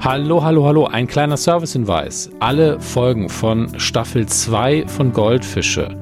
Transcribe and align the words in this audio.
Hallo, 0.00 0.42
hallo, 0.42 0.66
hallo. 0.66 0.86
Ein 0.86 1.06
kleiner 1.06 1.36
Servicehinweis. 1.36 2.30
Alle 2.40 2.80
Folgen 2.80 3.28
von 3.28 3.78
Staffel 3.78 4.26
2 4.26 4.88
von 4.88 5.12
Goldfische 5.12 5.96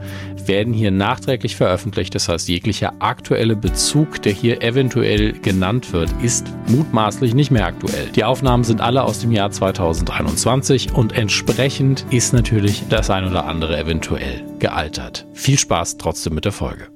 werden 0.47 0.73
hier 0.73 0.91
nachträglich 0.91 1.57
veröffentlicht. 1.57 2.15
Das 2.15 2.29
heißt, 2.29 2.49
jeglicher 2.49 2.95
aktuelle 2.99 3.57
Bezug, 3.57 4.23
der 4.23 4.33
hier 4.33 4.63
eventuell 4.63 5.33
genannt 5.33 5.93
wird, 5.93 6.11
ist 6.23 6.47
mutmaßlich 6.69 7.35
nicht 7.35 7.51
mehr 7.51 7.67
aktuell. 7.67 8.09
Die 8.15 8.25
Aufnahmen 8.25 8.65
sind 8.65 8.81
alle 8.81 9.05
aus 9.05 9.21
dem 9.21 9.33
Jahr 9.33 9.51
2021 9.51 10.95
und 10.95 11.13
entsprechend 11.13 12.07
ist 12.11 12.33
natürlich 12.33 12.85
das 12.89 13.11
ein 13.11 13.27
oder 13.27 13.45
andere 13.45 13.79
eventuell 13.79 14.47
gealtert. 14.59 15.27
Viel 15.35 15.59
Spaß 15.59 15.99
trotzdem 15.99 16.35
mit 16.35 16.47
der 16.47 16.53
Folge. 16.53 16.89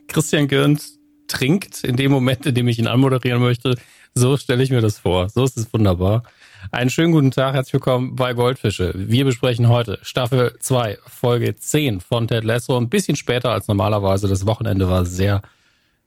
Christian 0.09 0.49
Gürns 0.49 0.99
trinkt 1.29 1.85
in 1.85 1.97
dem 1.97 2.11
Moment, 2.13 2.47
in 2.47 2.55
dem 2.55 2.69
ich 2.69 2.79
ihn 2.79 2.87
anmoderieren 2.87 3.41
möchte. 3.41 3.77
So 4.15 4.37
stelle 4.37 4.63
ich 4.63 4.71
mir 4.71 4.81
das 4.81 4.99
vor. 4.99 5.29
So 5.29 5.45
ist 5.45 5.57
es 5.57 5.73
wunderbar. 5.73 6.23
Einen 6.71 6.91
schönen 6.91 7.13
guten 7.13 7.31
Tag, 7.31 7.55
herzlich 7.55 7.75
willkommen 7.75 8.17
bei 8.17 8.33
Goldfische. 8.33 8.93
Wir 8.95 9.25
besprechen 9.25 9.69
heute 9.69 9.99
Staffel 10.03 10.57
2, 10.61 10.99
Folge 11.07 11.57
10 11.57 12.01
von 12.01 12.29
Ted 12.29 12.45
Lasso. 12.45 12.77
Ein 12.77 12.89
bisschen 12.89 13.17
später 13.17 13.51
als 13.51 13.69
normalerweise. 13.69 14.29
Das 14.29 14.47
Wochenende 14.47 14.89
war 14.89 15.05
sehr, 15.05 15.43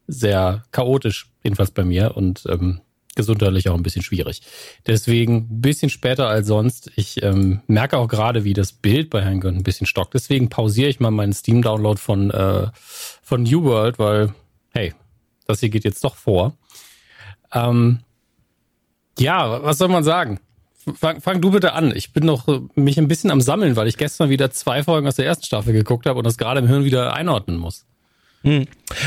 sehr 0.08 0.64
chaotisch, 0.72 1.30
jedenfalls 1.44 1.72
bei 1.72 1.84
mir 1.84 2.16
und 2.16 2.44
ähm, 2.50 2.81
gesundheitlich 3.18 3.68
auch 3.68 3.76
ein 3.76 3.84
bisschen 3.84 4.04
schwierig. 4.04 4.42
Deswegen 4.86 5.48
ein 5.50 5.62
bisschen 5.62 5.90
später 5.90 6.28
als 6.28 6.48
sonst. 6.48 6.92
Ich 6.95 7.22
ähm, 7.23 7.62
merke 7.68 7.98
auch 7.98 8.08
gerade, 8.08 8.45
wie 8.45 8.54
das 8.54 8.72
Bild 8.72 9.09
bei 9.09 9.22
Herrn 9.22 9.42
Gönn 9.42 9.58
ein 9.58 9.64
bisschen 9.64 9.88
stockt. 9.88 10.14
Deswegen 10.14 10.50
pausiere 10.50 10.90
ich 10.90 11.02
mal 11.02 11.12
meinen 11.12 11.34
Steam-Download 11.34 12.00
von, 12.00 12.31
äh, 12.31 12.68
von 13.22 13.44
New 13.44 13.64
World, 13.64 14.00
weil, 14.00 14.34
hey, 14.73 14.94
das 15.48 15.60
hier 15.60 15.70
geht 15.70 15.84
jetzt 15.84 16.04
doch 16.04 16.16
vor. 16.16 16.54
Ähm, 17.54 18.00
ja, 19.18 19.64
was 19.64 19.78
soll 19.78 19.88
man 19.88 20.04
sagen? 20.04 20.40
Fang, 20.96 21.20
fang 21.22 21.42
du 21.42 21.52
bitte 21.52 21.73
an. 21.73 21.94
Ich 21.95 22.14
bin 22.14 22.26
noch 22.26 22.48
äh, 22.48 22.62
mich 22.76 22.98
ein 22.98 23.08
bisschen 23.08 23.31
am 23.31 23.42
Sammeln, 23.42 23.75
weil 23.75 23.88
ich 23.88 23.98
gestern 23.98 24.30
wieder 24.30 24.52
zwei 24.52 24.84
Folgen 24.84 25.08
aus 25.08 25.16
der 25.16 25.25
ersten 25.25 25.45
Staffel 25.45 25.73
geguckt 25.73 26.06
habe 26.06 26.18
und 26.18 26.25
das 26.25 26.38
gerade 26.38 26.59
im 26.59 26.68
Hirn 26.68 26.86
wieder 26.86 27.14
einordnen 27.14 27.58
muss. 27.58 27.86
Hm. 28.44 28.66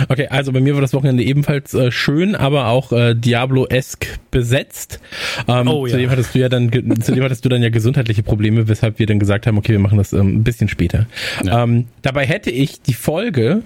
Okay, 0.09 0.27
also 0.29 0.53
bei 0.53 0.61
mir 0.61 0.75
war 0.75 0.81
das 0.81 0.93
Wochenende 0.93 1.23
ebenfalls 1.23 1.73
äh, 1.73 1.91
schön, 1.91 2.35
aber 2.35 2.67
auch 2.67 2.93
äh, 2.93 3.15
Diablo-esque 3.15 4.19
besetzt. 4.31 5.01
Ähm, 5.49 5.69
oh, 5.69 5.87
ja. 5.87 5.93
Zudem 5.93 6.11
hattest 6.11 6.35
du 6.35 6.41
ja 6.41 6.49
dann, 6.49 6.71
zudem 7.01 7.25
hattest 7.25 7.45
du 7.45 7.49
dann 7.49 7.63
ja 7.63 7.71
gesundheitliche 7.71 8.23
Probleme, 8.23 8.69
weshalb 8.69 8.99
wir 8.99 9.07
dann 9.07 9.19
gesagt 9.19 9.47
haben, 9.47 9.57
okay, 9.57 9.73
wir 9.73 9.79
machen 9.79 9.99
das 9.99 10.13
ähm, 10.13 10.37
ein 10.37 10.45
bisschen 10.45 10.69
später. 10.69 11.07
Ja. 11.45 11.63
Ähm, 11.63 11.87
dabei 12.03 12.27
hätte 12.27 12.51
ich 12.51 12.83
die 12.83 12.93
Folge, 12.93 13.63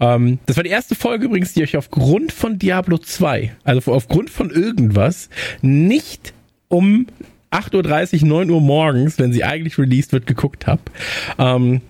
ähm, 0.00 0.38
das 0.46 0.56
war 0.56 0.64
die 0.64 0.70
erste 0.70 0.94
Folge 0.94 1.26
übrigens, 1.26 1.52
die 1.52 1.62
ich 1.62 1.76
aufgrund 1.76 2.32
von 2.32 2.58
Diablo 2.58 2.96
2, 2.96 3.52
also 3.64 3.92
aufgrund 3.92 4.30
von 4.30 4.50
irgendwas, 4.50 5.28
nicht 5.60 6.32
um 6.68 7.06
8.30 7.50 8.22
Uhr, 8.22 8.28
9 8.28 8.50
Uhr 8.50 8.60
morgens, 8.60 9.18
wenn 9.18 9.32
sie 9.32 9.44
eigentlich 9.44 9.78
released 9.78 10.12
wird, 10.12 10.26
geguckt 10.26 10.66
habe. 10.66 10.82
Ähm, 11.38 11.80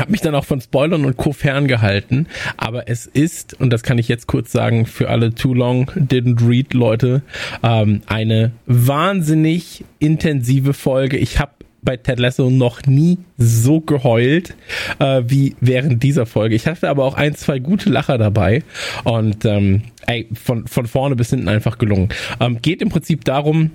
habe 0.00 0.10
mich 0.10 0.20
dann 0.20 0.34
auch 0.34 0.44
von 0.44 0.60
Spoilern 0.60 1.04
und 1.04 1.16
Co. 1.16 1.32
ferngehalten, 1.32 2.26
aber 2.56 2.88
es 2.88 3.06
ist, 3.06 3.58
und 3.60 3.70
das 3.70 3.82
kann 3.82 3.98
ich 3.98 4.08
jetzt 4.08 4.26
kurz 4.26 4.52
sagen, 4.52 4.86
für 4.86 5.08
alle 5.08 5.34
Too 5.34 5.54
Long 5.54 5.90
Didn't 5.90 6.46
Read 6.46 6.74
Leute, 6.74 7.22
ähm, 7.62 8.02
eine 8.06 8.52
wahnsinnig 8.66 9.84
intensive 9.98 10.74
Folge. 10.74 11.16
Ich 11.16 11.38
habe 11.38 11.52
bei 11.82 11.96
Ted 11.96 12.18
Lasso 12.18 12.50
noch 12.50 12.82
nie 12.86 13.18
so 13.38 13.80
geheult 13.80 14.54
äh, 14.98 15.22
wie 15.26 15.56
während 15.60 16.02
dieser 16.02 16.26
Folge. 16.26 16.54
Ich 16.54 16.66
hatte 16.66 16.88
aber 16.88 17.04
auch 17.04 17.14
ein, 17.14 17.34
zwei 17.34 17.58
gute 17.58 17.90
Lacher 17.90 18.18
dabei 18.18 18.62
und 19.04 19.44
ähm, 19.44 19.82
ey, 20.06 20.28
von, 20.34 20.66
von 20.66 20.86
vorne 20.86 21.16
bis 21.16 21.30
hinten 21.30 21.48
einfach 21.48 21.78
gelungen. 21.78 22.10
Ähm, 22.38 22.60
geht 22.60 22.82
im 22.82 22.90
Prinzip 22.90 23.24
darum, 23.24 23.70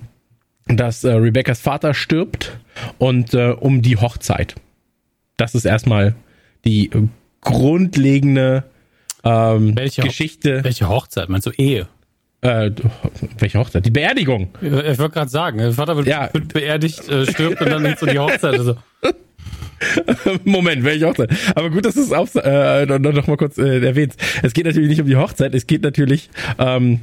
dass 0.66 1.04
äh, 1.04 1.12
Rebecca's 1.12 1.60
Vater 1.60 1.94
stirbt 1.94 2.58
und 2.98 3.34
äh, 3.34 3.50
um 3.50 3.82
die 3.82 3.96
Hochzeit. 3.96 4.54
Das 5.36 5.54
ist 5.54 5.64
erstmal 5.64 6.14
die 6.64 6.90
grundlegende 7.40 8.64
ähm, 9.24 9.76
welche 9.76 10.02
Geschichte. 10.02 10.60
Ho 10.60 10.64
welche 10.64 10.88
Hochzeit? 10.88 11.28
Meinst 11.28 11.46
du 11.46 11.50
Ehe? 11.50 11.88
Äh, 12.42 12.70
welche 13.38 13.58
Hochzeit? 13.58 13.84
Die 13.84 13.90
Beerdigung. 13.90 14.50
Ich, 14.60 14.72
ich 14.72 14.98
wollte 14.98 15.14
gerade 15.14 15.30
sagen, 15.30 15.58
der 15.58 15.72
Vater 15.72 15.96
wird, 15.96 16.06
ja. 16.06 16.28
wird 16.32 16.52
beerdigt, 16.52 17.08
äh, 17.08 17.26
stirbt 17.26 17.60
und 17.60 17.70
dann 17.70 17.82
geht 17.82 17.98
so 17.98 18.06
die 18.06 18.18
Hochzeit. 18.18 18.54
Also. 18.54 18.76
Moment, 20.44 20.84
welche 20.84 21.06
Hochzeit? 21.06 21.30
Aber 21.54 21.70
gut, 21.70 21.84
dass 21.84 21.94
du 21.94 22.02
es 22.02 22.12
auch 22.12 22.28
äh, 22.36 22.86
noch, 22.86 23.12
noch 23.12 23.26
mal 23.26 23.36
kurz 23.36 23.58
äh, 23.58 23.84
erwähnst. 23.84 24.20
Es 24.42 24.52
geht 24.52 24.66
natürlich 24.66 24.88
nicht 24.88 25.00
um 25.00 25.06
die 25.06 25.16
Hochzeit, 25.16 25.54
es 25.54 25.66
geht 25.66 25.82
natürlich 25.82 26.30
ähm, 26.58 27.00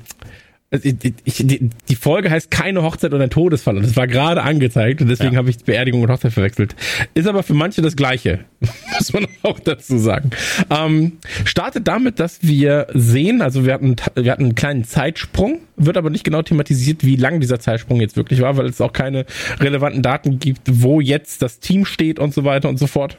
ich, 0.81 1.13
ich, 1.23 1.69
die, 1.89 1.95
Folge 1.95 2.31
heißt 2.31 2.49
keine 2.49 2.81
Hochzeit 2.81 3.13
oder 3.13 3.23
ein 3.23 3.29
Todesfall. 3.29 3.77
Und 3.77 3.83
das 3.83 3.95
war 3.95 4.07
gerade 4.07 4.41
angezeigt 4.41 5.01
und 5.01 5.07
deswegen 5.07 5.33
ja. 5.33 5.37
habe 5.37 5.49
ich 5.49 5.57
Beerdigung 5.63 6.01
und 6.01 6.09
Hochzeit 6.09 6.33
verwechselt. 6.33 6.75
Ist 7.13 7.27
aber 7.27 7.43
für 7.43 7.53
manche 7.53 7.81
das 7.81 7.95
Gleiche, 7.95 8.39
muss 8.97 9.13
man 9.13 9.27
auch 9.43 9.59
dazu 9.59 9.97
sagen. 9.99 10.31
Ähm, 10.69 11.13
startet 11.45 11.87
damit, 11.87 12.19
dass 12.19 12.39
wir 12.41 12.87
sehen, 12.93 13.41
also 13.41 13.65
wir 13.65 13.73
hatten, 13.73 13.95
wir 14.15 14.31
hatten 14.31 14.45
einen 14.45 14.55
kleinen 14.55 14.83
Zeitsprung, 14.83 15.59
wird 15.75 15.97
aber 15.97 16.09
nicht 16.09 16.23
genau 16.23 16.41
thematisiert, 16.41 17.05
wie 17.05 17.15
lang 17.17 17.39
dieser 17.39 17.59
Zeitsprung 17.59 18.01
jetzt 18.01 18.17
wirklich 18.17 18.41
war, 18.41 18.57
weil 18.57 18.65
es 18.65 18.81
auch 18.81 18.93
keine 18.93 19.25
relevanten 19.59 20.01
Daten 20.01 20.39
gibt, 20.39 20.61
wo 20.71 21.01
jetzt 21.01 21.41
das 21.41 21.59
Team 21.59 21.85
steht 21.85 22.17
und 22.17 22.33
so 22.33 22.43
weiter 22.45 22.69
und 22.69 22.77
so 22.77 22.87
fort. 22.87 23.17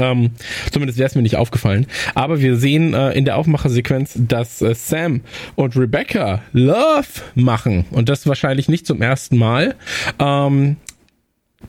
Ähm, 0.00 0.30
zumindest 0.72 0.98
wäre 0.98 1.08
es 1.08 1.14
mir 1.14 1.22
nicht 1.22 1.36
aufgefallen. 1.36 1.86
Aber 2.14 2.40
wir 2.40 2.56
sehen 2.56 2.94
äh, 2.94 3.12
in 3.12 3.24
der 3.24 3.36
Aufmachersequenz, 3.36 4.14
dass 4.16 4.62
äh, 4.62 4.74
Sam 4.74 5.20
und 5.54 5.76
Rebecca 5.76 6.42
Love 6.52 7.06
machen. 7.34 7.84
Und 7.90 8.08
das 8.08 8.26
wahrscheinlich 8.26 8.68
nicht 8.68 8.86
zum 8.86 9.02
ersten 9.02 9.36
Mal. 9.36 9.76
Ähm, 10.18 10.76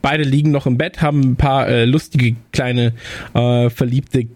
beide 0.02 0.24
liegen 0.24 0.52
noch 0.52 0.66
im 0.66 0.78
Bett, 0.78 1.02
haben 1.02 1.22
ein 1.22 1.36
paar 1.36 1.68
äh, 1.68 1.86
lustige 1.86 2.36
kleine 2.52 2.94
äh, 3.34 3.70
verliebte 3.70 4.28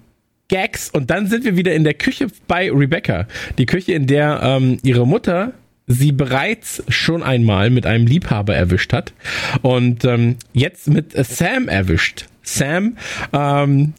Gags. 0.47 0.89
Und 0.89 1.09
dann 1.09 1.27
sind 1.27 1.45
wir 1.45 1.57
wieder 1.57 1.73
in 1.73 1.83
der 1.83 1.93
Küche 1.93 2.27
bei 2.47 2.71
Rebecca. 2.71 3.27
Die 3.57 3.65
Küche, 3.65 3.93
in 3.93 4.07
der 4.07 4.41
ähm, 4.43 4.77
ihre 4.83 5.07
Mutter 5.07 5.53
sie 5.87 6.11
bereits 6.11 6.83
schon 6.89 7.23
einmal 7.23 7.69
mit 7.69 7.85
einem 7.85 8.07
Liebhaber 8.07 8.55
erwischt 8.55 8.91
hat 8.91 9.13
und 9.61 10.03
ähm, 10.03 10.37
jetzt 10.53 10.87
mit 10.87 11.13
Sam 11.13 11.67
erwischt. 11.67 12.25
Sam. 12.45 12.97
Ähm, 13.33 13.93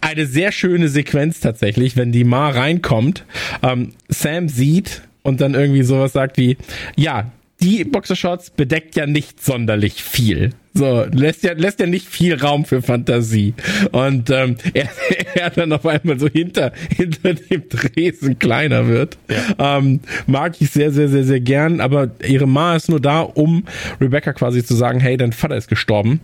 eine 0.00 0.26
sehr 0.26 0.52
schöne 0.52 0.88
Sequenz 0.88 1.40
tatsächlich, 1.40 1.96
wenn 1.96 2.12
die 2.12 2.24
Ma 2.24 2.50
reinkommt, 2.50 3.24
ähm, 3.62 3.92
Sam 4.08 4.48
sieht 4.48 5.02
und 5.22 5.40
dann 5.40 5.54
irgendwie 5.54 5.82
sowas 5.82 6.12
sagt 6.12 6.38
wie, 6.38 6.56
ja, 6.96 7.30
die 7.62 7.84
Boxershorts 7.84 8.50
bedeckt 8.50 8.96
ja 8.96 9.06
nicht 9.06 9.44
sonderlich 9.44 10.02
viel. 10.02 10.50
So, 10.72 11.04
lässt 11.12 11.42
ja, 11.42 11.52
lässt 11.52 11.80
ja 11.80 11.86
nicht 11.86 12.06
viel 12.06 12.34
Raum 12.34 12.64
für 12.64 12.80
Fantasie. 12.80 13.54
Und 13.92 14.30
ähm, 14.30 14.56
er, 14.74 14.88
er 15.34 15.50
dann 15.50 15.72
auf 15.72 15.84
einmal 15.84 16.18
so 16.18 16.28
hinter, 16.28 16.72
hinter 16.96 17.34
dem 17.34 17.68
Dresen 17.68 18.38
kleiner 18.38 18.86
wird. 18.86 19.18
Ja. 19.28 19.78
Ähm, 19.78 20.00
mag 20.26 20.54
ich 20.60 20.70
sehr, 20.70 20.92
sehr, 20.92 21.08
sehr, 21.08 21.24
sehr 21.24 21.40
gern. 21.40 21.80
Aber 21.80 22.10
ihre 22.26 22.46
Ma 22.46 22.76
ist 22.76 22.88
nur 22.88 23.00
da, 23.00 23.20
um 23.20 23.64
Rebecca 24.00 24.32
quasi 24.32 24.64
zu 24.64 24.74
sagen, 24.74 25.00
hey, 25.00 25.16
dein 25.16 25.32
Vater 25.32 25.56
ist 25.56 25.68
gestorben. 25.68 26.20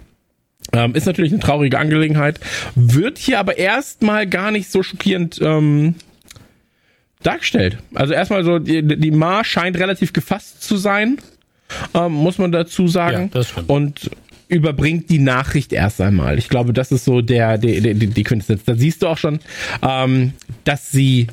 Ähm, 0.72 0.94
ist 0.94 1.06
natürlich 1.06 1.32
eine 1.32 1.40
traurige 1.40 1.78
Angelegenheit, 1.78 2.40
wird 2.74 3.18
hier 3.18 3.38
aber 3.38 3.56
erstmal 3.58 4.26
gar 4.26 4.50
nicht 4.50 4.70
so 4.70 4.82
schockierend 4.82 5.38
ähm, 5.40 5.94
dargestellt. 7.22 7.78
Also 7.94 8.14
erstmal 8.14 8.44
so, 8.44 8.58
die, 8.58 8.82
die 8.82 9.10
Ma 9.10 9.44
scheint 9.44 9.78
relativ 9.78 10.12
gefasst 10.12 10.62
zu 10.62 10.76
sein, 10.76 11.18
ähm, 11.94 12.12
muss 12.12 12.38
man 12.38 12.52
dazu 12.52 12.88
sagen. 12.88 13.30
Ja. 13.32 13.42
Und 13.66 14.10
überbringt 14.48 15.10
die 15.10 15.18
Nachricht 15.18 15.72
erst 15.72 16.00
einmal. 16.00 16.38
Ich 16.38 16.48
glaube, 16.48 16.72
das 16.72 16.92
ist 16.92 17.04
so 17.04 17.20
der, 17.20 17.58
der, 17.58 17.80
der 17.80 17.94
die 17.94 18.22
Quintessenz. 18.22 18.64
Da 18.64 18.76
siehst 18.76 19.02
du 19.02 19.08
auch 19.08 19.18
schon, 19.18 19.40
ähm, 19.82 20.32
dass 20.62 20.92
sie 20.92 21.26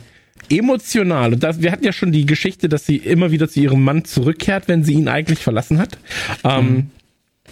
emotional, 0.50 1.34
und 1.34 1.44
das, 1.44 1.62
wir 1.62 1.72
hatten 1.72 1.86
ja 1.86 1.94
schon 1.94 2.12
die 2.12 2.26
Geschichte, 2.26 2.70
dass 2.70 2.86
sie 2.86 2.98
immer 2.98 3.32
wieder 3.32 3.48
zu 3.48 3.60
ihrem 3.60 3.84
Mann 3.84 4.04
zurückkehrt, 4.04 4.68
wenn 4.68 4.84
sie 4.84 4.94
ihn 4.94 5.08
eigentlich 5.08 5.40
verlassen 5.40 5.78
hat. 5.78 5.98
Ähm, 6.44 6.74
mhm 6.74 6.92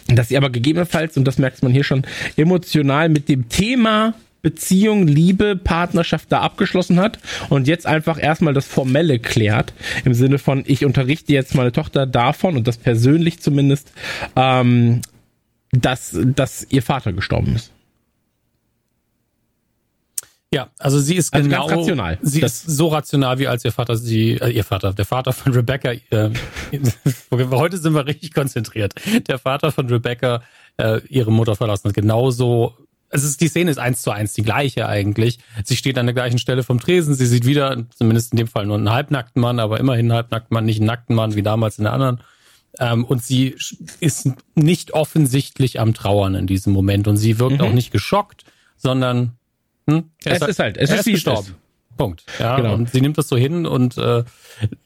dass 0.08 0.30
sie 0.30 0.38
aber 0.38 0.50
gegebenenfalls, 0.50 1.18
und 1.18 1.26
das 1.26 1.38
merkt 1.38 1.64
man 1.64 1.72
hier 1.72 1.84
schon, 1.84 2.04
emotional 2.36 3.10
mit 3.10 3.30
dem 3.30 3.50
Thema 3.50 4.14
Beziehung, 4.42 5.08
Liebe, 5.08 5.56
Partnerschaft 5.56 6.32
da 6.32 6.42
abgeschlossen 6.42 7.00
hat 7.00 7.20
und 7.50 7.68
jetzt 7.68 7.86
einfach 7.86 8.22
erstmal 8.22 8.54
das 8.54 8.66
Formelle 8.66 9.20
klärt, 9.20 9.74
im 10.04 10.14
Sinne 10.14 10.40
von, 10.40 10.64
ich 10.66 10.84
unterrichte 10.84 11.32
jetzt 11.34 11.54
meine 11.54 11.72
Tochter 11.72 12.08
davon 12.08 12.58
und 12.58 12.68
das 12.68 12.78
persönlich 12.78 13.40
zumindest, 13.40 13.94
ähm, 14.36 15.02
dass, 15.72 16.18
dass 16.20 16.66
ihr 16.70 16.82
Vater 16.82 17.14
gestorben 17.14 17.56
ist. 17.56 17.72
Ja, 20.54 20.70
also 20.80 21.00
sie 21.00 21.16
ist 21.16 21.34
also 21.34 21.48
genau 21.48 21.66
rational. 21.66 22.20
Sie 22.22 22.42
das 22.42 22.66
ist 22.66 22.76
so 22.76 22.90
rational, 22.90 23.40
wie 23.40 23.48
als 23.48 23.64
ihr 23.64 23.72
Vater 23.72 23.96
sie, 23.96 24.34
äh, 24.34 24.50
ihr 24.50 24.66
Vater, 24.66 24.94
der 24.94 25.06
Vater 25.06 25.32
von 25.32 25.54
Rebecca. 25.54 25.92
Äh, 25.92 26.30
heute 27.32 27.78
sind 27.78 27.94
wir 27.94 28.06
richtig 28.06 28.34
konzentriert. 28.34 28.94
Der 29.28 29.40
Vater 29.40 29.72
von 29.72 29.88
Rebecca 29.88 30.42
äh, 30.78 31.00
ihre 31.08 31.32
Mutter 31.32 31.56
verlassen 31.56 31.88
hat. 31.88 31.96
Genauso 31.96 32.76
es 33.12 33.24
ist, 33.24 33.42
die 33.42 33.48
Szene 33.48 33.72
ist 33.72 33.78
eins 33.78 34.02
zu 34.02 34.12
eins 34.12 34.34
die 34.34 34.42
gleiche 34.42 34.88
eigentlich. 34.88 35.40
Sie 35.64 35.76
steht 35.76 35.98
an 35.98 36.06
der 36.06 36.14
gleichen 36.14 36.40
Stelle 36.40 36.64
vom 36.64 36.80
Tresen, 36.80 37.14
sie 37.14 37.26
sieht 37.26 37.46
wieder, 37.46 37.86
zumindest 37.96 38.32
in 38.32 38.38
dem 38.38 38.48
Fall 38.48 38.66
nur 38.66 38.78
einen 38.78 38.90
halbnackten 38.90 39.42
Mann, 39.42 39.60
aber 39.60 39.80
immerhin 39.80 40.06
einen 40.06 40.14
halbnackten 40.14 40.54
Mann, 40.54 40.66
nicht 40.66 40.80
einen 40.80 40.88
nackten 40.88 41.16
Mann 41.16 41.36
wie 41.36 41.44
damals 41.44 41.78
in 41.78 41.84
der 41.84 41.94
anderen. 41.94 42.22
Ähm, 42.80 43.04
und 43.04 43.22
sie 43.22 43.56
ist 44.00 44.30
nicht 44.56 44.94
offensichtlich 44.94 45.80
am 45.80 45.94
Trauern 45.94 46.36
in 46.36 46.48
diesem 46.48 46.72
Moment 46.72 47.08
und 47.08 47.18
sie 47.18 47.38
wirkt 47.38 47.60
mhm. 47.60 47.68
auch 47.68 47.74
nicht 47.74 47.92
geschockt, 47.92 48.46
sondern 48.78 49.38
hm, 49.88 50.12
es 50.24 50.42
ist, 50.42 50.48
ist 50.48 50.60
halt, 50.60 50.78
es 50.78 50.90
ist, 50.90 51.00
ist 51.00 51.06
gestorben. 51.06 51.56
Punkt. 51.98 52.24
Ja, 52.40 52.56
genau. 52.56 52.74
und 52.74 52.90
sie 52.90 53.02
nimmt 53.02 53.18
das 53.18 53.28
so 53.28 53.38
hin 53.38 53.66
und 53.66 53.98
äh, 53.98 54.24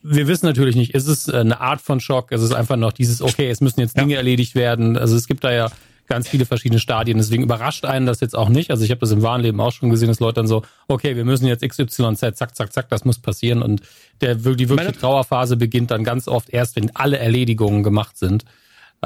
wir 0.01 0.27
wissen 0.27 0.45
natürlich 0.45 0.75
nicht, 0.75 0.93
ist 0.93 1.07
es 1.07 1.29
eine 1.29 1.61
Art 1.61 1.81
von 1.81 1.99
Schock, 1.99 2.31
ist 2.31 2.41
es 2.41 2.51
einfach 2.51 2.77
noch 2.77 2.91
dieses, 2.91 3.21
okay, 3.21 3.49
es 3.49 3.61
müssen 3.61 3.79
jetzt 3.79 3.97
Dinge 3.97 4.13
ja. 4.13 4.17
erledigt 4.17 4.55
werden. 4.55 4.97
Also 4.97 5.15
es 5.15 5.27
gibt 5.27 5.43
da 5.43 5.51
ja 5.51 5.71
ganz 6.07 6.27
viele 6.27 6.45
verschiedene 6.45 6.79
Stadien. 6.79 7.17
Deswegen 7.17 7.43
überrascht 7.43 7.85
einen 7.85 8.05
das 8.05 8.19
jetzt 8.19 8.35
auch 8.35 8.49
nicht. 8.49 8.71
Also 8.71 8.83
ich 8.83 8.91
habe 8.91 8.99
das 8.99 9.11
im 9.11 9.21
wahren 9.21 9.41
Leben 9.41 9.59
auch 9.59 9.71
schon 9.71 9.89
gesehen, 9.89 10.07
dass 10.07 10.19
Leute 10.19 10.35
dann 10.35 10.47
so, 10.47 10.63
okay, 10.87 11.15
wir 11.15 11.25
müssen 11.25 11.47
jetzt 11.47 11.67
XYZ, 11.67 12.17
zack, 12.35 12.55
zack, 12.55 12.73
zack, 12.73 12.89
das 12.89 13.05
muss 13.05 13.19
passieren. 13.19 13.61
Und 13.61 13.81
der, 14.21 14.35
die 14.35 14.69
wirkliche 14.69 14.93
Trauerphase 14.93 15.57
beginnt 15.57 15.91
dann 15.91 16.03
ganz 16.03 16.27
oft 16.27 16.49
erst, 16.49 16.75
wenn 16.75 16.95
alle 16.95 17.17
Erledigungen 17.17 17.83
gemacht 17.83 18.17
sind. 18.17 18.45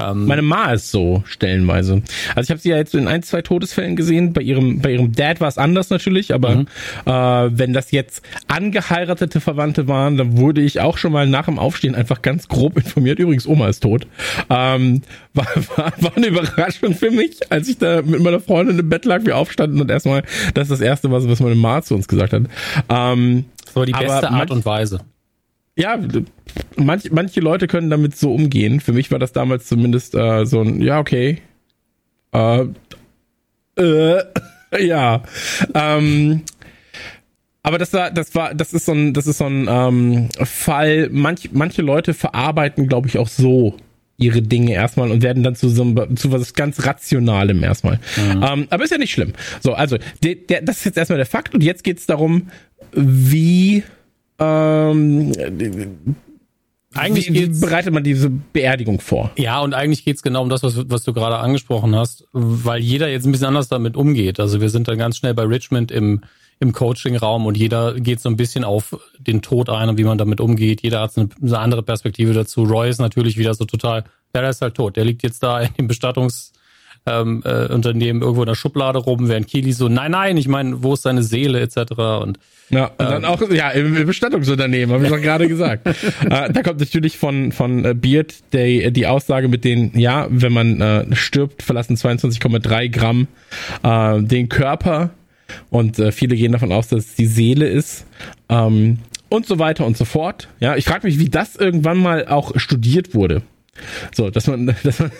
Ähm, 0.00 0.26
Meine 0.26 0.42
Ma 0.42 0.72
ist 0.72 0.90
so 0.90 1.22
stellenweise. 1.26 2.02
Also 2.34 2.46
ich 2.46 2.50
habe 2.50 2.60
sie 2.60 2.70
ja 2.70 2.76
jetzt 2.76 2.94
in 2.94 3.08
ein, 3.08 3.22
zwei 3.22 3.42
Todesfällen 3.42 3.96
gesehen. 3.96 4.32
Bei 4.32 4.42
ihrem, 4.42 4.80
bei 4.80 4.92
ihrem 4.92 5.12
Dad 5.12 5.40
war 5.40 5.48
es 5.48 5.58
anders 5.58 5.90
natürlich, 5.90 6.32
aber 6.34 6.56
mhm. 6.56 6.66
äh, 7.06 7.58
wenn 7.58 7.72
das 7.72 7.90
jetzt 7.90 8.22
angeheiratete 8.48 9.40
Verwandte 9.40 9.88
waren, 9.88 10.16
dann 10.16 10.36
wurde 10.36 10.60
ich 10.60 10.80
auch 10.80 10.98
schon 10.98 11.12
mal 11.12 11.26
nach 11.26 11.46
dem 11.46 11.58
Aufstehen 11.58 11.94
einfach 11.94 12.22
ganz 12.22 12.48
grob 12.48 12.76
informiert. 12.76 13.18
Übrigens, 13.18 13.46
Oma 13.46 13.68
ist 13.68 13.82
tot. 13.82 14.06
Ähm, 14.48 15.02
war, 15.34 15.46
war, 15.76 15.92
war 15.98 16.16
eine 16.16 16.26
Überraschung 16.26 16.94
für 16.94 17.10
mich, 17.10 17.38
als 17.50 17.68
ich 17.68 17.78
da 17.78 18.02
mit 18.02 18.20
meiner 18.20 18.40
Freundin 18.40 18.78
im 18.78 18.88
Bett 18.88 19.04
lag, 19.04 19.24
wir 19.24 19.36
aufstanden 19.36 19.80
und 19.80 19.90
erstmal, 19.90 20.22
das 20.54 20.64
ist 20.64 20.70
das 20.72 20.80
Erste, 20.80 21.10
was, 21.10 21.28
was 21.28 21.40
meine 21.40 21.54
Ma 21.54 21.82
zu 21.82 21.94
uns 21.94 22.08
gesagt 22.08 22.32
hat. 22.32 22.42
Ähm, 22.88 23.44
das 23.64 23.76
war 23.76 23.86
die 23.86 23.92
beste 23.92 24.30
Art 24.30 24.50
und 24.50 24.64
Weise 24.64 25.00
ja, 25.80 25.98
manch, 26.76 27.10
manche 27.10 27.40
Leute 27.40 27.66
können 27.66 27.90
damit 27.90 28.16
so 28.16 28.34
umgehen. 28.34 28.80
Für 28.80 28.92
mich 28.92 29.10
war 29.10 29.18
das 29.18 29.32
damals 29.32 29.66
zumindest 29.66 30.14
äh, 30.14 30.44
so 30.44 30.60
ein, 30.60 30.80
ja, 30.82 30.98
okay. 30.98 31.38
Äh, 32.32 32.66
äh, 33.76 34.22
ja. 34.78 35.22
Ähm, 35.74 36.42
aber 37.62 37.78
das 37.78 37.92
war, 37.92 38.10
das 38.10 38.34
war, 38.34 38.54
das 38.54 38.72
ist 38.72 38.86
so 38.86 38.92
ein, 38.92 39.14
das 39.14 39.26
ist 39.26 39.38
so 39.38 39.46
ein 39.46 39.66
ähm, 39.68 40.28
Fall. 40.42 41.08
Manch, 41.10 41.50
manche 41.52 41.82
Leute 41.82 42.14
verarbeiten, 42.14 42.86
glaube 42.86 43.08
ich, 43.08 43.18
auch 43.18 43.28
so 43.28 43.76
ihre 44.16 44.42
Dinge 44.42 44.72
erstmal 44.72 45.10
und 45.10 45.22
werden 45.22 45.42
dann 45.42 45.54
zu 45.54 45.70
so 45.70 45.82
einem, 45.82 46.16
zu 46.16 46.30
was 46.30 46.52
ganz 46.52 46.84
Rationalem 46.84 47.62
erstmal. 47.62 48.00
Mhm. 48.16 48.42
Ähm, 48.42 48.66
aber 48.68 48.84
ist 48.84 48.90
ja 48.90 48.98
nicht 48.98 49.12
schlimm. 49.12 49.32
So, 49.60 49.72
also, 49.72 49.96
der, 50.22 50.34
der, 50.34 50.60
das 50.60 50.78
ist 50.78 50.84
jetzt 50.84 50.98
erstmal 50.98 51.16
der 51.16 51.26
Fakt 51.26 51.54
und 51.54 51.62
jetzt 51.62 51.84
geht's 51.84 52.04
darum, 52.04 52.48
wie 52.92 53.82
ähm, 54.40 55.32
eigentlich 56.94 57.32
wie, 57.32 57.54
wie 57.54 57.60
bereitet 57.60 57.92
man 57.92 58.02
diese 58.02 58.30
Beerdigung 58.30 59.00
vor? 59.00 59.30
Ja, 59.36 59.60
und 59.60 59.74
eigentlich 59.74 60.04
geht's 60.04 60.22
genau 60.22 60.42
um 60.42 60.48
das, 60.48 60.62
was, 60.62 60.90
was 60.90 61.04
du 61.04 61.12
gerade 61.12 61.38
angesprochen 61.38 61.94
hast, 61.94 62.26
weil 62.32 62.80
jeder 62.80 63.08
jetzt 63.08 63.26
ein 63.26 63.32
bisschen 63.32 63.46
anders 63.48 63.68
damit 63.68 63.96
umgeht. 63.96 64.40
Also 64.40 64.60
wir 64.60 64.70
sind 64.70 64.88
dann 64.88 64.98
ganz 64.98 65.16
schnell 65.16 65.34
bei 65.34 65.44
Richmond 65.44 65.92
im, 65.92 66.22
im 66.58 66.72
Coaching-Raum 66.72 67.46
und 67.46 67.56
jeder 67.56 67.94
geht 67.94 68.20
so 68.20 68.28
ein 68.28 68.36
bisschen 68.36 68.64
auf 68.64 68.98
den 69.18 69.40
Tod 69.40 69.68
ein 69.68 69.88
und 69.88 69.98
wie 69.98 70.04
man 70.04 70.18
damit 70.18 70.40
umgeht. 70.40 70.82
Jeder 70.82 71.00
hat 71.00 71.16
eine, 71.16 71.28
eine 71.40 71.58
andere 71.58 71.82
Perspektive 71.84 72.32
dazu. 72.32 72.64
Roy 72.64 72.88
ist 72.90 72.98
natürlich 72.98 73.38
wieder 73.38 73.54
so 73.54 73.66
total, 73.66 74.04
der 74.34 74.48
ist 74.48 74.60
halt 74.60 74.74
tot. 74.74 74.96
Der 74.96 75.04
liegt 75.04 75.22
jetzt 75.22 75.42
da 75.42 75.60
in 75.60 75.72
dem 75.78 75.88
Bestattungs- 75.88 76.52
ähm, 77.06 77.42
äh, 77.44 77.72
Unternehmen 77.72 78.22
irgendwo 78.22 78.42
in 78.42 78.48
der 78.48 78.54
Schublade 78.54 78.98
rum, 78.98 79.28
während 79.28 79.48
Kili 79.48 79.72
so, 79.72 79.88
nein, 79.88 80.10
nein, 80.10 80.36
ich 80.36 80.48
meine, 80.48 80.82
wo 80.82 80.94
ist 80.94 81.02
seine 81.02 81.22
Seele 81.22 81.60
etc. 81.60 81.92
Und 82.22 82.38
ja, 82.70 82.86
und 82.86 82.98
dann 82.98 83.24
ähm, 83.24 83.28
auch, 83.28 83.42
ja, 83.50 83.70
im 83.70 84.06
Bestattungsunternehmen, 84.06 84.94
habe 84.94 85.04
ich 85.04 85.10
doch 85.10 85.20
gerade 85.20 85.48
gesagt. 85.48 85.86
äh, 86.30 86.52
da 86.52 86.62
kommt 86.62 86.80
natürlich 86.80 87.18
von, 87.18 87.52
von 87.52 87.84
äh, 87.84 87.94
Beard 87.94 88.34
die, 88.52 88.92
die 88.92 89.06
Aussage 89.06 89.48
mit 89.48 89.64
den, 89.64 89.98
ja, 89.98 90.26
wenn 90.30 90.52
man 90.52 90.80
äh, 90.80 91.16
stirbt, 91.16 91.62
verlassen 91.62 91.96
22,3 91.96 92.88
Gramm 92.90 93.28
äh, 93.82 94.22
den 94.22 94.48
Körper 94.48 95.10
und 95.70 95.98
äh, 95.98 96.12
viele 96.12 96.36
gehen 96.36 96.52
davon 96.52 96.72
aus, 96.72 96.88
dass 96.88 97.06
es 97.06 97.14
die 97.14 97.26
Seele 97.26 97.66
ist. 97.66 98.06
Ähm, 98.48 98.98
und 99.28 99.46
so 99.46 99.58
weiter 99.58 99.86
und 99.86 99.96
so 99.96 100.04
fort. 100.04 100.48
Ja, 100.58 100.76
ich 100.76 100.84
frage 100.84 101.06
mich, 101.06 101.18
wie 101.18 101.28
das 101.28 101.56
irgendwann 101.56 101.98
mal 101.98 102.26
auch 102.26 102.52
studiert 102.58 103.14
wurde. 103.14 103.42
So, 104.12 104.30
dass 104.30 104.46
man, 104.46 104.66
dass 104.82 104.98
man 104.98 105.10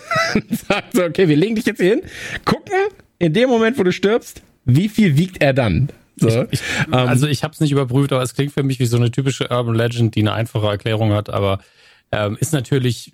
sagt, 0.51 0.95
so, 0.95 1.05
okay, 1.05 1.29
wir 1.29 1.37
legen 1.37 1.55
dich 1.55 1.67
jetzt 1.67 1.81
hier 1.81 1.91
hin, 1.91 2.03
gucken, 2.45 2.75
in 3.19 3.33
dem 3.33 3.49
Moment, 3.49 3.79
wo 3.79 3.83
du 3.83 3.93
stirbst, 3.93 4.43
wie 4.65 4.89
viel 4.89 5.17
wiegt 5.17 5.43
er 5.43 5.53
dann? 5.53 5.89
So. 6.17 6.29
Ich, 6.51 6.61
ich, 6.61 6.61
ähm, 6.87 6.95
also 6.95 7.27
ich 7.27 7.43
habe 7.43 7.55
es 7.55 7.61
nicht 7.61 7.73
überprüft, 7.73 8.13
aber 8.13 8.23
es 8.23 8.35
klingt 8.35 8.53
für 8.53 8.63
mich 8.63 8.79
wie 8.79 8.87
so 8.87 8.97
eine 8.97 9.11
typische 9.11 9.49
Urban 9.51 9.75
Legend, 9.75 10.15
die 10.15 10.21
eine 10.21 10.33
einfache 10.33 10.67
Erklärung 10.67 11.13
hat, 11.13 11.31
aber 11.31 11.61
ähm, 12.13 12.37
ist 12.41 12.53
natürlich 12.53 13.13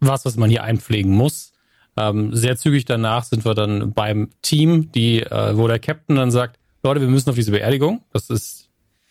was, 0.00 0.24
was 0.24 0.36
man 0.36 0.50
hier 0.50 0.62
einpflegen 0.62 1.12
muss. 1.12 1.52
Ähm, 1.96 2.34
sehr 2.34 2.56
zügig 2.56 2.84
danach 2.84 3.24
sind 3.24 3.44
wir 3.44 3.54
dann 3.54 3.92
beim 3.92 4.30
Team, 4.42 4.90
die, 4.92 5.22
äh, 5.22 5.56
wo 5.56 5.68
der 5.68 5.78
Captain 5.78 6.16
dann 6.16 6.30
sagt, 6.30 6.58
Leute, 6.82 7.00
wir 7.00 7.08
müssen 7.08 7.30
auf 7.30 7.36
diese 7.36 7.52
Beerdigung. 7.52 8.02
Das 8.12 8.30
ist 8.30 8.68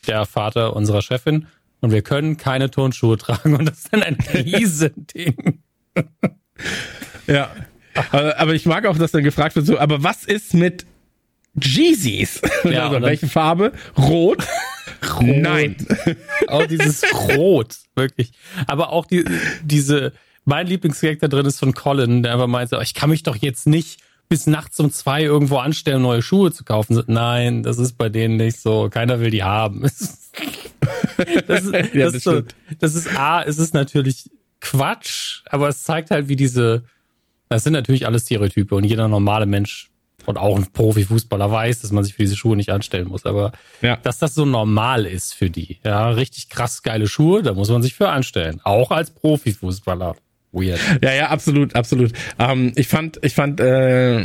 der 0.07 0.25
Vater 0.25 0.75
unserer 0.75 1.01
Chefin 1.01 1.47
und 1.83 1.91
wir 1.91 2.01
können 2.01 2.37
keine 2.37 2.71
Turnschuhe 2.71 3.17
tragen 3.17 3.55
und 3.55 3.65
das 3.65 3.79
ist 3.79 3.93
dann 3.93 4.03
ein 4.03 4.17
Riesending 4.33 5.59
ja. 7.27 7.51
Aber 8.11 8.53
ich 8.53 8.65
mag 8.65 8.85
auch, 8.85 8.97
dass 8.97 9.11
dann 9.11 9.23
gefragt 9.23 9.55
wird, 9.55 9.65
so, 9.65 9.77
aber 9.77 10.03
was 10.03 10.23
ist 10.23 10.53
mit 10.53 10.85
Jeezys? 11.61 12.41
Ja, 12.63 12.89
also, 12.89 13.01
welche 13.03 13.27
Farbe? 13.27 13.73
Rot? 13.97 14.43
Rot. 15.19 15.23
Nein. 15.23 15.75
Auch 16.47 16.65
dieses 16.65 17.03
Rot, 17.35 17.75
wirklich. 17.95 18.31
Aber 18.65 18.89
auch 18.89 19.05
die, 19.05 19.23
diese, 19.63 20.13
mein 20.45 20.65
Lieblingsgag 20.65 21.19
da 21.19 21.27
drin 21.27 21.45
ist 21.45 21.59
von 21.59 21.73
Colin, 21.73 22.23
der 22.23 22.33
einfach 22.33 22.47
meinte, 22.47 22.79
ich 22.81 22.95
kann 22.95 23.11
mich 23.11 23.21
doch 23.21 23.35
jetzt 23.35 23.67
nicht 23.67 24.01
bis 24.33 24.47
nachts 24.47 24.79
um 24.79 24.89
zwei 24.89 25.21
irgendwo 25.21 25.57
anstellen, 25.57 26.01
neue 26.01 26.23
Schuhe 26.23 26.51
zu 26.51 26.63
kaufen. 26.63 27.03
Nein, 27.05 27.61
das 27.61 27.77
ist 27.77 27.99
bei 27.99 28.09
denen 28.09 28.37
nicht 28.37 28.59
so. 28.59 28.89
Keiner 28.89 29.19
will 29.19 29.29
die 29.29 29.43
haben. 29.43 29.87
Das 31.47 31.63
ist, 31.63 31.71
das, 31.71 31.71
ja, 31.93 32.05
das, 32.05 32.13
ist 32.15 32.23
so, 32.23 32.41
das 32.79 32.95
ist 32.95 33.15
A, 33.17 33.43
es 33.43 33.57
ist 33.57 33.73
natürlich 33.73 34.29
Quatsch, 34.59 35.43
aber 35.45 35.69
es 35.69 35.83
zeigt 35.83 36.11
halt, 36.11 36.27
wie 36.27 36.35
diese, 36.35 36.83
das 37.47 37.63
sind 37.63 37.73
natürlich 37.73 38.05
alles 38.05 38.23
Stereotype 38.23 38.75
und 38.75 38.83
jeder 38.83 39.07
normale 39.07 39.45
Mensch 39.45 39.91
und 40.25 40.37
auch 40.37 40.57
ein 40.57 40.71
Profifußballer 40.73 41.49
weiß, 41.49 41.81
dass 41.81 41.91
man 41.91 42.03
sich 42.03 42.15
für 42.15 42.23
diese 42.23 42.35
Schuhe 42.35 42.57
nicht 42.57 42.71
anstellen 42.71 43.07
muss. 43.07 43.25
Aber 43.25 43.53
ja. 43.81 43.97
dass 43.97 44.17
das 44.17 44.33
so 44.35 44.43
normal 44.43 45.05
ist 45.05 45.35
für 45.35 45.49
die, 45.49 45.79
ja, 45.85 46.09
richtig 46.09 46.49
krass 46.49 46.81
geile 46.81 47.07
Schuhe, 47.07 47.43
da 47.43 47.53
muss 47.53 47.69
man 47.69 47.83
sich 47.83 47.93
für 47.93 48.09
anstellen. 48.09 48.59
Auch 48.63 48.91
als 48.91 49.11
Profifußballer. 49.11 50.15
Weird. 50.53 50.79
Ja, 51.01 51.13
ja, 51.13 51.29
absolut, 51.29 51.75
absolut. 51.75 52.13
Ähm, 52.39 52.71
ich 52.75 52.87
fand, 52.87 53.19
ich 53.23 53.33
fand, 53.33 53.59
äh, 53.59 54.21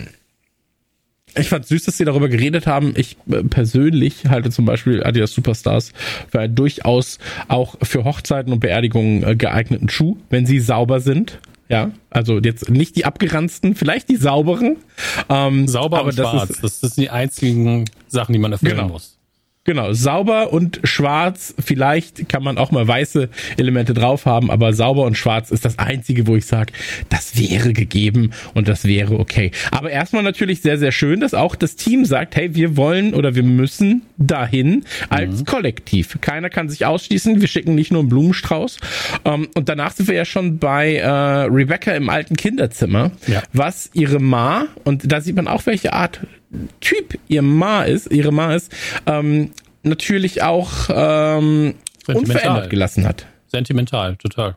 ich 1.36 1.48
fand 1.48 1.66
süß, 1.66 1.84
dass 1.84 1.96
sie 1.96 2.04
darüber 2.04 2.28
geredet 2.28 2.66
haben. 2.66 2.92
Ich 2.96 3.16
äh, 3.30 3.42
persönlich 3.44 4.26
halte 4.28 4.50
zum 4.50 4.66
Beispiel 4.66 5.02
Adidas 5.02 5.32
Superstars 5.32 5.92
für 6.30 6.40
einen 6.40 6.54
durchaus 6.54 7.18
auch 7.48 7.76
für 7.82 8.04
Hochzeiten 8.04 8.52
und 8.52 8.60
Beerdigungen 8.60 9.22
äh, 9.24 9.36
geeigneten 9.36 9.88
Schuh, 9.88 10.18
wenn 10.28 10.46
sie 10.46 10.60
sauber 10.60 11.00
sind. 11.00 11.40
Ja, 11.70 11.90
also 12.08 12.38
jetzt 12.38 12.70
nicht 12.70 12.96
die 12.96 13.04
abgeranzten, 13.04 13.74
vielleicht 13.74 14.08
die 14.08 14.16
sauberen. 14.16 14.76
Ähm, 15.28 15.68
Sauber 15.68 15.98
aber 15.98 16.08
und 16.08 16.18
das 16.18 16.30
schwarz, 16.30 16.50
ist, 16.50 16.62
das 16.62 16.94
sind 16.94 16.96
die 16.96 17.10
einzigen 17.10 17.84
Sachen, 18.08 18.32
die 18.32 18.38
man 18.38 18.52
erfüllen 18.52 18.76
genau. 18.76 18.88
muss. 18.88 19.17
Genau, 19.68 19.92
sauber 19.92 20.50
und 20.54 20.80
schwarz. 20.84 21.54
Vielleicht 21.62 22.26
kann 22.30 22.42
man 22.42 22.56
auch 22.56 22.70
mal 22.70 22.88
weiße 22.88 23.28
Elemente 23.58 23.92
drauf 23.92 24.24
haben, 24.24 24.50
aber 24.50 24.72
sauber 24.72 25.02
und 25.02 25.18
schwarz 25.18 25.50
ist 25.50 25.66
das 25.66 25.78
einzige, 25.78 26.26
wo 26.26 26.36
ich 26.36 26.46
sage, 26.46 26.72
das 27.10 27.36
wäre 27.36 27.74
gegeben 27.74 28.30
und 28.54 28.66
das 28.66 28.86
wäre 28.86 29.20
okay. 29.20 29.50
Aber 29.70 29.90
erstmal 29.90 30.22
natürlich 30.22 30.62
sehr, 30.62 30.78
sehr 30.78 30.90
schön, 30.90 31.20
dass 31.20 31.34
auch 31.34 31.54
das 31.54 31.76
Team 31.76 32.06
sagt, 32.06 32.34
hey, 32.34 32.54
wir 32.54 32.78
wollen 32.78 33.12
oder 33.12 33.34
wir 33.34 33.42
müssen 33.42 34.06
dahin 34.16 34.86
als 35.10 35.40
mhm. 35.40 35.44
Kollektiv. 35.44 36.16
Keiner 36.22 36.48
kann 36.48 36.70
sich 36.70 36.86
ausschließen. 36.86 37.42
Wir 37.42 37.48
schicken 37.48 37.74
nicht 37.74 37.92
nur 37.92 38.00
einen 38.00 38.08
Blumenstrauß. 38.08 38.78
Ähm, 39.26 39.48
und 39.54 39.68
danach 39.68 39.92
sind 39.92 40.08
wir 40.08 40.14
ja 40.14 40.24
schon 40.24 40.56
bei 40.56 40.96
äh, 40.96 41.06
Rebecca 41.10 41.92
im 41.92 42.08
alten 42.08 42.36
Kinderzimmer, 42.36 43.10
ja. 43.26 43.42
was 43.52 43.90
ihre 43.92 44.18
Ma, 44.18 44.66
und 44.84 45.12
da 45.12 45.20
sieht 45.20 45.36
man 45.36 45.46
auch, 45.46 45.66
welche 45.66 45.92
Art 45.92 46.20
Typ 46.80 47.18
ihr 47.28 47.42
Ma 47.42 47.82
ist, 47.82 48.10
ihre 48.10 48.32
Ma 48.32 48.54
ist, 48.54 48.72
ähm, 49.06 49.50
natürlich 49.82 50.42
auch 50.42 50.88
ähm, 50.90 51.74
unverändert 52.06 52.70
gelassen 52.70 53.06
hat. 53.06 53.26
Sentimental, 53.46 54.16
total. 54.16 54.56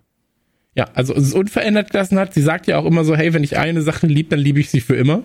Ja, 0.75 0.85
also 0.93 1.13
es 1.13 1.23
ist 1.23 1.33
unverändert 1.33 1.91
gelassen 1.91 2.17
hat. 2.17 2.33
Sie 2.33 2.41
sagt 2.41 2.67
ja 2.67 2.77
auch 2.77 2.85
immer 2.85 3.03
so, 3.03 3.15
hey, 3.15 3.33
wenn 3.33 3.43
ich 3.43 3.57
eine 3.57 3.81
Sache 3.81 4.07
liebe, 4.07 4.29
dann 4.29 4.39
liebe 4.39 4.59
ich 4.59 4.69
sie 4.69 4.79
für 4.79 4.95
immer. 4.95 5.23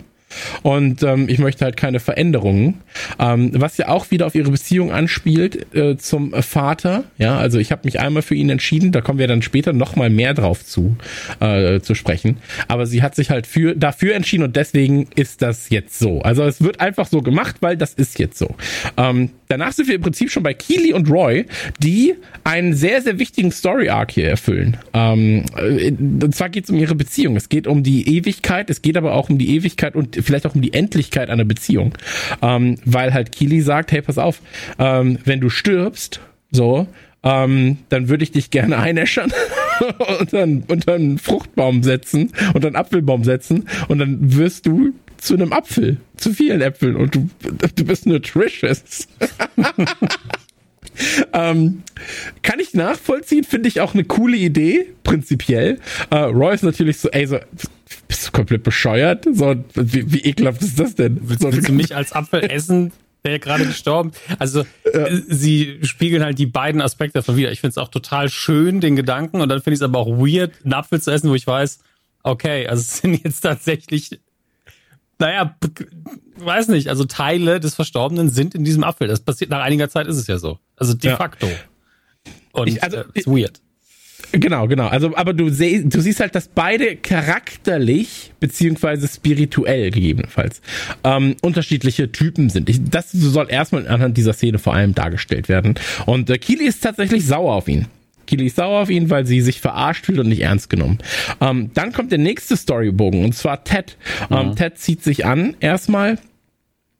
Und 0.63 1.03
ähm, 1.03 1.29
ich 1.29 1.39
möchte 1.39 1.65
halt 1.65 1.77
keine 1.77 1.99
Veränderungen. 1.99 2.81
Ähm, 3.19 3.51
was 3.53 3.77
ja 3.77 3.87
auch 3.89 4.11
wieder 4.11 4.25
auf 4.25 4.35
ihre 4.35 4.51
Beziehung 4.51 4.91
anspielt 4.91 5.73
äh, 5.75 5.97
zum 5.97 6.33
Vater. 6.41 7.05
Ja, 7.17 7.37
also 7.37 7.59
ich 7.59 7.71
habe 7.71 7.81
mich 7.85 7.99
einmal 7.99 8.21
für 8.21 8.35
ihn 8.35 8.49
entschieden, 8.49 8.91
da 8.91 9.01
kommen 9.01 9.19
wir 9.19 9.27
dann 9.27 9.41
später 9.41 9.73
noch 9.73 9.95
mal 9.95 10.09
mehr 10.09 10.33
drauf 10.33 10.65
zu, 10.65 10.97
äh, 11.39 11.79
zu 11.79 11.95
sprechen. 11.95 12.37
Aber 12.67 12.85
sie 12.85 13.01
hat 13.01 13.15
sich 13.15 13.29
halt 13.29 13.47
für, 13.47 13.75
dafür 13.75 14.15
entschieden 14.15 14.43
und 14.43 14.55
deswegen 14.55 15.07
ist 15.15 15.41
das 15.41 15.69
jetzt 15.69 15.99
so. 15.99 16.21
Also 16.21 16.43
es 16.43 16.61
wird 16.61 16.79
einfach 16.79 17.07
so 17.07 17.21
gemacht, 17.21 17.57
weil 17.61 17.77
das 17.77 17.93
ist 17.93 18.19
jetzt 18.19 18.37
so. 18.37 18.55
Ähm, 18.97 19.31
danach 19.47 19.71
sind 19.71 19.87
wir 19.87 19.95
im 19.95 20.01
Prinzip 20.01 20.31
schon 20.31 20.43
bei 20.43 20.53
Keely 20.53 20.93
und 20.93 21.09
Roy, 21.09 21.45
die 21.79 22.15
einen 22.43 22.73
sehr, 22.73 23.01
sehr 23.01 23.19
wichtigen 23.19 23.51
Story-Arc 23.51 24.11
hier 24.11 24.29
erfüllen. 24.29 24.77
Ähm, 24.93 25.45
äh, 25.57 25.91
und 25.91 26.35
zwar 26.35 26.49
geht 26.49 26.65
es 26.65 26.69
um 26.69 26.77
ihre 26.77 26.95
Beziehung. 26.95 27.35
Es 27.35 27.49
geht 27.49 27.67
um 27.67 27.83
die 27.83 28.17
Ewigkeit, 28.17 28.69
es 28.69 28.81
geht 28.81 28.97
aber 28.97 29.13
auch 29.13 29.29
um 29.29 29.37
die 29.37 29.55
Ewigkeit 29.55 29.95
und 29.95 30.16
vielleicht 30.21 30.45
auch 30.45 30.55
um 30.55 30.61
die 30.61 30.73
Endlichkeit 30.73 31.29
einer 31.29 31.45
Beziehung. 31.45 31.93
Ähm, 32.41 32.77
weil 32.85 33.13
halt 33.13 33.31
Keely 33.31 33.61
sagt, 33.61 33.91
hey, 33.91 34.01
pass 34.01 34.17
auf, 34.17 34.41
ähm, 34.79 35.19
wenn 35.25 35.39
du 35.39 35.49
stirbst, 35.49 36.21
so, 36.51 36.87
ähm, 37.23 37.77
dann 37.89 38.09
würde 38.09 38.23
ich 38.23 38.31
dich 38.31 38.51
gerne 38.51 38.77
einäschern 38.79 39.31
und 40.19 40.33
dann 40.33 40.63
unter 40.67 40.93
einen 40.93 41.17
Fruchtbaum 41.17 41.83
setzen 41.83 42.31
und 42.53 42.65
einen 42.65 42.75
Apfelbaum 42.75 43.23
setzen 43.23 43.67
und 43.87 43.99
dann 43.99 44.35
wirst 44.35 44.65
du 44.65 44.93
zu 45.17 45.33
einem 45.33 45.51
Apfel, 45.51 45.97
zu 46.15 46.31
vielen 46.31 46.61
Äpfeln 46.61 46.95
und 46.95 47.15
du, 47.15 47.29
du 47.75 47.85
bist 47.85 48.05
nutritious. 48.05 49.07
ähm, 51.33 51.83
kann 52.43 52.59
ich 52.59 52.73
nachvollziehen, 52.73 53.43
finde 53.43 53.67
ich 53.67 53.81
auch 53.81 53.93
eine 53.93 54.03
coole 54.03 54.37
Idee, 54.37 54.93
prinzipiell. 55.03 55.79
Äh, 56.11 56.17
Roy 56.17 56.53
ist 56.53 56.63
natürlich 56.63 56.99
so, 56.99 57.09
ey, 57.09 57.25
so, 57.25 57.39
bist 58.07 58.27
du 58.27 58.31
komplett 58.31 58.63
bescheuert? 58.63 59.25
So, 59.31 59.55
wie, 59.75 60.11
wie 60.11 60.21
ekelhaft 60.21 60.61
ist 60.61 60.79
das 60.79 60.95
denn? 60.95 61.19
Willst, 61.23 61.41
so, 61.41 61.51
willst 61.51 61.67
du 61.67 61.73
mich 61.73 61.95
als 61.95 62.13
Apfel 62.13 62.43
essen? 62.49 62.91
der 63.25 63.39
gerade 63.39 63.65
gestorben. 63.65 64.11
Also 64.39 64.63
ja. 64.93 65.07
sie 65.27 65.79
spiegeln 65.83 66.23
halt 66.23 66.39
die 66.39 66.45
beiden 66.45 66.81
Aspekte 66.81 67.19
davon 67.19 67.35
wieder. 67.35 67.51
Ich 67.51 67.59
finde 67.59 67.71
es 67.71 67.77
auch 67.77 67.89
total 67.89 68.29
schön, 68.29 68.79
den 68.79 68.95
Gedanken, 68.95 69.41
und 69.41 69.49
dann 69.49 69.59
finde 69.59 69.73
ich 69.73 69.79
es 69.79 69.83
aber 69.83 69.99
auch 69.99 70.07
weird, 70.07 70.53
einen 70.63 70.73
Apfel 70.73 71.01
zu 71.01 71.11
essen, 71.11 71.29
wo 71.29 71.35
ich 71.35 71.45
weiß, 71.45 71.79
okay, 72.23 72.67
also 72.67 72.81
es 72.81 72.97
sind 72.99 73.23
jetzt 73.23 73.41
tatsächlich, 73.41 74.19
naja, 75.19 75.57
weiß 76.37 76.69
nicht, 76.69 76.89
also 76.89 77.05
Teile 77.05 77.59
des 77.59 77.75
Verstorbenen 77.75 78.29
sind 78.29 78.55
in 78.55 78.63
diesem 78.63 78.83
Apfel. 78.83 79.07
Das 79.07 79.19
passiert 79.19 79.49
nach 79.49 79.61
einiger 79.61 79.89
Zeit, 79.89 80.07
ist 80.07 80.17
es 80.17 80.27
ja 80.27 80.37
so. 80.37 80.59
Also 80.75 80.93
de 80.93 81.11
ja. 81.11 81.17
facto. 81.17 81.49
Und 82.51 82.67
ich, 82.67 82.81
also, 82.83 82.97
äh, 82.97 83.05
ist 83.13 83.27
weird. 83.27 83.61
Genau, 84.31 84.67
genau. 84.67 84.87
Also, 84.87 85.15
aber 85.15 85.33
du, 85.33 85.49
seh, 85.49 85.83
du 85.83 86.01
siehst 86.01 86.19
halt, 86.19 86.35
dass 86.35 86.47
beide 86.47 86.95
charakterlich 86.95 88.33
beziehungsweise 88.39 89.07
spirituell 89.07 89.91
gegebenenfalls 89.91 90.61
ähm, 91.03 91.35
unterschiedliche 91.41 92.11
Typen 92.11 92.49
sind. 92.49 92.69
Ich, 92.69 92.83
das 92.89 93.11
soll 93.11 93.47
erstmal 93.49 93.87
anhand 93.87 94.17
dieser 94.17 94.33
Szene 94.33 94.59
vor 94.59 94.73
allem 94.73 94.95
dargestellt 94.95 95.49
werden. 95.49 95.75
Und 96.05 96.29
äh, 96.29 96.37
Kili 96.37 96.65
ist 96.65 96.83
tatsächlich 96.83 97.25
sauer 97.25 97.53
auf 97.53 97.67
ihn. 97.67 97.87
Kili 98.25 98.47
ist 98.47 98.57
sauer 98.57 98.81
auf 98.81 98.89
ihn, 98.89 99.09
weil 99.09 99.25
sie 99.25 99.39
sich 99.39 99.61
verarscht 99.61 100.05
fühlt 100.05 100.19
und 100.19 100.27
nicht 100.27 100.41
ernst 100.41 100.69
genommen. 100.69 100.97
Ähm, 101.39 101.71
dann 101.73 101.93
kommt 101.93 102.11
der 102.11 102.19
nächste 102.19 102.57
Storybogen 102.57 103.23
und 103.23 103.33
zwar 103.33 103.63
Ted. 103.63 103.97
Ähm, 104.29 104.55
Ted 104.55 104.77
zieht 104.77 105.03
sich 105.03 105.25
an 105.25 105.55
erstmal 105.59 106.17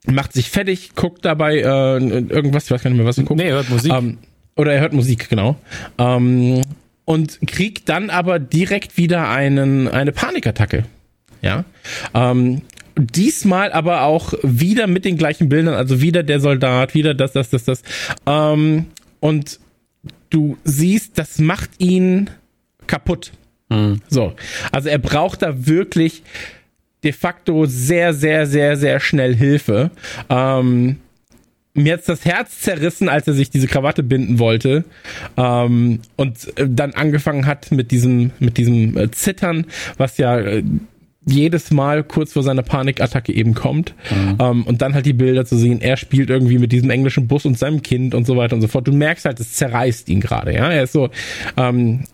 macht 0.09 0.31
sich 0.31 0.49
fertig, 0.49 0.95
guckt 0.95 1.25
dabei 1.25 1.57
äh, 1.57 1.97
irgendwas, 1.97 2.65
ich 2.65 2.71
weiß 2.71 2.81
gar 2.81 2.89
nicht 2.89 2.97
mehr, 2.97 3.05
was 3.05 3.17
er 3.17 3.25
guckt. 3.25 3.39
Nee, 3.39 3.49
er 3.49 3.55
hört 3.55 3.69
Musik. 3.69 3.91
Ähm, 3.91 4.19
oder 4.55 4.73
er 4.73 4.79
hört 4.79 4.93
Musik, 4.93 5.27
genau. 5.29 5.57
Ähm, 5.97 6.61
und 7.07 7.39
kriegt 7.47 7.87
dann 7.87 8.09
aber 8.09 8.37
direkt 8.37 8.97
wieder 8.97 9.29
einen, 9.29 9.87
eine 9.87 10.11
Panikattacke. 10.11 10.83
Ja. 11.41 11.63
Ähm, 12.13 12.63
diesmal 12.97 13.71
aber 13.71 14.01
auch 14.01 14.33
wieder 14.43 14.87
mit 14.87 15.05
den 15.05 15.17
gleichen 15.17 15.47
Bildern, 15.47 15.73
also 15.73 16.01
wieder 16.01 16.21
der 16.23 16.41
Soldat, 16.41 16.95
wieder 16.95 17.13
das, 17.13 17.31
das, 17.31 17.49
das, 17.49 17.63
das. 17.63 17.81
Ähm, 18.25 18.87
und 19.21 19.61
du 20.29 20.57
siehst, 20.65 21.17
das 21.17 21.39
macht 21.39 21.69
ihn 21.77 22.29
kaputt. 22.87 23.31
Mhm. 23.69 24.01
So. 24.09 24.33
Also 24.73 24.89
er 24.89 24.99
braucht 24.99 25.43
da 25.43 25.65
wirklich 25.65 26.23
de 27.05 27.13
facto 27.13 27.63
sehr, 27.67 28.13
sehr, 28.13 28.45
sehr, 28.47 28.75
sehr 28.75 28.99
schnell 28.99 29.33
Hilfe. 29.33 29.91
Ähm, 30.29 30.97
mir 31.77 31.89
jetzt 31.89 32.09
das 32.09 32.25
Herz 32.25 32.59
zerrissen, 32.59 33.09
als 33.09 33.27
er 33.27 33.33
sich 33.33 33.49
diese 33.49 33.67
Krawatte 33.67 34.03
binden 34.03 34.39
wollte 34.39 34.83
ähm, 35.37 35.99
und 36.15 36.57
äh, 36.57 36.67
dann 36.67 36.93
angefangen 36.93 37.45
hat 37.45 37.71
mit 37.71 37.91
diesem 37.91 38.31
mit 38.39 38.57
diesem 38.57 38.97
äh, 38.97 39.11
Zittern, 39.11 39.65
was 39.97 40.17
ja 40.17 40.39
äh, 40.39 40.63
jedes 41.27 41.71
Mal 41.71 42.03
kurz 42.03 42.33
vor 42.33 42.43
seiner 42.43 42.63
Panikattacke 42.63 43.33
eben 43.33 43.53
kommt 43.53 43.93
mhm. 44.09 44.37
ähm, 44.39 44.63
und 44.63 44.81
dann 44.81 44.93
halt 44.93 45.05
die 45.05 45.13
Bilder 45.13 45.45
zu 45.45 45.57
sehen, 45.57 45.81
er 45.81 45.97
spielt 45.97 46.29
irgendwie 46.29 46.57
mit 46.57 46.71
diesem 46.71 46.89
englischen 46.89 47.27
Bus 47.27 47.45
und 47.45 47.59
seinem 47.59 47.81
Kind 47.81 48.15
und 48.15 48.25
so 48.25 48.37
weiter 48.37 48.55
und 48.55 48.61
so 48.61 48.69
fort. 48.69 48.87
Du 48.87 48.93
merkst 48.93 49.25
halt, 49.25 49.39
es 49.39 49.53
zerreißt 49.53 50.07
ihn 50.07 50.21
gerade, 50.21 50.53
ja. 50.53 50.71
Er 50.71 50.83
ist 50.83 50.93
so, 50.93 51.09
ähm, 51.57 52.05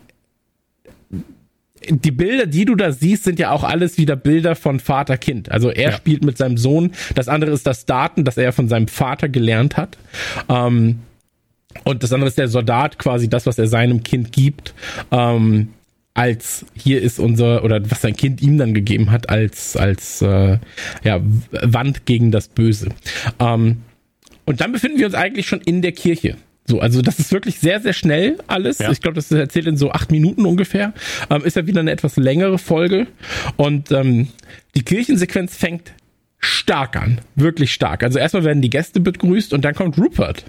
die 1.90 2.12
Bilder, 2.12 2.46
die 2.46 2.66
du 2.66 2.76
da 2.76 2.92
siehst, 2.92 3.24
sind 3.24 3.40
ja 3.40 3.52
auch 3.52 3.64
alles 3.64 3.98
wieder 3.98 4.16
Bilder 4.16 4.56
von 4.56 4.80
Vater-Kind. 4.80 5.52
Also 5.52 5.70
er 5.70 5.92
ja. 5.92 5.96
spielt 5.96 6.24
mit 6.24 6.38
seinem 6.38 6.58
Sohn. 6.58 6.92
Das 7.16 7.28
andere 7.28 7.52
ist 7.52 7.68
das 7.68 7.86
Daten, 7.86 8.24
das 8.24 8.38
er 8.38 8.54
von 8.54 8.70
seinem 8.70 8.88
Vater 8.88 9.30
gelernt 9.30 9.78
hat. 9.78 9.98
Ähm, 10.50 11.00
und 11.84 12.04
das 12.04 12.14
andere 12.14 12.30
ist 12.30 12.38
der 12.38 12.48
Soldat, 12.48 13.00
quasi 13.00 13.30
das, 13.30 13.46
was 13.46 13.58
er 13.58 13.68
seinem 13.68 14.04
Kind 14.04 14.32
gibt. 14.32 14.74
Ähm, 15.12 15.70
als 16.14 16.66
hier 16.76 17.02
ist 17.02 17.20
unser 17.20 17.64
oder 17.64 17.90
was 17.90 18.02
sein 18.02 18.16
Kind 18.16 18.42
ihm 18.42 18.58
dann 18.58 18.76
gegeben 18.76 19.10
hat 19.10 19.30
als 19.30 19.76
als 19.76 20.22
äh, 20.22 20.60
ja 21.04 21.20
Wand 21.52 22.06
gegen 22.06 22.32
das 22.32 22.48
Böse. 22.50 22.90
Ähm, 23.40 23.78
und 24.46 24.62
dann 24.62 24.72
befinden 24.72 25.00
wir 25.00 25.08
uns 25.08 25.16
eigentlich 25.16 25.48
schon 25.48 25.62
in 25.62 25.82
der 25.82 25.94
Kirche. 25.94 26.38
So, 26.66 26.80
also 26.80 27.02
das 27.02 27.20
ist 27.20 27.32
wirklich 27.32 27.60
sehr, 27.60 27.82
sehr 27.82 27.94
schnell 27.94 28.38
alles. 28.48 28.80
Ja. 28.80 28.92
Ich 28.92 29.02
glaube, 29.02 29.16
das 29.16 29.32
erzählt 29.32 29.68
in 29.68 29.78
so 29.78 29.92
acht 29.92 30.12
Minuten 30.12 30.46
ungefähr. 30.46 30.94
Ähm, 31.30 31.44
ist 31.44 31.58
ja 31.58 31.68
wieder 31.68 31.82
eine 31.82 31.92
etwas 31.92 32.16
längere 32.16 32.58
Folge. 32.58 33.08
Und 33.58 33.92
ähm, 33.92 34.30
die 34.76 34.84
Kirchensequenz 34.84 35.58
fängt 35.58 35.92
stark 36.40 36.96
an. 36.96 37.20
Wirklich 37.36 37.74
stark. 37.74 38.04
Also 38.04 38.20
erstmal 38.20 38.44
werden 38.46 38.62
die 38.62 38.70
Gäste 38.70 39.00
begrüßt 39.00 39.54
und 39.54 39.66
dann 39.66 39.76
kommt 39.76 39.98
Rupert. 39.98 40.46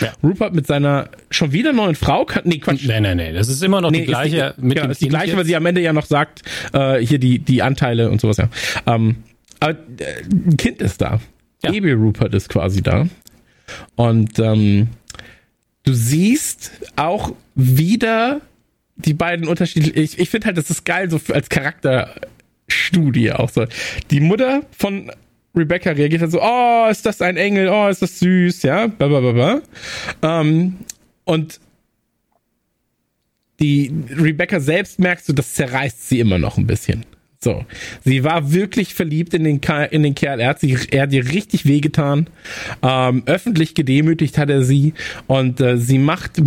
Ja. 0.00 0.12
Rupert 0.22 0.54
mit 0.54 0.66
seiner 0.66 1.10
schon 1.30 1.52
wieder 1.52 1.72
neuen 1.72 1.94
Frau. 1.94 2.26
Nee, 2.44 2.58
Quatsch. 2.58 2.86
Nee, 2.86 3.00
nee, 3.00 3.14
nee. 3.14 3.32
Das 3.32 3.48
ist 3.48 3.62
immer 3.62 3.80
noch 3.80 3.90
nee, 3.90 4.00
die 4.00 4.06
gleiche. 4.06 4.54
Die, 4.56 4.64
mit 4.64 4.78
ja, 4.78 4.84
ist 4.86 5.00
die 5.00 5.08
gleiche, 5.08 5.36
weil 5.36 5.44
sie 5.44 5.56
am 5.56 5.64
Ende 5.66 5.80
ja 5.80 5.92
noch 5.92 6.06
sagt, 6.06 6.42
äh, 6.72 6.98
hier 6.98 7.18
die, 7.18 7.38
die 7.38 7.62
Anteile 7.62 8.10
und 8.10 8.20
sowas, 8.20 8.36
ja. 8.36 8.48
Ähm, 8.86 9.16
aber 9.60 9.72
äh, 9.72 10.22
ein 10.30 10.56
Kind 10.56 10.80
ist 10.82 11.00
da. 11.00 11.20
Ja. 11.62 11.70
Baby 11.70 11.92
Rupert 11.92 12.34
ist 12.34 12.48
quasi 12.48 12.82
da. 12.82 13.06
Und 13.96 14.38
ähm, 14.38 14.88
du 15.88 15.94
siehst 15.94 16.70
auch 16.96 17.32
wieder 17.54 18.42
die 18.96 19.14
beiden 19.14 19.48
unterschiedlichen. 19.48 19.98
Ich, 19.98 20.18
ich 20.18 20.28
finde 20.28 20.48
halt, 20.48 20.58
das 20.58 20.68
ist 20.68 20.84
geil, 20.84 21.08
so 21.08 21.18
als 21.32 21.48
Charakterstudie 21.48 23.32
auch 23.32 23.48
so. 23.48 23.64
Die 24.10 24.20
Mutter 24.20 24.62
von 24.76 25.10
Rebecca 25.56 25.92
reagiert 25.92 26.20
halt 26.20 26.30
so, 26.30 26.42
oh, 26.42 26.88
ist 26.90 27.06
das 27.06 27.22
ein 27.22 27.38
Engel, 27.38 27.68
oh, 27.68 27.88
ist 27.88 28.02
das 28.02 28.18
süß, 28.18 28.64
ja, 28.64 28.88
blablabla. 28.88 29.62
Ähm, 30.20 30.76
und 31.24 31.58
die 33.58 33.90
Rebecca 34.10 34.60
selbst 34.60 34.98
merkst 34.98 35.28
du, 35.30 35.32
das 35.32 35.54
zerreißt 35.54 36.06
sie 36.06 36.20
immer 36.20 36.38
noch 36.38 36.58
ein 36.58 36.66
bisschen. 36.66 37.06
So. 37.40 37.64
Sie 38.04 38.24
war 38.24 38.52
wirklich 38.52 38.94
verliebt 38.94 39.32
in 39.32 39.44
den, 39.44 39.60
in 39.90 40.02
den 40.02 40.14
Kerl. 40.16 40.40
Er 40.40 40.48
hat, 40.48 40.60
sie, 40.60 40.76
er 40.90 41.02
hat 41.02 41.12
ihr 41.12 41.30
richtig 41.32 41.66
wehgetan. 41.66 42.26
Ähm, 42.82 43.22
öffentlich 43.26 43.74
gedemütigt 43.74 44.38
hat 44.38 44.50
er 44.50 44.64
sie. 44.64 44.92
Und 45.28 45.60
äh, 45.60 45.78
sie 45.78 45.98
macht 45.98 46.42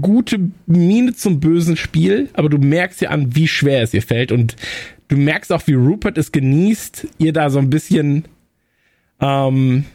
gute 0.00 0.50
Miene 0.66 1.14
zum 1.14 1.40
bösen 1.40 1.76
Spiel. 1.76 2.28
Aber 2.34 2.48
du 2.48 2.58
merkst 2.58 3.00
ja 3.00 3.10
an, 3.10 3.34
wie 3.34 3.48
schwer 3.48 3.82
es 3.82 3.92
ihr 3.92 4.02
fällt. 4.02 4.30
Und 4.30 4.54
du 5.08 5.16
merkst 5.16 5.52
auch, 5.52 5.66
wie 5.66 5.74
Rupert 5.74 6.16
es 6.18 6.30
genießt, 6.30 7.08
ihr 7.18 7.32
da 7.32 7.50
so 7.50 7.58
ein 7.58 7.70
bisschen, 7.70 8.24
ähm, 9.20 9.86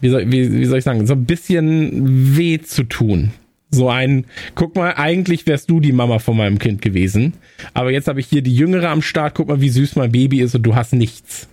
wie 0.00 0.08
soll, 0.08 0.32
wie, 0.32 0.50
wie 0.50 0.64
soll 0.64 0.78
ich 0.78 0.84
sagen, 0.84 1.06
so 1.06 1.12
ein 1.12 1.26
bisschen 1.26 2.36
weh 2.38 2.58
zu 2.58 2.84
tun. 2.84 3.32
So 3.70 3.88
ein, 3.88 4.26
guck 4.54 4.74
mal, 4.74 4.94
eigentlich 4.94 5.46
wärst 5.46 5.70
du 5.70 5.80
die 5.80 5.92
Mama 5.92 6.18
von 6.18 6.36
meinem 6.36 6.58
Kind 6.58 6.82
gewesen. 6.82 7.34
Aber 7.72 7.92
jetzt 7.92 8.08
habe 8.08 8.20
ich 8.20 8.26
hier 8.26 8.42
die 8.42 8.54
Jüngere 8.54 8.88
am 8.88 9.02
Start, 9.02 9.34
guck 9.34 9.48
mal, 9.48 9.60
wie 9.60 9.68
süß 9.68 9.96
mein 9.96 10.12
Baby 10.12 10.40
ist 10.40 10.54
und 10.54 10.64
du 10.64 10.74
hast 10.74 10.92
nichts. 10.92 11.48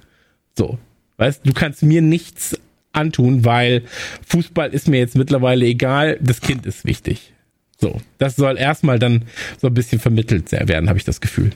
So. 0.58 0.80
Weißt 1.18 1.42
du, 1.46 1.54
kannst 1.54 1.84
mir 1.84 2.02
nichts 2.02 2.60
antun, 2.92 3.46
weil 3.46 3.84
Fußball 4.28 4.74
ist 4.74 4.88
mir 4.88 5.00
jetzt 5.00 5.16
mittlerweile 5.16 5.66
egal, 5.66 6.18
das 6.22 6.42
Kind 6.42 6.66
ist 6.66 6.86
wichtig. 6.86 7.34
So. 7.80 8.02
Das 8.18 8.36
soll 8.36 8.58
erstmal 8.58 8.98
dann 8.98 9.26
so 9.60 9.68
ein 9.68 9.74
bisschen 9.74 10.00
vermittelt 10.00 10.52
werden, 10.52 10.90
habe 10.90 10.98
ich 10.98 11.06
das 11.06 11.22
Gefühl. 11.22 11.52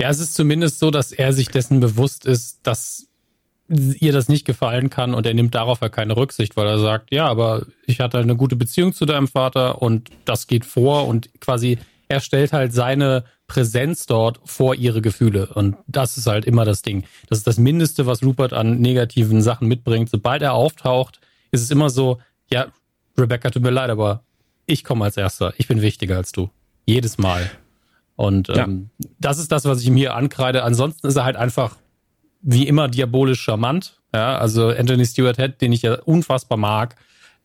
Ja, 0.00 0.10
es 0.10 0.18
ist 0.18 0.34
zumindest 0.34 0.78
so, 0.78 0.90
dass 0.90 1.12
er 1.12 1.32
sich 1.32 1.48
dessen 1.48 1.80
bewusst 1.80 2.26
ist, 2.26 2.58
dass 2.64 3.05
ihr 3.68 4.12
das 4.12 4.28
nicht 4.28 4.44
gefallen 4.44 4.90
kann 4.90 5.14
und 5.14 5.26
er 5.26 5.34
nimmt 5.34 5.54
darauf 5.54 5.80
ja 5.80 5.88
keine 5.88 6.16
Rücksicht, 6.16 6.56
weil 6.56 6.66
er 6.66 6.78
sagt, 6.78 7.12
ja, 7.12 7.26
aber 7.26 7.66
ich 7.86 8.00
hatte 8.00 8.18
eine 8.18 8.36
gute 8.36 8.56
Beziehung 8.56 8.92
zu 8.92 9.06
deinem 9.06 9.28
Vater 9.28 9.82
und 9.82 10.10
das 10.24 10.46
geht 10.46 10.64
vor 10.64 11.08
und 11.08 11.28
quasi 11.40 11.78
er 12.08 12.20
stellt 12.20 12.52
halt 12.52 12.72
seine 12.72 13.24
Präsenz 13.48 14.06
dort 14.06 14.40
vor 14.44 14.74
ihre 14.74 15.02
Gefühle. 15.02 15.48
Und 15.48 15.76
das 15.86 16.16
ist 16.16 16.26
halt 16.26 16.44
immer 16.44 16.64
das 16.64 16.82
Ding. 16.82 17.04
Das 17.28 17.38
ist 17.38 17.46
das 17.46 17.58
Mindeste, 17.58 18.06
was 18.06 18.22
Rupert 18.22 18.52
an 18.52 18.80
negativen 18.80 19.42
Sachen 19.42 19.68
mitbringt. 19.68 20.08
Sobald 20.08 20.42
er 20.42 20.52
auftaucht, 20.52 21.20
ist 21.50 21.62
es 21.62 21.70
immer 21.70 21.90
so, 21.90 22.18
ja, 22.50 22.66
Rebecca, 23.18 23.50
tut 23.50 23.62
mir 23.62 23.70
leid, 23.70 23.90
aber 23.90 24.22
ich 24.66 24.84
komme 24.84 25.04
als 25.04 25.16
Erster. 25.16 25.54
Ich 25.58 25.68
bin 25.68 25.82
wichtiger 25.82 26.16
als 26.16 26.32
du. 26.32 26.50
Jedes 26.86 27.18
Mal. 27.18 27.50
Und 28.14 28.48
ähm, 28.50 28.90
ja. 28.98 29.08
das 29.20 29.38
ist 29.38 29.52
das, 29.52 29.64
was 29.64 29.80
ich 29.80 29.88
ihm 29.88 29.96
hier 29.96 30.14
ankreide. 30.14 30.62
Ansonsten 30.62 31.06
ist 31.06 31.16
er 31.16 31.24
halt 31.24 31.36
einfach 31.36 31.76
wie 32.46 32.66
immer 32.66 32.88
diabolisch 32.88 33.42
charmant. 33.42 33.98
Ja, 34.14 34.38
also 34.38 34.68
Anthony 34.68 35.04
Stewart 35.04 35.36
Head, 35.36 35.60
den 35.60 35.72
ich 35.72 35.82
ja 35.82 36.00
unfassbar 36.02 36.56
mag, 36.56 36.94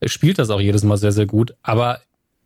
spielt 0.06 0.38
das 0.38 0.48
auch 0.48 0.60
jedes 0.60 0.84
Mal 0.84 0.96
sehr, 0.96 1.12
sehr 1.12 1.26
gut. 1.26 1.54
Aber 1.62 2.00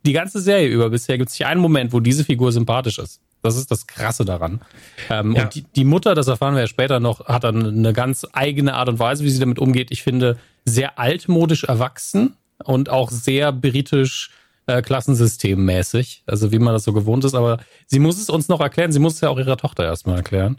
die 0.05 0.11
ganze 0.11 0.41
Serie 0.41 0.67
über 0.67 0.89
bisher 0.89 1.17
gibt 1.17 1.29
es 1.29 1.39
nicht 1.39 1.47
einen 1.47 1.61
Moment, 1.61 1.93
wo 1.93 1.99
diese 1.99 2.25
Figur 2.25 2.51
sympathisch 2.51 2.97
ist. 2.97 3.21
Das 3.43 3.55
ist 3.55 3.69
das 3.69 3.85
Krasse 3.85 4.25
daran. 4.25 4.61
Ähm, 5.09 5.33
ja. 5.33 5.43
Und 5.43 5.55
die, 5.55 5.61
die, 5.75 5.85
Mutter, 5.85 6.15
das 6.15 6.27
erfahren 6.27 6.55
wir 6.55 6.61
ja 6.61 6.67
später 6.67 6.99
noch, 6.99 7.27
hat 7.27 7.43
dann 7.43 7.63
eine 7.63 7.93
ganz 7.93 8.25
eigene 8.33 8.73
Art 8.73 8.89
und 8.89 8.97
Weise, 8.97 9.23
wie 9.23 9.29
sie 9.29 9.39
damit 9.39 9.59
umgeht. 9.59 9.91
Ich 9.91 10.01
finde, 10.01 10.37
sehr 10.65 10.97
altmodisch 10.97 11.63
erwachsen 11.63 12.35
und 12.63 12.89
auch 12.89 13.11
sehr 13.11 13.51
britisch 13.51 14.31
äh, 14.65 14.81
Klassensystemmäßig, 14.81 16.23
also 16.25 16.51
wie 16.51 16.59
man 16.59 16.73
das 16.73 16.83
so 16.83 16.91
gewohnt 16.91 17.23
ist. 17.23 17.35
Aber 17.35 17.59
sie 17.85 17.99
muss 17.99 18.19
es 18.19 18.29
uns 18.29 18.49
noch 18.49 18.59
erklären. 18.59 18.91
Sie 18.91 18.99
muss 18.99 19.13
es 19.13 19.21
ja 19.21 19.29
auch 19.29 19.37
ihrer 19.37 19.57
Tochter 19.57 19.85
erstmal 19.85 20.17
erklären. 20.17 20.57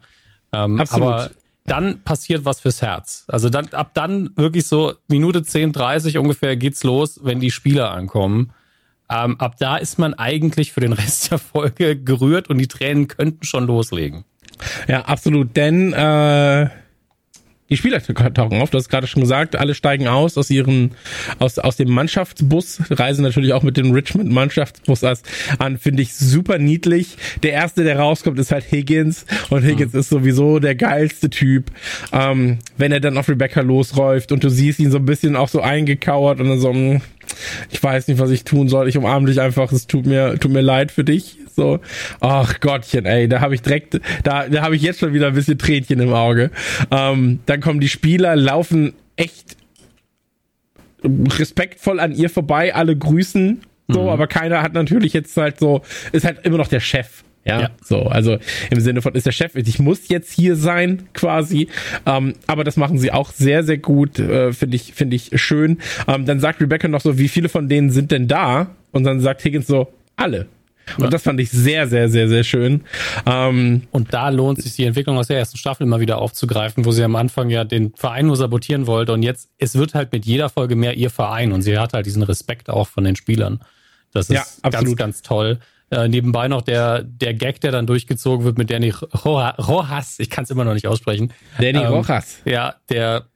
Ähm, 0.53 0.81
Absolut. 0.81 1.09
Aber 1.09 1.31
dann 1.71 2.03
passiert 2.03 2.45
was 2.45 2.61
fürs 2.61 2.83
Herz. 2.83 3.25
Also 3.29 3.49
dann, 3.51 3.69
ab 3.69 3.93
dann 3.95 4.31
wirklich 4.37 4.67
so 4.67 4.95
Minute 5.09 5.43
10, 5.43 5.73
30 5.73 6.19
ungefähr 6.19 6.57
geht's 6.57 6.83
los, 6.83 7.21
wenn 7.23 7.41
die 7.41 7.51
Spieler 7.51 7.93
ankommen. 7.93 8.53
Ähm, 9.11 9.41
ab 9.41 9.57
da 9.59 9.77
ist 9.77 9.99
man 9.99 10.15
eigentlich 10.15 10.73
für 10.73 10.81
den 10.81 10.93
Rest 10.93 11.31
der 11.31 11.39
Folge 11.39 11.97
gerührt 11.97 12.49
und 12.49 12.59
die 12.59 12.69
Tränen 12.69 13.09
könnten 13.09 13.45
schon 13.45 13.67
loslegen. 13.67 14.25
Ja, 14.89 15.03
absolut. 15.03 15.57
Denn 15.57 15.93
äh, 15.93 16.69
die 17.71 17.77
Spieler 17.77 18.03
tauchen 18.03 18.61
auf, 18.61 18.71
du 18.71 18.79
hast 18.79 18.89
gerade 18.89 19.07
schon 19.07 19.23
gesagt, 19.23 19.57
alle 19.57 19.75
steigen 19.75 20.09
aus 20.09 20.39
aus 20.39 20.51
ihren, 20.51 20.93
aus, 21.39 21.59
aus 21.59 21.77
dem 21.77 21.91
Mannschaftsbus, 21.91 22.81
reisen 22.91 23.23
natürlich 23.23 23.53
auch 23.53 23.63
mit 23.63 23.77
dem 23.77 23.93
Richmond 23.93 24.31
Mannschaftsbus 24.31 25.05
an, 25.59 25.79
finde 25.79 26.03
ich 26.03 26.15
super 26.15 26.59
niedlich. 26.59 27.17
Der 27.43 27.53
erste, 27.53 27.85
der 27.85 27.99
rauskommt, 27.99 28.39
ist 28.39 28.53
halt 28.53 28.71
Higgins 28.71 29.27
und 29.51 29.65
Higgins 29.65 29.93
mhm. 29.93 30.01
ist 30.01 30.09
sowieso 30.09 30.59
der 30.59 30.75
geilste 30.75 31.29
Typ. 31.31 31.71
Ähm, 32.13 32.59
wenn 32.77 32.93
er 32.93 33.01
dann 33.01 33.19
auf 33.19 33.29
Rebecca 33.29 33.61
losläuft 33.61 34.33
und 34.33 34.45
du 34.45 34.49
siehst 34.49 34.79
ihn 34.79 34.91
so 34.91 34.99
ein 34.99 35.05
bisschen 35.05 35.37
auch 35.37 35.49
so 35.49 35.61
eingekauert 35.61 36.41
und 36.41 36.49
dann 36.49 36.61
so, 36.61 36.71
hm, 36.71 37.03
ich 37.71 37.83
weiß 37.83 38.09
nicht, 38.09 38.19
was 38.19 38.31
ich 38.31 38.45
tun 38.45 38.69
soll, 38.69 38.89
ich 38.89 38.97
umarme 38.97 39.27
dich 39.27 39.41
einfach, 39.41 39.73
es 39.73 39.87
tut 39.87 40.07
mir, 40.07 40.39
tut 40.39 40.53
mir 40.53 40.61
leid 40.61 40.93
für 40.93 41.05
dich, 41.05 41.39
so, 41.55 41.81
ach 42.21 42.61
Gottchen, 42.61 43.07
ey, 43.07 43.29
da 43.29 43.41
habe 43.41 43.55
ich 43.55 43.63
direkt, 43.63 44.01
da, 44.25 44.49
da 44.49 44.63
habe 44.63 44.77
ich 44.77 44.83
jetzt 44.83 45.01
schon 45.01 45.13
wieder 45.13 45.29
ein 45.29 45.35
bisschen 45.35 45.59
Tränchen 45.59 46.01
im 46.01 46.13
Auge. 46.13 46.51
Ähm, 46.91 47.41
dann 47.47 47.61
kommen 47.61 47.81
die 47.81 47.89
Spieler, 47.89 48.37
laufen 48.37 48.95
echt 49.17 49.57
respektvoll 51.05 52.01
an 52.01 52.13
ihr 52.13 52.31
vorbei, 52.31 52.75
alle 52.75 52.97
grüßen 52.97 53.61
so, 53.89 54.03
mhm. 54.03 54.09
aber 54.09 54.27
keiner 54.27 54.63
hat 54.63 54.75
natürlich 54.75 55.15
jetzt 55.15 55.37
halt 55.37 55.59
so, 55.59 55.83
ist 56.13 56.25
halt 56.25 56.45
immer 56.45 56.59
noch 56.59 56.69
der 56.69 56.81
Chef. 56.81 57.25
Ja, 57.49 57.61
ja, 57.63 57.71
so, 57.83 58.03
also 58.03 58.39
im 58.71 58.81
Sinne 58.81 59.01
von 59.01 59.15
ist 59.15 59.27
der 59.27 59.33
Chef, 59.33 59.55
ich 59.55 59.79
muss 59.79 60.09
jetzt 60.09 60.33
hier 60.33 60.55
sein, 60.55 61.09
quasi. 61.15 61.69
Ähm, 62.05 62.35
aber 62.47 62.63
das 62.63 62.77
machen 62.77 62.99
sie 62.99 63.11
auch 63.11 63.33
sehr, 63.33 63.65
sehr 63.65 63.79
gut, 63.79 64.19
äh, 64.19 64.53
finde 64.53 64.77
ich, 64.77 64.93
finde 64.93 65.17
ich 65.17 65.31
schön. 65.41 65.79
Ähm, 66.07 66.27
dann 66.27 66.41
sagt 66.41 66.61
Rebecca 66.61 66.89
noch 66.89 67.01
so, 67.01 67.19
wie 67.19 67.29
viele 67.29 67.49
von 67.49 67.69
denen 67.69 67.91
sind 67.91 68.11
denn 68.11 68.29
da? 68.29 68.75
Und 68.93 69.05
dann 69.05 69.21
sagt 69.21 69.45
Higgins 69.45 69.67
so, 69.67 69.93
alle. 70.17 70.47
Und 70.97 71.05
ja. 71.05 71.11
das 71.11 71.23
fand 71.23 71.41
ich 71.41 71.51
sehr, 71.51 71.87
sehr, 71.87 72.09
sehr, 72.09 72.29
sehr 72.29 72.45
schön. 72.45 72.83
Ähm, 73.27 73.83
und 73.91 74.13
da 74.15 74.29
lohnt 74.31 74.63
sich 74.63 74.75
die 74.75 74.85
Entwicklung 74.85 75.19
aus 75.19 75.29
der 75.29 75.39
ersten 75.39 75.59
Staffel 75.59 75.85
immer 75.85 76.01
wieder 76.01 76.19
aufzugreifen, 76.19 76.85
wo 76.85 76.93
sie 76.93 77.03
am 77.03 77.17
Anfang 77.17 77.51
ja 77.51 77.65
den 77.65 77.93
Verein 77.95 78.27
nur 78.27 78.37
sabotieren 78.37 78.87
wollte. 78.87 79.13
Und 79.13 79.23
jetzt, 79.23 79.51
es 79.59 79.75
wird 79.75 79.95
halt 79.95 80.13
mit 80.13 80.25
jeder 80.25 80.49
Folge 80.49 80.77
mehr 80.77 80.97
ihr 80.97 81.11
Verein 81.11 81.53
und 81.53 81.63
sie 81.63 81.79
hat 81.79 81.93
halt 81.93 82.07
diesen 82.07 82.23
Respekt 82.23 82.71
auch 82.71 82.89
von 82.89 83.05
den 83.05 83.17
Spielern. 83.17 83.61
Das 84.13 84.31
ist 84.31 84.61
ja, 84.63 84.71
ganz, 84.71 84.97
ganz 84.97 85.23
toll. 85.23 85.59
Äh, 85.91 86.09
nebenbei 86.09 86.49
noch 86.49 86.63
der, 86.63 87.03
der 87.03 87.33
Gag, 87.33 87.61
der 87.61 87.73
dann 87.73 87.87
durchgezogen 87.87 88.45
wird 88.45 88.59
mit 88.59 88.71
Danny 88.71 88.91
Rojas, 89.25 90.19
ich 90.19 90.29
kann 90.29 90.45
es 90.45 90.51
immer 90.51 90.65
noch 90.65 90.75
nicht 90.75 90.87
aussprechen. 90.87 91.33
Danny 91.59 91.79
ähm, 91.79 91.87
Rojas. 91.87 92.39
Ja, 92.45 92.75
der 92.91 93.27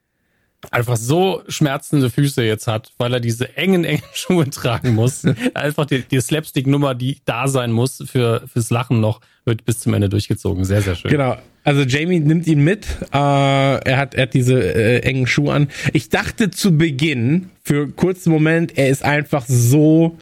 einfach 0.70 0.96
so 0.96 1.42
schmerzende 1.48 2.10
Füße 2.10 2.44
jetzt 2.44 2.66
hat, 2.66 2.92
weil 2.98 3.14
er 3.14 3.20
diese 3.20 3.56
engen, 3.56 3.84
engen 3.84 4.02
Schuhe 4.12 4.48
tragen 4.50 4.94
muss. 4.94 5.24
einfach 5.54 5.86
die, 5.86 6.02
die 6.02 6.20
Slapstick-Nummer, 6.20 6.94
die 6.94 7.20
da 7.24 7.48
sein 7.48 7.72
muss 7.72 8.04
für 8.06 8.44
fürs 8.46 8.70
Lachen 8.70 9.00
noch, 9.00 9.20
wird 9.44 9.64
bis 9.64 9.80
zum 9.80 9.94
Ende 9.94 10.08
durchgezogen. 10.08 10.64
Sehr, 10.64 10.82
sehr 10.82 10.94
schön. 10.94 11.10
Genau. 11.10 11.36
Also 11.64 11.82
Jamie 11.82 12.20
nimmt 12.20 12.46
ihn 12.46 12.62
mit. 12.62 12.86
Äh, 13.12 13.16
er 13.16 13.96
hat 13.96 14.14
er 14.14 14.22
hat 14.22 14.34
diese 14.34 14.60
äh, 14.60 15.00
engen 15.00 15.26
Schuhe 15.26 15.52
an. 15.52 15.68
Ich 15.92 16.10
dachte 16.10 16.50
zu 16.50 16.76
Beginn 16.76 17.50
für 17.62 17.82
einen 17.82 17.96
kurzen 17.96 18.30
Moment, 18.30 18.76
er 18.76 18.88
ist 18.88 19.04
einfach 19.04 19.44
so 19.46 20.18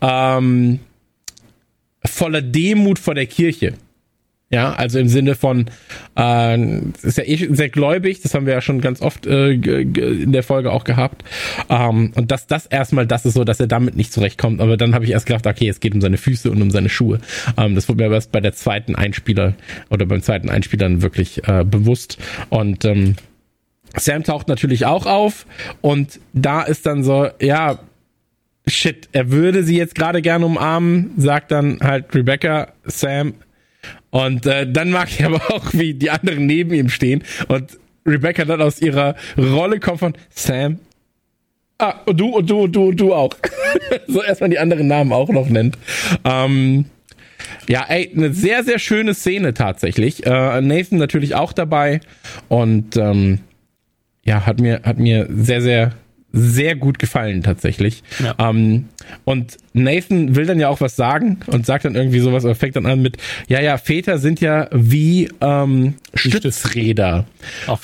ähm, 0.00 0.80
voller 2.04 2.42
Demut 2.42 2.98
vor 2.98 3.14
der 3.14 3.26
Kirche. 3.26 3.74
Ja, 4.52 4.72
also 4.72 4.98
im 4.98 5.06
Sinne 5.06 5.36
von, 5.36 5.66
äh, 6.18 6.58
ist 7.02 7.18
ja 7.18 7.24
eh 7.24 7.54
sehr 7.54 7.68
gläubig, 7.68 8.20
das 8.20 8.34
haben 8.34 8.46
wir 8.46 8.54
ja 8.54 8.60
schon 8.60 8.80
ganz 8.80 9.00
oft 9.00 9.24
äh, 9.24 9.52
in 9.52 10.32
der 10.32 10.42
Folge 10.42 10.72
auch 10.72 10.82
gehabt. 10.82 11.22
Ähm, 11.68 12.10
und 12.16 12.32
dass 12.32 12.48
das 12.48 12.66
erstmal 12.66 13.06
das 13.06 13.24
ist 13.26 13.34
so, 13.34 13.44
dass 13.44 13.60
er 13.60 13.68
damit 13.68 13.94
nicht 13.94 14.12
zurechtkommt. 14.12 14.60
Aber 14.60 14.76
dann 14.76 14.92
habe 14.92 15.04
ich 15.04 15.12
erst 15.12 15.26
gedacht, 15.26 15.46
okay, 15.46 15.68
es 15.68 15.78
geht 15.78 15.94
um 15.94 16.00
seine 16.00 16.16
Füße 16.16 16.50
und 16.50 16.60
um 16.62 16.72
seine 16.72 16.88
Schuhe. 16.88 17.20
Ähm, 17.56 17.76
das 17.76 17.88
wurde 17.88 17.98
mir 17.98 18.06
aber 18.06 18.16
erst 18.16 18.32
bei 18.32 18.40
der 18.40 18.52
zweiten 18.52 18.96
Einspieler 18.96 19.54
oder 19.88 20.04
beim 20.04 20.20
zweiten 20.20 20.50
Einspieler 20.50 21.00
wirklich 21.00 21.46
äh, 21.46 21.64
bewusst. 21.64 22.18
Und 22.48 22.84
ähm, 22.84 23.14
Sam 23.96 24.24
taucht 24.24 24.48
natürlich 24.48 24.84
auch 24.84 25.06
auf 25.06 25.46
und 25.80 26.18
da 26.32 26.62
ist 26.62 26.86
dann 26.86 27.04
so, 27.04 27.28
ja, 27.40 27.78
shit, 28.66 29.08
er 29.12 29.30
würde 29.30 29.64
sie 29.64 29.76
jetzt 29.76 29.94
gerade 29.94 30.22
gerne 30.22 30.46
umarmen, 30.46 31.12
sagt 31.16 31.50
dann 31.50 31.78
halt 31.80 32.14
Rebecca, 32.14 32.72
Sam, 32.84 33.34
und 34.10 34.46
äh, 34.46 34.70
dann 34.70 34.90
mag 34.90 35.08
ich 35.10 35.24
aber 35.24 35.40
auch, 35.50 35.72
wie 35.72 35.94
die 35.94 36.10
anderen 36.10 36.46
neben 36.46 36.74
ihm 36.74 36.88
stehen 36.88 37.22
und 37.48 37.78
Rebecca 38.06 38.44
dann 38.44 38.60
aus 38.60 38.80
ihrer 38.80 39.14
Rolle 39.38 39.78
kommt 39.78 40.00
von 40.00 40.14
Sam. 40.30 40.78
Ah, 41.78 41.94
und 42.06 42.20
du, 42.20 42.28
und 42.28 42.50
du, 42.50 42.62
und 42.64 42.72
du, 42.76 42.88
und 42.88 42.96
du 43.00 43.14
auch. 43.14 43.34
so 44.06 44.22
erstmal 44.22 44.50
die 44.50 44.58
anderen 44.58 44.86
Namen 44.86 45.12
auch 45.12 45.30
noch 45.30 45.48
nennt. 45.48 45.78
Ähm, 46.24 46.86
ja, 47.68 47.86
ey, 47.88 48.10
eine 48.14 48.34
sehr, 48.34 48.64
sehr 48.64 48.78
schöne 48.78 49.14
Szene 49.14 49.54
tatsächlich. 49.54 50.26
Äh, 50.26 50.60
Nathan 50.60 50.98
natürlich 50.98 51.34
auch 51.34 51.52
dabei. 51.52 52.00
Und 52.48 52.96
ähm, 52.96 53.38
ja, 54.24 54.44
hat 54.44 54.60
mir, 54.60 54.82
hat 54.82 54.98
mir 54.98 55.26
sehr, 55.30 55.62
sehr 55.62 55.92
sehr 56.32 56.76
gut 56.76 56.98
gefallen 56.98 57.42
tatsächlich. 57.42 58.02
Ja. 58.22 58.34
Ähm, 58.38 58.88
und 59.24 59.56
Nathan 59.72 60.36
will 60.36 60.46
dann 60.46 60.60
ja 60.60 60.68
auch 60.68 60.80
was 60.80 60.96
sagen 60.96 61.40
und 61.46 61.66
sagt 61.66 61.84
dann 61.84 61.94
irgendwie 61.94 62.20
sowas 62.20 62.44
oder 62.44 62.54
fängt 62.54 62.76
dann 62.76 62.86
an 62.86 63.02
mit, 63.02 63.16
ja, 63.48 63.60
ja, 63.60 63.78
Väter 63.78 64.18
sind 64.18 64.40
ja 64.40 64.68
wie 64.72 65.30
ähm, 65.40 65.94
Stützräder. 66.14 67.26
Auf, 67.66 67.80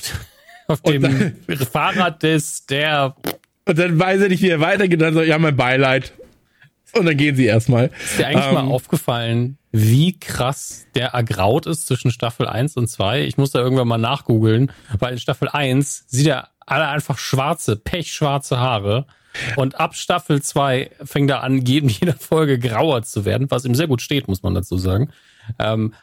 auf 0.68 0.82
dem 0.82 1.02
dann, 1.02 1.32
Fahrrad 1.70 2.22
des, 2.22 2.66
der... 2.66 3.16
Und 3.64 3.78
dann 3.78 3.98
weiß 3.98 4.22
er 4.22 4.28
nicht, 4.28 4.42
wie 4.42 4.50
er 4.50 4.61
weitergeht, 4.61 5.00
dann 5.00 5.14
so, 5.14 5.22
ja, 5.22 5.38
mein 5.38 5.56
Beileid. 5.56 6.12
Und 6.92 7.06
dann 7.06 7.16
gehen 7.16 7.35
sie 7.35 7.46
erstmal. 7.46 7.90
Ist 8.04 8.18
dir 8.18 8.28
eigentlich 8.28 8.46
ähm, 8.46 8.54
mal 8.54 8.64
aufgefallen, 8.68 9.59
wie 9.72 10.18
krass 10.18 10.87
der 10.94 11.09
ergraut 11.09 11.66
ist 11.66 11.87
zwischen 11.87 12.11
Staffel 12.11 12.46
1 12.46 12.76
und 12.76 12.88
2? 12.88 13.24
Ich 13.24 13.37
muss 13.37 13.50
da 13.50 13.59
irgendwann 13.59 13.88
mal 13.88 13.98
nachgoogeln, 13.98 14.72
weil 14.98 15.14
in 15.14 15.18
Staffel 15.18 15.48
1 15.48 16.04
sieht 16.06 16.28
er 16.28 16.48
alle 16.66 16.88
einfach 16.88 17.18
schwarze, 17.18 17.76
pechschwarze 17.76 18.59
Haare. 18.59 19.07
Und 19.57 19.79
ab 19.79 19.94
Staffel 19.94 20.42
2 20.42 20.90
fängt 21.05 21.31
er 21.31 21.42
an, 21.42 21.59
in 21.59 21.88
jeder 21.88 22.14
Folge 22.14 22.59
grauer 22.59 23.02
zu 23.02 23.24
werden, 23.24 23.50
was 23.50 23.64
ihm 23.64 23.74
sehr 23.74 23.87
gut 23.87 24.02
steht, 24.02 24.29
muss 24.29 24.42
man 24.42 24.55
dazu 24.55 24.76
sagen. 24.76 25.11
Ähm, 25.59 25.94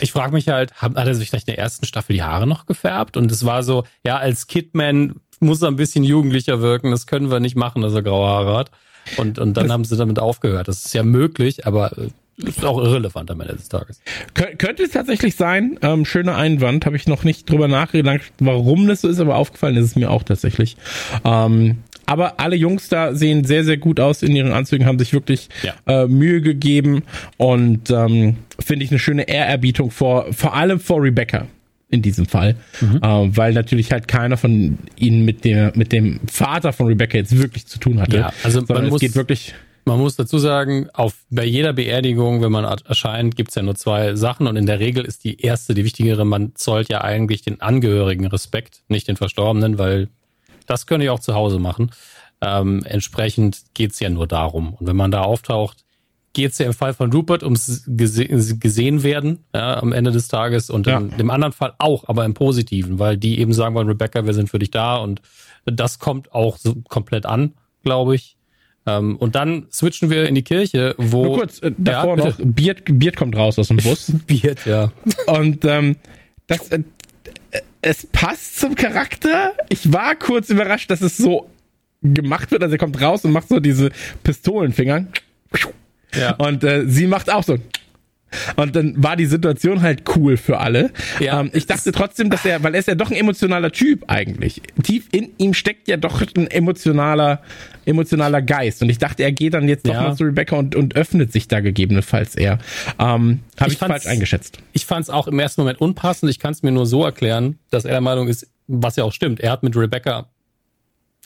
ich 0.00 0.12
frage 0.12 0.32
mich 0.32 0.48
halt, 0.48 0.74
hat, 0.74 0.96
hat 0.96 1.06
er 1.06 1.14
sich 1.14 1.30
vielleicht 1.30 1.48
in 1.48 1.54
der 1.54 1.62
ersten 1.62 1.86
Staffel 1.86 2.14
die 2.14 2.22
Haare 2.22 2.46
noch 2.46 2.66
gefärbt? 2.66 3.16
Und 3.16 3.30
es 3.30 3.44
war 3.44 3.62
so, 3.62 3.84
ja, 4.04 4.16
als 4.16 4.46
Kidman 4.46 5.20
muss 5.38 5.62
er 5.62 5.68
ein 5.68 5.76
bisschen 5.76 6.04
jugendlicher 6.04 6.60
wirken, 6.60 6.90
das 6.90 7.06
können 7.06 7.30
wir 7.30 7.40
nicht 7.40 7.56
machen, 7.56 7.82
dass 7.82 7.94
er 7.94 8.02
graue 8.02 8.28
Haare 8.28 8.56
hat. 8.56 8.70
Und, 9.16 9.38
und 9.38 9.54
dann 9.54 9.70
haben 9.70 9.84
sie 9.84 9.96
damit 9.96 10.18
aufgehört. 10.18 10.66
Das 10.66 10.84
ist 10.84 10.94
ja 10.94 11.04
möglich, 11.04 11.66
aber 11.66 11.96
äh, 11.96 12.08
ist 12.36 12.64
auch 12.64 12.78
irrelevant 12.78 13.30
am 13.30 13.40
Ende 13.40 13.54
des 13.54 13.68
Tages. 13.68 14.00
Kön 14.34 14.58
könnte 14.58 14.82
es 14.82 14.90
tatsächlich 14.90 15.36
sein. 15.36 15.78
Ähm, 15.82 16.04
schöner 16.04 16.36
Einwand. 16.36 16.84
Habe 16.84 16.96
ich 16.96 17.06
noch 17.06 17.24
nicht 17.24 17.50
drüber 17.50 17.68
nachgedacht, 17.68 18.32
warum 18.38 18.86
das 18.88 19.00
so 19.00 19.08
ist, 19.08 19.20
aber 19.20 19.36
aufgefallen 19.36 19.76
ist 19.76 19.84
es 19.84 19.96
mir 19.96 20.10
auch 20.10 20.22
tatsächlich. 20.22 20.76
Ähm, 21.24 21.78
aber 22.06 22.38
alle 22.38 22.56
Jungs 22.56 22.88
da 22.88 23.14
sehen 23.14 23.44
sehr, 23.44 23.64
sehr 23.64 23.76
gut 23.78 23.98
aus 24.00 24.22
in 24.22 24.34
ihren 24.34 24.52
Anzügen, 24.52 24.86
haben 24.86 24.98
sich 24.98 25.12
wirklich 25.12 25.48
ja. 25.62 25.74
äh, 25.86 26.06
Mühe 26.06 26.40
gegeben 26.40 27.02
und 27.36 27.90
ähm, 27.90 28.36
finde 28.58 28.84
ich 28.84 28.90
eine 28.90 29.00
schöne 29.00 29.28
Ehrerbietung 29.28 29.90
vor, 29.90 30.32
vor 30.32 30.54
allem 30.54 30.78
vor 30.78 31.02
Rebecca 31.02 31.46
in 31.88 32.02
diesem 32.02 32.26
Fall, 32.26 32.56
mhm. 32.80 33.00
äh, 33.02 33.36
weil 33.36 33.52
natürlich 33.52 33.92
halt 33.92 34.08
keiner 34.08 34.36
von 34.36 34.78
ihnen 34.96 35.24
mit 35.24 35.44
der 35.44 35.72
mit 35.76 35.92
dem 35.92 36.20
Vater 36.30 36.72
von 36.72 36.86
Rebecca 36.86 37.16
jetzt 37.16 37.36
wirklich 37.36 37.66
zu 37.66 37.78
tun 37.78 38.00
hatte. 38.00 38.16
Ja, 38.18 38.32
also 38.42 38.62
man 38.68 38.88
muss, 38.88 38.96
es 38.96 39.00
geht 39.00 39.14
wirklich 39.14 39.54
Man 39.88 40.00
muss 40.00 40.16
dazu 40.16 40.38
sagen, 40.38 40.90
auf, 40.94 41.14
bei 41.30 41.44
jeder 41.44 41.72
Beerdigung, 41.72 42.42
wenn 42.42 42.50
man 42.50 42.64
erscheint, 42.64 43.36
gibt's 43.36 43.54
ja 43.54 43.62
nur 43.62 43.76
zwei 43.76 44.16
Sachen 44.16 44.48
und 44.48 44.56
in 44.56 44.66
der 44.66 44.80
Regel 44.80 45.04
ist 45.04 45.22
die 45.22 45.40
erste, 45.40 45.74
die 45.74 45.84
wichtigere, 45.84 46.24
man 46.24 46.56
zollt 46.56 46.88
ja 46.88 47.02
eigentlich 47.02 47.42
den 47.42 47.60
Angehörigen 47.60 48.26
Respekt, 48.26 48.82
nicht 48.88 49.06
den 49.06 49.16
Verstorbenen, 49.16 49.78
weil 49.78 50.08
das 50.66 50.86
könnt 50.86 51.04
ihr 51.04 51.12
auch 51.12 51.20
zu 51.20 51.34
Hause 51.34 51.60
machen. 51.60 51.92
Ähm, 52.40 52.82
entsprechend 52.84 53.62
geht's 53.74 54.00
ja 54.00 54.10
nur 54.10 54.26
darum. 54.26 54.74
Und 54.74 54.88
wenn 54.88 54.96
man 54.96 55.12
da 55.12 55.22
auftaucht, 55.22 55.84
geht's 56.32 56.58
ja 56.58 56.66
im 56.66 56.74
Fall 56.74 56.92
von 56.92 57.12
Rupert 57.12 57.44
ums 57.44 57.84
gese 57.86 58.26
gesehen 58.26 59.04
werden 59.04 59.44
ja, 59.54 59.80
am 59.80 59.92
Ende 59.92 60.10
des 60.10 60.26
Tages 60.26 60.68
und 60.68 60.88
ja. 60.88 60.98
in 60.98 61.16
dem 61.16 61.30
anderen 61.30 61.52
Fall 61.52 61.74
auch, 61.78 62.08
aber 62.08 62.24
im 62.24 62.34
Positiven, 62.34 62.98
weil 62.98 63.16
die 63.16 63.38
eben 63.38 63.52
sagen 63.52 63.76
wollen, 63.76 63.86
Rebecca, 63.86 64.26
wir 64.26 64.34
sind 64.34 64.50
für 64.50 64.58
dich 64.58 64.72
da 64.72 64.96
und 64.96 65.22
das 65.64 66.00
kommt 66.00 66.32
auch 66.32 66.56
so 66.56 66.74
komplett 66.88 67.24
an, 67.24 67.54
glaube 67.84 68.16
ich. 68.16 68.35
Ähm, 68.86 69.16
und 69.16 69.34
dann 69.34 69.66
switchen 69.72 70.10
wir 70.10 70.28
in 70.28 70.34
die 70.34 70.42
Kirche, 70.42 70.94
wo. 70.98 71.24
Nur 71.24 71.38
kurz, 71.38 71.60
äh, 71.60 71.72
davor 71.76 72.18
ja, 72.18 72.26
noch, 72.26 72.38
Beard, 72.38 72.82
Beard 72.86 73.16
kommt 73.16 73.36
raus 73.36 73.58
aus 73.58 73.68
dem 73.68 73.78
Bus. 73.78 74.12
Beard, 74.26 74.64
ja. 74.64 74.92
Und 75.26 75.64
ähm, 75.64 75.96
das, 76.46 76.70
äh, 76.70 76.82
es 77.82 78.06
passt 78.06 78.60
zum 78.60 78.74
Charakter. 78.74 79.52
Ich 79.68 79.92
war 79.92 80.14
kurz 80.14 80.50
überrascht, 80.50 80.90
dass 80.90 81.00
es 81.00 81.16
so 81.16 81.48
gemacht 82.02 82.50
wird. 82.50 82.62
Also 82.62 82.74
er 82.74 82.78
kommt 82.78 83.00
raus 83.00 83.24
und 83.24 83.32
macht 83.32 83.48
so 83.48 83.60
diese 83.60 83.90
Pistolenfinger. 84.22 85.06
Ja. 86.14 86.34
Und 86.36 86.64
äh, 86.64 86.84
sie 86.86 87.06
macht 87.06 87.30
auch 87.30 87.42
so. 87.42 87.58
Und 88.56 88.76
dann 88.76 88.94
war 89.02 89.16
die 89.16 89.26
Situation 89.26 89.82
halt 89.82 90.02
cool 90.16 90.36
für 90.36 90.58
alle. 90.58 90.90
Ja, 91.20 91.40
ähm, 91.40 91.50
ich 91.52 91.66
dachte 91.66 91.92
trotzdem, 91.92 92.30
dass 92.30 92.44
er, 92.44 92.62
weil 92.62 92.74
er 92.74 92.80
ist 92.80 92.88
ja 92.88 92.94
doch 92.94 93.10
ein 93.10 93.16
emotionaler 93.16 93.72
Typ 93.72 94.04
eigentlich. 94.08 94.62
Tief 94.82 95.08
in 95.12 95.30
ihm 95.38 95.54
steckt 95.54 95.88
ja 95.88 95.96
doch 95.96 96.22
ein 96.36 96.46
emotionaler, 96.46 97.42
emotionaler 97.84 98.42
Geist. 98.42 98.82
Und 98.82 98.88
ich 98.88 98.98
dachte, 98.98 99.22
er 99.22 99.32
geht 99.32 99.54
dann 99.54 99.68
jetzt 99.68 99.86
doch 99.86 99.94
ja. 99.94 100.02
mal 100.02 100.16
zu 100.16 100.24
Rebecca 100.24 100.56
und, 100.56 100.74
und 100.74 100.96
öffnet 100.96 101.32
sich 101.32 101.48
da 101.48 101.60
gegebenenfalls 101.60 102.34
eher. 102.34 102.58
Ähm, 102.98 103.40
Habe 103.58 103.70
ich, 103.70 103.74
ich 103.74 103.78
falsch 103.78 104.06
eingeschätzt. 104.06 104.58
Ich 104.72 104.86
fand 104.86 105.04
es 105.04 105.10
auch 105.10 105.28
im 105.28 105.38
ersten 105.38 105.60
Moment 105.60 105.80
unpassend. 105.80 106.30
Ich 106.30 106.38
kann 106.38 106.52
es 106.52 106.62
mir 106.62 106.72
nur 106.72 106.86
so 106.86 107.04
erklären, 107.04 107.58
dass 107.70 107.84
er 107.84 107.92
der 107.92 108.00
Meinung 108.00 108.28
ist, 108.28 108.48
was 108.66 108.96
ja 108.96 109.04
auch 109.04 109.12
stimmt. 109.12 109.40
Er 109.40 109.52
hat 109.52 109.62
mit 109.62 109.76
Rebecca 109.76 110.26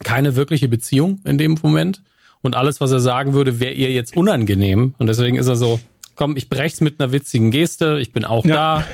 keine 0.02 0.36
wirkliche 0.36 0.68
Beziehung 0.68 1.20
in 1.24 1.38
dem 1.38 1.58
Moment. 1.62 2.02
Und 2.42 2.56
alles, 2.56 2.80
was 2.80 2.90
er 2.90 3.00
sagen 3.00 3.34
würde, 3.34 3.60
wäre 3.60 3.72
ihr 3.72 3.90
jetzt 3.92 4.16
unangenehm. 4.16 4.94
Und 4.98 5.06
deswegen 5.06 5.36
ist 5.36 5.46
er 5.46 5.56
so, 5.56 5.78
komm, 6.20 6.36
ich 6.36 6.50
brech's 6.50 6.82
mit 6.82 7.00
einer 7.00 7.12
witzigen 7.12 7.50
Geste, 7.50 7.98
ich 7.98 8.12
bin 8.12 8.26
auch 8.26 8.44
ja. 8.44 8.54
da. 8.54 8.86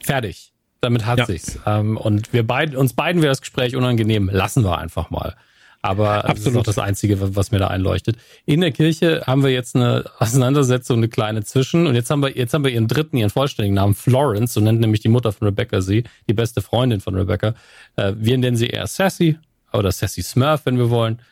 Fertig. 0.00 0.52
Damit 0.82 1.06
hat 1.06 1.20
ja. 1.20 1.24
sich's. 1.24 1.58
Ähm, 1.64 1.96
und 1.96 2.34
wir 2.34 2.46
beiden, 2.46 2.76
uns 2.76 2.92
beiden 2.92 3.22
wäre 3.22 3.30
das 3.30 3.40
Gespräch 3.40 3.74
unangenehm. 3.74 4.28
Lassen 4.30 4.64
wir 4.64 4.76
einfach 4.76 5.08
mal. 5.08 5.34
Aber 5.80 6.26
Absolut. 6.26 6.36
das 6.36 6.46
ist 6.46 6.56
auch 6.56 6.62
das 6.64 6.78
Einzige, 6.78 7.34
was 7.34 7.52
mir 7.52 7.58
da 7.58 7.68
einleuchtet. 7.68 8.16
In 8.44 8.60
der 8.60 8.70
Kirche 8.70 9.22
haben 9.26 9.42
wir 9.42 9.50
jetzt 9.50 9.76
eine 9.76 10.04
Auseinandersetzung, 10.18 10.98
eine 10.98 11.08
kleine 11.08 11.42
Zwischen. 11.42 11.86
Und 11.86 11.94
jetzt 11.94 12.10
haben 12.10 12.20
wir, 12.20 12.36
jetzt 12.36 12.52
haben 12.52 12.64
wir 12.64 12.70
ihren 12.70 12.86
dritten, 12.86 13.16
ihren 13.16 13.30
vollständigen 13.30 13.74
Namen, 13.74 13.94
Florence, 13.94 14.52
so 14.52 14.60
nennt 14.60 14.80
nämlich 14.80 15.00
die 15.00 15.08
Mutter 15.08 15.32
von 15.32 15.48
Rebecca 15.48 15.80
sie, 15.80 16.04
die 16.28 16.34
beste 16.34 16.60
Freundin 16.60 17.00
von 17.00 17.14
Rebecca. 17.14 17.54
Äh, 17.96 18.12
wir 18.14 18.36
nennen 18.36 18.58
sie 18.58 18.66
eher 18.66 18.86
Sassy 18.86 19.38
oder 19.72 19.90
Sassy 19.90 20.20
Smurf, 20.20 20.66
wenn 20.66 20.76
wir 20.76 20.90
wollen. 20.90 21.22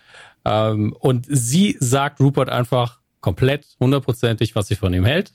Ähm, 0.46 0.96
und 0.98 1.26
sie 1.28 1.76
sagt 1.78 2.20
Rupert 2.20 2.48
einfach, 2.48 2.95
komplett 3.20 3.66
hundertprozentig, 3.81 4.55
was 4.55 4.68
sie 4.68 4.76
von 4.76 4.92
ihm 4.94 5.05
hält. 5.05 5.33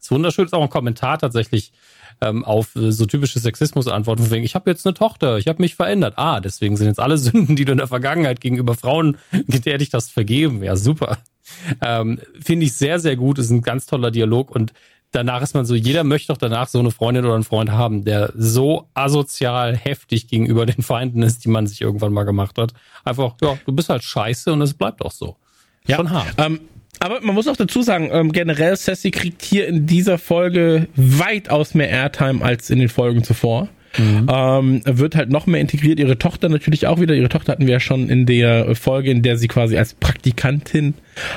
ist 0.00 0.10
wunderschön, 0.10 0.44
ist 0.44 0.54
auch 0.54 0.62
ein 0.62 0.70
Kommentar 0.70 1.18
tatsächlich 1.18 1.72
ähm, 2.20 2.44
auf 2.44 2.76
äh, 2.76 2.92
so 2.92 3.06
typische 3.06 3.38
Sexismus-Antworten, 3.38 4.22
von 4.22 4.30
wegen, 4.30 4.44
ich 4.44 4.54
habe 4.54 4.70
jetzt 4.70 4.86
eine 4.86 4.94
Tochter, 4.94 5.38
ich 5.38 5.48
habe 5.48 5.62
mich 5.62 5.74
verändert. 5.74 6.14
Ah, 6.16 6.40
deswegen 6.40 6.76
sind 6.76 6.86
jetzt 6.86 7.00
alle 7.00 7.18
Sünden, 7.18 7.56
die 7.56 7.64
du 7.64 7.72
in 7.72 7.78
der 7.78 7.88
Vergangenheit 7.88 8.40
gegenüber 8.40 8.74
Frauen 8.74 9.16
getätigt 9.48 9.94
hast, 9.94 10.12
vergeben. 10.12 10.62
Ja, 10.62 10.76
super. 10.76 11.18
Ähm, 11.80 12.20
Finde 12.40 12.66
ich 12.66 12.74
sehr, 12.74 13.00
sehr 13.00 13.16
gut, 13.16 13.38
ist 13.38 13.50
ein 13.50 13.62
ganz 13.62 13.86
toller 13.86 14.10
Dialog 14.10 14.50
und 14.50 14.72
danach 15.10 15.42
ist 15.42 15.54
man 15.54 15.64
so, 15.64 15.74
jeder 15.74 16.04
möchte 16.04 16.32
doch 16.32 16.38
danach 16.38 16.68
so 16.68 16.78
eine 16.78 16.90
Freundin 16.90 17.24
oder 17.24 17.34
einen 17.34 17.44
Freund 17.44 17.70
haben, 17.70 18.04
der 18.04 18.32
so 18.34 18.88
asozial 18.94 19.76
heftig 19.76 20.28
gegenüber 20.28 20.66
den 20.66 20.82
Feinden 20.82 21.22
ist, 21.22 21.44
die 21.44 21.48
man 21.48 21.66
sich 21.66 21.80
irgendwann 21.80 22.12
mal 22.12 22.24
gemacht 22.24 22.58
hat. 22.58 22.72
Einfach, 23.04 23.34
ja, 23.42 23.58
du 23.64 23.72
bist 23.72 23.88
halt 23.88 24.02
scheiße 24.02 24.52
und 24.52 24.62
es 24.62 24.74
bleibt 24.74 25.02
auch 25.02 25.12
so. 25.12 25.36
Ja. 25.86 25.96
Schon 25.96 26.10
hart. 26.10 26.34
Ähm, 26.38 26.60
aber 27.00 27.20
man 27.20 27.34
muss 27.34 27.48
auch 27.48 27.56
dazu 27.56 27.82
sagen, 27.82 28.10
ähm, 28.12 28.32
generell 28.32 28.76
Sassy 28.76 29.10
kriegt 29.10 29.42
hier 29.42 29.66
in 29.66 29.86
dieser 29.86 30.18
Folge 30.18 30.88
weitaus 30.96 31.74
mehr 31.74 31.88
Airtime 31.88 32.44
als 32.44 32.70
in 32.70 32.78
den 32.78 32.88
Folgen 32.88 33.24
zuvor. 33.24 33.68
Mhm. 33.98 34.28
Ähm, 34.28 34.80
wird 34.84 35.14
halt 35.14 35.30
noch 35.30 35.46
mehr 35.46 35.60
integriert. 35.60 36.00
Ihre 36.00 36.18
Tochter 36.18 36.48
natürlich 36.48 36.86
auch 36.86 37.00
wieder. 37.00 37.14
Ihre 37.14 37.28
Tochter 37.28 37.52
hatten 37.52 37.66
wir 37.66 37.74
ja 37.74 37.80
schon 37.80 38.08
in 38.08 38.26
der 38.26 38.74
Folge, 38.74 39.10
in 39.10 39.22
der 39.22 39.36
sie 39.36 39.48
quasi 39.48 39.76
als 39.76 39.94
Praktikantin 39.94 40.94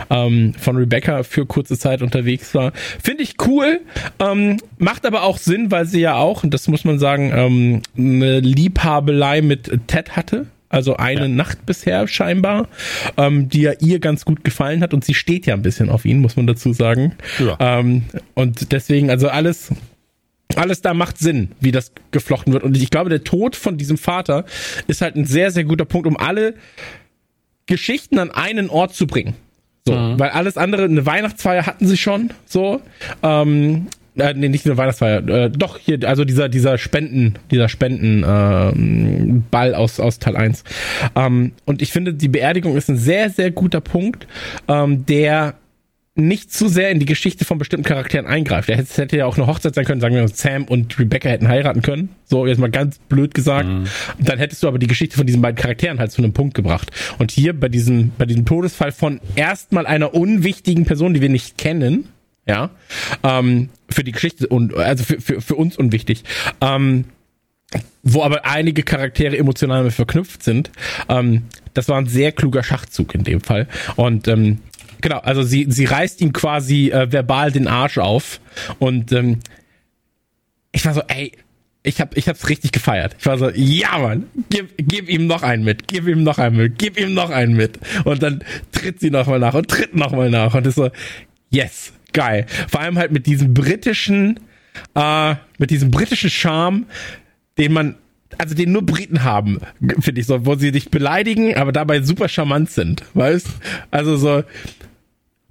ähm, 0.09 0.53
von 0.57 0.75
Rebecca 0.75 1.23
für 1.23 1.45
kurze 1.45 1.77
Zeit 1.77 2.01
unterwegs 2.01 2.55
war. 2.55 2.73
Finde 3.01 3.23
ich 3.23 3.35
cool. 3.45 3.81
Ähm, 4.19 4.57
macht 4.79 5.05
aber 5.05 5.23
auch 5.23 5.37
Sinn, 5.37 5.69
weil 5.69 5.85
sie 5.85 5.99
ja 5.99 6.15
auch, 6.15 6.43
und 6.43 6.53
das 6.53 6.67
muss 6.67 6.83
man 6.83 6.97
sagen, 6.99 7.31
ähm, 7.35 7.81
eine 7.95 8.39
Liebhabelei 8.39 9.41
mit 9.41 9.87
Ted 9.87 10.15
hatte 10.15 10.47
also 10.69 10.97
eine 10.97 11.21
ja. 11.21 11.27
Nacht 11.27 11.65
bisher 11.65 12.07
scheinbar, 12.07 12.67
ähm, 13.17 13.49
die 13.49 13.61
ja 13.61 13.73
ihr 13.79 13.99
ganz 13.99 14.25
gut 14.25 14.43
gefallen 14.43 14.81
hat 14.81 14.93
und 14.93 15.05
sie 15.05 15.13
steht 15.13 15.45
ja 15.45 15.53
ein 15.53 15.61
bisschen 15.61 15.89
auf 15.89 16.05
ihn, 16.05 16.19
muss 16.19 16.35
man 16.35 16.47
dazu 16.47 16.73
sagen. 16.73 17.13
Ja. 17.39 17.57
Ähm, 17.59 18.03
und 18.33 18.71
deswegen, 18.71 19.09
also 19.09 19.29
alles, 19.29 19.69
alles 20.55 20.81
da 20.81 20.93
macht 20.93 21.17
Sinn, 21.17 21.51
wie 21.59 21.71
das 21.71 21.91
geflochten 22.11 22.53
wird. 22.53 22.63
Und 22.63 22.75
ich 22.75 22.89
glaube, 22.89 23.09
der 23.09 23.23
Tod 23.23 23.55
von 23.55 23.77
diesem 23.77 23.97
Vater 23.97 24.45
ist 24.87 25.01
halt 25.01 25.15
ein 25.15 25.25
sehr, 25.25 25.51
sehr 25.51 25.63
guter 25.63 25.85
Punkt, 25.85 26.07
um 26.07 26.17
alle 26.17 26.55
Geschichten 27.65 28.19
an 28.19 28.31
einen 28.31 28.69
Ort 28.69 28.93
zu 28.93 29.07
bringen. 29.07 29.35
So, 29.87 29.93
mhm. 29.93 30.19
weil 30.19 30.31
alles 30.31 30.57
andere, 30.57 30.83
eine 30.83 31.05
Weihnachtsfeier 31.05 31.65
hatten 31.65 31.87
sie 31.87 31.97
schon, 31.97 32.31
so. 32.45 32.81
Ähm, 33.23 33.87
äh, 34.17 34.33
nee, 34.33 34.49
nicht 34.49 34.65
nur 34.65 34.77
Weihnachtsfeier, 34.77 35.27
äh, 35.27 35.49
doch 35.49 35.77
hier, 35.77 35.99
also 36.07 36.25
dieser, 36.25 36.49
dieser 36.49 36.77
Spenden, 36.77 37.35
dieser 37.51 37.69
Spendenball 37.69 38.73
äh, 38.75 39.41
Ball 39.51 39.75
aus, 39.75 39.99
aus 39.99 40.19
Teil 40.19 40.35
1. 40.35 40.63
Ähm, 41.15 41.53
und 41.65 41.81
ich 41.81 41.91
finde, 41.91 42.13
die 42.13 42.27
Beerdigung 42.27 42.75
ist 42.75 42.89
ein 42.89 42.97
sehr, 42.97 43.29
sehr 43.29 43.51
guter 43.51 43.81
Punkt, 43.81 44.27
ähm, 44.67 45.05
der 45.05 45.55
nicht 46.17 46.51
zu 46.51 46.67
sehr 46.67 46.89
in 46.89 46.99
die 46.99 47.05
Geschichte 47.05 47.45
von 47.45 47.59
bestimmten 47.59 47.85
Charakteren 47.85 48.25
eingreift. 48.25 48.69
Er 48.69 48.77
hätte, 48.77 49.01
hätte 49.01 49.17
ja 49.17 49.25
auch 49.27 49.37
eine 49.37 49.45
Hochzeit 49.45 49.75
sein 49.75 49.85
können, 49.85 50.01
sagen 50.01 50.15
wir, 50.15 50.27
Sam 50.27 50.63
und 50.63 50.97
Rebecca 50.97 51.29
hätten 51.29 51.47
heiraten 51.47 51.83
können. 51.83 52.09
So, 52.25 52.47
jetzt 52.47 52.57
mal 52.57 52.71
ganz 52.71 52.97
blöd 52.97 53.35
gesagt. 53.35 53.69
Mhm. 53.69 53.83
Dann 54.19 54.39
hättest 54.39 54.63
du 54.63 54.67
aber 54.67 54.79
die 54.79 54.87
Geschichte 54.87 55.15
von 55.15 55.27
diesen 55.27 55.41
beiden 55.41 55.57
Charakteren 55.57 55.99
halt 55.99 56.11
zu 56.11 56.21
einem 56.21 56.33
Punkt 56.33 56.55
gebracht. 56.55 56.91
Und 57.19 57.31
hier 57.31 57.57
bei 57.57 57.69
diesem, 57.69 58.11
bei 58.17 58.25
diesem 58.25 58.45
Todesfall 58.45 58.91
von 58.91 59.21
erstmal 59.35 59.85
einer 59.85 60.15
unwichtigen 60.15 60.85
Person, 60.85 61.13
die 61.13 61.21
wir 61.21 61.29
nicht 61.29 61.57
kennen, 61.59 62.09
ja, 62.47 62.69
ähm, 63.23 63.69
für 63.89 64.03
die 64.03 64.11
Geschichte 64.11 64.47
und 64.47 64.75
also 64.75 65.03
für, 65.03 65.21
für, 65.21 65.41
für 65.41 65.55
uns 65.55 65.77
unwichtig. 65.77 66.23
Ähm, 66.61 67.05
wo 68.03 68.23
aber 68.23 68.45
einige 68.45 68.83
Charaktere 68.83 69.37
emotional 69.37 69.83
mit 69.83 69.93
verknüpft 69.93 70.41
sind. 70.41 70.71
Ähm, 71.09 71.43
das 71.73 71.89
war 71.89 71.97
ein 71.97 72.07
sehr 72.07 72.31
kluger 72.31 72.63
Schachzug 72.63 73.13
in 73.13 73.23
dem 73.23 73.41
Fall. 73.41 73.67
Und 73.97 74.27
ähm, 74.29 74.59
genau, 75.01 75.19
also 75.19 75.43
sie, 75.43 75.65
sie 75.69 75.85
reißt 75.85 76.21
ihm 76.21 76.31
quasi 76.31 76.89
äh, 76.89 77.11
verbal 77.11 77.51
den 77.51 77.67
Arsch 77.67 77.97
auf. 77.97 78.39
Und 78.79 79.11
ähm, 79.11 79.39
ich 80.71 80.85
war 80.85 80.93
so, 80.93 81.01
ey, 81.07 81.33
ich 81.83 82.01
hab, 82.01 82.17
ich 82.17 82.27
hab's 82.27 82.49
richtig 82.49 82.71
gefeiert. 82.71 83.15
Ich 83.19 83.25
war 83.25 83.37
so, 83.37 83.49
ja 83.49 83.97
Mann, 83.97 84.27
gib, 84.49 84.73
gib 84.77 85.09
ihm 85.09 85.27
noch 85.27 85.43
einen 85.43 85.63
mit, 85.63 85.87
gib 85.87 86.07
ihm 86.07 86.23
noch 86.23 86.37
einen 86.37 86.57
mit, 86.57 86.77
gib 86.77 86.99
ihm 86.99 87.13
noch 87.13 87.29
einen 87.29 87.55
mit. 87.55 87.79
Und 88.03 88.23
dann 88.23 88.43
tritt 88.71 88.99
sie 88.99 89.09
nochmal 89.09 89.39
nach 89.39 89.53
und 89.53 89.67
tritt 89.69 89.95
nochmal 89.95 90.29
nach. 90.29 90.53
Und 90.53 90.67
ist 90.67 90.75
so, 90.75 90.89
yes, 91.49 91.93
geil. 92.17 92.47
Vor 92.67 92.81
allem 92.81 92.97
halt 92.97 93.11
mit 93.11 93.27
diesem 93.27 93.53
britischen, 93.53 94.39
äh, 94.95 95.35
mit 95.59 95.69
diesem 95.69 95.91
britischen 95.91 96.31
Charme, 96.31 96.87
den 97.59 97.73
man, 97.73 97.95
also 98.39 98.55
den 98.55 98.71
nur 98.71 98.83
Briten 98.83 99.23
haben, 99.23 99.59
finde 99.99 100.19
ich 100.19 100.25
so, 100.25 100.43
wo 100.43 100.55
sie 100.55 100.71
dich 100.71 100.89
beleidigen, 100.89 101.55
aber 101.55 101.71
dabei 101.71 102.01
super 102.01 102.27
charmant 102.27 102.71
sind, 102.71 103.03
weißt? 103.13 103.47
Also 103.91 104.17
so, 104.17 104.43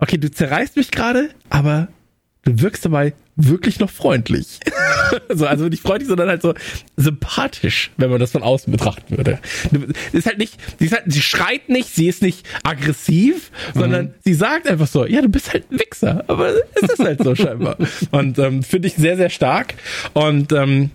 okay, 0.00 0.18
du 0.18 0.28
zerreißt 0.28 0.76
mich 0.76 0.90
gerade, 0.90 1.30
aber 1.50 1.86
du 2.42 2.60
wirkst 2.60 2.84
dabei 2.84 3.14
wirklich 3.36 3.78
noch 3.78 3.90
freundlich. 3.90 4.60
so, 5.28 5.46
also 5.46 5.68
nicht 5.68 5.82
freundlich, 5.82 6.08
sondern 6.08 6.28
halt 6.28 6.42
so 6.42 6.54
sympathisch, 6.96 7.90
wenn 7.98 8.10
man 8.10 8.18
das 8.18 8.32
von 8.32 8.42
außen 8.42 8.72
betrachten 8.72 9.16
würde. 9.16 9.38
ist 10.12 10.26
halt 10.26 10.38
nicht, 10.38 10.54
sie, 10.78 10.86
ist 10.86 10.92
halt, 10.92 11.04
sie 11.06 11.20
schreit 11.20 11.68
nicht, 11.68 11.94
sie 11.94 12.08
ist 12.08 12.22
nicht 12.22 12.46
aggressiv, 12.64 13.50
mhm. 13.74 13.78
sondern 13.78 14.14
sie 14.24 14.34
sagt 14.34 14.66
einfach 14.66 14.86
so, 14.86 15.06
ja, 15.06 15.20
du 15.20 15.28
bist 15.28 15.52
halt 15.52 15.70
ein 15.70 15.78
Wichser. 15.78 16.24
Aber 16.28 16.52
es 16.74 16.90
ist 16.90 16.98
halt 16.98 17.22
so 17.22 17.34
scheinbar. 17.34 17.76
Und 18.10 18.38
ähm, 18.38 18.62
finde 18.62 18.88
ich 18.88 18.94
sehr, 18.94 19.16
sehr 19.16 19.30
stark. 19.30 19.74
Und 20.14 20.52
ähm, 20.52 20.90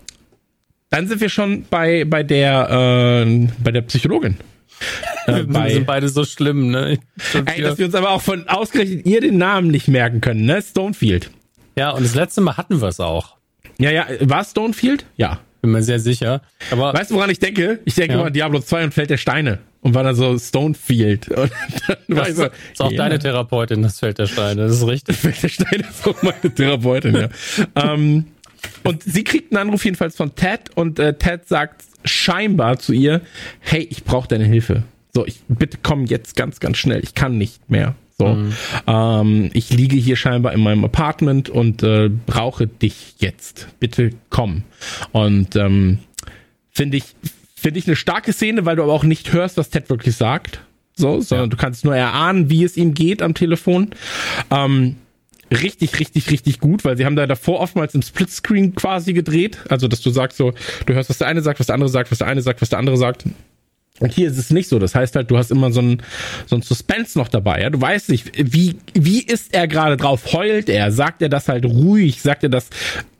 dann 0.89 1.07
sind 1.07 1.21
wir 1.21 1.29
schon 1.29 1.65
bei, 1.69 2.05
bei 2.05 2.23
der, 2.23 3.23
äh, 3.25 3.47
bei 3.63 3.71
der 3.71 3.81
Psychologin. 3.81 4.37
Äh, 5.27 5.43
wir 5.45 5.69
sind 5.69 5.85
beide 5.85 6.09
so 6.09 6.25
schlimm, 6.25 6.71
ne? 6.71 6.97
Ey, 7.45 7.61
dass 7.61 7.77
wir 7.77 7.85
uns 7.85 7.93
aber 7.93 8.09
auch 8.09 8.23
von 8.23 8.47
ausgerechnet 8.47 9.05
ihr 9.05 9.21
den 9.21 9.37
Namen 9.37 9.67
nicht 9.67 9.87
merken 9.87 10.19
können, 10.19 10.45
ne? 10.45 10.59
Stonefield. 10.63 11.29
Ja, 11.81 11.89
und 11.89 12.03
das 12.03 12.13
letzte 12.13 12.41
Mal 12.41 12.57
hatten 12.57 12.79
wir 12.79 12.89
es 12.89 12.99
auch. 12.99 13.37
Ja, 13.79 13.89
ja, 13.89 14.05
war 14.19 14.43
Stonefield? 14.43 15.07
Ja. 15.17 15.39
Bin 15.63 15.71
mir 15.71 15.81
sehr 15.81 15.99
sicher. 15.99 16.43
Aber 16.69 16.93
weißt 16.93 17.09
du, 17.09 17.15
woran 17.15 17.31
ich 17.31 17.39
denke? 17.39 17.79
Ich 17.85 17.95
denke 17.95 18.13
ja. 18.13 18.21
mal 18.21 18.29
Diablo 18.29 18.59
2 18.59 18.83
und 18.83 18.93
Feld 18.93 19.09
der 19.09 19.17
Steine. 19.17 19.57
und 19.81 19.95
war 19.95 20.03
dann 20.03 20.13
so 20.13 20.37
Stonefield. 20.37 21.29
Und 21.29 21.51
dann 21.87 21.97
das 22.07 22.17
war 22.17 22.31
so, 22.33 22.43
ist 22.71 22.81
auch 22.81 22.91
yeah. 22.91 22.97
deine 23.03 23.17
Therapeutin, 23.17 23.81
das 23.81 23.97
Feld 23.97 24.19
der 24.19 24.27
Steine, 24.27 24.67
das 24.67 24.73
ist 24.73 24.85
richtig. 24.85 25.15
Feld 25.17 25.41
der 25.41 25.49
Steine 25.49 25.83
ist 25.89 26.07
auch 26.07 26.21
meine 26.21 26.53
Therapeutin, 26.53 27.15
ja. 27.15 27.29
ähm, 27.75 28.25
und 28.83 29.01
sie 29.01 29.23
kriegt 29.23 29.51
einen 29.51 29.69
Anruf 29.69 29.83
jedenfalls 29.83 30.15
von 30.15 30.35
Ted 30.35 30.69
und 30.75 30.99
äh, 30.99 31.15
Ted 31.15 31.47
sagt 31.47 31.83
scheinbar 32.05 32.77
zu 32.77 32.93
ihr, 32.93 33.21
hey, 33.59 33.87
ich 33.89 34.03
brauche 34.03 34.27
deine 34.27 34.45
Hilfe. 34.45 34.83
So, 35.15 35.25
ich 35.25 35.39
bitte 35.47 35.79
komm 35.81 36.05
jetzt 36.05 36.35
ganz, 36.35 36.59
ganz 36.59 36.77
schnell. 36.77 37.03
Ich 37.03 37.15
kann 37.15 37.39
nicht 37.39 37.71
mehr. 37.71 37.95
So, 38.21 38.27
mhm. 38.27 38.53
ähm, 38.85 39.49
ich 39.53 39.71
liege 39.71 39.95
hier 39.95 40.15
scheinbar 40.15 40.53
in 40.53 40.61
meinem 40.61 40.85
Apartment 40.85 41.49
und 41.49 41.81
äh, 41.81 42.09
brauche 42.09 42.67
dich 42.67 43.15
jetzt. 43.17 43.67
Bitte 43.79 44.11
komm. 44.29 44.63
Und 45.11 45.55
ähm, 45.55 45.97
finde 46.69 46.97
ich 46.97 47.15
finde 47.55 47.79
ich 47.79 47.87
eine 47.87 47.95
starke 47.95 48.31
Szene, 48.33 48.65
weil 48.65 48.75
du 48.75 48.83
aber 48.83 48.93
auch 48.93 49.03
nicht 49.03 49.33
hörst, 49.33 49.57
was 49.57 49.69
Ted 49.69 49.89
wirklich 49.89 50.15
sagt. 50.15 50.61
So, 50.95 51.21
sondern 51.21 51.47
ja. 51.47 51.49
du 51.49 51.57
kannst 51.57 51.83
nur 51.83 51.95
erahnen, 51.95 52.49
wie 52.49 52.63
es 52.63 52.77
ihm 52.77 52.93
geht 52.93 53.23
am 53.23 53.33
Telefon. 53.33 53.89
Ähm, 54.51 54.97
richtig, 55.51 55.99
richtig, 55.99 56.29
richtig 56.29 56.59
gut, 56.59 56.85
weil 56.85 56.97
sie 56.97 57.05
haben 57.05 57.15
da 57.15 57.25
davor 57.25 57.59
oftmals 57.59 57.95
im 57.95 58.01
Splitscreen 58.03 58.75
quasi 58.75 59.13
gedreht. 59.13 59.59
Also, 59.69 59.87
dass 59.87 60.01
du 60.01 60.11
sagst 60.11 60.37
so, 60.37 60.53
du 60.85 60.93
hörst, 60.93 61.09
was 61.09 61.17
der 61.17 61.27
eine 61.27 61.41
sagt, 61.41 61.59
was 61.59 61.67
der 61.67 61.75
andere 61.75 61.89
sagt, 61.89 62.11
was 62.11 62.19
der 62.19 62.27
eine 62.27 62.41
sagt, 62.41 62.61
was 62.61 62.69
der 62.69 62.79
andere 62.79 62.97
sagt. 62.97 63.25
Und 64.01 64.11
hier 64.11 64.27
ist 64.27 64.37
es 64.37 64.49
nicht 64.49 64.67
so. 64.67 64.79
Das 64.79 64.95
heißt 64.95 65.15
halt, 65.15 65.31
du 65.31 65.37
hast 65.37 65.51
immer 65.51 65.71
so 65.71 65.81
ein, 65.81 66.01
so 66.47 66.55
ein 66.55 66.61
Suspense 66.61 67.17
noch 67.17 67.27
dabei. 67.27 67.61
Ja? 67.61 67.69
Du 67.69 67.79
weißt 67.79 68.09
nicht, 68.09 68.31
wie, 68.35 68.75
wie 68.93 69.21
ist 69.21 69.53
er 69.53 69.67
gerade 69.67 69.95
drauf? 69.95 70.33
Heult 70.33 70.69
er? 70.69 70.91
Sagt 70.91 71.21
er 71.21 71.29
das 71.29 71.47
halt 71.47 71.65
ruhig? 71.65 72.21
Sagt 72.21 72.43
er 72.43 72.49
das 72.49 72.69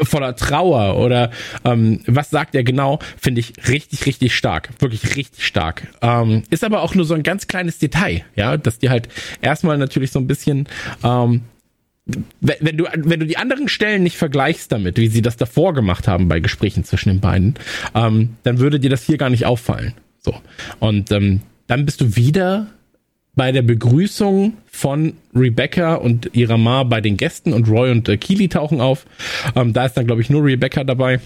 voller 0.01 0.35
Trauer? 0.35 0.97
Oder 0.97 1.31
ähm, 1.63 2.01
was 2.07 2.29
sagt 2.29 2.55
er 2.55 2.63
genau? 2.63 2.99
Finde 3.17 3.39
ich 3.39 3.53
richtig, 3.67 4.05
richtig 4.05 4.35
stark. 4.35 4.69
Wirklich 4.79 5.15
richtig 5.15 5.45
stark. 5.45 5.87
Ähm, 6.01 6.43
ist 6.49 6.63
aber 6.63 6.81
auch 6.81 6.95
nur 6.95 7.05
so 7.05 7.13
ein 7.13 7.23
ganz 7.23 7.47
kleines 7.47 7.77
Detail, 7.77 8.23
ja, 8.35 8.57
dass 8.57 8.79
dir 8.79 8.89
halt 8.89 9.07
erstmal 9.41 9.77
natürlich 9.77 10.11
so 10.11 10.19
ein 10.19 10.27
bisschen 10.27 10.67
ähm, 11.03 11.41
wenn 12.41 12.77
du, 12.77 12.85
wenn 12.95 13.19
du 13.19 13.25
die 13.25 13.37
anderen 13.37 13.67
Stellen 13.67 14.03
nicht 14.03 14.17
vergleichst 14.17 14.71
damit, 14.71 14.97
wie 14.97 15.07
sie 15.07 15.21
das 15.21 15.37
davor 15.37 15.73
gemacht 15.73 16.07
haben 16.07 16.27
bei 16.27 16.39
Gesprächen 16.39 16.83
zwischen 16.83 17.09
den 17.09 17.19
beiden, 17.19 17.55
ähm, 17.93 18.37
dann 18.43 18.57
würde 18.57 18.79
dir 18.79 18.89
das 18.89 19.03
hier 19.03 19.17
gar 19.17 19.29
nicht 19.29 19.45
auffallen. 19.45 19.93
So. 20.21 20.35
Und 20.79 21.11
ähm, 21.11 21.41
dann 21.67 21.85
bist 21.85 22.01
du 22.01 22.15
wieder 22.15 22.67
bei 23.35 23.51
der 23.51 23.61
Begrüßung 23.61 24.57
von 24.67 25.13
Rebecca 25.33 25.95
und 25.95 26.29
ihrer 26.33 26.57
Ma 26.57 26.83
bei 26.83 27.01
den 27.01 27.17
Gästen 27.17 27.53
und 27.53 27.67
Roy 27.69 27.91
und 27.91 28.07
äh, 28.09 28.17
Keely 28.17 28.49
tauchen 28.49 28.81
auf. 28.81 29.05
Ähm, 29.55 29.73
da 29.73 29.85
ist 29.85 29.93
dann, 29.93 30.05
glaube 30.05 30.21
ich, 30.21 30.29
nur 30.29 30.43
Rebecca 30.43 30.83
dabei. 30.83 31.19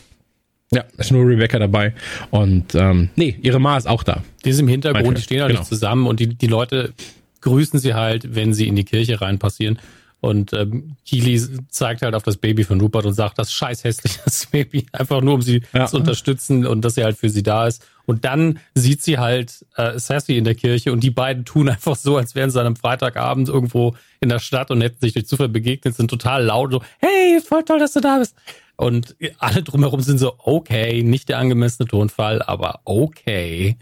Ja, 0.72 0.84
ist 0.98 1.12
nur 1.12 1.28
Rebecca 1.28 1.60
dabei. 1.60 1.94
Und 2.32 2.76
ähm, 2.76 3.10
nee, 3.16 3.36
ihre 3.42 3.60
Ma 3.60 3.78
ist 3.78 3.88
auch 3.88 4.04
da. 4.04 4.24
Die 4.44 4.50
ist 4.50 4.60
im 4.60 4.68
Hintergrund, 4.68 5.18
die 5.18 5.22
stehen 5.22 5.42
halt 5.42 5.50
genau. 5.50 5.62
nicht 5.62 5.70
zusammen 5.70 6.08
und 6.08 6.20
die, 6.20 6.28
die 6.28 6.48
Leute 6.48 6.94
grüßen 7.42 7.80
sie 7.80 7.94
halt, 7.94 8.36
wenn 8.36 8.54
sie 8.54 8.68
in 8.68 8.76
die 8.76 8.84
Kirche 8.84 9.22
rein 9.22 9.38
passieren. 9.38 9.80
Und 10.26 10.54
ähm, 10.54 10.96
Keely 11.08 11.40
zeigt 11.70 12.02
halt 12.02 12.16
auf 12.16 12.24
das 12.24 12.38
Baby 12.38 12.64
von 12.64 12.82
Rupert 12.82 13.06
und 13.06 13.14
sagt, 13.14 13.38
das 13.38 13.54
scheiß 13.54 13.84
hässliches 13.84 14.48
Baby, 14.52 14.88
einfach 14.92 15.22
nur 15.22 15.36
um 15.36 15.44
sie 15.44 15.62
ja. 15.72 15.86
zu 15.86 15.98
unterstützen 15.98 16.66
und 16.66 16.82
dass 16.82 16.96
sie 16.96 17.04
halt 17.04 17.16
für 17.16 17.30
sie 17.30 17.44
da 17.44 17.68
ist. 17.68 17.86
Und 18.08 18.26
dann 18.26 18.58
sieht 18.74 19.04
sie 19.04 19.20
halt 19.20 19.64
äh, 19.76 20.00
Sassy 20.00 20.36
in 20.36 20.44
der 20.44 20.56
Kirche 20.56 20.92
und 20.92 21.02
die 21.02 21.12
beiden 21.12 21.46
tun 21.46 21.70
einfach 21.70 21.96
so, 21.96 22.18
als 22.18 22.34
wären 22.34 22.50
sie 22.50 22.60
an 22.60 22.66
einem 22.66 22.76
Freitagabend 22.76 23.50
irgendwo 23.50 23.96
in 24.20 24.30
der 24.30 24.40
Stadt 24.40 24.72
und 24.72 24.82
hätten 24.82 25.00
sich 25.00 25.14
durch 25.14 25.28
Zufall 25.28 25.48
begegnet, 25.48 25.96
sind 25.96 26.10
total 26.10 26.46
laut, 26.46 26.72
so, 26.72 26.82
hey, 26.98 27.40
voll 27.40 27.62
toll, 27.62 27.78
dass 27.78 27.94
du 27.94 28.00
da 28.00 28.18
bist. 28.18 28.36
Und 28.78 29.16
alle 29.38 29.62
drumherum 29.62 30.02
sind 30.02 30.18
so, 30.18 30.34
okay, 30.40 31.04
nicht 31.04 31.30
der 31.30 31.38
angemessene 31.38 31.88
Tonfall, 31.88 32.42
aber 32.42 32.80
okay. 32.86 33.78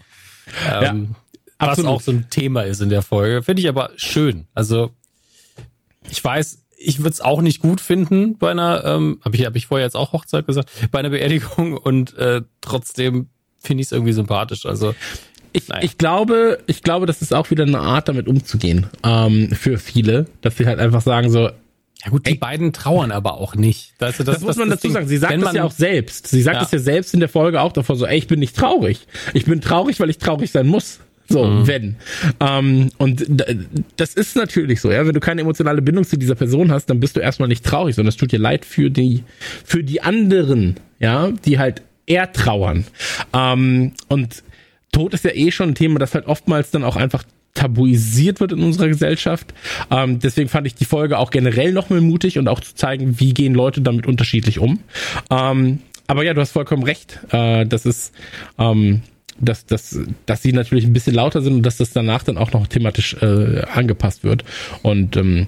Ähm, 0.70 1.16
ja, 1.62 1.68
was 1.70 1.86
auch 1.86 2.02
so 2.02 2.12
ein 2.12 2.30
Thema 2.30 2.64
ist 2.64 2.82
in 2.82 2.90
der 2.90 3.02
Folge. 3.02 3.44
Finde 3.44 3.62
ich 3.62 3.70
aber 3.70 3.92
schön. 3.96 4.46
Also, 4.54 4.92
ich 6.14 6.24
weiß, 6.24 6.60
ich 6.78 7.00
würde 7.00 7.10
es 7.10 7.22
auch 7.22 7.42
nicht 7.42 7.60
gut 7.60 7.82
finden 7.82 8.38
bei 8.38 8.52
einer, 8.52 8.86
ähm, 8.86 9.20
habe 9.26 9.36
ich, 9.36 9.46
hab 9.46 9.56
ich 9.56 9.66
vorher 9.66 9.86
jetzt 9.86 9.96
auch 9.96 10.14
Hochzeit 10.14 10.46
gesagt, 10.46 10.70
bei 10.92 11.00
einer 11.00 11.10
Beerdigung 11.10 11.76
und 11.76 12.16
äh, 12.18 12.42
trotzdem 12.62 13.30
finde 13.60 13.82
ich 13.82 13.88
es 13.88 13.92
irgendwie 13.92 14.14
sympathisch. 14.14 14.68
Also 14.68 14.94
ich, 15.54 15.64
ich 15.82 15.98
glaube, 15.98 16.60
ich 16.68 16.84
glaube, 16.84 17.08
das 17.08 17.24
ist 17.24 17.34
auch 17.34 17.50
wieder 17.50 17.64
eine 17.64 17.80
Art, 17.80 18.10
damit 18.10 18.28
umzugehen 18.28 18.88
ähm, 19.04 19.50
für 19.52 19.80
viele, 19.80 20.28
dass 20.42 20.58
sie 20.58 20.68
halt 20.68 20.80
einfach 20.80 21.02
sagen 21.02 21.32
so. 21.32 21.50
Ja 22.06 22.10
gut, 22.10 22.28
die 22.28 22.32
ey, 22.32 22.38
beiden 22.38 22.74
trauern 22.74 23.12
aber 23.12 23.40
auch 23.40 23.56
nicht. 23.56 23.94
Das, 23.98 24.18
das, 24.18 24.26
das 24.26 24.42
muss 24.42 24.58
man 24.58 24.70
das 24.70 24.80
dazu 24.80 24.88
Ding. 24.88 24.94
sagen. 24.94 25.08
Sie 25.08 25.18
sagt 25.18 25.42
das 25.42 25.54
ja 25.54 25.64
auch 25.64 25.72
selbst. 25.72 26.28
Sie 26.28 26.42
sagt 26.42 26.62
es 26.62 26.72
ja. 26.72 26.78
ja 26.78 26.84
selbst 26.84 27.14
in 27.14 27.22
der 27.22 27.30
Folge 27.30 27.62
auch 27.62 27.72
davor 27.72 27.96
so, 27.96 28.06
ey, 28.06 28.18
ich 28.18 28.28
bin 28.28 28.40
nicht 28.40 28.58
traurig. 28.58 29.08
Ich 29.34 29.46
bin 29.46 29.62
traurig, 29.62 30.00
weil 30.02 30.10
ich 30.10 30.18
traurig 30.18 30.52
sein 30.52 30.68
muss. 30.68 31.00
So, 31.30 31.46
mhm. 31.46 31.68
wenn. 31.68 31.96
Ähm, 32.40 32.90
und 32.98 33.26
das 33.96 34.14
ist 34.14 34.36
natürlich 34.36 34.82
so, 34.82 34.92
ja. 34.92 35.06
Wenn 35.06 35.14
du 35.14 35.20
keine 35.20 35.42
emotionale 35.42 35.82
Bindung 35.82 36.06
zu 36.06 36.18
dieser 36.18 36.36
Person 36.36 36.72
hast, 36.72 36.88
dann 36.88 37.00
bist 37.00 37.16
du 37.16 37.22
erstmal 37.22 37.48
nicht 37.48 37.66
traurig, 37.66 37.96
sondern 37.96 38.10
es 38.10 38.18
tut 38.18 38.32
dir 38.32 38.40
leid 38.40 38.66
für 38.66 38.92
die, 38.92 39.24
für 39.64 39.84
die 39.84 40.02
anderen, 40.02 40.76
ja, 41.00 41.32
die 41.46 41.60
halt 41.60 41.82
eher 42.06 42.32
trauern. 42.32 42.86
Ähm, 43.34 43.94
und 44.10 44.44
Tod 44.92 45.14
ist 45.14 45.26
ja 45.26 45.32
eh 45.32 45.52
schon 45.52 45.70
ein 45.70 45.76
Thema, 45.76 46.00
das 46.00 46.14
halt 46.14 46.28
oftmals 46.28 46.72
dann 46.72 46.84
auch 46.84 46.96
einfach 46.96 47.24
tabuisiert 47.54 48.40
wird 48.40 48.52
in 48.52 48.64
unserer 48.64 48.88
Gesellschaft. 48.88 49.54
Ähm, 49.92 50.20
deswegen 50.20 50.50
fand 50.50 50.68
ich 50.68 50.76
die 50.76 50.86
Folge 50.86 51.18
auch 51.18 51.30
generell 51.30 51.72
nochmal 51.72 52.02
mutig 52.02 52.38
und 52.38 52.48
auch 52.48 52.60
zu 52.60 52.76
zeigen, 52.76 53.20
wie 53.20 53.34
gehen 53.34 53.54
Leute 53.54 53.82
damit 53.82 54.08
unterschiedlich 54.08 54.60
um. 54.60 54.80
Ähm, 55.30 55.80
aber 56.08 56.24
ja, 56.24 56.34
du 56.34 56.42
hast 56.42 56.52
vollkommen 56.52 56.84
recht. 56.84 57.20
Äh, 57.32 57.66
das 57.66 57.86
ist, 57.86 58.14
ähm, 58.58 59.02
dass, 59.40 59.66
dass, 59.66 60.00
dass 60.26 60.42
sie 60.42 60.54
natürlich 60.54 60.86
ein 60.86 60.94
bisschen 60.94 61.16
lauter 61.16 61.42
sind 61.42 61.54
und 61.54 61.66
dass 61.66 61.78
das 61.78 61.92
danach 61.92 62.24
dann 62.24 62.38
auch 62.38 62.52
noch 62.54 62.68
thematisch 62.68 63.16
äh, 63.22 63.62
angepasst 63.74 64.24
wird. 64.24 64.44
Und 64.82 65.18
ähm, 65.18 65.48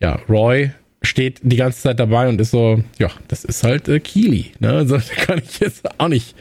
ja, 0.00 0.20
Roy 0.28 0.70
steht 1.02 1.40
die 1.42 1.56
ganze 1.56 1.82
Zeit 1.82 2.00
dabei 2.00 2.28
und 2.28 2.40
ist 2.40 2.50
so, 2.50 2.82
ja, 2.98 3.10
das 3.28 3.44
ist 3.44 3.62
halt 3.62 3.88
äh, 3.88 4.00
Keely. 4.00 4.52
Ne? 4.58 4.72
Also 4.86 4.96
da 4.96 5.24
kann 5.24 5.38
ich 5.38 5.60
jetzt 5.60 5.88
auch 5.98 6.08
nicht, 6.08 6.34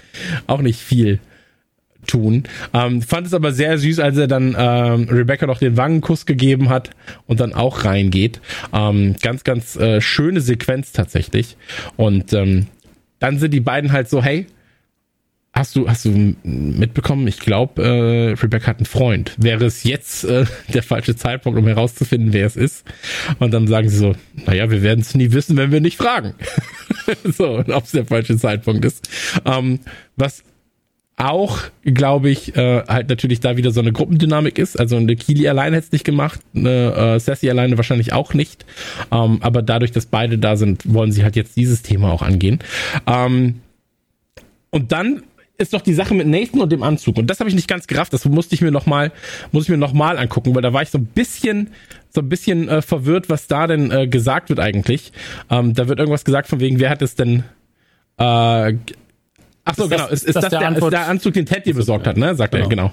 auch 0.48 0.62
nicht 0.62 0.80
viel 0.80 1.20
tun. 2.06 2.44
Ähm, 2.74 3.02
fand 3.02 3.28
es 3.28 3.34
aber 3.34 3.52
sehr 3.52 3.78
süß, 3.78 4.00
als 4.00 4.18
er 4.18 4.28
dann 4.28 4.56
ähm, 4.58 5.08
Rebecca 5.10 5.48
noch 5.48 5.60
den 5.60 5.78
Wangenkuss 5.78 6.26
gegeben 6.26 6.70
hat 6.70 6.92
und 7.26 7.40
dann 7.40 7.54
auch 7.54 7.84
reingeht. 7.84 8.42
Ähm, 8.74 9.16
ganz, 9.22 9.44
ganz 9.44 9.76
äh, 9.76 10.02
schöne 10.02 10.42
Sequenz 10.42 10.92
tatsächlich. 10.92 11.58
Und 11.96 12.34
ähm, 12.34 12.68
dann 13.20 13.40
sind 13.40 13.54
die 13.54 13.60
beiden 13.60 13.92
halt 13.92 14.10
so, 14.10 14.24
hey, 14.24 14.48
Hast 15.58 15.78
du, 15.78 15.88
hast 15.88 16.04
du 16.04 16.36
mitbekommen? 16.44 17.26
Ich 17.28 17.40
glaube, 17.40 17.82
äh, 17.82 18.34
Rebecca 18.34 18.68
hat 18.68 18.80
einen 18.80 18.86
Freund. 18.86 19.34
Wäre 19.38 19.64
es 19.64 19.86
jetzt 19.86 20.26
äh, 20.26 20.46
der 20.74 20.84
falsche 20.84 21.16
Zeitpunkt, 21.16 21.58
um 21.58 21.66
herauszufinden, 21.66 22.34
wer 22.34 22.46
es 22.46 22.58
ist? 22.58 22.86
Und 23.40 23.54
dann 23.54 23.66
sagen 23.66 23.88
sie 23.88 23.96
so, 23.96 24.16
naja, 24.46 24.70
wir 24.70 24.84
werden 24.84 25.00
es 25.00 25.16
nie 25.16 25.32
wissen, 25.32 25.56
wenn 25.56 25.72
wir 25.72 25.80
nicht 25.80 25.96
fragen. 25.96 26.36
so, 27.24 27.60
ob 27.60 27.86
es 27.86 27.92
der 27.92 28.06
falsche 28.06 28.38
Zeitpunkt 28.38 28.84
ist. 28.84 29.10
Ähm, 29.46 29.80
was 30.18 30.44
auch, 31.16 31.60
glaube 31.86 32.30
ich, 32.30 32.58
äh, 32.58 32.84
halt 32.86 33.08
natürlich 33.08 33.40
da 33.40 33.56
wieder 33.56 33.72
so 33.72 33.80
eine 33.80 33.94
Gruppendynamik 33.94 34.58
ist. 34.58 34.78
Also 34.78 34.98
eine 34.98 35.16
Kili 35.16 35.48
allein 35.48 35.72
hätte 35.72 35.86
es 35.86 35.92
nicht 35.94 36.04
gemacht, 36.04 36.42
eine 36.54 37.16
äh, 37.16 37.20
Sassy 37.22 37.50
alleine 37.50 37.78
wahrscheinlich 37.78 38.12
auch 38.12 38.34
nicht. 38.34 38.66
Ähm, 39.10 39.38
aber 39.40 39.62
dadurch, 39.62 39.94
dass 39.94 40.06
beide 40.06 40.38
da 40.38 40.58
sind, 40.58 40.82
wollen 40.94 41.14
sie 41.14 41.24
halt 41.24 41.38
jetzt 41.38 41.56
dieses 41.56 41.82
Thema 41.82 42.12
auch 42.12 42.24
angehen. 42.24 42.60
Ähm, 43.08 43.62
und 44.70 44.92
dann 44.92 45.24
ist 45.58 45.74
doch 45.74 45.82
die 45.82 45.94
Sache 45.94 46.14
mit 46.14 46.28
Nathan 46.28 46.62
und 46.62 46.72
dem 46.72 46.84
Anzug. 46.84 47.18
Und 47.18 47.28
das 47.28 47.40
habe 47.40 47.50
ich 47.50 47.56
nicht 47.56 47.68
ganz 47.68 47.88
gerafft. 47.88 48.14
Das 48.14 48.26
musste 48.26 48.56
ich 48.56 48.62
mir 48.62 48.72
noch 48.72 48.86
mal, 48.86 49.12
muss 49.52 49.64
ich 49.64 49.70
mir 49.70 49.78
noch 49.78 49.94
mal 49.94 50.18
angucken, 50.18 50.54
weil 50.56 50.62
da 50.62 50.74
war 50.74 50.82
ich 50.82 50.90
so 50.90 50.98
ein 50.98 51.06
bisschen, 51.06 51.72
so 52.10 52.22
ein 52.22 52.30
bisschen 52.30 52.68
äh, 52.68 52.82
verwirrt, 52.82 53.30
was 53.30 53.48
da 53.48 53.68
denn 53.68 53.92
äh, 53.92 54.08
gesagt 54.08 54.50
wird 54.50 54.60
eigentlich. 54.60 55.12
Ähm, 55.50 55.74
da 55.74 55.88
wird 55.88 56.00
irgendwas 56.00 56.26
gesagt 56.26 56.48
von 56.48 56.60
wegen, 56.60 56.80
wer 56.80 56.90
hat 56.90 57.02
es 57.02 57.16
denn? 57.16 57.44
Äh, 58.18 58.24
ach 58.24 59.76
so, 59.76 59.88
genau. 59.88 60.08
Ist, 60.08 60.24
ist, 60.24 60.36
das, 60.36 60.44
das 60.44 60.50
der, 60.50 60.72
ist 60.72 60.92
der 60.92 61.08
Anzug, 61.08 61.34
den 61.34 61.46
Ted 61.46 61.66
dir 61.66 61.76
besorgt 61.76 62.08
hat, 62.08 62.18
ne? 62.18 62.36
Sagt 62.36 62.52
genau. 62.52 62.66
er, 62.66 62.70
genau. 62.70 62.92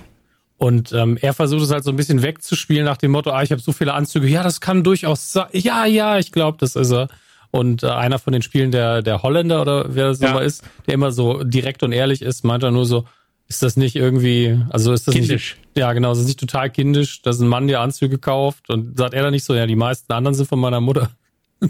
Und 0.56 0.92
ähm, 0.92 1.18
er 1.20 1.32
versucht 1.32 1.62
es 1.62 1.72
halt 1.72 1.82
so 1.82 1.90
ein 1.90 1.96
bisschen 1.96 2.22
wegzuspielen 2.22 2.84
nach 2.84 2.96
dem 2.96 3.10
Motto, 3.10 3.30
ah, 3.30 3.42
ich 3.42 3.50
habe 3.50 3.60
so 3.60 3.72
viele 3.72 3.94
Anzüge. 3.94 4.28
Ja, 4.28 4.44
das 4.44 4.60
kann 4.60 4.84
durchaus 4.84 5.32
sein. 5.32 5.48
Ja, 5.52 5.86
ja, 5.86 6.18
ich 6.18 6.30
glaube, 6.30 6.58
das 6.60 6.76
ist 6.76 6.92
er. 6.92 7.08
Und 7.52 7.82
äh, 7.82 7.88
einer 7.88 8.18
von 8.18 8.32
den 8.32 8.40
Spielen, 8.40 8.70
der, 8.70 9.02
der 9.02 9.22
Holländer 9.22 9.60
oder 9.60 9.94
wer 9.94 10.08
das 10.08 10.20
ja. 10.20 10.28
nochmal 10.28 10.46
ist, 10.46 10.64
der 10.86 10.94
immer 10.94 11.12
so 11.12 11.44
direkt 11.44 11.82
und 11.82 11.92
ehrlich 11.92 12.22
ist, 12.22 12.44
meint 12.44 12.62
er 12.62 12.70
nur 12.70 12.86
so, 12.86 13.04
ist 13.46 13.62
das 13.62 13.76
nicht 13.76 13.94
irgendwie, 13.94 14.58
also 14.70 14.94
ist 14.94 15.06
das 15.06 15.14
kindisch. 15.14 15.58
nicht, 15.60 15.78
ja 15.78 15.92
genau, 15.92 16.12
ist 16.12 16.18
das 16.18 16.26
nicht 16.26 16.40
total 16.40 16.70
kindisch, 16.70 17.20
dass 17.20 17.38
ein 17.40 17.48
Mann 17.48 17.68
dir 17.68 17.80
Anzüge 17.80 18.16
kauft 18.16 18.70
und 18.70 18.96
sagt 18.96 19.12
er 19.12 19.22
dann 19.22 19.32
nicht 19.32 19.44
so, 19.44 19.54
ja, 19.54 19.66
die 19.66 19.76
meisten 19.76 20.10
anderen 20.14 20.34
sind 20.34 20.48
von 20.48 20.58
meiner 20.58 20.80
Mutter. 20.80 21.10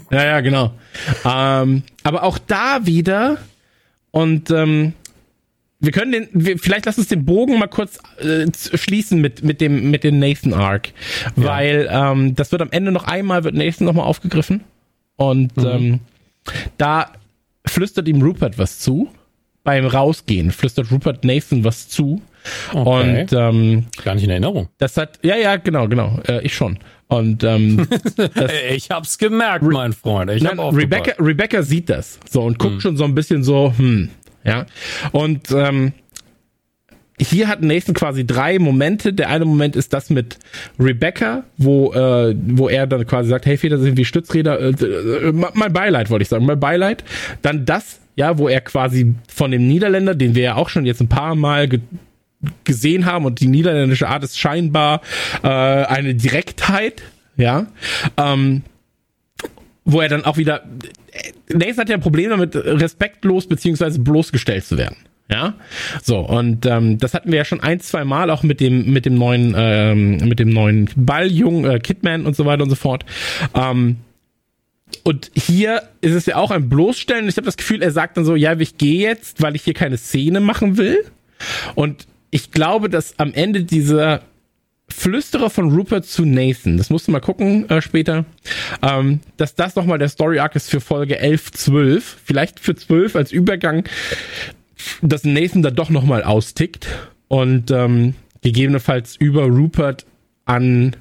Ja, 0.09 0.25
ja, 0.25 0.41
genau. 0.41 0.73
ähm, 1.23 1.83
aber 2.01 2.23
auch 2.23 2.39
da 2.39 2.87
wieder 2.87 3.37
und 4.09 4.49
ähm, 4.49 4.93
wir 5.79 5.91
können 5.91 6.11
den, 6.11 6.27
wir, 6.31 6.57
vielleicht 6.57 6.87
lass 6.87 6.97
uns 6.97 7.09
den 7.09 7.25
Bogen 7.25 7.59
mal 7.59 7.67
kurz 7.67 7.99
äh, 8.17 8.47
schließen 8.55 9.21
mit 9.21 9.43
mit 9.43 9.61
dem 9.61 9.91
mit 9.91 10.03
dem 10.03 10.17
Nathan 10.17 10.55
Arc, 10.55 10.93
ja. 11.35 11.43
weil 11.43 11.87
ähm, 11.91 12.33
das 12.33 12.51
wird 12.51 12.63
am 12.63 12.71
Ende 12.71 12.91
noch 12.91 13.03
einmal 13.03 13.43
wird 13.43 13.53
Nathan 13.53 13.85
nochmal 13.85 14.05
aufgegriffen 14.05 14.63
und 15.15 15.55
mhm. 15.57 15.65
ähm, 15.65 15.99
da 16.77 17.11
flüstert 17.65 18.07
ihm 18.07 18.21
Rupert 18.21 18.57
was 18.57 18.79
zu. 18.79 19.09
Beim 19.63 19.85
Rausgehen 19.85 20.51
flüstert 20.51 20.91
Rupert 20.91 21.23
Nathan 21.23 21.63
was 21.63 21.87
zu. 21.87 22.21
Okay. 22.73 23.21
Und 23.21 23.33
ähm, 23.33 23.85
Gar 24.03 24.15
nicht 24.15 24.25
in 24.25 24.29
Erinnerung. 24.29 24.67
das 24.77 24.97
hat, 24.97 25.19
ja, 25.23 25.37
ja, 25.37 25.55
genau, 25.55 25.87
genau, 25.87 26.19
äh, 26.27 26.41
ich 26.41 26.53
schon. 26.53 26.77
Und 27.07 27.43
ähm, 27.43 27.87
das, 28.15 28.51
Ich 28.71 28.89
hab's 28.89 29.17
gemerkt, 29.17 29.63
mein 29.63 29.93
Freund. 29.93 30.31
Ich 30.31 30.43
Nein, 30.43 30.59
hab 30.59 30.75
Rebecca, 30.75 31.13
Rebecca 31.23 31.61
sieht 31.63 31.89
das 31.89 32.19
so 32.29 32.41
und 32.41 32.59
guckt 32.59 32.81
schon 32.81 32.97
so 32.97 33.05
ein 33.05 33.15
bisschen 33.15 33.43
so, 33.43 33.73
hm, 33.77 34.09
ja. 34.43 34.65
Und 35.11 35.51
ähm, 35.51 35.93
hier 37.23 37.47
hat 37.47 37.61
Nathan 37.61 37.93
quasi 37.93 38.25
drei 38.25 38.59
Momente. 38.59 39.13
Der 39.13 39.29
eine 39.29 39.45
Moment 39.45 39.75
ist 39.75 39.93
das 39.93 40.09
mit 40.09 40.37
Rebecca, 40.79 41.43
wo, 41.57 41.93
äh, 41.93 42.35
wo 42.37 42.69
er 42.69 42.87
dann 42.87 43.05
quasi 43.05 43.29
sagt, 43.29 43.45
hey 43.45 43.57
Väter 43.57 43.77
sind 43.77 43.97
wie 43.97 44.05
Stützräder. 44.05 44.59
Äh, 44.59 44.69
äh, 44.69 45.31
mein 45.31 45.73
Beileid, 45.73 46.09
wollte 46.09 46.23
ich 46.23 46.29
sagen, 46.29 46.45
mein 46.45 46.59
Beileid. 46.59 47.03
Dann 47.41 47.65
das, 47.65 47.99
ja, 48.15 48.37
wo 48.37 48.47
er 48.47 48.61
quasi 48.61 49.15
von 49.27 49.51
dem 49.51 49.67
Niederländer, 49.67 50.15
den 50.15 50.35
wir 50.35 50.43
ja 50.43 50.55
auch 50.55 50.69
schon 50.69 50.85
jetzt 50.85 51.01
ein 51.01 51.09
paar 51.09 51.35
Mal 51.35 51.67
ge 51.67 51.79
gesehen 52.65 53.05
haben 53.05 53.23
und 53.23 53.39
die 53.39 53.47
niederländische 53.47 54.09
Art 54.09 54.21
ist 54.21 54.37
scheinbar 54.37 54.99
äh, 55.43 55.47
eine 55.47 56.13
Direktheit, 56.13 57.01
ja. 57.37 57.67
Ähm, 58.17 58.63
wo 59.85 60.01
er 60.01 60.09
dann 60.09 60.25
auch 60.25 60.35
wieder. 60.35 60.63
Nathan 61.47 61.77
hat 61.77 61.89
ja 61.89 61.95
ein 61.95 62.01
Problem 62.01 62.31
damit, 62.31 62.53
respektlos 62.55 63.47
beziehungsweise 63.47 63.99
bloßgestellt 63.99 64.65
zu 64.65 64.77
werden. 64.77 64.97
Ja, 65.29 65.55
so 66.03 66.19
und 66.19 66.65
ähm, 66.65 66.97
das 66.97 67.13
hatten 67.13 67.31
wir 67.31 67.37
ja 67.37 67.45
schon 67.45 67.61
ein, 67.61 67.79
zwei 67.79 68.03
Mal 68.03 68.29
auch 68.29 68.43
mit 68.43 68.59
dem 68.59 68.91
mit 68.91 69.05
dem 69.05 69.15
neuen 69.15 69.55
ähm, 69.57 70.17
mit 70.17 70.37
dem 70.37 70.49
neuen 70.49 70.89
Balljungen 70.95 71.65
äh, 71.65 71.79
Kidman 71.79 72.25
und 72.25 72.35
so 72.35 72.45
weiter 72.45 72.63
und 72.63 72.69
so 72.69 72.75
fort. 72.75 73.05
Ähm, 73.55 73.97
und 75.03 75.31
hier 75.33 75.83
ist 76.01 76.13
es 76.13 76.25
ja 76.25 76.35
auch 76.35 76.51
ein 76.51 76.69
Bloßstellen. 76.69 77.27
Ich 77.27 77.37
habe 77.37 77.45
das 77.45 77.57
Gefühl, 77.57 77.81
er 77.81 77.91
sagt 77.91 78.17
dann 78.17 78.25
so, 78.25 78.35
ja, 78.35 78.57
ich 78.59 78.77
gehe 78.77 78.99
jetzt, 78.99 79.41
weil 79.41 79.55
ich 79.55 79.63
hier 79.63 79.73
keine 79.73 79.97
Szene 79.97 80.39
machen 80.39 80.77
will. 80.77 81.03
Und 81.73 82.07
ich 82.29 82.51
glaube, 82.51 82.89
dass 82.89 83.19
am 83.19 83.33
Ende 83.33 83.63
dieser 83.63 84.21
Flüsterer 84.89 85.49
von 85.49 85.73
Rupert 85.73 86.05
zu 86.05 86.25
Nathan, 86.25 86.77
das 86.77 86.89
musst 86.89 87.07
du 87.07 87.11
mal 87.11 87.19
gucken 87.19 87.69
äh, 87.69 87.81
später, 87.81 88.25
ähm, 88.81 89.21
dass 89.37 89.55
das 89.55 89.75
nochmal 89.75 89.97
der 89.97 90.09
Story 90.09 90.39
Arc 90.39 90.55
ist 90.55 90.69
für 90.69 90.81
Folge 90.81 91.17
11, 91.17 91.51
12, 91.51 92.17
vielleicht 92.23 92.59
für 92.59 92.75
12 92.75 93.15
als 93.15 93.31
Übergang, 93.31 93.85
dass 95.01 95.23
Nathan 95.23 95.61
da 95.61 95.71
doch 95.71 95.89
nochmal 95.89 96.23
austickt 96.23 96.87
und 97.27 97.71
ähm, 97.71 98.15
gegebenenfalls 98.41 99.15
über 99.15 99.45
Rupert 99.45 100.05
an, 100.45 100.95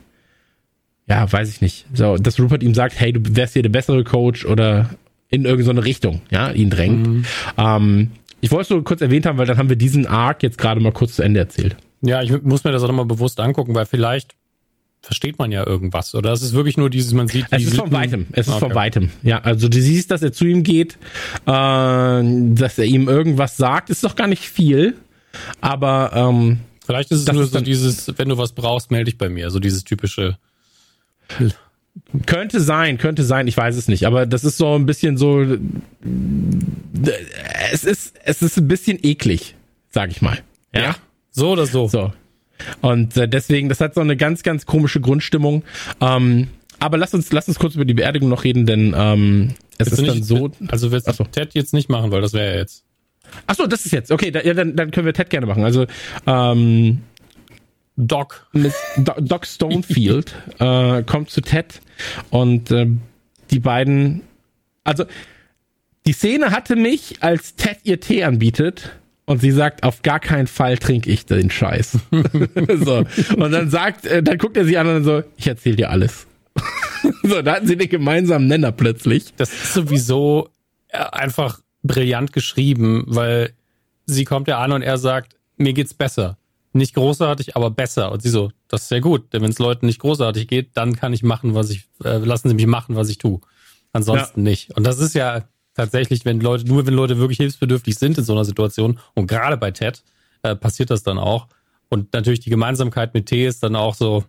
ja, 1.09 1.31
weiß 1.31 1.49
ich 1.51 1.61
nicht, 1.61 1.87
so, 1.93 2.17
dass 2.17 2.39
Rupert 2.41 2.63
ihm 2.63 2.75
sagt, 2.75 2.99
hey, 2.99 3.13
du 3.13 3.21
wärst 3.37 3.55
hier 3.55 3.63
der 3.63 3.71
bessere 3.71 4.05
Coach 4.05 4.47
oder 4.47 4.91
in 5.29 5.45
irgendeine 5.45 5.85
Richtung, 5.85 6.23
ja, 6.31 6.51
ihn 6.51 6.71
drängt. 6.71 7.27
Ähm, 7.57 8.11
ich 8.41 8.51
wollte 8.51 8.63
es 8.63 8.71
nur 8.71 8.85
kurz 8.85 9.01
erwähnt 9.01 9.25
haben, 9.25 9.39
weil 9.39 9.47
dann 9.47 9.57
haben 9.57 9.69
wir 9.69 9.77
diesen 9.77 10.07
Arc 10.07 10.43
jetzt 10.43 10.59
gerade 10.59 10.81
mal 10.81 10.93
kurz 10.93 11.15
zu 11.15 11.23
Ende 11.23 11.41
erzählt. 11.41 11.77
Ja, 12.03 12.23
ich 12.23 12.43
muss 12.43 12.65
mir 12.65 12.73
das 12.73 12.83
auch 12.83 12.89
nochmal 12.89 13.07
bewusst 13.07 13.39
angucken, 13.39 13.75
weil 13.75 13.87
vielleicht 13.87 14.35
versteht 15.03 15.39
man 15.39 15.53
ja 15.53 15.67
irgendwas. 15.67 16.15
Oder 16.15 16.33
es 16.33 16.43
ist 16.43 16.53
wirklich 16.53 16.77
nur 16.77 16.89
dieses, 16.89 17.13
man 17.13 17.29
sieht. 17.29 17.47
Es 17.51 17.65
ist 17.65 17.77
von 17.77 17.93
weitem. 17.93 18.27
Es 18.33 18.47
ist 18.49 18.55
von 18.55 18.65
Okay. 18.71 18.75
weitem. 18.75 19.11
Ja, 19.23 19.41
also 19.41 19.69
du 19.69 19.81
siehst, 19.81 20.11
dass 20.11 20.23
er 20.23 20.33
zu 20.33 20.45
ihm 20.47 20.63
geht, 20.63 20.95
äh, 21.47 21.47
dass 21.47 22.79
er 22.79 22.85
ihm 22.85 23.09
irgendwas 23.09 23.57
sagt. 23.57 23.91
Ist 23.91 24.05
doch 24.05 24.17
gar 24.17 24.29
nicht 24.29 24.49
viel, 24.49 24.97
aber 25.61 26.13
ähm, 26.15 26.61
Vielleicht 26.85 27.13
ist 27.13 27.21
es 27.29 27.33
nur 27.33 27.47
so 27.47 27.61
dieses, 27.61 28.13
wenn 28.19 28.29
du 28.29 28.39
was 28.39 28.53
brauchst, 28.53 28.91
melde 28.91 29.07
dich 29.11 29.19
bei 29.19 29.29
mir. 29.29 29.51
So 29.51 29.61
dieses 29.61 29.85
typische. 29.85 30.37
könnte 32.27 32.61
sein, 32.61 32.99
könnte 32.99 33.23
sein. 33.23 33.47
Ich 33.47 33.57
weiß 33.57 33.77
es 33.77 33.87
nicht, 33.89 34.07
aber 34.07 34.27
das 34.27 34.45
ist 34.45 34.59
so 34.59 34.75
ein 34.75 34.85
bisschen 34.87 35.17
so. 35.17 35.45
Es 37.73 37.85
ist, 37.85 38.15
es 38.25 38.43
ist 38.43 38.59
ein 38.59 38.67
bisschen 38.69 38.99
eklig, 39.03 39.55
sag 39.91 40.11
ich 40.11 40.23
mal. 40.23 40.39
Ja. 40.75 40.97
So 41.31 41.51
oder 41.53 41.67
so. 41.67 41.87
So. 41.89 42.13
Und 42.81 43.17
äh, 43.17 43.29
deswegen, 43.29 43.69
das 43.69 43.81
hat 43.81 43.95
so 43.95 44.01
eine 44.01 44.17
ganz, 44.17 44.43
ganz 44.43 44.67
komische 44.67 45.01
Grundstimmung. 45.01 45.63
Ähm, 46.01 46.49
aber 46.79 46.99
lass 46.99 47.15
uns, 47.15 47.33
lass 47.33 47.49
uns 47.49 47.59
kurz 47.59 47.75
über 47.75 47.85
die 47.85 47.95
Beerdigung 47.95 48.29
noch 48.29 48.45
reden, 48.45 48.67
denn 48.67 48.95
ähm, 48.97 49.55
es 49.79 49.87
Willst 49.87 49.93
ist 49.93 49.99
du 50.01 50.07
dann 50.07 50.17
nicht, 50.17 50.27
so. 50.27 50.51
Also 50.69 50.91
willst 50.91 51.07
so. 51.13 51.25
du 51.25 51.31
Ted 51.31 51.55
jetzt 51.55 51.73
nicht 51.73 51.89
machen, 51.89 52.11
weil 52.11 52.21
das 52.21 52.33
wäre 52.33 52.55
ja 52.55 52.59
jetzt. 52.59 52.85
Ach 53.47 53.55
so, 53.55 53.67
das 53.67 53.87
ist 53.87 53.93
jetzt. 53.93 54.11
Okay, 54.11 54.31
da, 54.31 54.43
ja, 54.43 54.53
dann, 54.53 54.75
dann 54.77 54.91
können 54.91 55.07
wir 55.07 55.15
Ted 55.15 55.31
gerne 55.31 55.47
machen. 55.47 55.65
Also 55.65 55.87
ähm, 56.27 57.03
Doc. 57.97 58.49
Miss 58.53 58.75
Do 58.97 59.13
Doc 59.21 59.47
Stonefield 59.47 60.35
äh, 60.59 61.03
kommt 61.03 61.31
zu 61.31 61.41
Ted 61.41 61.81
und 62.31 62.71
äh, 62.71 62.89
die 63.51 63.61
beiden, 63.61 64.23
also 64.83 65.05
die 66.07 66.13
Szene 66.13 66.51
hatte 66.51 66.75
mich, 66.75 67.23
als 67.23 67.55
Ted 67.55 67.79
ihr 67.85 68.01
Tee 68.01 68.25
anbietet 68.25 68.91
und 69.25 69.41
sie 69.41 69.53
sagt, 69.53 69.85
auf 69.85 70.03
gar 70.03 70.21
keinen 70.21 70.47
Fall 70.47 70.79
trinke 70.79 71.11
ich 71.11 71.27
den 71.27 71.51
Scheiß. 71.51 71.99
so. 72.85 73.05
Und 73.37 73.53
dann 73.53 73.71
sagt, 73.71 74.07
äh, 74.07 74.23
dann 74.23 74.39
guckt 74.39 74.57
er 74.57 74.65
sie 74.65 74.77
an 74.77 74.89
und 74.89 75.05
so, 75.05 75.23
ich 75.37 75.47
erzähl 75.47 75.77
dir 75.77 75.91
alles. 75.91 76.27
so, 77.23 77.43
da 77.43 77.55
hatten 77.55 77.67
sie 77.67 77.77
den 77.77 77.89
gemeinsamen 77.89 78.47
Nenner 78.47 78.73
plötzlich. 78.73 79.33
Das 79.37 79.53
ist 79.53 79.75
sowieso 79.75 80.51
äh, 80.89 80.99
einfach 80.99 81.61
brillant 81.83 82.33
geschrieben, 82.33 83.05
weil 83.07 83.53
sie 84.07 84.25
kommt 84.25 84.49
ja 84.49 84.59
an 84.59 84.73
und 84.73 84.83
er 84.83 84.99
sagt, 84.99 85.37
mir 85.57 85.73
geht's 85.73 85.95
besser. 85.95 86.39
Nicht 86.73 86.95
großartig, 86.95 87.55
aber 87.55 87.71
besser. 87.71 88.13
Und 88.13 88.23
sie 88.23 88.31
so, 88.31 88.51
das 88.69 88.83
ist 88.83 88.89
sehr 88.89 89.01
gut, 89.01 89.33
denn 89.33 89.43
wenn 89.43 89.51
es 89.51 89.59
Leuten 89.59 89.87
nicht 89.87 90.01
großartig 90.01 90.49
geht, 90.49 90.71
dann 90.75 90.97
kann 90.97 91.13
ich 91.13 91.23
machen, 91.23 91.55
was 91.55 91.71
ich, 91.71 91.85
äh, 92.03 92.19
lassen 92.19 92.49
sie 92.49 92.55
mich 92.55 92.67
machen, 92.67 92.97
was 92.97 93.09
ich 93.09 93.19
tue. 93.19 93.41
Ansonsten 93.93 94.43
nicht. 94.43 94.75
Und 94.77 94.85
das 94.85 94.99
ist 94.99 95.15
ja 95.15 95.45
tatsächlich, 95.75 96.25
wenn 96.25 96.41
Leute, 96.41 96.67
nur 96.67 96.87
wenn 96.87 96.95
Leute 96.95 97.19
wirklich 97.19 97.39
hilfsbedürftig 97.39 97.97
sind 97.97 98.19
in 98.19 98.25
so 98.25 98.33
einer 98.33 98.45
Situation, 98.45 98.99
und 99.15 99.27
gerade 99.27 99.57
bei 99.57 99.71
Ted, 99.71 100.03
äh, 100.43 100.55
passiert 100.57 100.91
das 100.91 101.03
dann 101.03 101.19
auch. 101.19 101.47
Und 101.89 102.13
natürlich 102.13 102.41
die 102.41 102.51
Gemeinsamkeit 102.51 103.15
mit 103.15 103.27
T 103.27 103.47
ist 103.47 103.63
dann 103.63 103.77
auch 103.77 103.95
so, 103.95 104.25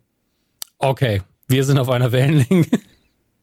okay, 0.79 1.21
wir 1.47 1.63
sind 1.63 1.77
auf 1.77 1.89
einer 1.89 2.11
Wellenlänge. 2.11 2.67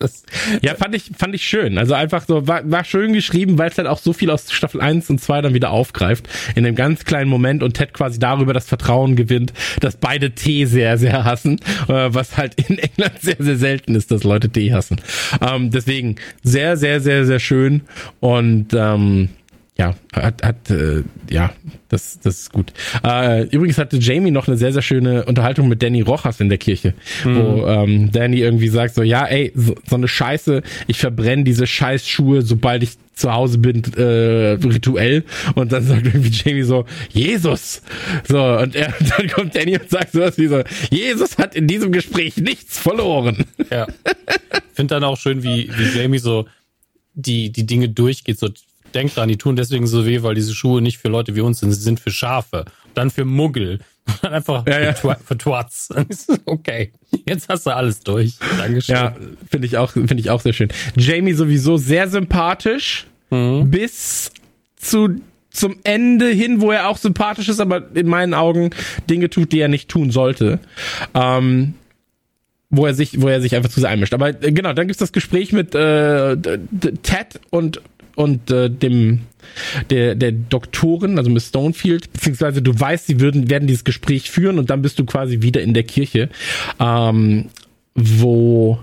Das, 0.00 0.24
Ja, 0.62 0.74
fand 0.76 0.94
ich, 0.94 1.10
fand 1.16 1.34
ich 1.34 1.44
schön. 1.44 1.76
Also 1.76 1.92
einfach 1.92 2.24
so, 2.26 2.48
war, 2.48 2.68
war 2.68 2.84
schön 2.84 3.12
geschrieben, 3.12 3.58
weil 3.58 3.68
es 3.68 3.76
halt 3.76 3.86
auch 3.86 3.98
so 3.98 4.14
viel 4.14 4.30
aus 4.30 4.50
Staffel 4.50 4.80
1 4.80 5.10
und 5.10 5.20
2 5.20 5.42
dann 5.42 5.52
wieder 5.52 5.70
aufgreift. 5.70 6.26
In 6.54 6.64
einem 6.64 6.74
ganz 6.74 7.04
kleinen 7.04 7.28
Moment 7.28 7.62
und 7.62 7.74
Ted 7.74 7.92
quasi 7.92 8.18
darüber 8.18 8.54
das 8.54 8.66
Vertrauen 8.66 9.14
gewinnt, 9.14 9.52
dass 9.80 9.96
beide 9.96 10.30
Tee 10.30 10.64
sehr, 10.64 10.96
sehr 10.96 11.24
hassen. 11.24 11.60
Äh, 11.86 12.14
was 12.14 12.38
halt 12.38 12.54
in 12.54 12.78
England 12.78 13.20
sehr, 13.20 13.36
sehr 13.38 13.56
selten 13.56 13.94
ist, 13.94 14.10
dass 14.10 14.24
Leute 14.24 14.48
Tee 14.48 14.72
hassen. 14.72 15.02
Ähm, 15.46 15.70
deswegen 15.70 16.16
sehr, 16.42 16.78
sehr, 16.78 17.00
sehr, 17.00 17.26
sehr 17.26 17.38
schön. 17.38 17.82
Und 18.20 18.68
ähm, 18.72 19.28
ja, 19.80 19.94
hat, 20.12 20.42
hat 20.42 20.70
äh, 20.70 21.04
ja, 21.30 21.54
das, 21.88 22.20
das 22.20 22.40
ist 22.40 22.52
gut. 22.52 22.70
Äh, 23.02 23.44
übrigens 23.44 23.78
hatte 23.78 23.96
Jamie 23.96 24.30
noch 24.30 24.46
eine 24.46 24.58
sehr, 24.58 24.74
sehr 24.74 24.82
schöne 24.82 25.24
Unterhaltung 25.24 25.68
mit 25.68 25.82
Danny 25.82 26.02
Rojas 26.02 26.38
in 26.38 26.50
der 26.50 26.58
Kirche, 26.58 26.92
wo 27.24 27.66
ähm, 27.66 28.12
Danny 28.12 28.40
irgendwie 28.40 28.68
sagt 28.68 28.94
so, 28.94 29.02
ja, 29.02 29.24
ey, 29.24 29.52
so, 29.54 29.74
so 29.88 29.96
eine 29.96 30.06
Scheiße, 30.06 30.62
ich 30.86 30.98
verbrenne 30.98 31.44
diese 31.44 31.66
Scheißschuhe, 31.66 32.42
sobald 32.42 32.82
ich 32.82 32.90
zu 33.14 33.32
Hause 33.32 33.56
bin, 33.56 33.82
äh, 33.96 34.58
rituell. 34.62 35.24
Und 35.54 35.72
dann 35.72 35.82
sagt 35.82 36.04
irgendwie 36.04 36.30
Jamie 36.30 36.62
so, 36.62 36.84
Jesus. 37.08 37.80
So, 38.28 38.42
und 38.42 38.76
er, 38.76 38.92
dann 39.16 39.28
kommt 39.28 39.56
Danny 39.56 39.78
und 39.78 39.88
sagt 39.88 40.12
sowas 40.12 40.36
wie 40.36 40.48
so, 40.48 40.62
Jesus 40.90 41.38
hat 41.38 41.54
in 41.54 41.66
diesem 41.66 41.90
Gespräch 41.90 42.36
nichts 42.36 42.78
verloren. 42.78 43.46
Ja. 43.70 43.86
Finde 44.74 44.94
dann 44.94 45.04
auch 45.04 45.16
schön, 45.16 45.42
wie, 45.42 45.70
wie 45.74 45.98
Jamie 45.98 46.18
so 46.18 46.46
die, 47.14 47.50
die 47.50 47.64
Dinge 47.64 47.88
durchgeht. 47.88 48.38
So, 48.38 48.50
denkt 48.94 49.16
dran, 49.16 49.28
die 49.28 49.36
tun 49.36 49.56
deswegen 49.56 49.86
so 49.86 50.06
weh, 50.06 50.22
weil 50.22 50.34
diese 50.34 50.54
Schuhe 50.54 50.80
nicht 50.82 50.98
für 50.98 51.08
Leute 51.08 51.34
wie 51.36 51.40
uns 51.40 51.60
sind. 51.60 51.72
Sie 51.72 51.80
sind 51.82 52.00
für 52.00 52.10
Schafe. 52.10 52.64
Dann 52.94 53.10
für 53.10 53.24
Muggel. 53.24 53.80
Dann 54.22 54.32
einfach 54.34 54.66
Ja, 54.66 54.80
ja. 54.80 54.92
für, 54.94 55.16
für 55.24 55.38
Twats. 55.38 55.88
Okay. 56.46 56.92
Jetzt 57.26 57.48
hast 57.48 57.66
du 57.66 57.70
alles 57.70 58.00
durch. 58.00 58.34
Dankeschön. 58.58 58.94
Ja, 58.94 59.14
finde 59.48 59.66
ich 59.66 59.76
auch, 59.76 59.92
finde 59.92 60.18
ich 60.18 60.30
auch 60.30 60.40
sehr 60.40 60.52
schön. 60.52 60.68
Jamie 60.96 61.32
sowieso 61.32 61.76
sehr 61.76 62.08
sympathisch 62.08 63.06
bis 63.30 64.32
zu 64.76 65.20
zum 65.52 65.76
Ende 65.84 66.28
hin, 66.28 66.60
wo 66.60 66.70
er 66.72 66.88
auch 66.88 66.96
sympathisch 66.96 67.48
ist, 67.48 67.60
aber 67.60 67.94
in 67.94 68.08
meinen 68.08 68.34
Augen 68.34 68.70
Dinge 69.08 69.30
tut, 69.30 69.52
die 69.52 69.60
er 69.60 69.68
nicht 69.68 69.88
tun 69.88 70.10
sollte. 70.10 70.58
Ähm, 71.14 71.74
wo 72.70 72.86
er 72.86 72.94
sich, 72.94 73.20
wo 73.20 73.28
er 73.28 73.40
sich 73.40 73.56
einfach 73.56 73.70
zu 73.70 73.80
sehr 73.80 73.88
einmischt. 73.90 74.14
Aber 74.14 74.28
äh, 74.28 74.52
genau, 74.52 74.72
dann 74.72 74.86
gibt's 74.86 75.00
das 75.00 75.12
Gespräch 75.12 75.52
mit 75.52 75.74
äh, 75.74 76.36
Ted 76.36 77.40
und 77.50 77.80
und 78.20 78.50
äh, 78.50 78.68
dem 78.70 79.20
der 79.90 80.14
der 80.14 80.32
Doktorin, 80.32 81.18
also 81.18 81.30
Miss 81.30 81.48
Stonefield, 81.48 82.12
beziehungsweise 82.12 82.60
du 82.62 82.78
weißt, 82.78 83.06
sie 83.06 83.20
würden 83.20 83.48
werden 83.50 83.66
dieses 83.66 83.84
Gespräch 83.84 84.30
führen 84.30 84.58
und 84.58 84.70
dann 84.70 84.82
bist 84.82 84.98
du 84.98 85.04
quasi 85.04 85.40
wieder 85.42 85.60
in 85.62 85.74
der 85.74 85.82
Kirche, 85.84 86.28
ähm, 86.78 87.46
wo 87.94 88.78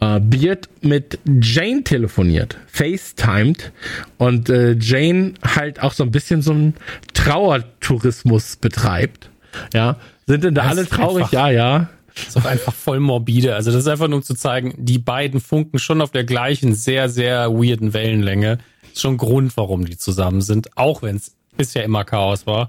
äh, 0.00 0.18
Beard 0.20 0.68
mit 0.80 1.18
Jane 1.40 1.84
telefoniert, 1.84 2.56
FaceTimed 2.66 3.70
und 4.18 4.48
äh, 4.48 4.72
Jane 4.80 5.34
halt 5.44 5.80
auch 5.82 5.92
so 5.92 6.02
ein 6.02 6.10
bisschen 6.10 6.42
so 6.42 6.52
einen 6.52 6.74
Trauertourismus 7.12 8.56
betreibt. 8.56 9.30
Ja, 9.72 9.96
sind 10.26 10.42
denn 10.44 10.54
da 10.54 10.62
Das 10.62 10.70
alle 10.78 10.86
traurig? 10.86 11.24
einfach- 11.24 11.32
Ja, 11.32 11.50
ja. 11.50 11.88
Ist 12.14 12.36
auch 12.36 12.44
einfach 12.44 12.72
voll 12.74 13.00
morbide. 13.00 13.54
Also 13.54 13.70
das 13.70 13.80
ist 13.80 13.88
einfach 13.88 14.08
nur 14.08 14.18
um 14.18 14.22
zu 14.22 14.34
zeigen, 14.34 14.74
die 14.76 14.98
beiden 14.98 15.40
funken 15.40 15.78
schon 15.78 16.00
auf 16.00 16.10
der 16.10 16.24
gleichen 16.24 16.74
sehr, 16.74 17.08
sehr 17.08 17.52
weirden 17.52 17.92
Wellenlänge. 17.92 18.58
Ist 18.92 19.00
schon 19.00 19.16
Grund, 19.16 19.56
warum 19.56 19.84
die 19.84 19.96
zusammen 19.96 20.40
sind, 20.40 20.76
auch 20.76 21.02
wenn 21.02 21.16
es 21.16 21.34
bisher 21.56 21.84
immer 21.84 22.04
Chaos 22.04 22.46
war. 22.46 22.68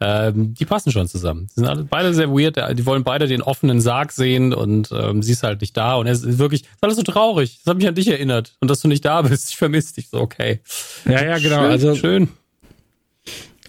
ähm, 0.00 0.54
die 0.54 0.64
passen 0.64 0.90
schon 0.92 1.06
zusammen. 1.08 1.48
Die 1.50 1.60
sind 1.60 1.68
alle, 1.68 1.84
beide 1.84 2.14
sehr 2.14 2.30
weird, 2.30 2.56
die 2.78 2.86
wollen 2.86 3.04
beide 3.04 3.28
den 3.28 3.42
offenen 3.42 3.80
Sarg 3.80 4.12
sehen 4.12 4.54
und 4.54 4.90
ähm, 4.92 5.22
sie 5.22 5.32
ist 5.32 5.42
halt 5.42 5.60
nicht 5.60 5.76
da 5.76 5.96
und 5.96 6.06
es 6.06 6.22
ist 6.24 6.38
wirklich, 6.38 6.62
ist 6.62 6.68
alles 6.80 6.96
so 6.96 7.02
traurig. 7.02 7.58
Das 7.58 7.70
hat 7.70 7.76
mich 7.76 7.86
an 7.86 7.94
dich 7.94 8.08
erinnert 8.08 8.56
und 8.60 8.70
dass 8.70 8.80
du 8.80 8.88
nicht 8.88 9.04
da 9.04 9.20
bist. 9.22 9.50
Ich 9.50 9.56
vermisse 9.56 9.94
dich 9.94 10.08
so, 10.08 10.20
okay. 10.20 10.60
Ja, 11.04 11.22
ja, 11.22 11.38
genau. 11.38 11.60
Schön, 11.60 11.70
also 11.70 11.94
schön. 11.94 12.28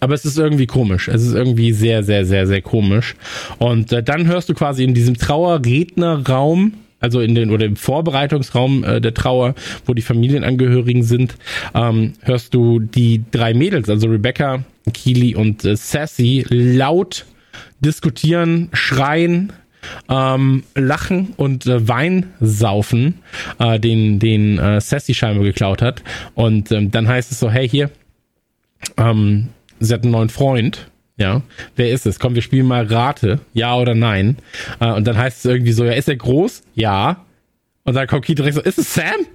Aber 0.02 0.14
es 0.14 0.24
ist 0.24 0.36
irgendwie 0.36 0.66
komisch. 0.66 1.06
Es 1.06 1.22
ist 1.22 1.32
irgendwie 1.32 1.72
sehr, 1.72 2.02
sehr, 2.02 2.24
sehr, 2.26 2.48
sehr 2.48 2.60
komisch. 2.60 3.14
Und 3.58 3.92
äh, 3.92 4.02
dann 4.02 4.26
hörst 4.26 4.48
du 4.48 4.54
quasi 4.54 4.82
in 4.82 4.94
diesem 4.94 5.16
Trauerrednerraum, 5.16 6.72
also 6.98 7.20
in 7.20 7.36
den 7.36 7.50
oder 7.50 7.66
im 7.66 7.76
Vorbereitungsraum 7.76 8.82
äh, 8.82 9.00
der 9.00 9.14
Trauer, 9.14 9.54
wo 9.86 9.94
die 9.94 10.02
Familienangehörigen 10.02 11.04
sind, 11.04 11.36
ähm, 11.76 12.14
hörst 12.22 12.52
du 12.52 12.80
die 12.80 13.22
drei 13.30 13.54
Mädels, 13.54 13.88
also 13.88 14.08
Rebecca, 14.08 14.64
Keely 14.92 15.36
und 15.36 15.64
äh, 15.64 15.76
Sassy, 15.76 16.44
laut 16.48 17.24
diskutieren, 17.78 18.70
schreien, 18.72 19.52
ähm, 20.08 20.64
lachen 20.74 21.34
und 21.36 21.64
äh, 21.66 21.86
Wein 21.86 22.32
saufen, 22.40 23.20
äh, 23.60 23.78
den 23.78 24.18
den 24.18 24.58
äh, 24.58 24.80
Sassy 24.80 25.14
scheinbar 25.14 25.44
geklaut 25.44 25.80
hat. 25.80 26.02
Und 26.34 26.72
ähm, 26.72 26.90
dann 26.90 27.06
heißt 27.06 27.30
es 27.30 27.38
so, 27.38 27.48
hey 27.48 27.68
hier, 27.68 27.88
ähm, 28.96 29.50
sie 29.84 29.94
hat 29.94 30.02
einen 30.02 30.12
neuen 30.12 30.28
Freund. 30.28 30.90
Ja, 31.18 31.42
wer 31.76 31.90
ist 31.90 32.06
es? 32.06 32.18
Komm, 32.18 32.34
wir 32.34 32.42
spielen 32.42 32.66
mal 32.66 32.86
Rate, 32.86 33.40
ja 33.52 33.76
oder 33.76 33.94
nein. 33.94 34.38
Äh, 34.80 34.92
und 34.92 35.06
dann 35.06 35.16
heißt 35.16 35.38
es 35.38 35.44
irgendwie 35.44 35.72
so, 35.72 35.84
ja, 35.84 35.92
ist 35.92 36.08
er 36.08 36.16
groß? 36.16 36.62
Ja. 36.74 37.24
Und 37.84 37.94
dann 37.94 38.06
kommt 38.06 38.24
Keith 38.24 38.38
direkt 38.38 38.54
so, 38.54 38.62
ist 38.62 38.78
es 38.78 38.94
Sam? 38.94 39.26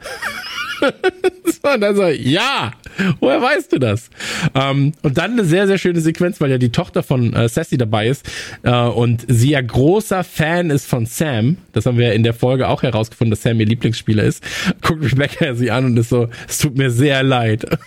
und 1.73 1.81
dann 1.81 1.95
so, 1.95 2.07
ja, 2.07 2.71
woher 3.19 3.41
weißt 3.41 3.73
du 3.73 3.79
das? 3.79 4.09
Ähm, 4.55 4.93
und 5.01 5.17
dann 5.17 5.33
eine 5.33 5.43
sehr, 5.43 5.67
sehr 5.67 5.77
schöne 5.77 6.01
Sequenz, 6.01 6.39
weil 6.41 6.51
ja 6.51 6.57
die 6.57 6.71
Tochter 6.71 7.03
von 7.03 7.33
äh, 7.33 7.49
Sassy 7.49 7.77
dabei 7.77 8.07
ist 8.07 8.29
äh, 8.63 8.71
und 8.71 9.25
sie 9.27 9.51
ja 9.51 9.61
großer 9.61 10.23
Fan 10.23 10.69
ist 10.69 10.87
von 10.87 11.05
Sam. 11.05 11.57
Das 11.73 11.85
haben 11.85 11.97
wir 11.97 12.13
in 12.13 12.23
der 12.23 12.33
Folge 12.33 12.67
auch 12.67 12.83
herausgefunden, 12.83 13.31
dass 13.31 13.43
Sam 13.43 13.59
ihr 13.59 13.65
Lieblingsspieler 13.65 14.23
ist. 14.23 14.43
Guckt 14.81 15.03
Rebecca 15.03 15.55
sie 15.55 15.71
an 15.71 15.85
und 15.85 15.97
ist 15.97 16.09
so, 16.09 16.29
es 16.47 16.59
tut 16.59 16.77
mir 16.77 16.91
sehr 16.91 17.23
leid. 17.23 17.65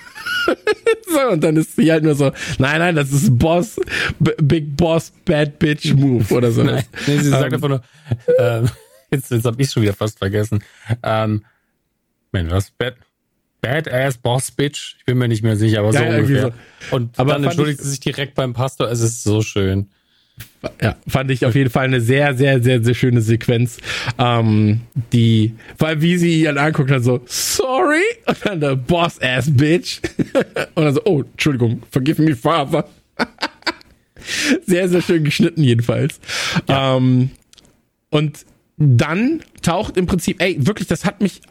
so, 1.13 1.33
und 1.33 1.43
dann 1.43 1.57
ist 1.57 1.77
sie 1.77 1.91
halt 1.91 2.05
nur 2.05 2.15
so, 2.15 2.33
nein, 2.59 2.79
nein, 2.79 2.97
das 2.97 3.13
ist 3.13 3.39
Boss, 3.39 3.77
B 4.19 4.31
Big 4.41 4.77
Boss, 4.77 5.13
Bad 5.25 5.59
Bitch 5.59 5.95
Move 5.95 6.33
oder 6.35 6.51
so. 6.51 6.63
Nein, 6.63 6.85
nee, 7.07 7.19
sie 7.19 7.31
sagt 7.31 7.53
einfach 7.53 7.69
nur, 7.69 7.83
ähm, 8.39 8.69
jetzt, 9.11 9.31
jetzt 9.31 9.45
hab 9.45 9.59
ich 9.59 9.71
schon 9.71 9.83
wieder 9.83 9.95
fast 9.95 10.19
vergessen. 10.19 10.63
Ähm, 11.03 11.45
Mensch, 12.33 12.51
was? 12.51 12.71
Bad, 12.71 12.97
Badass 13.61 14.19
Boss 14.19 14.51
Bitch? 14.51 14.97
Ich 14.99 15.05
bin 15.05 15.19
mir 15.19 15.29
nicht 15.29 15.43
mehr 15.43 15.57
sicher, 15.57 15.81
aber 15.81 15.93
so 15.93 15.99
Ja, 15.99 16.17
ungefähr. 16.17 16.53
Und 16.91 17.19
Aber 17.19 17.35
dann 17.35 17.45
entschuldigt 17.45 17.81
sie 17.81 17.91
sich 17.91 18.01
direkt 18.01 18.35
beim 18.35 18.53
Pastor. 18.55 18.91
Es 18.91 19.01
ist 19.01 19.23
so 19.23 19.43
schön. 19.43 19.91
Ja, 20.83 20.97
fand 21.09 21.31
ich 21.31 21.47
auf 21.47 21.55
jeden 21.55 21.71
Fall 21.71 21.85
eine 21.85 22.01
sehr, 22.01 22.35
sehr, 22.35 22.63
sehr, 22.63 22.83
sehr 22.83 22.95
schöne 22.95 23.23
Sequenz. 23.23 23.79
Ähm, 24.19 24.81
die, 25.13 25.55
weil 25.79 26.03
wie 26.03 26.19
sie 26.19 26.43
ihn 26.45 26.59
anguckt, 26.59 26.91
dann 26.91 27.03
so, 27.03 27.21
sorry, 27.27 28.03
und 28.27 28.37
dann 28.45 28.61
der 28.61 28.77
Boss-Ass 28.77 29.57
Bitch. 29.57 30.01
und 30.75 30.85
dann 30.85 30.95
so, 30.95 31.03
oh, 31.05 31.23
Entschuldigung, 31.23 31.83
forgive 31.91 32.21
me, 32.23 32.37
Father. 32.37 32.89
sehr, 34.67 34.89
sehr 34.89 35.03
schön 35.03 35.25
geschnitten 35.25 35.63
jedenfalls. 35.63 36.21
Ähm, 36.69 37.31
und 38.11 38.45
dann 38.81 39.43
taucht 39.61 39.99
im 39.99 40.07
Prinzip, 40.07 40.43
ey, 40.43 40.57
wirklich, 40.67 40.89
das 40.89 41.05
hat 41.05 41.21
mich, 41.21 41.43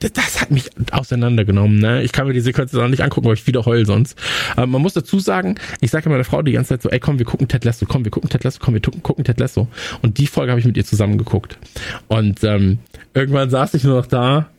das, 0.00 0.40
hat 0.40 0.50
mich 0.50 0.70
auseinandergenommen, 0.90 1.78
ne? 1.78 2.02
Ich 2.02 2.10
kann 2.10 2.26
mir 2.26 2.32
die 2.32 2.40
Sequenz 2.40 2.74
auch 2.74 2.88
nicht 2.88 3.00
angucken, 3.00 3.28
weil 3.28 3.34
ich 3.34 3.46
wieder 3.46 3.64
heul 3.64 3.86
sonst. 3.86 4.18
Aber 4.56 4.66
man 4.66 4.82
muss 4.82 4.92
dazu 4.92 5.20
sagen, 5.20 5.54
ich 5.80 5.92
sage 5.92 6.10
meiner 6.10 6.24
Frau 6.24 6.42
die 6.42 6.52
ganze 6.52 6.70
Zeit 6.70 6.82
so, 6.82 6.90
ey, 6.90 6.98
komm, 6.98 7.20
wir 7.20 7.26
gucken 7.26 7.46
Ted 7.46 7.64
Lasso, 7.64 7.86
komm, 7.86 8.04
wir 8.04 8.10
gucken 8.10 8.28
Ted 8.28 8.42
Lasso, 8.42 8.58
komm, 8.60 8.74
wir 8.74 8.80
gucken, 8.80 9.04
gucken 9.04 9.24
Ted 9.24 9.38
Lasso. 9.38 9.68
Und 10.02 10.18
die 10.18 10.26
Folge 10.26 10.50
habe 10.50 10.58
ich 10.58 10.66
mit 10.66 10.76
ihr 10.76 10.84
zusammen 10.84 11.16
geguckt. 11.16 11.58
Und 12.08 12.42
ähm, 12.42 12.80
irgendwann 13.14 13.50
saß 13.50 13.74
ich 13.74 13.84
nur 13.84 13.96
noch 13.96 14.06
da 14.06 14.50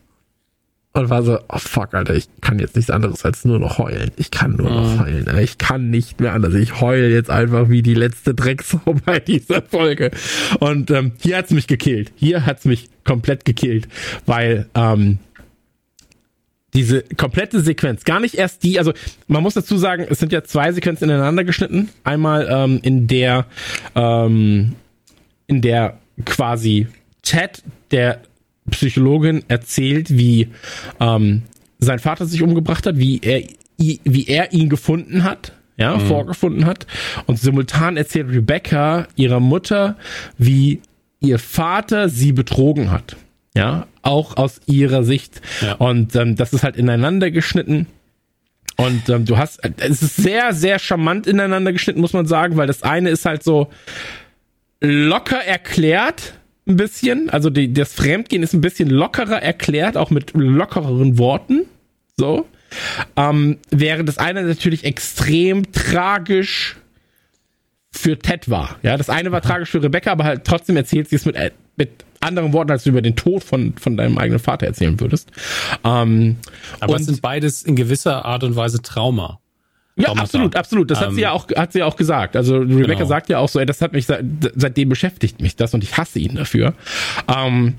und 0.94 1.10
war 1.10 1.22
so, 1.22 1.40
oh 1.48 1.60
fuck, 1.60 1.94
Alter, 1.94 2.16
ich 2.16 2.28
kann 2.42 2.58
jetzt 2.58 2.76
nichts 2.76 2.90
anderes 2.90 3.24
als 3.24 3.46
nur 3.46 3.60
noch 3.60 3.78
heulen. 3.78 4.12
Ich 4.18 4.32
kann 4.32 4.56
nur 4.56 4.72
noch 4.72 5.00
heulen. 5.00 5.28
Alter. 5.28 5.42
Ich 5.42 5.60
kann 5.60 5.92
nicht 5.92 6.20
mehr 6.20 6.34
anders. 6.34 6.56
Ich 6.56 6.82
heule 6.82 7.10
jetzt 7.10 7.30
einfach 7.30 7.70
wie 7.70 7.84
die 7.84 7.94
letzte 7.94 8.34
Drecksau 8.34 8.80
bei 9.06 9.20
dieser 9.20 9.62
Folge. 9.62 10.10
Und 10.60 10.90
ähm, 10.90 11.12
hier 11.22 11.38
hat's 11.38 11.52
mich 11.52 11.68
gekillt. 11.68 12.12
Hier 12.16 12.46
hat's 12.46 12.66
mich 12.66 12.90
komplett 13.04 13.46
gekillt, 13.46 13.88
weil 14.26 14.68
ähm, 14.74 15.20
diese 16.74 17.04
komplette 17.18 17.62
Sequenz, 17.62 18.04
gar 18.04 18.20
nicht 18.20 18.36
erst 18.36 18.64
die, 18.64 18.80
also 18.80 18.94
man 19.28 19.44
muss 19.44 19.56
dazu 19.56 19.78
sagen, 19.78 20.06
es 20.10 20.20
sind 20.20 20.32
ja 20.32 20.44
zwei 20.44 20.72
Sequenzen 20.72 21.10
ineinander 21.10 21.44
geschnitten. 21.44 21.90
Einmal 22.04 22.48
ähm, 22.50 22.80
in 22.82 23.08
der 23.08 23.46
ähm, 23.96 24.76
in 25.48 25.62
der 25.62 25.98
quasi 26.26 26.88
Ted, 27.22 27.64
der 27.92 28.22
Psychologin, 28.70 29.44
erzählt, 29.48 30.18
wie 30.18 30.50
ähm, 31.00 31.44
sein 31.80 32.00
Vater 32.00 32.26
sich 32.26 32.42
umgebracht 32.42 32.86
hat, 32.86 32.98
wie 32.98 33.20
er, 33.22 33.44
wie 33.78 34.28
er 34.28 34.52
ihn 34.54 34.70
gefunden 34.70 35.24
hat, 35.24 35.54
ja, 35.78 35.98
vorgefunden 35.98 36.66
hat. 36.66 36.86
Und 37.26 37.40
simultan 37.40 37.96
erzählt 37.96 38.30
Rebecca 38.30 39.08
ihrer 39.16 39.40
Mutter, 39.40 39.96
wie 40.38 40.82
ihr 41.22 41.40
Vater 41.40 42.10
sie 42.10 42.34
betrogen 42.34 42.92
hat. 42.92 43.16
Ja, 43.56 43.88
auch 44.02 44.38
aus 44.38 44.62
ihrer 44.68 45.04
Sicht. 45.04 45.42
Ja. 45.62 45.74
Und 45.76 46.16
ähm, 46.16 46.36
das 46.36 46.54
ist 46.54 46.64
halt 46.64 46.76
ineinander 46.76 47.32
geschnitten. 47.32 47.88
Und 48.78 49.10
ähm, 49.10 49.26
du 49.26 49.38
hast, 49.38 49.60
es 49.80 50.02
ist 50.02 50.16
sehr, 50.18 50.54
sehr 50.54 50.80
charmant 50.80 51.28
ineinander 51.28 51.74
geschnitten, 51.74 52.00
muss 52.00 52.14
man 52.14 52.26
sagen, 52.26 52.56
weil 52.56 52.68
das 52.68 52.84
eine 52.84 53.10
ist 53.10 53.26
halt 53.26 53.44
so 53.44 53.70
locker 54.80 55.44
erklärt, 55.44 56.39
ein 56.70 56.78
bisschen. 56.78 57.30
Also 57.30 57.50
die, 57.50 57.74
das 57.74 57.94
Fremdgehen 57.94 58.44
ist 58.44 58.54
ein 58.54 58.62
bisschen 58.62 58.90
lockerer 58.90 59.42
erklärt, 59.42 59.98
auch 59.98 60.10
mit 60.12 60.34
lockereren 60.34 61.18
Worten. 61.18 61.66
So. 62.18 62.46
Ähm, 63.16 63.58
während 63.72 64.08
das 64.08 64.18
eine 64.18 64.44
natürlich 64.44 64.84
extrem 64.86 65.72
tragisch 65.72 66.78
für 67.92 68.20
Ted 68.20 68.50
war. 68.50 68.78
Ja, 68.84 68.96
das 68.98 69.10
eine 69.10 69.32
war 69.32 69.42
tragisch 69.42 69.70
für 69.72 69.82
Rebecca, 69.82 70.12
aber 70.12 70.24
halt 70.24 70.46
trotzdem 70.46 70.78
erzählt 70.78 71.10
sie 71.10 71.16
es 71.16 71.26
mit, 71.26 71.36
äh, 71.36 71.52
mit 71.76 71.90
anderen 72.20 72.54
Worten, 72.54 72.72
als 72.72 72.84
du 72.84 72.90
über 72.90 73.02
den 73.02 73.16
Tod 73.16 73.44
von, 73.44 73.74
von 73.78 73.98
deinem 73.98 74.18
eigenen 74.18 74.40
Vater 74.40 74.68
erzählen 74.68 75.00
würdest. 75.00 75.32
Ähm, 75.84 76.36
Aber 76.80 76.94
und- 76.94 77.00
es 77.02 77.08
sind 77.08 77.22
beides 77.22 77.64
in 77.64 77.76
gewisser 77.76 78.26
Art 78.26 78.44
und 78.44 78.56
Weise 78.56 78.82
Trauma. 78.82 79.40
Ja, 80.00 80.14
absolut, 80.14 80.56
absolut. 80.56 80.90
Das 80.90 81.00
hat 81.00 81.10
Ähm, 81.10 81.16
sie 81.16 81.22
ja 81.22 81.32
auch, 81.32 81.48
hat 81.56 81.74
sie 81.74 81.80
ja 81.80 81.86
auch 81.86 81.96
gesagt. 81.96 82.36
Also 82.36 82.58
Rebecca 82.58 82.94
Genau. 82.94 83.06
sagt 83.06 83.30
ja 83.30 83.38
auch 83.40 83.50
so, 83.50 83.60
ey, 83.60 83.66
das 83.66 83.82
hat 83.82 83.94
mich 83.94 84.06
seit, 84.06 84.24
seitdem 84.56 84.90
beschäftigt 84.90 85.42
mich 85.42 85.56
das 85.56 85.74
und 85.74 85.84
ich 85.84 85.98
hasse 85.98 86.20
ihn 86.20 86.36
dafür. 86.36 86.74
Ähm, 87.28 87.76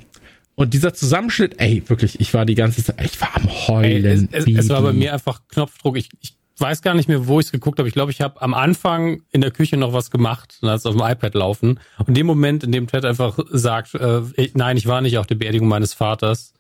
und 0.55 0.75
dieser 0.75 0.93
Zusammenschnitt, 0.93 1.55
ey, 1.59 1.83
wirklich, 1.87 2.21
ich 2.21 2.35
war 2.35 2.45
die 2.45 2.55
ganze 2.55 2.85
Zeit, 2.85 2.97
ich 3.03 3.21
war 3.21 3.35
am 3.35 3.45
Ey, 3.45 3.55
Heulen. 3.67 4.29
es, 4.33 4.41
es, 4.41 4.47
wie 4.47 4.57
es 4.57 4.69
war 4.69 4.83
bei 4.83 4.93
mir 4.93 5.15
einfach 5.15 5.41
Knopfdruck. 5.49 5.97
Ich, 5.97 6.11
ich 6.21 6.35
weiß 6.59 6.83
gar 6.83 6.93
nicht 6.93 7.09
mehr, 7.09 7.27
wo 7.27 7.41
ich 7.41 7.47
es 7.47 7.53
geguckt 7.53 7.79
habe. 7.79 7.89
Ich 7.89 7.95
glaube, 7.95 8.11
ich 8.13 8.21
habe 8.21 8.43
am 8.43 8.53
Anfang 8.53 9.23
in 9.33 9.41
der 9.41 9.51
Küche 9.51 9.79
noch 9.79 9.95
was 9.95 10.11
gemacht 10.11 10.59
und 10.61 10.69
hat 10.69 10.77
es 10.77 10.85
auf 10.85 10.95
dem 10.95 11.03
iPad 11.03 11.35
laufen. 11.35 11.81
Und 11.97 12.09
in 12.09 12.15
dem 12.15 12.27
Moment, 12.27 12.63
in 12.65 12.73
dem 12.73 12.87
Ted 12.87 13.07
einfach 13.07 13.39
sagt, 13.51 13.95
äh, 13.95 14.21
ich, 14.37 14.55
nein, 14.55 14.77
ich 14.77 14.87
war 14.87 15.01
nicht 15.01 15.17
auf 15.17 15.27
der 15.27 15.37
Beerdigung 15.37 15.69
meines 15.69 15.95
Vaters, 15.95 16.53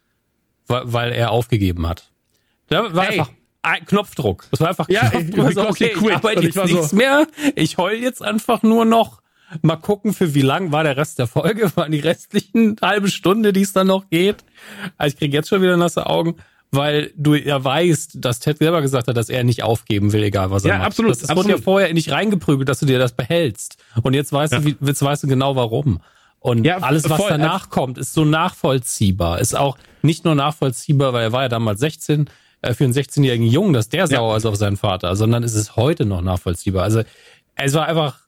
weil, 0.67 0.83
weil 0.91 1.13
er 1.13 1.33
aufgegeben 1.33 1.87
hat. 1.87 2.11
Da 2.69 2.95
war 2.95 3.05
Ey. 3.11 3.19
einfach 3.19 3.31
ein 3.63 3.85
Knopfdruck. 3.85 4.47
Das 4.51 4.61
war 4.61 4.69
einfach 4.69 4.89
Ja, 4.89 5.09
Knopfdruck. 5.11 5.35
because 5.35 5.53
so, 5.55 5.69
okay, 5.69 5.89
quit. 5.91 6.09
ich 6.11 6.15
arbeite 6.17 6.41
ich 6.41 6.55
jetzt 6.55 6.69
so- 6.69 6.77
nichts 6.77 6.93
mehr. 6.93 7.27
Ich 7.57 7.77
heul 7.79 7.95
jetzt 7.95 8.23
einfach 8.23 8.63
nur 8.63 8.85
noch. 8.85 9.21
Mal 9.63 9.77
gucken, 9.77 10.13
für 10.13 10.33
wie 10.35 10.43
lang 10.43 10.71
war 10.71 10.85
der 10.85 10.97
Rest 10.97 11.19
der 11.19 11.27
Folge, 11.27 11.71
waren 11.77 11.91
die 11.91 11.99
restlichen 12.01 12.77
halbe 12.81 13.09
Stunde, 13.11 13.53
die 13.53 13.63
es 13.63 13.73
dann 13.73 13.89
noch 13.89 14.09
geht. 14.09 14.45
Also 14.97 15.15
ich 15.15 15.19
kriege 15.19 15.37
jetzt 15.37 15.49
schon 15.49 15.61
wieder 15.61 15.77
nasse 15.77 16.07
Augen, 16.07 16.37
weil 16.71 17.11
du 17.17 17.35
ja 17.35 17.63
weißt, 17.63 18.25
dass 18.25 18.39
Ted 18.39 18.59
selber 18.59 18.81
gesagt 18.81 19.09
hat, 19.09 19.17
dass 19.17 19.29
er 19.29 19.43
nicht 19.43 19.65
aufgeben 19.65 20.13
will, 20.13 20.23
egal 20.23 20.53
was 20.53 20.65
er 20.65 20.71
Ja, 20.71 20.79
macht. 20.79 20.87
absolut, 20.87 21.21
Das, 21.21 21.35
wurde 21.37 21.51
ja 21.51 21.59
vorher 21.59 21.93
nicht 21.93 22.13
reingeprügelt, 22.13 22.69
dass 22.69 22.79
du 22.79 22.87
dir 22.87 23.01
das 23.01 23.11
behältst. 23.13 23.77
Und 24.03 24.15
jetzt 24.15 24.33
weißt 24.33 24.53
du, 24.53 24.65
wie, 24.65 24.77
jetzt 24.81 25.03
weißt 25.03 25.25
du 25.25 25.27
genau 25.27 25.57
warum. 25.57 26.01
Und 26.39 26.65
Ja, 26.65 26.79
alles, 26.79 27.11
was 27.11 27.19
voll. 27.21 27.29
danach 27.29 27.71
kommt, 27.71 27.99
ist 27.99 28.15
so 28.15 28.25
nachvollziehbar. 28.25 29.41
Ist 29.41 29.57
auch 29.57 29.77
nicht 30.03 30.25
nur 30.25 30.35
nachvollziehbar, 30.37 31.13
weil 31.13 31.25
er 31.25 31.33
war 31.33 31.43
ja 31.43 31.49
damals 31.49 31.81
16, 31.81 32.31
äh, 32.63 32.75
für 32.75 32.85
einen 32.85 32.93
16-jährigen 32.95 33.47
Jungen, 33.47 33.73
dass 33.73 33.89
der 33.89 34.07
sauer 34.07 34.37
ist 34.37 34.47
auf 34.47 34.57
seinen 34.57 34.77
Vater, 34.77 35.15
sondern 35.17 35.43
ist 35.43 35.55
es 35.55 35.77
heute 35.77 36.05
noch 36.05 36.23
nachvollziehbar. 36.23 36.85
Also 36.85 37.03
es 37.57 37.75
war 37.75 37.87
einfach 37.87 38.19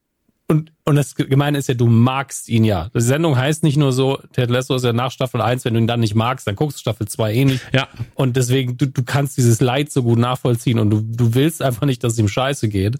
und, 0.48 0.70
und 0.84 0.96
das 0.96 1.14
Gemeine 1.14 1.56
ist 1.56 1.68
ja, 1.68 1.74
du 1.74 1.86
magst 1.86 2.48
ihn 2.50 2.64
ja. 2.64 2.90
Die 2.94 3.00
Sendung 3.00 3.38
heißt 3.38 3.62
nicht 3.62 3.78
nur 3.78 3.92
so, 3.92 4.18
Ted 4.32 4.50
Lasso 4.50 4.74
ist 4.74 4.84
ja 4.84 4.92
nach 4.92 5.10
Staffel 5.10 5.40
1, 5.40 5.64
wenn 5.64 5.72
du 5.74 5.80
ihn 5.80 5.86
dann 5.86 6.00
nicht 6.00 6.14
magst, 6.14 6.46
dann 6.46 6.56
guckst 6.56 6.76
du 6.76 6.80
Staffel 6.80 7.08
2 7.08 7.32
eh 7.32 7.44
nicht. 7.46 7.62
Ja. 7.72 7.88
Und 8.14 8.36
deswegen, 8.36 8.76
du, 8.76 8.86
du 8.86 9.02
kannst 9.02 9.38
dieses 9.38 9.60
Leid 9.60 9.90
so 9.90 10.02
gut 10.02 10.18
nachvollziehen 10.18 10.78
und 10.78 10.90
du, 10.90 11.00
du 11.00 11.34
willst 11.34 11.62
einfach 11.62 11.86
nicht, 11.86 12.04
dass 12.04 12.14
es 12.14 12.18
ihm 12.18 12.28
scheiße 12.28 12.68
geht. 12.68 12.96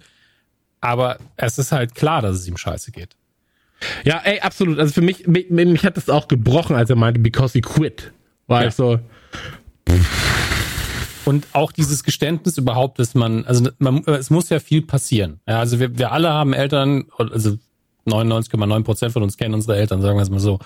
Aber 0.81 1.19
es 1.37 1.59
ist 1.59 1.73
halt 1.73 1.95
klar, 1.95 2.23
dass 2.23 2.37
es 2.37 2.49
ihm 2.49 2.57
scheiße 2.57 2.91
geht. 2.91 3.17
Ja, 4.05 4.21
ey, 4.25 4.41
absolut. 4.41 4.79
Also 4.79 4.95
für 4.95 5.03
mich, 5.03 5.27
mich, 5.27 5.51
mich 5.51 5.85
hat 5.85 5.97
das 5.97 6.09
auch 6.09 6.29
gebrochen, 6.29 6.75
als 6.75 6.89
er 6.89 6.97
meinte, 6.97 7.21
because 7.21 7.53
he 7.53 7.61
quit. 7.61 8.13
War 8.47 8.63
Ja. 8.63 8.69
ich 8.69 8.75
so, 8.75 8.99
Und 11.25 11.47
auch 11.53 11.73
dieses 11.73 12.05
Geständnis 12.05 12.59
überhaupt, 12.59 12.99
dass 12.99 13.15
man, 13.15 13.45
also 13.45 13.69
man, 13.79 14.05
es 14.07 14.31
muss 14.31 14.49
ja 14.49 14.59
viel 14.59 14.83
passieren. 14.83 15.41
Ja, 15.47 15.61
also 15.61 15.79
wir, 15.79 15.99
wir 15.99 16.13
alle 16.13 16.33
haben 16.33 16.53
Eltern, 16.53 17.05
also 17.17 17.59
99,9 18.07 18.83
Prozent 18.83 19.13
von 19.13 19.23
uns 19.23 19.37
kennen 19.37 19.55
unsere 19.55 19.77
Eltern, 19.77 20.03
sagen 20.03 20.19
wir 20.19 20.23
es 20.23 20.31
mal 20.31 20.41
so. 20.41 20.59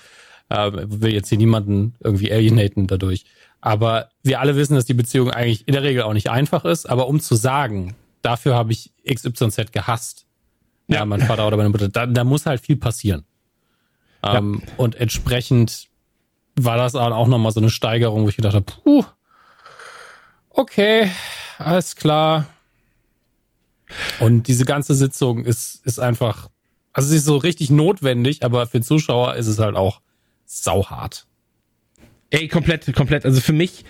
Äh, 0.49 0.71
will 0.73 1.13
jetzt 1.13 1.29
hier 1.29 1.39
niemanden 1.39 1.95
irgendwie 2.01 2.33
alienaten 2.33 2.87
dadurch. 2.87 3.25
Aber 3.61 4.11
wir 4.23 4.41
alle 4.41 4.57
wissen, 4.57 4.75
dass 4.75 4.85
die 4.85 4.95
Beziehung 4.95 5.31
eigentlich 5.31 5.67
in 5.67 5.73
der 5.73 5.83
Regel 5.83 6.05
auch 6.05 6.13
nicht 6.13 6.31
einfach 6.31 6.65
ist. 6.65 6.89
Aber 6.89 7.09
um 7.09 7.21
zu 7.21 7.35
sagen, 7.35 7.97
dafür 8.23 8.55
habe 8.55 8.73
ich 8.73 8.93
XYZ 9.07 9.73
gehasst, 9.73 10.27
ja, 10.89 11.05
mein 11.05 11.21
Vater 11.21 11.47
oder 11.47 11.57
meine 11.57 11.71
Mutter, 11.71 11.89
da, 11.89 12.07
da 12.07 12.25
muss 12.25 12.47
halt 12.47 12.61
viel 12.61 12.77
passieren. 12.77 13.25
Ja. 14.25 14.39
Ähm, 14.39 14.63
und 14.77 14.95
entsprechend 14.95 15.89
war 16.55 16.77
das 16.77 16.95
auch 16.95 17.27
nochmal 17.27 17.53
so 17.53 17.61
eine 17.61 17.71
Steigerung, 17.71 18.25
wo 18.25 18.29
ich 18.29 18.37
gedacht 18.37 18.55
habe, 18.55 18.65
puh, 18.65 19.05
okay, 20.57 21.11
alles 21.59 21.97
klar. 21.97 22.47
Und 24.19 24.49
diese 24.49 24.65
ganze 24.65 24.95
Sitzung 24.95 25.45
ist, 25.45 25.81
ist 25.85 26.01
einfach, 26.01 26.51
also 26.93 27.09
sie 27.09 27.19
ist 27.19 27.25
so 27.25 27.37
richtig 27.37 27.71
notwendig, 27.71 28.45
aber 28.45 28.67
für 28.67 28.81
Zuschauer 28.81 29.37
ist 29.37 29.47
es 29.47 29.59
halt 29.59 29.77
auch 29.77 30.01
sauhart. 30.45 31.27
Ey, 32.31 32.49
komplett, 32.49 32.93
komplett. 32.95 33.25
Also 33.25 33.41
für 33.41 33.53
mich, 33.53 33.85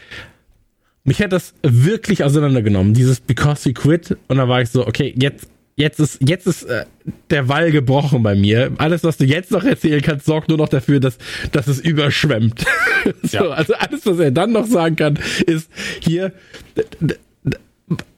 mich 1.04 1.22
hat 1.22 1.32
das 1.32 1.54
wirklich 1.62 2.24
auseinandergenommen, 2.24 2.92
dieses 2.92 3.20
Because 3.20 3.62
he 3.62 3.72
quit. 3.72 4.18
Und 4.28 4.36
da 4.36 4.48
war 4.48 4.60
ich 4.60 4.70
so, 4.70 4.86
okay, 4.86 5.14
jetzt, 5.16 5.48
jetzt 5.77 6.01
ist, 6.01 6.18
jetzt 6.27 6.47
ist 6.47 6.64
äh, 6.64 6.87
der 7.31 7.49
Wall 7.49 7.70
gebrochen 7.70 8.22
bei 8.22 8.35
mir. 8.35 8.72
Alles, 8.79 9.05
was 9.05 9.18
du 9.18 9.24
jetzt 9.24 9.51
noch 9.51 9.64
erzählen 9.64 10.01
kannst, 10.03 10.27
sorgt 10.27 10.49
nur 10.49 10.59
noch 10.59 10.68
dafür, 10.68 11.01
dass, 11.01 11.18
dass 11.53 11.68
es 11.68 11.81
überschwemmt. 11.81 12.64
so, 13.22 13.37
ja. 13.37 13.51
Also 13.51 13.74
alles, 13.74 14.05
was 14.07 14.18
er 14.18 14.31
dann 14.31 14.53
noch 14.53 14.66
sagen 14.66 14.97
kann, 14.97 15.18
ist 15.47 15.70
hier, 16.01 16.33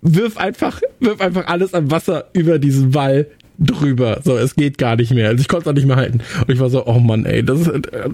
wirf 0.01 0.37
einfach, 0.37 0.81
wirf 1.01 1.21
einfach 1.21 1.47
alles 1.47 1.75
an 1.75 1.91
Wasser 1.91 2.29
über 2.33 2.59
diesen 2.59 2.95
Wall 2.95 3.27
drüber. 3.59 4.21
So, 4.25 4.37
es 4.37 4.55
geht 4.55 4.79
gar 4.79 4.97
nicht 4.97 5.13
mehr. 5.13 5.29
Also 5.29 5.41
ich 5.41 5.49
konnte 5.49 5.69
es 5.69 5.73
auch 5.73 5.75
nicht 5.75 5.87
mehr 5.87 5.97
halten. 5.97 6.21
Und 6.41 6.55
ich 6.55 6.61
war 6.61 6.71
so, 6.71 6.87
oh 6.87 7.01
Mann, 7.01 7.27
ey, 7.27 7.43
das 7.43 7.61
ist, 7.61 7.69
äh, 7.69 8.09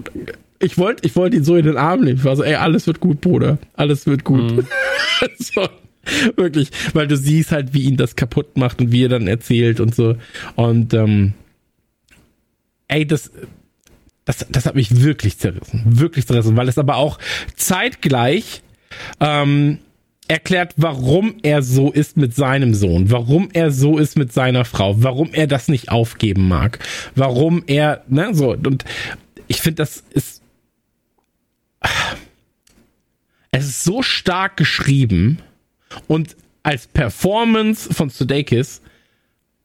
ich 0.59 0.77
wollte 0.77 1.05
ich 1.05 1.15
wollte 1.15 1.37
ihn 1.37 1.43
so 1.43 1.55
in 1.55 1.65
den 1.65 1.77
Arm 1.77 2.01
nehmen. 2.01 2.17
Ich 2.17 2.23
war 2.23 2.35
so, 2.35 2.43
ey, 2.43 2.55
alles 2.55 2.87
wird 2.87 2.99
gut, 2.99 3.21
Bruder. 3.21 3.59
Alles 3.73 4.07
wird 4.07 4.23
gut. 4.23 4.55
Mhm. 4.55 4.67
so, 5.37 5.67
wirklich, 6.35 6.69
weil 6.93 7.07
du 7.07 7.17
siehst 7.17 7.51
halt, 7.51 7.73
wie 7.73 7.83
ihn 7.83 7.97
das 7.97 8.15
kaputt 8.15 8.57
macht 8.57 8.81
und 8.81 8.91
wie 8.91 9.03
er 9.03 9.09
dann 9.09 9.27
erzählt 9.27 9.79
und 9.79 9.95
so. 9.95 10.15
Und 10.55 10.93
ähm, 10.93 11.33
ey, 12.87 13.05
das, 13.05 13.31
das, 14.25 14.45
das 14.49 14.65
hat 14.65 14.75
mich 14.75 15.01
wirklich 15.01 15.37
zerrissen. 15.37 15.83
Wirklich 15.85 16.27
zerrissen, 16.27 16.55
weil 16.55 16.69
es 16.69 16.77
aber 16.77 16.95
auch 16.95 17.19
zeitgleich 17.55 18.61
ähm, 19.19 19.79
erklärt, 20.27 20.73
warum 20.77 21.35
er 21.43 21.61
so 21.61 21.91
ist 21.91 22.17
mit 22.17 22.33
seinem 22.35 22.73
Sohn, 22.73 23.11
warum 23.11 23.49
er 23.53 23.71
so 23.71 23.97
ist 23.97 24.17
mit 24.17 24.33
seiner 24.33 24.65
Frau, 24.65 25.03
warum 25.03 25.29
er 25.33 25.47
das 25.47 25.67
nicht 25.67 25.89
aufgeben 25.89 26.47
mag, 26.47 26.79
warum 27.13 27.63
er, 27.67 28.03
ne, 28.07 28.29
so, 28.33 28.53
und 28.53 28.85
ich 29.47 29.61
finde, 29.61 29.75
das 29.77 30.03
ist, 30.11 30.41
es 33.51 33.65
ist 33.65 33.83
so 33.83 34.01
stark 34.01 34.57
geschrieben 34.57 35.39
und 36.07 36.35
als 36.63 36.87
Performance 36.87 37.93
von 37.93 38.09
Sudeikis 38.09 38.81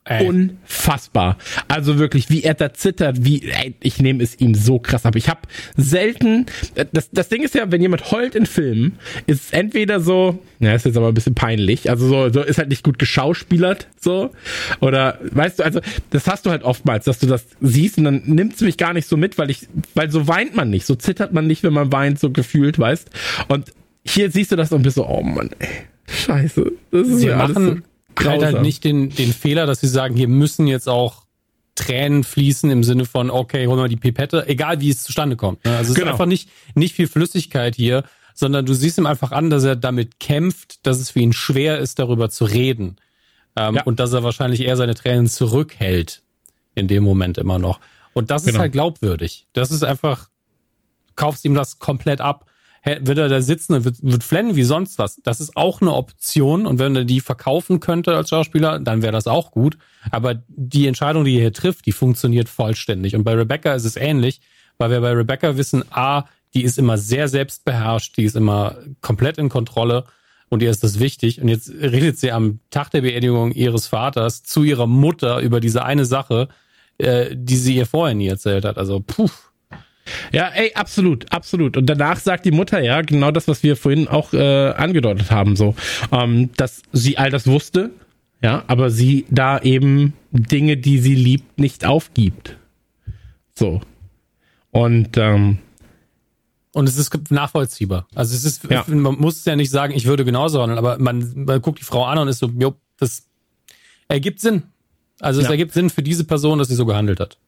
Ey. 0.04 0.26
Unfassbar. 0.26 1.36
Also 1.68 1.98
wirklich, 1.98 2.30
wie 2.30 2.42
er 2.42 2.54
da 2.54 2.72
zittert, 2.72 3.22
wie, 3.24 3.42
ey, 3.48 3.74
ich 3.80 4.00
nehme 4.00 4.22
es 4.22 4.40
ihm 4.40 4.54
so 4.54 4.78
krass 4.78 5.04
ab. 5.04 5.14
Ich 5.14 5.28
habe 5.28 5.42
selten, 5.76 6.46
das, 6.92 7.10
das 7.12 7.28
Ding 7.28 7.42
ist 7.42 7.54
ja, 7.54 7.70
wenn 7.70 7.82
jemand 7.82 8.10
heult 8.10 8.34
in 8.34 8.46
Filmen, 8.46 8.98
ist 9.26 9.44
es 9.44 9.50
entweder 9.52 10.00
so, 10.00 10.38
ja, 10.58 10.72
ist 10.72 10.86
jetzt 10.86 10.96
aber 10.96 11.08
ein 11.08 11.14
bisschen 11.14 11.34
peinlich, 11.34 11.90
also 11.90 12.08
so, 12.08 12.32
so 12.32 12.42
ist 12.42 12.56
halt 12.56 12.70
nicht 12.70 12.82
gut 12.82 12.98
geschauspielert, 12.98 13.88
so, 14.00 14.30
oder, 14.80 15.18
weißt 15.20 15.58
du, 15.58 15.64
also, 15.64 15.80
das 16.08 16.26
hast 16.26 16.46
du 16.46 16.50
halt 16.50 16.62
oftmals, 16.62 17.04
dass 17.04 17.18
du 17.18 17.26
das 17.26 17.44
siehst 17.60 17.98
und 17.98 18.04
dann 18.04 18.22
nimmt 18.24 18.54
es 18.54 18.62
mich 18.62 18.78
gar 18.78 18.94
nicht 18.94 19.06
so 19.06 19.18
mit, 19.18 19.36
weil 19.36 19.50
ich, 19.50 19.68
weil 19.94 20.10
so 20.10 20.26
weint 20.26 20.56
man 20.56 20.70
nicht, 20.70 20.86
so 20.86 20.94
zittert 20.94 21.34
man 21.34 21.46
nicht, 21.46 21.62
wenn 21.62 21.74
man 21.74 21.92
weint, 21.92 22.18
so 22.18 22.30
gefühlt, 22.30 22.78
weißt, 22.78 23.10
und 23.48 23.72
hier 24.02 24.30
siehst 24.30 24.50
du 24.50 24.56
das 24.56 24.72
und 24.72 24.82
bist 24.82 24.96
so, 24.96 25.06
oh 25.06 25.22
Mann, 25.22 25.50
ey, 25.58 25.68
scheiße, 26.10 26.72
das 26.90 27.08
ist 27.08 27.22
ja 27.22 27.38
alles 27.38 27.56
so 27.56 27.76
halt, 28.28 28.42
halt 28.42 28.62
nicht 28.62 28.84
den, 28.84 29.10
den 29.10 29.32
Fehler, 29.32 29.66
dass 29.66 29.80
sie 29.80 29.88
sagen, 29.88 30.16
hier 30.16 30.28
müssen 30.28 30.66
jetzt 30.66 30.88
auch 30.88 31.24
Tränen 31.74 32.24
fließen 32.24 32.70
im 32.70 32.84
Sinne 32.84 33.06
von, 33.06 33.30
okay, 33.30 33.66
holen 33.66 33.78
wir 33.78 33.88
die 33.88 33.96
Pipette, 33.96 34.46
egal 34.48 34.80
wie 34.80 34.90
es 34.90 35.02
zustande 35.02 35.36
kommt. 35.36 35.64
Ne? 35.64 35.76
Also 35.76 35.92
es 35.92 35.96
genau. 35.96 36.08
ist 36.08 36.12
einfach 36.12 36.26
nicht, 36.26 36.50
nicht 36.74 36.94
viel 36.94 37.08
Flüssigkeit 37.08 37.74
hier, 37.74 38.04
sondern 38.34 38.66
du 38.66 38.74
siehst 38.74 38.98
ihm 38.98 39.06
einfach 39.06 39.32
an, 39.32 39.50
dass 39.50 39.64
er 39.64 39.76
damit 39.76 40.20
kämpft, 40.20 40.86
dass 40.86 41.00
es 41.00 41.10
für 41.10 41.20
ihn 41.20 41.32
schwer 41.32 41.78
ist, 41.78 41.98
darüber 41.98 42.30
zu 42.30 42.44
reden. 42.44 42.96
Ähm, 43.56 43.76
ja. 43.76 43.82
Und 43.84 43.98
dass 44.00 44.12
er 44.12 44.22
wahrscheinlich 44.22 44.60
eher 44.60 44.76
seine 44.76 44.94
Tränen 44.94 45.26
zurückhält 45.26 46.22
in 46.74 46.86
dem 46.86 47.02
Moment 47.02 47.38
immer 47.38 47.58
noch. 47.58 47.80
Und 48.12 48.30
das 48.30 48.44
genau. 48.44 48.56
ist 48.56 48.60
halt 48.60 48.72
glaubwürdig. 48.72 49.46
Das 49.52 49.70
ist 49.70 49.82
einfach, 49.82 50.28
kaufst 51.16 51.44
ihm 51.44 51.54
das 51.54 51.78
komplett 51.78 52.20
ab 52.20 52.49
wird 52.84 53.18
er 53.18 53.28
da 53.28 53.42
sitzen 53.42 53.74
und 53.74 53.84
wird, 53.84 53.96
wird 54.02 54.24
flennen 54.24 54.56
wie 54.56 54.62
sonst 54.62 54.98
was. 54.98 55.20
Das 55.22 55.40
ist 55.40 55.56
auch 55.56 55.80
eine 55.80 55.92
Option 55.92 56.66
und 56.66 56.78
wenn 56.78 56.96
er 56.96 57.04
die 57.04 57.20
verkaufen 57.20 57.80
könnte 57.80 58.16
als 58.16 58.30
Schauspieler, 58.30 58.78
dann 58.80 59.02
wäre 59.02 59.12
das 59.12 59.26
auch 59.26 59.50
gut. 59.50 59.76
Aber 60.10 60.42
die 60.48 60.86
Entscheidung, 60.86 61.24
die 61.24 61.34
er 61.34 61.40
hier 61.40 61.52
trifft, 61.52 61.86
die 61.86 61.92
funktioniert 61.92 62.48
vollständig. 62.48 63.14
Und 63.14 63.24
bei 63.24 63.34
Rebecca 63.34 63.74
ist 63.74 63.84
es 63.84 63.96
ähnlich, 63.96 64.40
weil 64.78 64.90
wir 64.90 65.00
bei 65.00 65.12
Rebecca 65.12 65.56
wissen, 65.56 65.84
a, 65.90 66.24
die 66.54 66.64
ist 66.64 66.78
immer 66.78 66.96
sehr 66.96 67.28
selbstbeherrscht, 67.28 68.16
die 68.16 68.24
ist 68.24 68.34
immer 68.34 68.78
komplett 69.02 69.38
in 69.38 69.50
Kontrolle 69.50 70.04
und 70.48 70.62
ihr 70.62 70.70
ist 70.70 70.82
das 70.82 70.98
wichtig. 70.98 71.40
Und 71.40 71.48
jetzt 71.48 71.70
redet 71.70 72.18
sie 72.18 72.32
am 72.32 72.60
Tag 72.70 72.90
der 72.90 73.02
Beerdigung 73.02 73.52
ihres 73.52 73.88
Vaters 73.88 74.42
zu 74.42 74.64
ihrer 74.64 74.86
Mutter 74.86 75.40
über 75.40 75.60
diese 75.60 75.84
eine 75.84 76.06
Sache, 76.06 76.48
äh, 76.96 77.36
die 77.36 77.56
sie 77.56 77.76
ihr 77.76 77.86
vorher 77.86 78.14
nie 78.14 78.28
erzählt 78.28 78.64
hat. 78.64 78.78
Also, 78.78 79.00
puh 79.00 79.28
ja, 80.32 80.48
ey, 80.48 80.72
absolut, 80.74 81.30
absolut. 81.32 81.76
Und 81.76 81.86
danach 81.86 82.18
sagt 82.18 82.44
die 82.44 82.50
Mutter 82.50 82.80
ja 82.80 83.02
genau 83.02 83.30
das, 83.30 83.48
was 83.48 83.62
wir 83.62 83.76
vorhin 83.76 84.08
auch 84.08 84.32
äh, 84.32 84.70
angedeutet 84.70 85.30
haben, 85.30 85.56
so, 85.56 85.74
ähm, 86.12 86.50
dass 86.56 86.82
sie 86.92 87.18
all 87.18 87.30
das 87.30 87.46
wusste, 87.46 87.90
ja, 88.42 88.64
aber 88.66 88.90
sie 88.90 89.26
da 89.30 89.60
eben 89.60 90.14
Dinge, 90.32 90.76
die 90.76 90.98
sie 90.98 91.14
liebt, 91.14 91.58
nicht 91.58 91.84
aufgibt. 91.84 92.56
So. 93.54 93.80
Und 94.70 95.16
ähm, 95.16 95.58
und 96.72 96.88
es 96.88 96.96
ist 96.96 97.30
nachvollziehbar. 97.30 98.06
Also 98.14 98.34
es 98.34 98.44
ist, 98.44 98.70
ja. 98.70 98.84
man 98.86 99.16
muss 99.16 99.38
es 99.38 99.44
ja 99.44 99.56
nicht 99.56 99.70
sagen, 99.70 99.92
ich 99.94 100.06
würde 100.06 100.24
genauso 100.24 100.62
handeln, 100.62 100.78
aber 100.78 100.98
man, 100.98 101.32
man 101.34 101.60
guckt 101.60 101.80
die 101.80 101.84
Frau 101.84 102.04
an 102.04 102.18
und 102.18 102.28
ist 102.28 102.38
so, 102.38 102.46
jo, 102.46 102.76
das 102.96 103.26
ergibt 104.06 104.40
Sinn. 104.40 104.62
Also 105.18 105.40
es 105.40 105.46
ja. 105.46 105.50
ergibt 105.50 105.72
Sinn 105.72 105.90
für 105.90 106.02
diese 106.02 106.24
Person, 106.24 106.58
dass 106.58 106.68
sie 106.68 106.76
so 106.76 106.86
gehandelt 106.86 107.18
hat. 107.18 107.38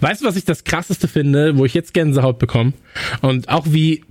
Weißt 0.00 0.22
du, 0.22 0.26
was 0.26 0.36
ich 0.36 0.44
das 0.44 0.64
krasseste 0.64 1.08
finde, 1.08 1.56
wo 1.58 1.64
ich 1.64 1.74
jetzt 1.74 1.94
Gänsehaut 1.94 2.38
bekomme? 2.38 2.72
Und 3.22 3.48
auch 3.48 3.66
wie 3.68 4.04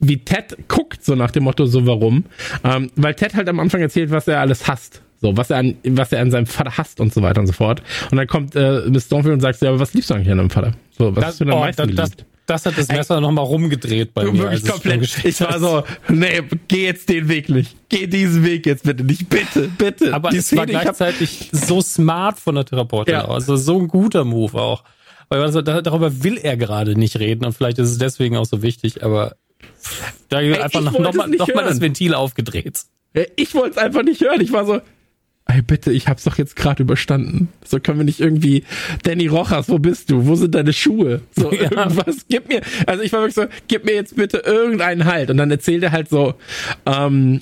wie 0.00 0.18
Ted 0.18 0.56
guckt, 0.68 1.04
so 1.04 1.14
nach 1.14 1.30
dem 1.30 1.44
Motto, 1.44 1.66
so 1.66 1.86
warum. 1.86 2.24
Ähm, 2.64 2.90
weil 2.96 3.14
Ted 3.14 3.34
halt 3.34 3.48
am 3.48 3.60
Anfang 3.60 3.82
erzählt, 3.82 4.10
was 4.10 4.26
er 4.28 4.40
alles 4.40 4.66
hasst. 4.66 5.02
So, 5.20 5.36
was 5.36 5.50
er 5.50 5.58
an, 5.58 5.76
was 5.84 6.12
er 6.12 6.22
an 6.22 6.30
seinem 6.30 6.46
Vater 6.46 6.78
hasst 6.78 6.98
und 6.98 7.12
so 7.12 7.20
weiter 7.20 7.40
und 7.40 7.46
so 7.46 7.52
fort. 7.52 7.82
Und 8.10 8.16
dann 8.16 8.26
kommt 8.26 8.56
äh, 8.56 8.80
Miss 8.88 9.04
Stormfield 9.04 9.34
und 9.34 9.40
sagt, 9.40 9.60
ja, 9.60 9.68
aber 9.68 9.78
was 9.78 9.92
liebst 9.92 10.08
du 10.08 10.14
eigentlich 10.14 10.30
an 10.30 10.38
deinem 10.38 10.48
Vater? 10.48 10.72
So, 10.96 11.14
was 11.14 11.16
das, 11.16 11.24
hast 11.26 11.40
du 11.40 11.44
denn 11.44 11.52
am 11.52 11.58
oh, 11.58 11.62
meisten 11.62 11.94
das, 11.94 12.10
das, 12.12 12.26
das, 12.46 12.66
hat 12.66 12.78
das 12.78 12.88
Messer 12.88 13.20
nochmal 13.20 13.44
rumgedreht 13.44 14.14
bei 14.14 14.24
mir. 14.24 14.38
Wirklich 14.38 14.64
komplett. 14.64 15.24
Ich, 15.24 15.40
war 15.42 15.58
so, 15.58 15.82
nee, 16.08 16.40
geh 16.68 16.86
jetzt 16.86 17.10
den 17.10 17.28
Weg 17.28 17.50
nicht. 17.50 17.76
Geh 17.90 18.06
diesen 18.06 18.42
Weg 18.46 18.64
jetzt 18.64 18.84
bitte 18.84 19.04
nicht. 19.04 19.28
Bitte, 19.28 19.68
bitte. 19.76 20.14
Aber 20.14 20.30
Die 20.30 20.38
es 20.38 20.46
Szene, 20.46 20.60
war 20.60 20.66
gleichzeitig 20.66 21.50
so 21.52 21.82
smart 21.82 22.38
von 22.38 22.54
der 22.54 22.64
Therapeutin. 22.64 23.12
Ja. 23.12 23.28
Also 23.28 23.56
so 23.56 23.78
ein 23.78 23.88
guter 23.88 24.24
Move 24.24 24.54
auch. 24.58 24.84
Weil 25.30 25.42
also, 25.42 25.62
darüber 25.62 26.24
will 26.24 26.36
er 26.36 26.56
gerade 26.56 26.98
nicht 26.98 27.18
reden 27.18 27.44
und 27.44 27.52
vielleicht 27.52 27.78
ist 27.78 27.88
es 27.88 27.98
deswegen 27.98 28.36
auch 28.36 28.46
so 28.46 28.62
wichtig, 28.62 29.04
aber 29.04 29.36
da 30.28 30.40
Ey, 30.40 30.54
einfach 30.56 30.82
noch, 30.82 30.98
noch, 30.98 31.14
mal, 31.14 31.28
noch 31.28 31.54
mal 31.54 31.64
das 31.64 31.80
Ventil 31.80 32.14
aufgedreht. 32.14 32.80
Ich 33.36 33.54
wollte 33.54 33.70
es 33.70 33.78
einfach 33.78 34.02
nicht 34.02 34.20
hören. 34.20 34.40
Ich 34.40 34.52
war 34.52 34.66
so, 34.66 34.80
ey 35.46 35.62
bitte, 35.62 35.92
ich 35.92 36.08
hab's 36.08 36.24
doch 36.24 36.36
jetzt 36.36 36.56
gerade 36.56 36.82
überstanden. 36.82 37.48
So 37.64 37.78
können 37.78 37.98
wir 37.98 38.04
nicht 38.04 38.20
irgendwie, 38.20 38.64
Danny 39.04 39.28
Rojas, 39.28 39.68
wo 39.68 39.78
bist 39.78 40.10
du? 40.10 40.26
Wo 40.26 40.34
sind 40.34 40.54
deine 40.54 40.72
Schuhe? 40.72 41.22
So 41.32 41.52
ja. 41.52 41.62
irgendwas, 41.70 42.26
gib 42.28 42.48
mir, 42.48 42.62
also 42.86 43.02
ich 43.02 43.12
war 43.12 43.20
wirklich 43.20 43.34
so, 43.34 43.46
gib 43.68 43.84
mir 43.84 43.94
jetzt 43.94 44.16
bitte 44.16 44.38
irgendeinen 44.38 45.04
Halt. 45.04 45.30
Und 45.30 45.36
dann 45.36 45.50
erzählt 45.50 45.84
er 45.84 45.92
halt 45.92 46.08
so, 46.08 46.34
ähm, 46.86 47.38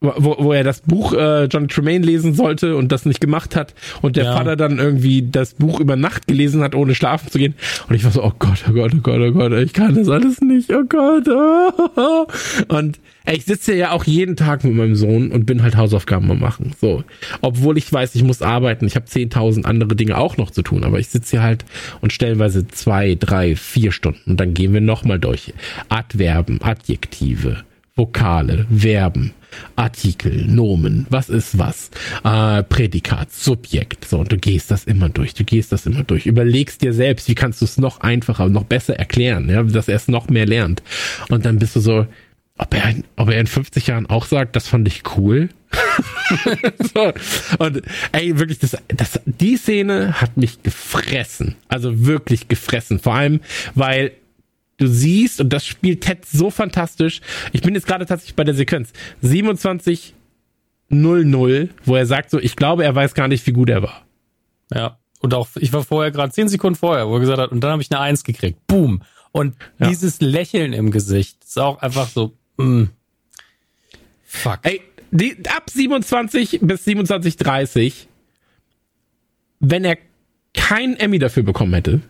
wo, 0.00 0.36
wo 0.38 0.52
er 0.52 0.64
das 0.64 0.80
Buch 0.80 1.12
äh, 1.12 1.44
John 1.44 1.68
Tremaine 1.68 2.04
lesen 2.04 2.32
sollte 2.32 2.74
und 2.76 2.90
das 2.90 3.04
nicht 3.04 3.20
gemacht 3.20 3.54
hat 3.54 3.74
und 4.00 4.16
der 4.16 4.24
ja. 4.24 4.32
Vater 4.32 4.56
dann 4.56 4.78
irgendwie 4.78 5.28
das 5.30 5.54
Buch 5.54 5.78
über 5.78 5.94
Nacht 5.94 6.26
gelesen 6.26 6.62
hat, 6.62 6.74
ohne 6.74 6.94
schlafen 6.94 7.30
zu 7.30 7.38
gehen. 7.38 7.54
Und 7.86 7.94
ich 7.94 8.04
war 8.04 8.10
so, 8.10 8.24
oh 8.24 8.32
Gott, 8.38 8.64
oh 8.68 8.72
Gott, 8.72 8.92
oh 8.94 9.00
Gott, 9.02 9.20
oh 9.20 9.32
Gott, 9.32 9.52
ich 9.52 9.74
kann 9.74 9.94
das 9.94 10.08
alles 10.08 10.40
nicht, 10.40 10.72
oh 10.72 10.84
Gott. 10.88 11.28
Oh. 11.28 12.26
Und 12.74 12.98
ey, 13.26 13.36
ich 13.36 13.44
sitze 13.44 13.74
ja 13.74 13.90
auch 13.90 14.04
jeden 14.04 14.36
Tag 14.36 14.64
mit 14.64 14.74
meinem 14.74 14.96
Sohn 14.96 15.30
und 15.30 15.44
bin 15.44 15.62
halt 15.62 15.76
Hausaufgaben 15.76 16.30
am 16.30 16.40
machen. 16.40 16.72
So, 16.80 17.04
obwohl 17.42 17.76
ich 17.76 17.92
weiß, 17.92 18.14
ich 18.14 18.22
muss 18.22 18.40
arbeiten, 18.40 18.86
ich 18.86 18.96
habe 18.96 19.06
10.000 19.06 19.64
andere 19.64 19.94
Dinge 19.94 20.16
auch 20.16 20.38
noch 20.38 20.50
zu 20.50 20.62
tun, 20.62 20.84
aber 20.84 20.98
ich 20.98 21.08
sitze 21.08 21.32
hier 21.32 21.42
halt 21.42 21.66
und 22.00 22.12
stellenweise 22.12 22.66
zwei, 22.68 23.16
drei, 23.16 23.54
vier 23.56 23.92
Stunden 23.92 24.30
und 24.30 24.40
dann 24.40 24.54
gehen 24.54 24.72
wir 24.72 24.80
nochmal 24.80 25.18
durch 25.18 25.52
Adverben, 25.90 26.62
Adjektive, 26.62 27.64
Vokale, 27.94 28.66
Verben 28.74 29.34
Artikel, 29.76 30.46
Nomen, 30.46 31.06
was 31.10 31.28
ist 31.28 31.58
was, 31.58 31.90
äh, 32.24 32.62
Prädikat, 32.62 33.32
Subjekt. 33.32 34.04
So, 34.06 34.20
und 34.20 34.32
du 34.32 34.38
gehst 34.38 34.70
das 34.70 34.84
immer 34.84 35.08
durch, 35.08 35.34
du 35.34 35.44
gehst 35.44 35.72
das 35.72 35.86
immer 35.86 36.04
durch. 36.04 36.26
Überlegst 36.26 36.82
dir 36.82 36.92
selbst, 36.92 37.28
wie 37.28 37.34
kannst 37.34 37.60
du 37.60 37.64
es 37.64 37.78
noch 37.78 38.00
einfacher, 38.00 38.48
noch 38.48 38.64
besser 38.64 38.96
erklären, 38.96 39.48
ja, 39.48 39.62
dass 39.62 39.88
er 39.88 39.96
es 39.96 40.08
noch 40.08 40.28
mehr 40.28 40.46
lernt. 40.46 40.82
Und 41.28 41.44
dann 41.44 41.58
bist 41.58 41.76
du 41.76 41.80
so, 41.80 42.06
ob 42.58 42.74
er, 42.74 42.94
ob 43.16 43.30
er 43.30 43.40
in 43.40 43.46
50 43.46 43.86
Jahren 43.86 44.06
auch 44.06 44.26
sagt, 44.26 44.54
das 44.54 44.68
fand 44.68 44.86
ich 44.86 45.02
cool. 45.16 45.48
so. 46.94 47.12
Und 47.58 47.82
ey, 48.12 48.38
wirklich, 48.38 48.58
das, 48.58 48.76
das, 48.88 49.20
die 49.24 49.56
Szene 49.56 50.20
hat 50.20 50.36
mich 50.36 50.62
gefressen. 50.62 51.56
Also 51.68 52.06
wirklich 52.06 52.48
gefressen. 52.48 52.98
Vor 52.98 53.14
allem, 53.14 53.40
weil 53.74 54.12
du 54.80 54.88
siehst, 54.88 55.40
und 55.40 55.52
das 55.52 55.66
spielt 55.66 56.02
Ted 56.02 56.24
so 56.24 56.50
fantastisch. 56.50 57.20
Ich 57.52 57.62
bin 57.62 57.74
jetzt 57.74 57.86
gerade 57.86 58.06
tatsächlich 58.06 58.36
bei 58.36 58.44
der 58.44 58.54
Sequenz. 58.54 58.92
27 59.22 60.14
0-0, 60.90 61.68
wo 61.84 61.96
er 61.96 62.06
sagt 62.06 62.30
so, 62.30 62.38
ich 62.38 62.56
glaube, 62.56 62.84
er 62.84 62.94
weiß 62.94 63.14
gar 63.14 63.28
nicht, 63.28 63.46
wie 63.46 63.52
gut 63.52 63.70
er 63.70 63.82
war. 63.82 64.04
Ja. 64.74 64.98
Und 65.20 65.34
auch, 65.34 65.48
ich 65.56 65.72
war 65.72 65.84
vorher 65.84 66.10
gerade 66.10 66.32
zehn 66.32 66.48
Sekunden 66.48 66.76
vorher, 66.76 67.08
wo 67.08 67.14
er 67.14 67.20
gesagt 67.20 67.40
hat, 67.40 67.52
und 67.52 67.60
dann 67.60 67.72
habe 67.72 67.82
ich 67.82 67.90
eine 67.90 68.00
Eins 68.00 68.24
gekriegt. 68.24 68.66
Boom. 68.66 69.02
Und 69.32 69.54
ja. 69.78 69.88
dieses 69.88 70.20
Lächeln 70.20 70.72
im 70.72 70.90
Gesicht 70.90 71.44
ist 71.44 71.58
auch 71.58 71.80
einfach 71.80 72.08
so, 72.08 72.32
mm, 72.56 72.84
fuck. 74.24 74.60
Ey, 74.62 74.80
die, 75.10 75.36
ab 75.48 75.70
27 75.70 76.60
bis 76.62 76.86
27,30, 76.86 78.06
wenn 79.60 79.84
er 79.84 79.98
keinen 80.54 80.96
Emmy 80.96 81.18
dafür 81.18 81.42
bekommen 81.42 81.74
hätte, 81.74 82.00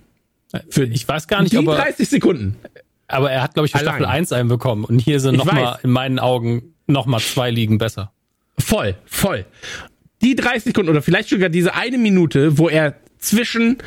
für 0.69 0.85
ich 0.85 1.07
weiß 1.07 1.29
gar 1.29 1.43
nicht, 1.43 1.53
die 1.53 1.65
30 1.65 2.09
Sekunden. 2.09 2.57
Aber 3.09 3.31
er 3.31 3.43
hat, 3.43 3.55
glaube 3.55 3.67
ich, 3.67 3.73
für 3.73 3.79
Allein. 3.79 3.97
Staffel 3.97 4.07
1 4.07 4.33
einen 4.33 4.49
bekommen. 4.49 4.85
Und 4.85 5.01
hier 5.01 5.21
sind 5.21 5.37
nochmal, 5.37 5.79
in 5.83 5.91
meinen 5.91 6.19
Augen, 6.19 6.75
nochmal 6.87 7.21
zwei 7.21 7.51
Ligen 7.51 7.79
besser. 7.79 8.13
Voll, 8.59 8.95
voll. 9.05 9.45
Die 10.23 10.37
30 10.37 10.65
Sekunden 10.65 10.91
oder 10.91 11.03
vielleicht 11.03 11.29
sogar 11.29 11.49
diese 11.49 11.75
eine 11.75 11.99
Minute, 11.99 12.59
wo 12.59 12.69
er 12.69 12.95
zwischen 13.19 13.79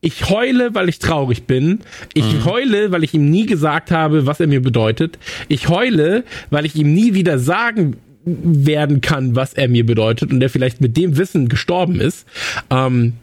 ich 0.00 0.28
heule, 0.28 0.74
weil 0.74 0.88
ich 0.88 0.98
traurig 1.00 1.44
bin. 1.44 1.80
Ich 2.14 2.32
mhm. 2.32 2.44
heule, 2.44 2.92
weil 2.92 3.02
ich 3.02 3.14
ihm 3.14 3.28
nie 3.28 3.46
gesagt 3.46 3.90
habe, 3.90 4.26
was 4.26 4.38
er 4.38 4.46
mir 4.46 4.62
bedeutet. 4.62 5.18
Ich 5.48 5.68
heule, 5.68 6.22
weil 6.50 6.64
ich 6.66 6.76
ihm 6.76 6.94
nie 6.94 7.14
wieder 7.14 7.38
sagen 7.38 7.96
werden 8.24 9.00
kann, 9.00 9.34
was 9.34 9.54
er 9.54 9.68
mir 9.68 9.86
bedeutet 9.86 10.30
und 10.32 10.42
er 10.42 10.50
vielleicht 10.50 10.80
mit 10.80 10.96
dem 10.96 11.16
Wissen 11.16 11.48
gestorben 11.48 12.00
ist. 12.00 12.26
Ähm, 12.70 13.14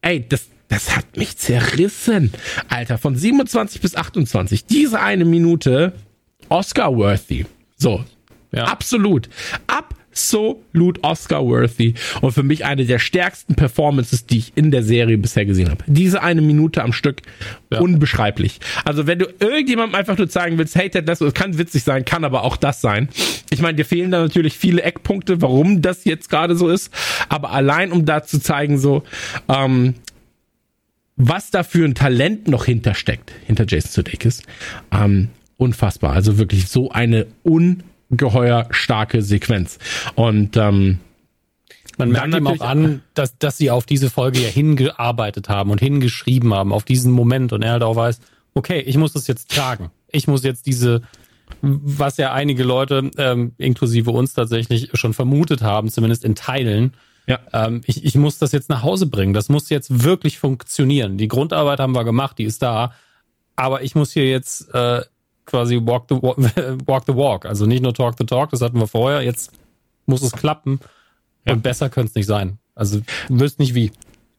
ey, 0.00 0.24
das, 0.28 0.48
das 0.68 0.94
hat 0.94 1.16
mich 1.16 1.36
zerrissen. 1.38 2.32
Alter, 2.68 2.98
von 2.98 3.16
27 3.16 3.80
bis 3.80 3.96
28. 3.96 4.66
Diese 4.66 5.00
eine 5.00 5.24
Minute 5.24 5.94
Oscar-worthy. 6.48 7.46
So. 7.76 8.04
Ja. 8.52 8.64
Absolut. 8.64 9.28
Absolut 9.66 11.02
Oscar-worthy. 11.02 11.94
Und 12.20 12.32
für 12.32 12.42
mich 12.42 12.66
eine 12.66 12.84
der 12.84 12.98
stärksten 12.98 13.54
Performances, 13.54 14.26
die 14.26 14.38
ich 14.38 14.52
in 14.56 14.70
der 14.70 14.82
Serie 14.82 15.16
bisher 15.16 15.46
gesehen 15.46 15.70
habe. 15.70 15.84
Diese 15.86 16.22
eine 16.22 16.42
Minute 16.42 16.82
am 16.82 16.92
Stück. 16.92 17.22
Ja. 17.70 17.80
Unbeschreiblich. 17.80 18.60
Also, 18.84 19.06
wenn 19.06 19.18
du 19.18 19.26
irgendjemandem 19.38 19.94
einfach 19.94 20.18
nur 20.18 20.28
zeigen 20.28 20.58
willst, 20.58 20.74
hey, 20.74 20.90
Ted 20.90 21.06
Lasso, 21.06 21.30
kann 21.32 21.56
witzig 21.58 21.82
sein, 21.82 22.04
kann 22.04 22.24
aber 22.24 22.42
auch 22.42 22.56
das 22.56 22.80
sein. 22.80 23.08
Ich 23.50 23.60
meine, 23.60 23.76
dir 23.76 23.84
fehlen 23.84 24.10
da 24.10 24.20
natürlich 24.20 24.56
viele 24.56 24.82
Eckpunkte, 24.82 25.40
warum 25.40 25.82
das 25.82 26.04
jetzt 26.04 26.28
gerade 26.28 26.56
so 26.56 26.68
ist. 26.68 26.92
Aber 27.28 27.52
allein, 27.52 27.92
um 27.92 28.04
da 28.04 28.22
zu 28.22 28.40
zeigen, 28.40 28.78
so, 28.78 29.02
ähm, 29.48 29.94
was 31.18 31.50
da 31.50 31.64
für 31.64 31.84
ein 31.84 31.94
Talent 31.94 32.48
noch 32.48 32.64
hintersteckt, 32.64 33.32
hinter 33.46 33.66
Jason 33.68 33.90
Sudeikis, 33.90 34.42
ähm, 34.92 35.28
unfassbar. 35.56 36.12
Also 36.12 36.38
wirklich 36.38 36.68
so 36.68 36.90
eine 36.90 37.26
ungeheuer 37.42 38.68
starke 38.70 39.20
Sequenz. 39.22 39.78
Und 40.14 40.56
ähm, 40.56 41.00
man 41.98 42.10
merkt 42.12 42.34
ihm 42.34 42.46
auch 42.46 42.60
an, 42.60 43.02
dass, 43.14 43.36
dass 43.38 43.58
sie 43.58 43.72
auf 43.72 43.84
diese 43.84 44.08
Folge 44.08 44.38
ja 44.38 44.48
hingearbeitet 44.48 45.48
haben 45.48 45.70
und 45.70 45.80
hingeschrieben 45.80 46.54
haben, 46.54 46.72
auf 46.72 46.84
diesen 46.84 47.12
Moment. 47.12 47.52
Und 47.52 47.62
er 47.62 47.72
halt 47.72 47.82
auch 47.82 47.96
weiß, 47.96 48.20
okay, 48.54 48.80
ich 48.80 48.96
muss 48.96 49.12
das 49.12 49.26
jetzt 49.26 49.50
tragen. 49.50 49.90
Ich 50.12 50.28
muss 50.28 50.44
jetzt 50.44 50.66
diese, 50.66 51.02
was 51.60 52.16
ja 52.16 52.32
einige 52.32 52.62
Leute, 52.62 53.10
ähm, 53.18 53.52
inklusive 53.58 54.12
uns 54.12 54.34
tatsächlich, 54.34 54.90
schon 54.94 55.12
vermutet 55.14 55.62
haben, 55.62 55.90
zumindest 55.90 56.24
in 56.24 56.36
Teilen, 56.36 56.92
ja. 57.28 57.38
Ähm, 57.52 57.82
ich, 57.84 58.04
ich 58.04 58.14
muss 58.14 58.38
das 58.38 58.52
jetzt 58.52 58.70
nach 58.70 58.82
Hause 58.82 59.06
bringen. 59.06 59.34
Das 59.34 59.50
muss 59.50 59.68
jetzt 59.68 60.02
wirklich 60.02 60.38
funktionieren. 60.38 61.18
Die 61.18 61.28
Grundarbeit 61.28 61.78
haben 61.78 61.94
wir 61.94 62.04
gemacht, 62.04 62.38
die 62.38 62.44
ist 62.44 62.62
da. 62.62 62.92
Aber 63.54 63.82
ich 63.82 63.94
muss 63.94 64.12
hier 64.12 64.26
jetzt 64.26 64.72
äh, 64.74 65.02
quasi 65.44 65.76
walk 65.76 66.06
the, 66.08 66.14
walk 66.86 67.04
the 67.06 67.14
walk. 67.14 67.44
Also 67.44 67.66
nicht 67.66 67.82
nur 67.82 67.92
talk 67.92 68.14
the 68.18 68.24
talk, 68.24 68.50
das 68.50 68.62
hatten 68.62 68.80
wir 68.80 68.86
vorher. 68.86 69.22
Jetzt 69.22 69.52
muss 70.06 70.22
es 70.22 70.32
klappen. 70.32 70.80
Ja. 71.46 71.52
Und 71.52 71.62
besser 71.62 71.90
könnte 71.90 72.08
es 72.10 72.14
nicht 72.14 72.26
sein. 72.26 72.58
Also 72.74 73.00
du 73.28 73.40
wüsst 73.40 73.58
nicht 73.58 73.74
wie. 73.74 73.92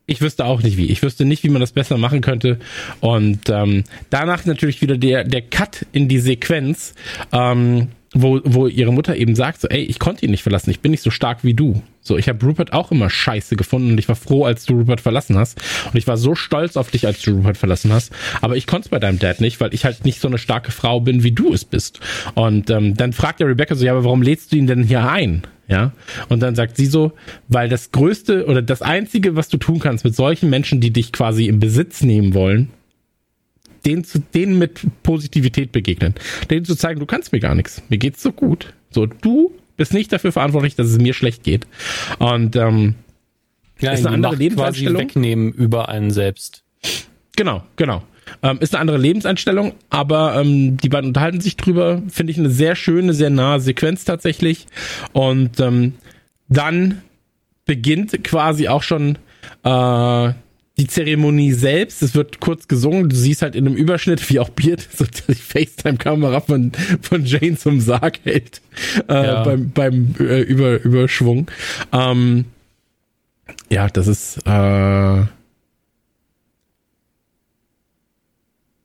Ich 0.08 0.22
wüsste 0.22 0.46
auch 0.46 0.64
nicht 0.64 0.76
wie. 0.76 0.88
Ich 0.88 1.04
wüsste 1.04 1.26
nicht, 1.26 1.44
wie 1.44 1.50
man 1.50 1.62
das 1.62 1.74
besser 1.74 2.00
machen 2.00 2.22
könnte. 2.22 2.58
Und 3.02 3.50
ähm, 3.50 3.84
danach 4.10 4.46
natürlich 4.46 4.82
wieder 4.82 4.98
der, 4.98 5.24
der 5.24 5.44
Cut 5.44 5.86
in 5.92 6.08
die 6.08 6.20
Sequenz. 6.20 6.96
Ähm, 7.32 7.90
wo, 8.14 8.42
wo 8.44 8.68
ihre 8.68 8.92
Mutter 8.92 9.16
eben 9.16 9.36
sagt, 9.36 9.62
so, 9.62 9.68
ey, 9.68 9.82
ich 9.82 10.00
konnte 10.00 10.26
ihn 10.26 10.32
nicht 10.32 10.44
verlassen, 10.44 10.72
ich 10.72 10.80
bin 10.80 10.92
nicht 10.92 11.04
so 11.04 11.12
stark 11.12 11.44
wie 11.44 11.54
du. 11.54 11.82
So, 12.02 12.18
ich 12.18 12.28
habe 12.28 12.44
Rupert 12.44 12.74
auch 12.74 12.92
immer 12.92 13.10
scheiße 13.10 13.56
gefunden 13.56 13.92
und 13.92 13.98
ich 14.00 14.08
war 14.08 14.16
froh, 14.16 14.46
als 14.46 14.66
du 14.66 14.80
Rupert 14.80 15.02
verlassen 15.02 15.38
hast. 15.38 15.62
Und 15.86 15.96
ich 15.96 16.08
war 16.08 16.18
so 16.18 16.34
stolz 16.34 16.76
auf 16.76 16.90
dich, 16.90 17.06
als 17.06 17.22
du 17.22 17.36
Rupert 17.36 17.58
verlassen 17.58 17.94
hast. 17.94 18.12
Aber 18.42 18.56
ich 18.56 18.66
konnte 18.66 18.88
es 18.88 18.90
bei 18.90 19.00
deinem 19.00 19.20
Dad 19.20 19.42
nicht, 19.42 19.60
weil 19.60 19.74
ich 19.74 19.86
halt 19.86 20.06
nicht 20.06 20.20
so 20.20 20.28
eine 20.28 20.40
starke 20.40 20.72
Frau 20.72 21.02
bin, 21.02 21.24
wie 21.24 21.32
du 21.32 21.54
es 21.54 21.66
bist. 21.66 22.00
Und 22.34 22.70
ähm, 22.70 22.96
dann 22.96 23.14
fragt 23.14 23.42
der 23.42 23.48
Rebecca 23.48 23.76
so, 23.76 23.86
ja, 23.86 23.92
aber 23.92 24.06
warum 24.06 24.22
lädst 24.22 24.52
du 24.52 24.58
ihn 24.58 24.66
denn 24.66 24.84
hier 24.84 25.08
ein? 25.08 25.44
Ja. 25.68 25.92
Und 26.30 26.40
dann 26.42 26.56
sagt 26.56 26.78
sie 26.78 26.88
so, 26.88 27.12
weil 27.48 27.70
das 27.70 27.92
Größte 27.92 28.48
oder 28.48 28.64
das 28.64 28.82
Einzige, 28.82 29.36
was 29.36 29.50
du 29.50 29.58
tun 29.58 29.80
kannst 29.80 30.04
mit 30.04 30.16
solchen 30.16 30.50
Menschen, 30.50 30.82
die 30.82 30.92
dich 30.92 31.12
quasi 31.12 31.46
im 31.46 31.60
Besitz 31.60 32.02
nehmen 32.02 32.34
wollen, 32.34 32.72
denen, 33.86 34.04
zu, 34.04 34.20
denen 34.20 34.58
mit 34.58 34.82
Positivität 35.04 35.72
begegnen. 35.72 36.16
Denen 36.50 36.66
zu 36.66 36.76
zeigen, 36.76 37.00
du 37.00 37.06
kannst 37.06 37.32
mir 37.32 37.40
gar 37.40 37.56
nichts. 37.56 37.82
Mir 37.90 37.98
geht's 37.98 38.22
so 38.22 38.32
gut. 38.32 38.74
So, 38.92 39.06
du 39.06 39.54
bist 39.78 39.94
nicht 39.94 40.12
dafür 40.12 40.32
verantwortlich, 40.32 40.76
dass 40.76 40.88
es 40.88 40.98
mir 40.98 41.14
schlecht 41.14 41.44
geht. 41.44 41.68
Und 42.20 42.56
ähm, 42.56 42.96
ja, 43.80 43.92
ist 43.92 44.06
eine 44.06 44.16
andere 44.16 44.36
Lebenseinstellung. 44.36 45.02
wegnehmen 45.02 45.54
über 45.54 45.90
einen 45.90 46.12
selbst. 46.12 46.64
Genau, 47.36 47.64
genau. 47.78 48.04
Ähm, 48.44 48.60
ist 48.60 48.76
eine 48.76 48.82
andere 48.82 48.98
Lebenseinstellung, 48.98 49.74
aber 49.90 50.40
ähm, 50.40 50.78
die 50.78 50.90
beiden 50.90 51.08
unterhalten 51.08 51.42
sich 51.42 51.58
drüber. 51.58 52.02
Finde 52.10 52.32
ich 52.32 52.38
eine 52.38 52.50
sehr 52.50 52.76
schöne, 52.76 53.14
sehr 53.14 53.30
nahe 53.30 53.60
Sequenz 53.60 54.06
tatsächlich. 54.06 54.68
Und 55.14 55.60
ähm, 55.60 55.94
dann 56.48 57.02
beginnt 57.66 58.24
quasi 58.24 58.68
auch 58.68 58.84
schon 58.84 59.18
äh, 59.64 60.34
die 60.80 60.88
Zeremonie 60.88 61.52
selbst, 61.52 62.02
es 62.02 62.16
wird 62.16 62.40
kurz 62.40 62.70
gesungen, 62.70 63.10
du 63.10 63.16
siehst 63.16 63.42
halt 63.42 63.54
in 63.54 63.68
einem 63.68 63.76
Überschnitt, 63.76 64.28
wie 64.30 64.40
auch 64.40 64.48
Beard 64.48 64.88
so 64.96 65.06
die 65.06 65.36
FaceTime-Kamera 65.36 66.40
von, 66.40 66.72
von 67.02 67.26
Jane 67.26 67.58
zum 67.58 67.82
Sarg 67.82 68.20
hält 68.24 68.62
äh, 69.10 69.14
ja. 69.14 69.44
beim, 69.44 69.72
beim 69.72 70.16
äh, 70.20 70.40
Über, 70.40 70.82
Überschwung. 70.82 71.52
Ähm, 71.92 72.46
ja, 73.70 73.90
das 73.90 74.08
ist 74.08 74.40
äh, 74.46 75.24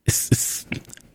es 0.05 0.28
ist 0.30 0.66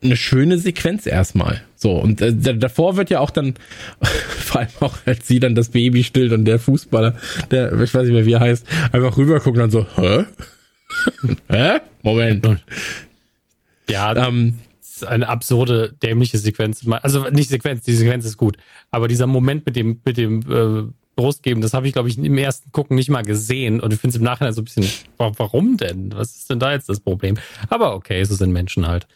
eine 0.02 0.16
schöne 0.16 0.56
Sequenz 0.56 1.06
erstmal. 1.06 1.60
So, 1.76 1.92
und 1.92 2.22
äh, 2.22 2.32
davor 2.32 2.96
wird 2.96 3.10
ja 3.10 3.20
auch 3.20 3.30
dann, 3.30 3.52
vor 4.00 4.62
allem 4.62 4.70
auch, 4.80 4.96
als 5.04 5.28
sie 5.28 5.40
dann 5.40 5.54
das 5.54 5.68
Baby 5.68 6.04
stillt 6.04 6.32
und 6.32 6.46
der 6.46 6.58
Fußballer, 6.58 7.16
der, 7.50 7.78
ich 7.78 7.92
weiß 7.92 8.04
nicht 8.04 8.14
mehr, 8.14 8.24
wie 8.24 8.32
er 8.32 8.40
heißt, 8.40 8.66
einfach 8.92 9.18
rüberguckt 9.18 9.58
und 9.58 9.60
dann 9.60 9.70
so, 9.70 9.86
hä? 9.96 10.24
Hä? 11.48 11.80
Moment. 12.02 12.46
Ja, 13.88 14.14
ähm, 14.16 14.58
eine 15.06 15.28
absurde, 15.28 15.94
dämliche 16.02 16.38
Sequenz. 16.38 16.86
Also 17.02 17.28
nicht 17.30 17.50
Sequenz, 17.50 17.84
die 17.84 17.94
Sequenz 17.94 18.24
ist 18.24 18.36
gut. 18.36 18.56
Aber 18.90 19.08
dieser 19.08 19.26
Moment 19.26 19.66
mit 19.66 19.76
dem, 19.76 20.00
mit 20.04 20.16
dem 20.16 20.40
äh, 20.50 20.90
Brustgeben, 21.16 21.62
das 21.62 21.74
habe 21.74 21.86
ich, 21.86 21.92
glaube 21.92 22.08
ich, 22.08 22.18
im 22.18 22.38
ersten 22.38 22.72
Gucken 22.72 22.96
nicht 22.96 23.10
mal 23.10 23.22
gesehen. 23.22 23.80
Und 23.80 23.92
ich 23.92 24.00
finde 24.00 24.14
es 24.14 24.16
im 24.16 24.24
Nachhinein 24.24 24.52
so 24.52 24.62
ein 24.62 24.64
bisschen, 24.64 24.86
warum 25.16 25.76
denn? 25.76 26.12
Was 26.14 26.36
ist 26.36 26.50
denn 26.50 26.58
da 26.58 26.72
jetzt 26.72 26.88
das 26.88 27.00
Problem? 27.00 27.36
Aber 27.68 27.94
okay, 27.94 28.22
so 28.24 28.34
sind 28.34 28.52
Menschen 28.52 28.86
halt. 28.86 29.06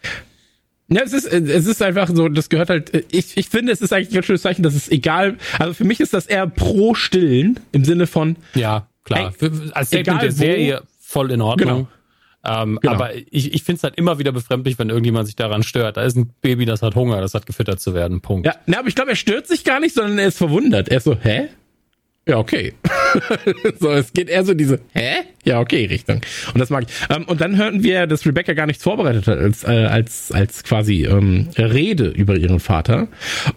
Ja, 0.89 1.03
es 1.03 1.14
ist, 1.14 1.25
es 1.27 1.66
ist 1.66 1.81
einfach 1.81 2.11
so, 2.12 2.29
das 2.29 2.51
gehört 2.51 2.68
halt, 2.68 3.07
ich, 3.11 3.39
ich 3.39 3.49
finde, 3.49 3.72
es 3.72 3.81
ist 3.81 3.93
eigentlich 3.93 4.11
ein 4.11 4.14
ganz 4.14 4.27
schönes 4.27 4.43
Zeichen, 4.43 4.62
dass 4.62 4.75
es 4.75 4.91
egal, 4.91 5.39
also 5.59 5.72
für 5.72 5.85
mich 5.85 5.99
ist 5.99 6.12
das 6.12 6.27
eher 6.27 6.47
pro 6.47 6.95
Stillen, 6.95 7.59
im 7.72 7.87
Sinne 7.87 8.07
von. 8.07 8.37
Ja, 8.55 8.87
klar. 9.05 9.33
Ey, 9.41 9.51
als 9.72 9.89
Statement 9.89 10.22
der 10.22 10.33
Serie, 10.33 10.83
voll 11.15 11.31
in 11.31 11.41
Ordnung. 11.41 11.87
Genau. 12.45 12.62
Ähm, 12.62 12.79
genau. 12.83 12.95
Aber 12.95 13.15
ich, 13.15 13.55
ich 13.55 13.62
finde 13.62 13.79
es 13.79 13.85
halt 13.85 13.97
immer 13.97 14.19
wieder 14.19 14.33
befremdlich, 14.33 14.79
wenn 14.79 14.91
irgendjemand 14.91 15.27
sich 15.27 15.37
daran 15.37 15.62
stört. 15.62 15.97
Da 15.97 16.03
ist 16.03 16.17
ein 16.17 16.31
Baby, 16.43 16.67
das 16.67 16.83
hat 16.83 16.95
Hunger, 16.97 17.21
das 17.21 17.35
hat 17.35 17.47
gefüttert 17.47 17.81
zu 17.81 17.95
werden. 17.95 18.21
Punkt. 18.21 18.47
Ja, 18.47 18.57
na, 18.67 18.81
aber 18.81 18.89
ich 18.89 18.95
glaube, 18.95 19.11
er 19.11 19.17
stört 19.17 19.47
sich 19.47 19.65
gar 19.65 19.81
nicht, 19.81 19.95
sondern 19.95 20.19
er 20.19 20.27
ist 20.27 20.39
verwundert. 20.39 20.89
Er 20.89 20.99
ist 20.99 21.05
so, 21.05 21.17
hä? 21.17 21.49
Ja, 22.27 22.39
okay. 22.39 22.73
so, 23.81 23.93
es 23.93 24.12
geht 24.12 24.29
eher 24.29 24.45
so 24.45 24.55
diese, 24.55 24.81
hä? 24.93 25.12
Ja, 25.45 25.61
okay, 25.61 25.85
Richtung. 25.87 26.21
Und 26.53 26.59
das 26.59 26.71
mag 26.71 26.85
ich. 26.89 27.15
Ähm, 27.15 27.25
und 27.25 27.41
dann 27.41 27.57
hörten 27.57 27.83
wir, 27.85 28.07
dass 28.07 28.27
Rebecca 28.27 28.55
gar 28.55 28.67
nichts 28.67 28.83
vorbereitet 28.83 29.27
hat 29.29 29.39
als, 29.39 29.62
äh, 29.65 29.87
als, 29.87 30.33
als 30.33 30.65
quasi 30.65 31.05
ähm, 31.05 31.49
Rede 31.57 32.09
über 32.09 32.37
ihren 32.37 32.61
Vater. 32.61 33.09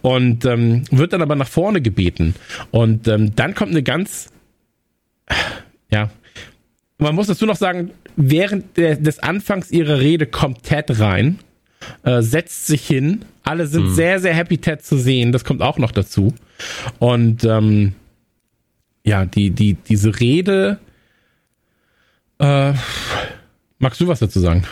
Und 0.01 0.45
ähm, 0.45 0.83
wird 0.91 1.13
dann 1.13 1.21
aber 1.21 1.35
nach 1.35 1.47
vorne 1.47 1.81
gebeten. 1.81 2.35
Und 2.71 3.07
ähm, 3.07 3.35
dann 3.35 3.55
kommt 3.55 3.71
eine 3.71 3.83
ganz, 3.83 4.29
ja, 5.89 6.09
man 6.97 7.15
muss 7.15 7.27
dazu 7.27 7.45
noch 7.45 7.55
sagen, 7.55 7.91
während 8.15 8.77
der, 8.77 8.95
des 8.95 9.19
Anfangs 9.19 9.71
ihrer 9.71 9.99
Rede 9.99 10.25
kommt 10.25 10.63
Ted 10.63 10.99
rein, 10.99 11.39
äh, 12.03 12.21
setzt 12.21 12.67
sich 12.67 12.85
hin. 12.85 13.25
Alle 13.43 13.67
sind 13.67 13.85
hm. 13.85 13.95
sehr, 13.95 14.19
sehr 14.19 14.33
happy, 14.33 14.57
Ted 14.57 14.83
zu 14.83 14.97
sehen. 14.97 15.31
Das 15.31 15.45
kommt 15.45 15.61
auch 15.61 15.77
noch 15.77 15.91
dazu. 15.91 16.33
Und 16.99 17.43
ähm, 17.43 17.93
ja, 19.03 19.25
die, 19.25 19.51
die, 19.51 19.75
diese 19.75 20.19
Rede. 20.19 20.79
Äh, 22.39 22.73
magst 23.79 24.01
du 24.01 24.07
was 24.07 24.19
dazu 24.19 24.39
sagen? 24.39 24.63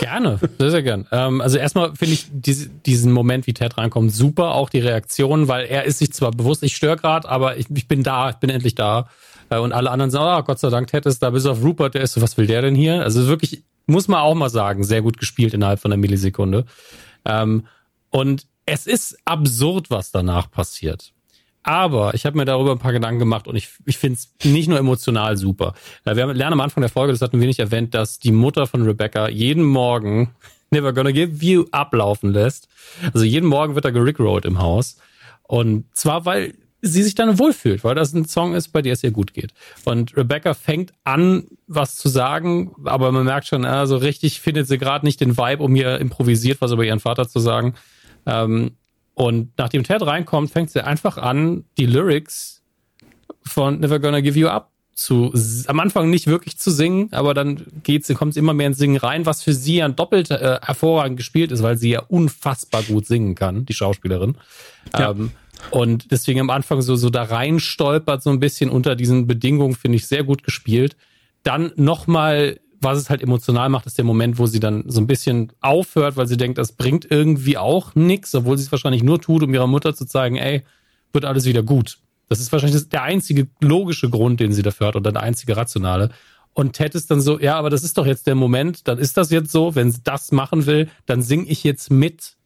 Gerne, 0.00 0.38
sehr, 0.58 0.70
sehr 0.70 0.82
gern. 0.82 1.06
Ähm, 1.10 1.40
also 1.40 1.56
erstmal 1.56 1.94
finde 1.96 2.14
ich 2.14 2.26
diese, 2.30 2.68
diesen 2.68 3.12
Moment, 3.12 3.46
wie 3.46 3.54
Ted 3.54 3.78
reinkommt, 3.78 4.12
super. 4.12 4.54
Auch 4.54 4.68
die 4.68 4.80
Reaktion, 4.80 5.48
weil 5.48 5.66
er 5.66 5.84
ist 5.84 5.98
sich 5.98 6.12
zwar 6.12 6.32
bewusst, 6.32 6.62
ich 6.62 6.76
störe 6.76 6.96
gerade, 6.96 7.28
aber 7.28 7.56
ich, 7.56 7.66
ich 7.74 7.88
bin 7.88 8.02
da, 8.02 8.30
ich 8.30 8.36
bin 8.36 8.50
endlich 8.50 8.74
da. 8.74 9.08
Äh, 9.50 9.58
und 9.58 9.72
alle 9.72 9.90
anderen 9.90 10.10
sagen, 10.10 10.42
oh, 10.42 10.46
Gott 10.46 10.58
sei 10.58 10.70
Dank, 10.70 10.88
Ted 10.88 11.06
ist 11.06 11.22
da, 11.22 11.30
bis 11.30 11.46
auf 11.46 11.62
Rupert, 11.62 11.94
der 11.94 12.02
ist 12.02 12.12
so, 12.12 12.22
was 12.22 12.36
will 12.36 12.46
der 12.46 12.62
denn 12.62 12.74
hier? 12.74 13.02
Also 13.02 13.26
wirklich, 13.26 13.64
muss 13.86 14.08
man 14.08 14.20
auch 14.20 14.34
mal 14.34 14.50
sagen, 14.50 14.84
sehr 14.84 15.02
gut 15.02 15.18
gespielt 15.18 15.54
innerhalb 15.54 15.80
von 15.80 15.92
einer 15.92 16.00
Millisekunde. 16.00 16.64
Ähm, 17.24 17.66
und 18.10 18.46
es 18.66 18.86
ist 18.86 19.18
absurd, 19.24 19.90
was 19.90 20.10
danach 20.10 20.50
passiert. 20.50 21.12
Aber 21.62 22.14
ich 22.14 22.24
habe 22.24 22.36
mir 22.36 22.44
darüber 22.44 22.72
ein 22.72 22.78
paar 22.78 22.92
Gedanken 22.92 23.18
gemacht 23.18 23.48
und 23.48 23.56
ich, 23.56 23.70
ich 23.86 23.98
finde 23.98 24.18
es 24.18 24.32
nicht 24.44 24.68
nur 24.68 24.78
emotional 24.78 25.36
super. 25.36 25.74
Äh, 26.04 26.14
wir 26.14 26.26
lernen 26.32 26.54
am 26.54 26.60
Anfang 26.60 26.80
der 26.80 26.90
Folge, 26.90 27.12
das 27.12 27.22
hatten 27.22 27.40
wir 27.40 27.46
nicht 27.46 27.58
erwähnt, 27.58 27.94
dass 27.94 28.18
die 28.18 28.32
Mutter 28.32 28.66
von 28.66 28.82
Rebecca 28.82 29.28
jeden 29.28 29.64
Morgen 29.64 30.34
Never 30.70 30.92
Gonna 30.92 31.10
Give 31.12 31.44
You 31.44 31.64
ablaufen 31.70 32.32
lässt. 32.32 32.68
Also 33.12 33.24
jeden 33.24 33.48
Morgen 33.48 33.74
wird 33.74 33.84
er 33.84 33.92
gerickrolled 33.92 34.44
im 34.44 34.60
Haus. 34.60 34.96
Und 35.42 35.84
zwar, 35.96 36.24
weil 36.24 36.54
sie 36.82 37.02
sich 37.02 37.14
dann 37.14 37.38
wohlfühlt, 37.38 37.84
weil 37.84 37.94
das 37.94 38.12
ein 38.12 38.26
Song 38.26 38.54
ist, 38.54 38.68
bei 38.68 38.82
dem 38.82 38.92
es 38.92 39.02
ihr 39.02 39.10
gut 39.10 39.34
geht. 39.34 39.52
Und 39.84 40.16
Rebecca 40.16 40.54
fängt 40.54 40.92
an, 41.04 41.46
was 41.66 41.96
zu 41.96 42.08
sagen, 42.08 42.74
aber 42.84 43.12
man 43.12 43.24
merkt 43.24 43.46
schon, 43.46 43.64
also 43.64 43.96
richtig 43.96 44.40
findet 44.40 44.68
sie 44.68 44.78
gerade 44.78 45.04
nicht 45.04 45.20
den 45.20 45.36
Vibe, 45.36 45.62
um 45.62 45.74
ihr 45.74 45.98
improvisiert 45.98 46.60
was 46.60 46.72
über 46.72 46.84
ihren 46.84 47.00
Vater 47.00 47.28
zu 47.28 47.38
sagen. 47.38 47.74
Ähm, 48.26 48.72
und 49.14 49.52
nachdem 49.56 49.82
Ted 49.82 50.02
reinkommt, 50.02 50.50
fängt 50.50 50.70
sie 50.70 50.84
einfach 50.84 51.16
an, 51.16 51.64
die 51.78 51.86
Lyrics 51.86 52.62
von 53.42 53.80
Never 53.80 53.98
Gonna 53.98 54.20
Give 54.20 54.38
You 54.38 54.48
Up 54.48 54.70
zu, 54.96 55.32
am 55.66 55.78
Anfang 55.78 56.08
nicht 56.08 56.26
wirklich 56.26 56.58
zu 56.58 56.70
singen, 56.70 57.08
aber 57.12 57.34
dann 57.34 57.66
geht 57.82 58.06
sie, 58.06 58.14
kommt 58.14 58.32
sie 58.32 58.40
immer 58.40 58.54
mehr 58.54 58.68
ins 58.68 58.78
Singen 58.78 58.96
rein, 58.96 59.26
was 59.26 59.42
für 59.42 59.52
sie 59.52 59.76
ja 59.76 59.88
doppelt 59.88 60.30
äh, 60.30 60.58
hervorragend 60.62 61.18
gespielt 61.18 61.52
ist, 61.52 61.62
weil 61.62 61.76
sie 61.76 61.90
ja 61.90 62.00
unfassbar 62.00 62.82
gut 62.82 63.06
singen 63.06 63.34
kann, 63.34 63.66
die 63.66 63.74
Schauspielerin. 63.74 64.38
Ja. 64.94 65.10
Ähm, 65.10 65.32
und 65.70 66.10
deswegen 66.10 66.40
am 66.40 66.50
Anfang 66.50 66.82
so, 66.82 66.96
so 66.96 67.10
da 67.10 67.22
rein 67.24 67.60
stolpert, 67.60 68.22
so 68.22 68.30
ein 68.30 68.40
bisschen 68.40 68.70
unter 68.70 68.96
diesen 68.96 69.26
Bedingungen, 69.26 69.74
finde 69.74 69.96
ich 69.96 70.06
sehr 70.06 70.24
gut 70.24 70.42
gespielt. 70.42 70.96
Dann 71.42 71.72
nochmal, 71.76 72.60
was 72.80 72.98
es 72.98 73.10
halt 73.10 73.22
emotional 73.22 73.68
macht, 73.68 73.86
ist 73.86 73.98
der 73.98 74.04
Moment, 74.04 74.38
wo 74.38 74.46
sie 74.46 74.60
dann 74.60 74.84
so 74.86 75.00
ein 75.00 75.06
bisschen 75.06 75.52
aufhört, 75.60 76.16
weil 76.16 76.26
sie 76.26 76.36
denkt, 76.36 76.58
das 76.58 76.72
bringt 76.72 77.10
irgendwie 77.10 77.58
auch 77.58 77.94
nichts, 77.94 78.34
obwohl 78.34 78.56
sie 78.56 78.64
es 78.64 78.72
wahrscheinlich 78.72 79.02
nur 79.02 79.20
tut, 79.20 79.42
um 79.42 79.52
ihrer 79.52 79.66
Mutter 79.66 79.94
zu 79.94 80.04
zeigen, 80.06 80.36
ey, 80.36 80.62
wird 81.12 81.24
alles 81.24 81.46
wieder 81.46 81.62
gut. 81.62 81.98
Das 82.28 82.40
ist 82.40 82.52
wahrscheinlich 82.52 82.88
der 82.88 83.02
einzige 83.02 83.48
logische 83.60 84.10
Grund, 84.10 84.40
den 84.40 84.52
sie 84.52 84.62
dafür 84.62 84.88
hat 84.88 84.94
dann 84.96 85.14
der 85.14 85.22
einzige 85.22 85.56
rationale. 85.56 86.10
Und 86.52 86.72
Ted 86.72 86.94
ist 86.94 87.10
dann 87.10 87.20
so, 87.20 87.38
ja, 87.38 87.56
aber 87.56 87.70
das 87.70 87.84
ist 87.84 87.98
doch 87.98 88.06
jetzt 88.06 88.26
der 88.26 88.34
Moment, 88.34 88.88
dann 88.88 88.98
ist 88.98 89.16
das 89.16 89.30
jetzt 89.30 89.52
so, 89.52 89.74
wenn 89.74 89.92
sie 89.92 90.00
das 90.02 90.32
machen 90.32 90.66
will, 90.66 90.88
dann 91.04 91.22
sing 91.22 91.44
ich 91.46 91.64
jetzt 91.64 91.90
mit 91.90 92.36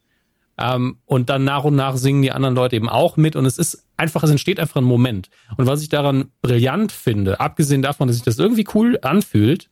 ähm, 0.61 0.97
und 1.05 1.29
dann 1.29 1.43
nach 1.43 1.63
und 1.63 1.75
nach 1.75 1.97
singen 1.97 2.21
die 2.21 2.31
anderen 2.31 2.55
Leute 2.55 2.75
eben 2.75 2.89
auch 2.89 3.17
mit. 3.17 3.35
Und 3.35 3.45
es 3.45 3.57
ist 3.57 3.85
einfach, 3.97 4.23
es 4.23 4.29
entsteht 4.29 4.59
einfach 4.59 4.77
ein 4.77 4.83
Moment. 4.83 5.29
Und 5.57 5.67
was 5.67 5.81
ich 5.81 5.89
daran 5.89 6.31
brillant 6.41 6.91
finde, 6.91 7.39
abgesehen 7.39 7.81
davon, 7.81 8.07
dass 8.07 8.17
sich 8.17 8.25
das 8.25 8.37
irgendwie 8.37 8.67
cool 8.73 8.99
anfühlt, 9.01 9.69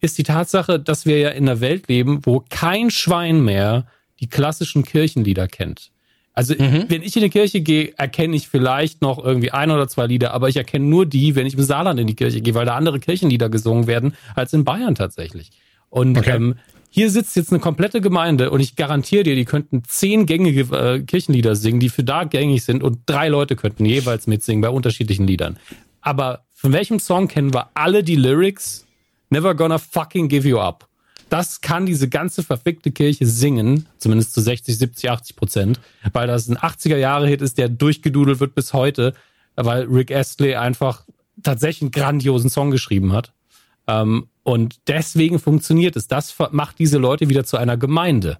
ist 0.00 0.18
die 0.18 0.24
Tatsache, 0.24 0.78
dass 0.78 1.06
wir 1.06 1.18
ja 1.18 1.30
in 1.30 1.48
einer 1.48 1.60
Welt 1.60 1.88
leben, 1.88 2.20
wo 2.24 2.44
kein 2.48 2.90
Schwein 2.90 3.44
mehr 3.44 3.86
die 4.20 4.28
klassischen 4.28 4.84
Kirchenlieder 4.84 5.48
kennt. 5.48 5.90
Also 6.34 6.54
mhm. 6.54 6.84
wenn 6.88 7.02
ich 7.02 7.16
in 7.16 7.22
die 7.22 7.30
Kirche 7.30 7.62
gehe, 7.62 7.94
erkenne 7.96 8.36
ich 8.36 8.48
vielleicht 8.48 9.00
noch 9.00 9.22
irgendwie 9.22 9.52
ein 9.52 9.70
oder 9.70 9.88
zwei 9.88 10.06
Lieder, 10.06 10.34
aber 10.34 10.50
ich 10.50 10.56
erkenne 10.56 10.84
nur 10.84 11.06
die, 11.06 11.34
wenn 11.34 11.46
ich 11.46 11.54
im 11.54 11.62
Saarland 11.62 11.98
in 11.98 12.06
die 12.06 12.14
Kirche 12.14 12.42
gehe, 12.42 12.54
weil 12.54 12.66
da 12.66 12.76
andere 12.76 13.00
Kirchenlieder 13.00 13.48
gesungen 13.48 13.86
werden 13.86 14.14
als 14.34 14.52
in 14.52 14.64
Bayern 14.64 14.94
tatsächlich. 14.94 15.50
Und 15.88 16.18
okay. 16.18 16.36
ähm, 16.36 16.56
hier 16.96 17.10
sitzt 17.10 17.36
jetzt 17.36 17.52
eine 17.52 17.60
komplette 17.60 18.00
Gemeinde 18.00 18.50
und 18.50 18.60
ich 18.60 18.74
garantiere 18.74 19.22
dir, 19.22 19.34
die 19.34 19.44
könnten 19.44 19.82
zehn 19.86 20.24
gängige 20.24 20.62
äh, 20.74 21.02
Kirchenlieder 21.02 21.54
singen, 21.54 21.78
die 21.78 21.90
für 21.90 22.02
da 22.02 22.24
gängig 22.24 22.64
sind 22.64 22.82
und 22.82 23.00
drei 23.04 23.28
Leute 23.28 23.54
könnten 23.54 23.84
jeweils 23.84 24.26
mitsingen 24.26 24.62
bei 24.62 24.70
unterschiedlichen 24.70 25.26
Liedern. 25.26 25.58
Aber 26.00 26.46
von 26.54 26.72
welchem 26.72 26.98
Song 26.98 27.28
kennen 27.28 27.52
wir 27.52 27.68
alle 27.74 28.02
die 28.02 28.16
Lyrics? 28.16 28.86
Never 29.28 29.54
gonna 29.54 29.76
fucking 29.76 30.28
give 30.28 30.48
you 30.48 30.58
up. 30.58 30.88
Das 31.28 31.60
kann 31.60 31.84
diese 31.84 32.08
ganze 32.08 32.42
verfickte 32.42 32.90
Kirche 32.90 33.26
singen, 33.26 33.86
zumindest 33.98 34.32
zu 34.32 34.40
60, 34.40 34.78
70, 34.78 35.10
80 35.10 35.36
Prozent, 35.36 35.80
weil 36.14 36.26
das 36.26 36.48
ein 36.48 36.56
80er 36.56 36.96
Jahre 36.96 37.28
Hit 37.28 37.42
ist, 37.42 37.58
der 37.58 37.68
durchgedudelt 37.68 38.40
wird 38.40 38.54
bis 38.54 38.72
heute, 38.72 39.12
weil 39.54 39.82
Rick 39.82 40.10
Astley 40.12 40.54
einfach 40.54 41.04
tatsächlich 41.42 41.82
einen 41.82 41.90
grandiosen 41.90 42.48
Song 42.48 42.70
geschrieben 42.70 43.12
hat. 43.12 43.34
Ähm, 43.86 44.28
und 44.42 44.76
deswegen 44.86 45.38
funktioniert 45.38 45.96
es. 45.96 46.06
Das 46.06 46.34
macht 46.52 46.78
diese 46.78 46.98
Leute 46.98 47.28
wieder 47.28 47.44
zu 47.44 47.56
einer 47.56 47.76
Gemeinde. 47.76 48.38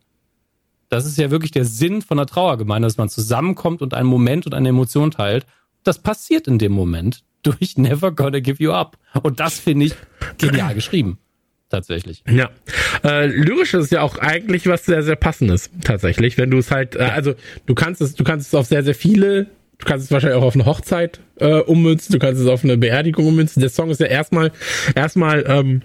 Das 0.89 1.05
ist 1.05 1.19
ja 1.19 1.31
wirklich 1.31 1.51
der 1.51 1.65
Sinn 1.65 2.03
von 2.03 2.19
einer 2.19 2.27
Trauergemeinde, 2.27 2.87
dass 2.87 2.97
man 2.97 3.09
zusammenkommt 3.09 3.83
und 3.83 3.93
einen 3.93 4.09
Moment 4.09 4.47
und 4.47 4.55
eine 4.55 4.69
Emotion 4.69 5.11
teilt. 5.11 5.47
Das 5.83 5.99
passiert 5.99 6.47
in 6.47 6.59
dem 6.59 6.73
Moment 6.73 7.25
durch 7.43 7.77
Never 7.77 8.13
Gonna 8.13 8.41
Give 8.41 8.63
You 8.63 8.73
Up. 8.73 8.97
Und 9.23 9.41
das 9.41 9.59
finde 9.59 9.87
ich 9.87 9.95
genial 10.39 10.75
geschrieben. 10.75 11.19
Tatsächlich. 11.69 12.23
Ja. 12.29 12.51
Äh, 13.03 13.27
lyrisch 13.27 13.75
ist 13.75 13.91
ja 13.91 14.03
auch 14.03 14.19
eigentlich 14.19 14.69
was 14.69 14.85
sehr, 14.85 15.03
sehr 15.03 15.17
passendes, 15.17 15.69
tatsächlich. 15.83 16.39
Wenn 16.39 16.51
du 16.51 16.59
es 16.59 16.71
halt, 16.71 16.95
äh, 16.95 17.01
also 17.01 17.35
du 17.67 17.75
kannst 17.75 18.01
es, 18.01 18.15
du 18.15 18.23
kannst 18.23 18.47
es 18.49 18.55
auf 18.55 18.67
sehr, 18.67 18.85
sehr 18.85 18.95
viele 18.95 19.49
Du 19.79 19.85
kannst 19.85 20.07
es 20.07 20.11
wahrscheinlich 20.11 20.39
auch 20.39 20.45
auf 20.45 20.55
eine 20.55 20.67
Hochzeit 20.67 21.21
äh, 21.39 21.61
ummünzen, 21.61 22.13
du 22.13 22.19
kannst 22.19 22.41
es 22.41 22.49
auf 22.49 22.65
eine 22.65 22.77
Beerdigung 22.77 23.27
ummünzen. 23.27 23.61
Der 23.61 23.71
Song 23.71 23.91
ist 23.91 24.01
ja 24.01 24.07
erstmal 24.07 24.53
erstmal 24.95 25.45
ähm, 25.47 25.83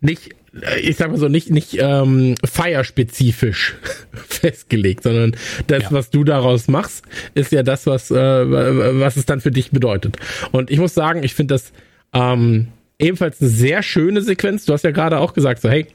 nicht 0.00 0.30
äh, 0.60 0.80
ich 0.80 0.96
sag 0.96 1.10
mal 1.10 1.18
so, 1.18 1.28
nicht, 1.28 1.50
nicht 1.50 1.76
ähm, 1.78 2.34
feierspezifisch 2.44 3.74
festgelegt, 4.12 5.02
sondern 5.02 5.36
das, 5.66 5.84
ja. 5.84 5.92
was 5.92 6.10
du 6.10 6.24
daraus 6.24 6.68
machst, 6.68 7.04
ist 7.34 7.52
ja 7.52 7.62
das, 7.62 7.86
was, 7.86 8.10
äh, 8.10 8.14
was 8.14 9.16
es 9.16 9.26
dann 9.26 9.40
für 9.40 9.50
dich 9.50 9.70
bedeutet. 9.70 10.16
Und 10.52 10.70
ich 10.70 10.78
muss 10.78 10.94
sagen, 10.94 11.22
ich 11.22 11.34
finde 11.34 11.54
das 11.54 11.72
ähm, 12.12 12.68
ebenfalls 12.98 13.40
eine 13.40 13.50
sehr 13.50 13.82
schöne 13.82 14.22
Sequenz. 14.22 14.64
Du 14.64 14.72
hast 14.72 14.84
ja 14.84 14.90
gerade 14.90 15.18
auch 15.18 15.34
gesagt, 15.34 15.62
so, 15.62 15.68
hey, 15.68 15.86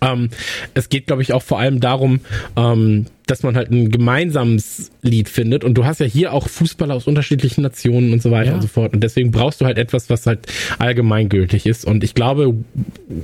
ähm, 0.00 0.30
es 0.74 0.88
geht, 0.88 1.06
glaube 1.06 1.22
ich, 1.22 1.32
auch 1.32 1.42
vor 1.42 1.58
allem 1.58 1.80
darum, 1.80 2.20
ähm, 2.56 3.06
dass 3.26 3.42
man 3.42 3.56
halt 3.56 3.70
ein 3.70 3.90
gemeinsames 3.90 4.90
Lied 5.02 5.28
findet. 5.28 5.64
Und 5.64 5.74
du 5.74 5.84
hast 5.86 6.00
ja 6.00 6.06
hier 6.06 6.32
auch 6.32 6.48
Fußballer 6.48 6.94
aus 6.94 7.06
unterschiedlichen 7.06 7.62
Nationen 7.62 8.12
und 8.12 8.22
so 8.22 8.30
weiter 8.30 8.50
ja. 8.50 8.54
und 8.54 8.60
so 8.60 8.68
fort. 8.68 8.92
Und 8.92 9.00
deswegen 9.00 9.30
brauchst 9.30 9.60
du 9.60 9.64
halt 9.64 9.78
etwas, 9.78 10.10
was 10.10 10.26
halt 10.26 10.40
allgemeingültig 10.78 11.66
ist. 11.66 11.86
Und 11.86 12.04
ich 12.04 12.14
glaube, 12.14 12.54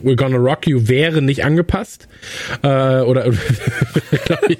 We're 0.02 0.16
Gonna 0.16 0.38
Rock 0.38 0.66
You 0.66 0.88
wäre 0.88 1.20
nicht 1.20 1.44
angepasst. 1.44 2.08
Äh, 2.62 3.00
oder 3.00 3.24
glaub 4.24 4.48
ich, 4.48 4.58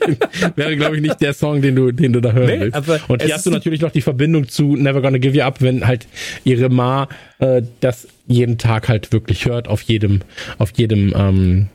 wäre, 0.57 0.77
glaube 0.77 0.97
ich, 0.97 1.03
nicht 1.03 1.21
der 1.21 1.33
Song, 1.33 1.63
den 1.63 1.75
du, 1.75 1.91
den 1.91 2.13
du 2.13 2.21
da 2.21 2.33
hören 2.33 2.47
nee, 2.47 2.61
willst. 2.73 3.09
und 3.09 3.23
hier 3.23 3.35
hast 3.35 3.47
du 3.47 3.51
natürlich 3.51 3.81
noch 3.81 3.93
die 3.93 4.03
Verbindung 4.03 4.49
zu 4.49 4.77
Never 4.77 5.01
Gonna 5.01 5.19
Give 5.19 5.37
You 5.37 5.43
Up, 5.43 5.63
wenn 5.63 5.87
halt 5.87 6.07
ihre 6.45 6.69
Ma 6.69 7.09
äh, 7.39 7.63
das 7.81 8.09
jeden 8.27 8.59
Tag 8.59 8.89
halt 8.89 9.13
wirklich 9.13 9.47
hört, 9.47 9.69
auf 9.69 9.83
jedem, 9.83 10.21
auf 10.59 10.73
jedem 10.77 11.13
ähm, 11.17 11.69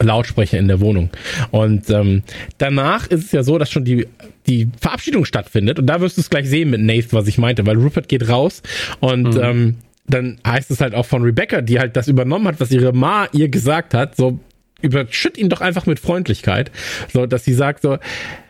Lautsprecher 0.00 0.58
in 0.58 0.68
der 0.68 0.80
Wohnung. 0.80 1.10
Und 1.50 1.88
ähm, 1.90 2.22
danach 2.58 3.06
ist 3.06 3.26
es 3.26 3.32
ja 3.32 3.42
so, 3.42 3.58
dass 3.58 3.70
schon 3.70 3.84
die, 3.84 4.06
die 4.46 4.68
Verabschiedung 4.80 5.24
stattfindet. 5.24 5.78
Und 5.78 5.86
da 5.86 6.00
wirst 6.00 6.16
du 6.16 6.20
es 6.20 6.30
gleich 6.30 6.48
sehen 6.48 6.70
mit 6.70 6.80
Nathan, 6.80 7.12
was 7.12 7.28
ich 7.28 7.38
meinte, 7.38 7.66
weil 7.66 7.76
Rupert 7.76 8.08
geht 8.08 8.28
raus 8.28 8.62
und 9.00 9.34
mhm. 9.34 9.42
ähm, 9.42 9.74
dann 10.06 10.38
heißt 10.46 10.70
es 10.70 10.80
halt 10.80 10.94
auch 10.94 11.06
von 11.06 11.22
Rebecca, 11.22 11.62
die 11.62 11.78
halt 11.78 11.96
das 11.96 12.08
übernommen 12.08 12.46
hat, 12.46 12.60
was 12.60 12.70
ihre 12.70 12.92
Ma 12.92 13.26
ihr 13.32 13.48
gesagt 13.48 13.94
hat, 13.94 14.16
so 14.16 14.38
überschütt 14.82 15.38
ihn 15.38 15.48
doch 15.48 15.62
einfach 15.62 15.86
mit 15.86 15.98
Freundlichkeit, 15.98 16.70
so 17.10 17.24
dass 17.24 17.44
sie 17.44 17.54
sagt 17.54 17.82
so, 17.82 17.98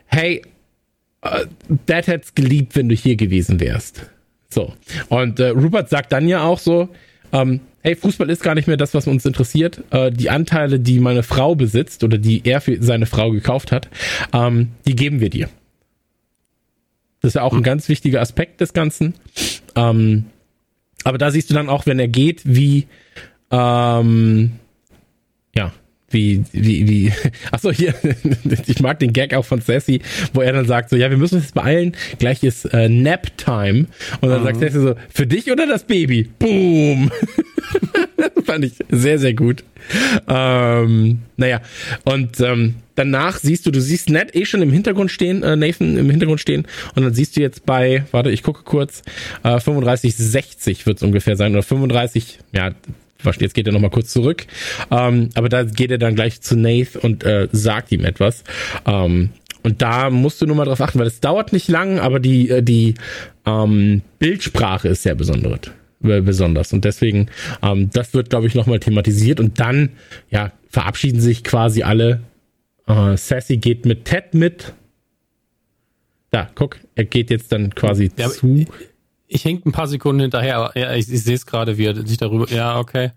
hey, 0.06 0.42
uh, 1.24 1.44
Dad 1.86 2.08
hätt's 2.08 2.34
geliebt, 2.34 2.74
wenn 2.74 2.88
du 2.88 2.94
hier 2.96 3.14
gewesen 3.14 3.60
wärst. 3.60 4.10
So. 4.50 4.72
Und 5.08 5.38
äh, 5.38 5.48
Rupert 5.48 5.90
sagt 5.90 6.12
dann 6.12 6.26
ja 6.26 6.42
auch 6.42 6.58
so, 6.58 6.88
ähm, 7.34 7.60
hey, 7.82 7.96
Fußball 7.96 8.30
ist 8.30 8.42
gar 8.42 8.54
nicht 8.54 8.68
mehr 8.68 8.76
das, 8.76 8.94
was 8.94 9.08
uns 9.08 9.26
interessiert. 9.26 9.82
Äh, 9.90 10.12
die 10.12 10.30
Anteile, 10.30 10.78
die 10.78 11.00
meine 11.00 11.24
Frau 11.24 11.54
besitzt 11.56 12.04
oder 12.04 12.16
die 12.16 12.42
er 12.44 12.60
für 12.60 12.80
seine 12.82 13.06
Frau 13.06 13.30
gekauft 13.30 13.72
hat, 13.72 13.88
ähm, 14.32 14.70
die 14.86 14.94
geben 14.94 15.20
wir 15.20 15.30
dir. 15.30 15.48
Das 17.20 17.30
ist 17.30 17.34
ja 17.34 17.42
auch 17.42 17.52
ein 17.52 17.58
hm. 17.58 17.64
ganz 17.64 17.88
wichtiger 17.88 18.20
Aspekt 18.20 18.60
des 18.60 18.72
Ganzen. 18.72 19.14
Ähm, 19.74 20.26
aber 21.02 21.18
da 21.18 21.30
siehst 21.30 21.50
du 21.50 21.54
dann 21.54 21.68
auch, 21.68 21.86
wenn 21.86 21.98
er 21.98 22.08
geht, 22.08 22.42
wie, 22.44 22.86
ähm, 23.50 24.52
wie, 26.10 26.44
wie, 26.52 26.88
wie, 26.88 27.12
achso, 27.50 27.70
hier, 27.70 27.94
ich 28.66 28.80
mag 28.80 28.98
den 28.98 29.12
Gag 29.12 29.34
auch 29.34 29.44
von 29.44 29.60
Sassy, 29.60 30.00
wo 30.32 30.40
er 30.40 30.52
dann 30.52 30.66
sagt 30.66 30.90
so, 30.90 30.96
ja, 30.96 31.10
wir 31.10 31.16
müssen 31.16 31.36
uns 31.36 31.44
jetzt 31.44 31.54
beeilen, 31.54 31.96
gleich 32.18 32.42
ist 32.42 32.66
äh, 32.66 32.88
Nap-Time. 32.88 33.86
Und 34.20 34.28
dann 34.28 34.40
mhm. 34.40 34.44
sagt 34.44 34.60
Sassy 34.60 34.80
so, 34.80 34.94
für 35.10 35.26
dich 35.26 35.50
oder 35.50 35.66
das 35.66 35.84
Baby? 35.84 36.28
Boom! 36.38 37.10
Fand 38.44 38.64
ich 38.64 38.74
sehr, 38.90 39.18
sehr 39.18 39.34
gut. 39.34 39.64
Ähm, 40.28 41.20
naja, 41.36 41.60
und 42.04 42.40
ähm, 42.40 42.76
danach 42.94 43.38
siehst 43.38 43.66
du, 43.66 43.70
du 43.70 43.80
siehst 43.80 44.08
Ned 44.10 44.34
eh 44.34 44.44
schon 44.44 44.62
im 44.62 44.72
Hintergrund 44.72 45.10
stehen, 45.10 45.42
äh, 45.42 45.56
Nathan 45.56 45.96
im 45.96 46.10
Hintergrund 46.10 46.40
stehen, 46.40 46.66
und 46.94 47.04
dann 47.04 47.14
siehst 47.14 47.36
du 47.36 47.40
jetzt 47.40 47.66
bei, 47.66 48.04
warte, 48.10 48.30
ich 48.30 48.42
gucke 48.42 48.62
kurz, 48.64 49.02
äh, 49.42 49.58
35, 49.58 50.14
60 50.14 50.86
wird 50.86 50.98
es 50.98 51.02
ungefähr 51.02 51.36
sein, 51.36 51.52
oder 51.52 51.62
35, 51.62 52.38
ja, 52.52 52.72
jetzt 53.40 53.54
geht 53.54 53.66
er 53.66 53.72
nochmal 53.72 53.90
kurz 53.90 54.12
zurück. 54.12 54.46
Ähm, 54.90 55.30
aber 55.34 55.48
da 55.48 55.64
geht 55.64 55.90
er 55.90 55.98
dann 55.98 56.14
gleich 56.14 56.40
zu 56.40 56.56
Nath 56.56 56.96
und 56.96 57.24
äh, 57.24 57.48
sagt 57.52 57.92
ihm 57.92 58.04
etwas. 58.04 58.44
Ähm, 58.86 59.30
und 59.62 59.80
da 59.80 60.10
musst 60.10 60.42
du 60.42 60.46
nur 60.46 60.56
mal 60.56 60.66
drauf 60.66 60.80
achten, 60.80 60.98
weil 60.98 61.06
es 61.06 61.20
dauert 61.20 61.52
nicht 61.52 61.68
lang, 61.68 61.98
aber 61.98 62.20
die, 62.20 62.50
äh, 62.50 62.62
die 62.62 62.94
ähm, 63.46 64.02
Bildsprache 64.18 64.88
ist 64.88 65.02
sehr 65.02 65.14
besonders. 65.14 65.70
Besonders. 66.00 66.72
Und 66.74 66.84
deswegen, 66.84 67.28
ähm, 67.62 67.88
das 67.90 68.12
wird, 68.12 68.28
glaube 68.28 68.46
ich, 68.46 68.54
nochmal 68.54 68.78
thematisiert. 68.78 69.40
Und 69.40 69.58
dann, 69.58 69.90
ja, 70.30 70.52
verabschieden 70.68 71.18
sich 71.18 71.44
quasi 71.44 71.82
alle. 71.82 72.20
Äh, 72.86 73.16
Sassy 73.16 73.56
geht 73.56 73.86
mit 73.86 74.04
Ted 74.04 74.34
mit. 74.34 74.74
Da, 76.30 76.50
guck, 76.54 76.78
er 76.94 77.04
geht 77.04 77.30
jetzt 77.30 77.52
dann 77.52 77.74
quasi 77.74 78.10
ja, 78.18 78.28
zu 78.28 78.66
ich 79.34 79.44
hänge 79.44 79.62
ein 79.66 79.72
paar 79.72 79.88
Sekunden 79.88 80.20
hinterher, 80.20 80.58
aber 80.58 80.78
ja, 80.78 80.94
ich, 80.94 81.10
ich 81.12 81.24
sehe 81.24 81.34
es 81.34 81.44
gerade, 81.44 81.76
wie 81.76 81.86
er 81.86 82.06
sich 82.06 82.18
darüber. 82.18 82.48
Ja, 82.48 82.78
okay. 82.78 83.10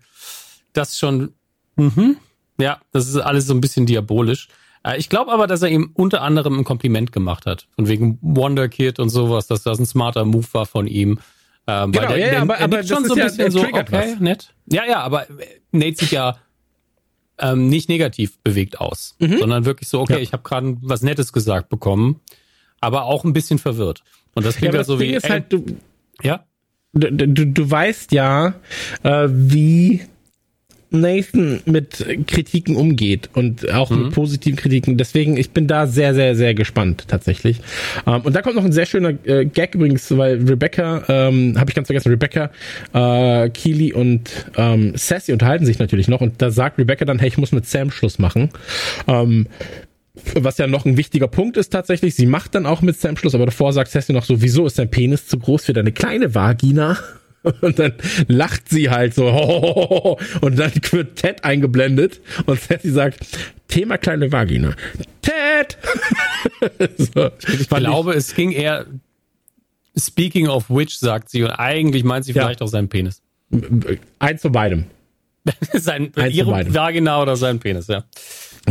Das 0.72 0.98
schon. 0.98 1.32
Mhm. 1.76 2.16
Ja, 2.60 2.80
das 2.92 3.06
ist 3.06 3.16
alles 3.16 3.46
so 3.46 3.54
ein 3.54 3.60
bisschen 3.60 3.86
diabolisch. 3.86 4.48
Äh, 4.84 4.98
ich 4.98 5.08
glaube 5.08 5.30
aber, 5.30 5.46
dass 5.46 5.62
er 5.62 5.68
ihm 5.68 5.92
unter 5.94 6.22
anderem 6.22 6.58
ein 6.58 6.64
Kompliment 6.64 7.12
gemacht 7.12 7.46
hat. 7.46 7.68
Von 7.76 7.86
wegen 7.86 8.18
Wonder 8.20 8.68
Kid 8.68 8.98
und 8.98 9.10
sowas, 9.10 9.46
dass 9.46 9.62
das 9.62 9.78
ein 9.78 9.86
smarter 9.86 10.24
Move 10.24 10.46
war 10.52 10.66
von 10.66 10.88
ihm. 10.88 11.20
Ähm, 11.68 11.92
genau, 11.92 12.08
der, 12.08 12.18
ja, 12.18 12.32
ja, 12.32 12.42
aber, 12.42 12.58
aber 12.58 12.82
schon 12.82 13.04
so 13.04 13.14
ein 13.14 13.20
bisschen 13.20 13.44
ja, 13.44 13.50
so, 13.52 13.60
okay, 13.60 13.84
was. 13.90 14.20
nett. 14.20 14.54
Ja, 14.66 14.84
ja, 14.86 15.00
aber 15.00 15.26
Nate 15.70 15.96
sieht 15.96 16.10
ja 16.10 16.38
ähm, 17.38 17.68
nicht 17.68 17.88
negativ 17.88 18.40
bewegt 18.40 18.80
aus, 18.80 19.14
mhm. 19.20 19.38
sondern 19.38 19.64
wirklich 19.66 19.88
so, 19.88 20.00
okay, 20.00 20.14
ja. 20.14 20.18
ich 20.18 20.32
habe 20.32 20.42
gerade 20.42 20.76
was 20.80 21.02
Nettes 21.02 21.32
gesagt 21.32 21.68
bekommen, 21.68 22.20
aber 22.80 23.04
auch 23.04 23.24
ein 23.24 23.32
bisschen 23.32 23.60
verwirrt. 23.60 24.02
Und 24.34 24.44
das 24.44 24.56
klingt 24.56 24.74
ja, 24.74 24.82
so 24.82 24.96
Ding 24.96 25.10
wie. 25.10 25.14
Ist 25.14 25.30
halt, 25.30 25.52
du, 25.52 25.64
ja. 26.22 26.44
Du, 26.94 27.10
du, 27.12 27.46
du 27.46 27.70
weißt 27.70 28.12
ja, 28.12 28.54
äh, 29.02 29.28
wie 29.30 30.00
Nathan 30.90 31.60
mit 31.66 32.04
Kritiken 32.26 32.76
umgeht 32.76 33.28
und 33.34 33.70
auch 33.70 33.90
mhm. 33.90 34.04
mit 34.04 34.14
positiven 34.14 34.56
Kritiken. 34.56 34.96
Deswegen, 34.96 35.36
ich 35.36 35.50
bin 35.50 35.66
da 35.66 35.86
sehr, 35.86 36.14
sehr, 36.14 36.34
sehr 36.34 36.54
gespannt 36.54 37.04
tatsächlich. 37.08 37.60
Ähm, 38.06 38.22
und 38.22 38.34
da 38.34 38.42
kommt 38.42 38.56
noch 38.56 38.64
ein 38.64 38.72
sehr 38.72 38.86
schöner 38.86 39.14
äh, 39.24 39.44
Gag 39.44 39.74
übrigens, 39.74 40.16
weil 40.16 40.36
Rebecca, 40.48 41.04
ähm, 41.08 41.58
habe 41.58 41.70
ich 41.70 41.74
ganz 41.74 41.88
vergessen, 41.88 42.08
Rebecca, 42.10 42.50
äh, 42.94 43.50
Keely 43.50 43.92
und 43.92 44.30
ähm, 44.56 44.92
Sassy 44.96 45.32
unterhalten 45.32 45.66
sich 45.66 45.78
natürlich 45.78 46.08
noch 46.08 46.20
und 46.20 46.40
da 46.40 46.50
sagt 46.50 46.78
Rebecca 46.78 47.04
dann, 47.04 47.18
hey, 47.18 47.28
ich 47.28 47.38
muss 47.38 47.52
mit 47.52 47.66
Sam 47.66 47.90
Schluss 47.90 48.18
machen. 48.18 48.50
Ähm, 49.06 49.46
was 50.34 50.58
ja 50.58 50.66
noch 50.66 50.84
ein 50.84 50.96
wichtiger 50.96 51.28
Punkt 51.28 51.56
ist 51.56 51.70
tatsächlich, 51.70 52.14
sie 52.14 52.26
macht 52.26 52.54
dann 52.54 52.66
auch 52.66 52.82
mit 52.82 52.98
Sam 52.98 53.16
Schluss, 53.16 53.34
aber 53.34 53.46
davor 53.46 53.72
sagt 53.72 53.90
Sassy 53.90 54.12
noch 54.12 54.24
so, 54.24 54.40
wieso 54.42 54.66
ist 54.66 54.78
dein 54.78 54.90
Penis 54.90 55.26
zu 55.26 55.38
groß 55.38 55.64
für 55.64 55.72
deine 55.72 55.92
kleine 55.92 56.34
Vagina? 56.34 56.98
Und 57.60 57.78
dann 57.78 57.94
lacht 58.26 58.68
sie 58.68 58.90
halt 58.90 59.14
so, 59.14 59.28
und 60.40 60.58
dann 60.58 60.72
wird 60.90 61.16
Ted 61.16 61.44
eingeblendet 61.44 62.20
und 62.46 62.60
Sassy 62.60 62.90
sagt, 62.90 63.20
Thema 63.68 63.96
kleine 63.96 64.30
Vagina. 64.32 64.74
Ted! 65.22 65.78
so, 66.98 67.30
ich 67.46 67.68
glaube, 67.68 68.10
ich, 68.10 68.18
es 68.18 68.34
ging 68.34 68.50
eher, 68.50 68.86
speaking 69.96 70.48
of 70.48 70.68
which, 70.68 70.98
sagt 70.98 71.30
sie, 71.30 71.44
und 71.44 71.52
eigentlich 71.52 72.02
meint 72.02 72.24
sie 72.24 72.32
ja. 72.32 72.42
vielleicht 72.42 72.60
auch 72.60 72.66
seinen 72.66 72.88
Penis. 72.88 73.22
Eins 74.18 74.42
von 74.42 74.52
beidem. 74.52 74.86
sein, 75.72 76.12
Eins 76.16 76.34
ihre 76.34 76.74
Vagina 76.74 77.22
oder 77.22 77.36
sein 77.36 77.60
Penis, 77.60 77.86
ja. 77.86 78.04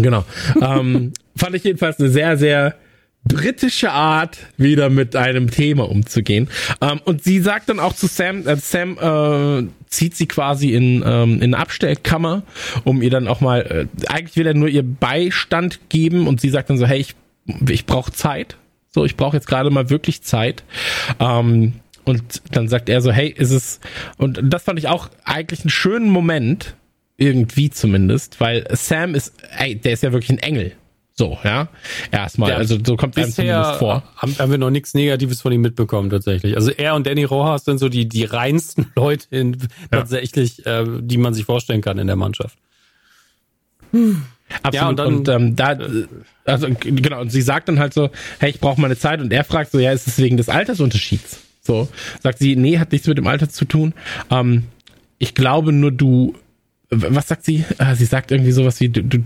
Genau. 0.01 0.25
ähm, 0.61 1.13
fand 1.35 1.55
ich 1.55 1.63
jedenfalls 1.63 1.99
eine 1.99 2.09
sehr, 2.09 2.37
sehr 2.37 2.75
britische 3.27 3.91
Art, 3.91 4.37
wieder 4.57 4.89
mit 4.89 5.15
einem 5.15 5.51
Thema 5.51 5.89
umzugehen. 5.89 6.49
Ähm, 6.81 6.99
und 7.03 7.23
sie 7.23 7.39
sagt 7.39 7.69
dann 7.69 7.79
auch 7.79 7.93
zu 7.93 8.07
Sam, 8.07 8.47
äh, 8.47 8.55
Sam 8.57 8.97
äh, 8.97 9.67
zieht 9.87 10.15
sie 10.15 10.27
quasi 10.27 10.73
in, 10.73 11.03
ähm, 11.05 11.41
in 11.41 11.53
eine 11.53 11.57
Abstellkammer, 11.57 12.43
um 12.83 13.01
ihr 13.01 13.09
dann 13.09 13.27
auch 13.27 13.41
mal, 13.41 13.61
äh, 13.61 14.07
eigentlich 14.07 14.37
will 14.37 14.47
er 14.47 14.53
nur 14.53 14.69
ihr 14.69 14.83
Beistand 14.83 15.89
geben 15.89 16.27
und 16.27 16.41
sie 16.41 16.49
sagt 16.49 16.69
dann 16.69 16.77
so, 16.77 16.85
hey, 16.85 16.99
ich, 16.99 17.15
ich 17.69 17.85
brauche 17.85 18.11
Zeit. 18.11 18.57
So, 18.89 19.05
ich 19.05 19.17
brauche 19.17 19.35
jetzt 19.35 19.47
gerade 19.47 19.69
mal 19.69 19.89
wirklich 19.89 20.23
Zeit. 20.23 20.63
Ähm, 21.19 21.73
und 22.05 22.41
dann 22.51 22.69
sagt 22.69 22.87
er 22.87 23.01
so, 23.01 23.11
hey, 23.11 23.27
ist 23.27 23.51
es, 23.51 23.81
und 24.17 24.39
das 24.41 24.63
fand 24.63 24.79
ich 24.79 24.87
auch 24.87 25.09
eigentlich 25.25 25.61
einen 25.61 25.69
schönen 25.69 26.09
Moment, 26.09 26.75
irgendwie 27.17 27.69
zumindest, 27.69 28.39
weil 28.39 28.65
Sam 28.71 29.15
ist, 29.15 29.33
ey, 29.57 29.75
der 29.75 29.93
ist 29.93 30.03
ja 30.03 30.11
wirklich 30.11 30.29
ein 30.29 30.39
Engel. 30.39 30.73
So, 31.15 31.35
ja. 31.43 31.67
Erstmal. 32.11 32.51
Ja, 32.51 32.57
also 32.57 32.77
so 32.83 32.95
kommt 32.95 33.17
einem 33.17 33.31
zumindest 33.31 33.79
vor. 33.79 34.03
Haben, 34.17 34.37
haben 34.37 34.51
wir 34.51 34.59
noch 34.59 34.69
nichts 34.69 34.93
Negatives 34.93 35.41
von 35.41 35.51
ihm 35.51 35.61
mitbekommen, 35.61 36.11
tatsächlich. 36.11 36.55
Also 36.55 36.69
er 36.69 36.93
und 36.93 37.07
Danny 37.07 37.23
Rojas 37.23 37.65
sind 37.65 37.79
so 37.79 37.89
die, 37.89 38.07
die 38.07 38.23
reinsten 38.23 38.91
Leute 38.95 39.25
in, 39.31 39.53
ja. 39.53 39.67
tatsächlich, 39.89 40.63
äh, 40.67 40.85
die 40.99 41.17
man 41.17 41.33
sich 41.33 41.45
vorstellen 41.45 41.81
kann 41.81 41.97
in 41.97 42.05
der 42.05 42.15
Mannschaft. 42.15 42.57
Hm. 43.91 44.21
Absolut. 44.61 44.73
Ja, 44.73 44.87
und, 44.89 44.99
dann, 44.99 45.07
und 45.07 45.29
ähm, 45.29 45.55
da, 45.55 45.71
äh, 45.73 46.07
also 46.45 46.67
genau, 46.79 47.21
und 47.21 47.31
sie 47.31 47.41
sagt 47.41 47.67
dann 47.67 47.79
halt 47.79 47.93
so, 47.93 48.11
hey, 48.39 48.51
ich 48.51 48.59
brauche 48.59 48.79
meine 48.79 48.95
Zeit 48.95 49.19
und 49.19 49.33
er 49.33 49.43
fragt 49.43 49.71
so, 49.71 49.79
ja, 49.79 49.91
ist 49.91 50.07
es 50.07 50.19
wegen 50.19 50.37
des 50.37 50.49
Altersunterschieds? 50.49 51.41
So, 51.61 51.89
sagt 52.21 52.39
sie, 52.39 52.55
nee, 52.55 52.77
hat 52.79 52.91
nichts 52.91 53.07
mit 53.07 53.17
dem 53.17 53.27
Alter 53.27 53.49
zu 53.49 53.65
tun. 53.65 53.93
Ähm, 54.29 54.65
ich 55.17 55.33
glaube 55.33 55.73
nur, 55.73 55.91
du 55.91 56.35
was 56.89 57.27
sagt 57.27 57.45
sie? 57.45 57.65
Ah, 57.77 57.95
sie 57.95 58.05
sagt 58.05 58.31
irgendwie 58.31 58.51
sowas 58.51 58.79
wie, 58.79 58.89
du, 58.89 59.03
du, 59.03 59.19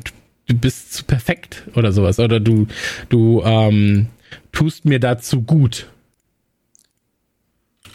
du 0.47 0.55
bist 0.55 0.93
zu 0.93 1.03
perfekt 1.03 1.63
oder 1.75 1.91
sowas. 1.91 2.19
Oder 2.19 2.39
du, 2.39 2.67
du 3.09 3.41
ähm, 3.43 4.07
tust 4.51 4.85
mir 4.85 4.99
dazu 4.99 5.41
gut. 5.41 5.87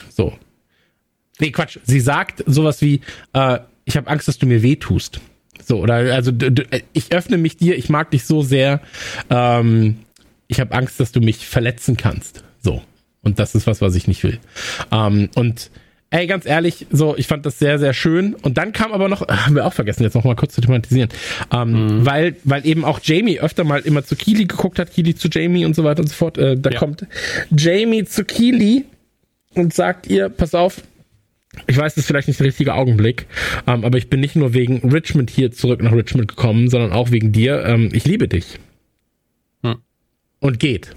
So. 0.08 0.32
Nee, 1.38 1.50
Quatsch. 1.50 1.78
Sie 1.84 2.00
sagt 2.00 2.42
sowas 2.46 2.80
wie, 2.80 3.00
äh, 3.32 3.58
ich 3.84 3.96
habe 3.96 4.08
Angst, 4.08 4.28
dass 4.28 4.38
du 4.38 4.46
mir 4.46 4.62
weh 4.62 4.76
tust. 4.76 5.20
So, 5.64 5.80
oder 5.80 5.94
also 5.94 6.30
du, 6.30 6.50
ich 6.92 7.12
öffne 7.12 7.38
mich 7.38 7.56
dir, 7.56 7.76
ich 7.76 7.88
mag 7.88 8.10
dich 8.10 8.24
so 8.24 8.42
sehr, 8.42 8.80
ähm, 9.30 9.98
ich 10.48 10.60
habe 10.60 10.74
Angst, 10.74 11.00
dass 11.00 11.12
du 11.12 11.20
mich 11.20 11.46
verletzen 11.46 11.96
kannst. 11.96 12.44
So. 12.62 12.82
Und 13.22 13.40
das 13.40 13.54
ist 13.56 13.66
was, 13.66 13.80
was 13.80 13.96
ich 13.96 14.06
nicht 14.06 14.22
will. 14.22 14.38
Ähm, 14.92 15.28
und 15.34 15.70
Ey, 16.16 16.26
ganz 16.26 16.46
ehrlich, 16.46 16.86
so, 16.90 17.14
ich 17.18 17.26
fand 17.26 17.44
das 17.44 17.58
sehr, 17.58 17.78
sehr 17.78 17.92
schön. 17.92 18.32
Und 18.36 18.56
dann 18.56 18.72
kam 18.72 18.92
aber 18.92 19.10
noch, 19.10 19.28
haben 19.28 19.54
wir 19.54 19.66
auch 19.66 19.74
vergessen, 19.74 20.02
jetzt 20.02 20.14
noch 20.14 20.24
mal 20.24 20.34
kurz 20.34 20.54
zu 20.54 20.62
thematisieren, 20.62 21.10
ähm, 21.52 21.72
mhm. 21.72 22.06
weil, 22.06 22.36
weil 22.44 22.66
eben 22.66 22.86
auch 22.86 23.00
Jamie 23.02 23.38
öfter 23.38 23.64
mal 23.64 23.80
immer 23.80 24.02
zu 24.02 24.16
Keely 24.16 24.46
geguckt 24.46 24.78
hat, 24.78 24.90
Keely 24.90 25.14
zu 25.14 25.28
Jamie 25.28 25.66
und 25.66 25.76
so 25.76 25.84
weiter 25.84 26.00
und 26.00 26.08
so 26.08 26.14
fort. 26.14 26.38
Äh, 26.38 26.56
da 26.56 26.70
ja. 26.70 26.78
kommt 26.78 27.06
Jamie 27.50 28.06
zu 28.06 28.24
Keely 28.24 28.86
und 29.52 29.74
sagt 29.74 30.06
ihr, 30.06 30.30
pass 30.30 30.54
auf, 30.54 30.80
ich 31.66 31.76
weiß, 31.76 31.94
das 31.94 32.04
ist 32.04 32.06
vielleicht 32.06 32.28
nicht 32.28 32.40
der 32.40 32.46
richtige 32.46 32.72
Augenblick, 32.72 33.26
ähm, 33.66 33.84
aber 33.84 33.98
ich 33.98 34.08
bin 34.08 34.20
nicht 34.20 34.36
nur 34.36 34.54
wegen 34.54 34.90
Richmond 34.90 35.28
hier 35.28 35.52
zurück 35.52 35.82
nach 35.82 35.92
Richmond 35.92 36.28
gekommen, 36.28 36.70
sondern 36.70 36.92
auch 36.92 37.10
wegen 37.10 37.32
dir. 37.32 37.62
Ähm, 37.66 37.90
ich 37.92 38.06
liebe 38.06 38.26
dich. 38.26 38.58
Hm. 39.62 39.76
Und 40.40 40.60
geht. 40.60 40.96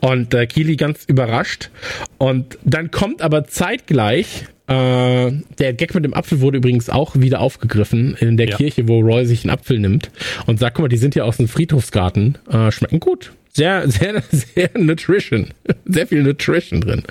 Und 0.00 0.34
äh, 0.34 0.46
Kili 0.46 0.76
ganz 0.76 1.04
überrascht. 1.06 1.70
Und 2.18 2.58
dann 2.64 2.90
kommt 2.90 3.22
aber 3.22 3.44
zeitgleich 3.44 4.46
äh, 4.68 5.32
der 5.58 5.72
Gag 5.74 5.94
mit 5.94 6.04
dem 6.04 6.14
Apfel 6.14 6.40
wurde 6.40 6.58
übrigens 6.58 6.90
auch 6.90 7.14
wieder 7.14 7.40
aufgegriffen 7.40 8.16
in 8.18 8.36
der 8.36 8.48
ja. 8.48 8.56
Kirche, 8.56 8.88
wo 8.88 9.00
Roy 9.00 9.24
sich 9.24 9.44
einen 9.44 9.50
Apfel 9.50 9.78
nimmt 9.78 10.10
und 10.46 10.58
sagt, 10.58 10.76
guck 10.76 10.84
mal, 10.84 10.88
die 10.88 10.96
sind 10.96 11.14
ja 11.14 11.24
aus 11.24 11.36
dem 11.36 11.46
Friedhofsgarten, 11.46 12.38
äh, 12.50 12.72
schmecken 12.72 12.98
gut. 12.98 13.32
Sehr, 13.52 13.88
sehr, 13.88 14.22
sehr 14.30 14.70
Nutrition. 14.74 15.48
Sehr 15.86 16.06
viel 16.06 16.22
Nutrition 16.22 16.80
drin. 16.80 17.04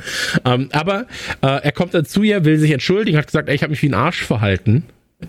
Ähm, 0.44 0.70
aber 0.74 1.08
äh, 1.42 1.48
er 1.48 1.72
kommt 1.72 1.94
dazu 1.94 2.24
ja, 2.24 2.44
will 2.44 2.60
sich 2.60 2.72
entschuldigen, 2.72 3.18
hat 3.18 3.28
gesagt, 3.28 3.48
ey, 3.50 3.56
ich 3.56 3.64
habe 3.64 3.72
mich 3.72 3.82
wie 3.82 3.90
ein 3.90 3.94
Arsch 3.94 4.24
verhalten 4.24 4.84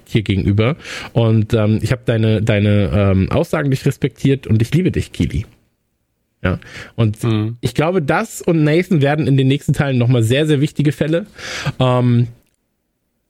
hier 0.04 0.22
gegenüber 0.22 0.76
und 1.12 1.54
ähm, 1.54 1.78
ich 1.80 1.92
habe 1.92 2.02
deine, 2.04 2.42
deine 2.42 2.90
ähm, 2.92 3.30
Aussagen 3.30 3.68
nicht 3.68 3.86
respektiert 3.86 4.46
und 4.46 4.60
ich 4.60 4.74
liebe 4.74 4.90
dich, 4.90 5.12
Kili. 5.12 5.46
Ja. 6.42 6.58
Und 6.94 7.22
mhm. 7.24 7.56
ich 7.60 7.74
glaube, 7.74 8.02
das 8.02 8.42
und 8.42 8.62
Nathan 8.62 9.00
werden 9.00 9.26
in 9.26 9.36
den 9.36 9.48
nächsten 9.48 9.72
Teilen 9.72 9.98
nochmal 9.98 10.22
sehr, 10.22 10.46
sehr 10.46 10.60
wichtige 10.60 10.92
Fälle. 10.92 11.26
Ähm, 11.78 12.28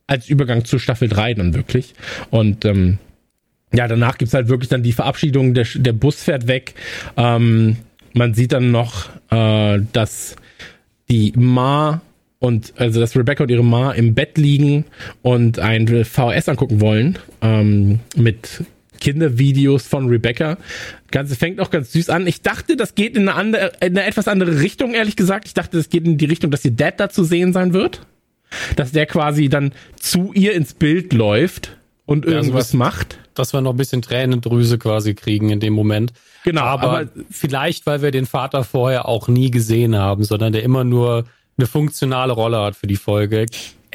als 0.07 0.28
Übergang 0.28 0.64
zu 0.64 0.78
Staffel 0.78 1.09
3 1.09 1.34
dann 1.34 1.54
wirklich. 1.54 1.94
Und 2.30 2.64
ähm, 2.64 2.98
ja, 3.72 3.88
danach 3.88 4.18
gibt's 4.18 4.34
halt 4.34 4.48
wirklich 4.48 4.68
dann 4.68 4.82
die 4.82 4.92
Verabschiedung, 4.92 5.54
der, 5.54 5.66
der 5.74 5.92
Bus 5.92 6.22
fährt 6.22 6.46
weg. 6.46 6.74
Ähm, 7.16 7.76
man 8.12 8.34
sieht 8.34 8.52
dann 8.52 8.70
noch, 8.70 9.09
äh, 9.30 9.80
dass 9.92 10.36
die 11.09 11.32
Ma 11.36 12.00
und 12.38 12.74
also 12.76 13.00
dass 13.00 13.16
Rebecca 13.16 13.44
und 13.44 13.50
ihre 13.50 13.64
Ma 13.64 13.92
im 13.92 14.14
Bett 14.14 14.38
liegen 14.38 14.84
und 15.22 15.59
ein 15.59 15.86
VHS 16.04 16.48
angucken 16.48 16.80
wollen 16.80 17.18
ähm, 17.42 18.00
mit 18.16 18.64
Kindervideos 19.01 19.86
von 19.86 20.09
Rebecca. 20.09 20.57
Ganze 21.11 21.36
fängt 21.36 21.61
auch 21.61 21.70
ganz 21.70 21.92
süß 21.92 22.11
an. 22.11 22.26
Ich 22.26 22.42
dachte, 22.42 22.76
das 22.76 22.94
geht 22.94 23.16
in 23.16 23.28
eine 23.28 23.34
andere, 23.38 23.72
in 23.80 23.97
eine 23.97 24.05
etwas 24.07 24.28
andere 24.28 24.61
Richtung, 24.61 24.94
ehrlich 24.94 25.16
gesagt. 25.16 25.47
Ich 25.47 25.55
dachte, 25.55 25.76
das 25.76 25.88
geht 25.88 26.05
in 26.05 26.18
die 26.18 26.24
Richtung, 26.26 26.51
dass 26.51 26.64
ihr 26.64 26.70
Dad 26.72 26.99
da 27.01 27.09
zu 27.09 27.24
sehen 27.24 27.53
sein 27.53 27.72
wird. 27.72 28.01
Dass 28.76 28.92
der 28.92 29.07
quasi 29.07 29.49
dann 29.49 29.72
zu 29.99 30.32
ihr 30.32 30.55
ins 30.55 30.72
Bild 30.74 31.12
läuft 31.12 31.76
und 32.05 32.24
Ja, 32.24 32.30
so 32.30 32.36
irgendwas 32.36 32.66
bisschen- 32.66 32.78
macht. 32.78 33.18
Dass 33.34 33.53
wir 33.53 33.61
noch 33.61 33.72
ein 33.72 33.76
bisschen 33.76 34.01
Tränendrüse 34.03 34.78
quasi 34.78 35.14
kriegen 35.14 35.51
in 35.51 35.61
dem 35.61 35.74
Moment. 35.74 36.12
Genau, 36.44 36.62
aber, 36.62 37.01
aber- 37.01 37.11
vielleicht, 37.30 37.84
weil 37.86 38.01
wir 38.03 38.11
den 38.12 38.24
Vater 38.24 38.64
vorher 38.64 39.09
auch 39.09 39.28
nie 39.28 39.51
gesehen 39.51 39.97
haben, 39.97 40.24
sondern 40.24 40.53
der 40.53 40.62
immer 40.62 40.84
nur 40.84 41.24
eine 41.59 41.66
funktionale 41.66 42.32
Rolle 42.32 42.59
hat 42.61 42.76
für 42.76 42.86
die 42.86 42.97
Folge, 42.97 43.47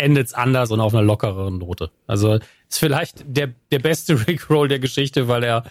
endet's 0.01 0.33
anders 0.33 0.71
und 0.71 0.79
auf 0.79 0.93
einer 0.93 1.03
lockereren 1.03 1.57
Note. 1.59 1.91
Also 2.07 2.35
ist 2.69 2.79
vielleicht 2.79 3.23
der, 3.25 3.49
der 3.71 3.79
beste 3.79 4.15
Rickroll 4.27 4.67
der 4.67 4.79
Geschichte, 4.79 5.27
weil 5.27 5.43
er 5.43 5.63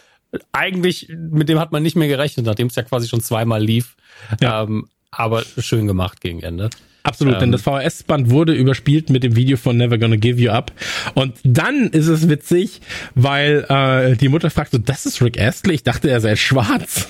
eigentlich, 0.53 1.09
mit 1.11 1.49
dem 1.49 1.59
hat 1.59 1.73
man 1.73 1.83
nicht 1.83 1.97
mehr 1.97 2.09
gerechnet, 2.09 2.47
nachdem 2.47 2.69
es 2.69 2.77
ja 2.77 2.83
quasi 2.85 3.09
schon 3.09 3.21
zweimal 3.21 3.63
lief. 3.63 3.97
Ja. 4.41 4.63
Ähm, 4.63 4.89
aber 5.11 5.43
schön 5.59 5.87
gemacht 5.89 6.21
gegen 6.21 6.41
Ende. 6.41 6.71
Absolut, 7.03 7.37
denn 7.37 7.45
Ähm. 7.45 7.53
das 7.53 7.63
VHS-Band 7.63 8.31
wurde 8.31 8.55
überspielt 8.55 9.11
mit 9.11 9.25
dem 9.25 9.35
Video 9.35 9.57
von 9.57 9.77
Never 9.77 9.99
Gonna 9.99 10.17
Give 10.17 10.41
You 10.41 10.51
Up. 10.51 10.73
Und 11.15 11.35
dann 11.43 11.89
ist 11.89 12.07
es 12.09 12.29
witzig, 12.29 12.81
weil 13.15 13.65
äh, 13.69 14.17
die 14.17 14.29
Mutter 14.29 14.51
fragt 14.51 14.73
so, 14.73 14.79
das 14.79 15.07
ist 15.07 15.21
Rick 15.23 15.41
Astley? 15.41 15.75
Ich 15.75 15.83
dachte, 15.83 16.11
er 16.11 16.21
sei 16.21 16.37
schwarz. 16.37 17.09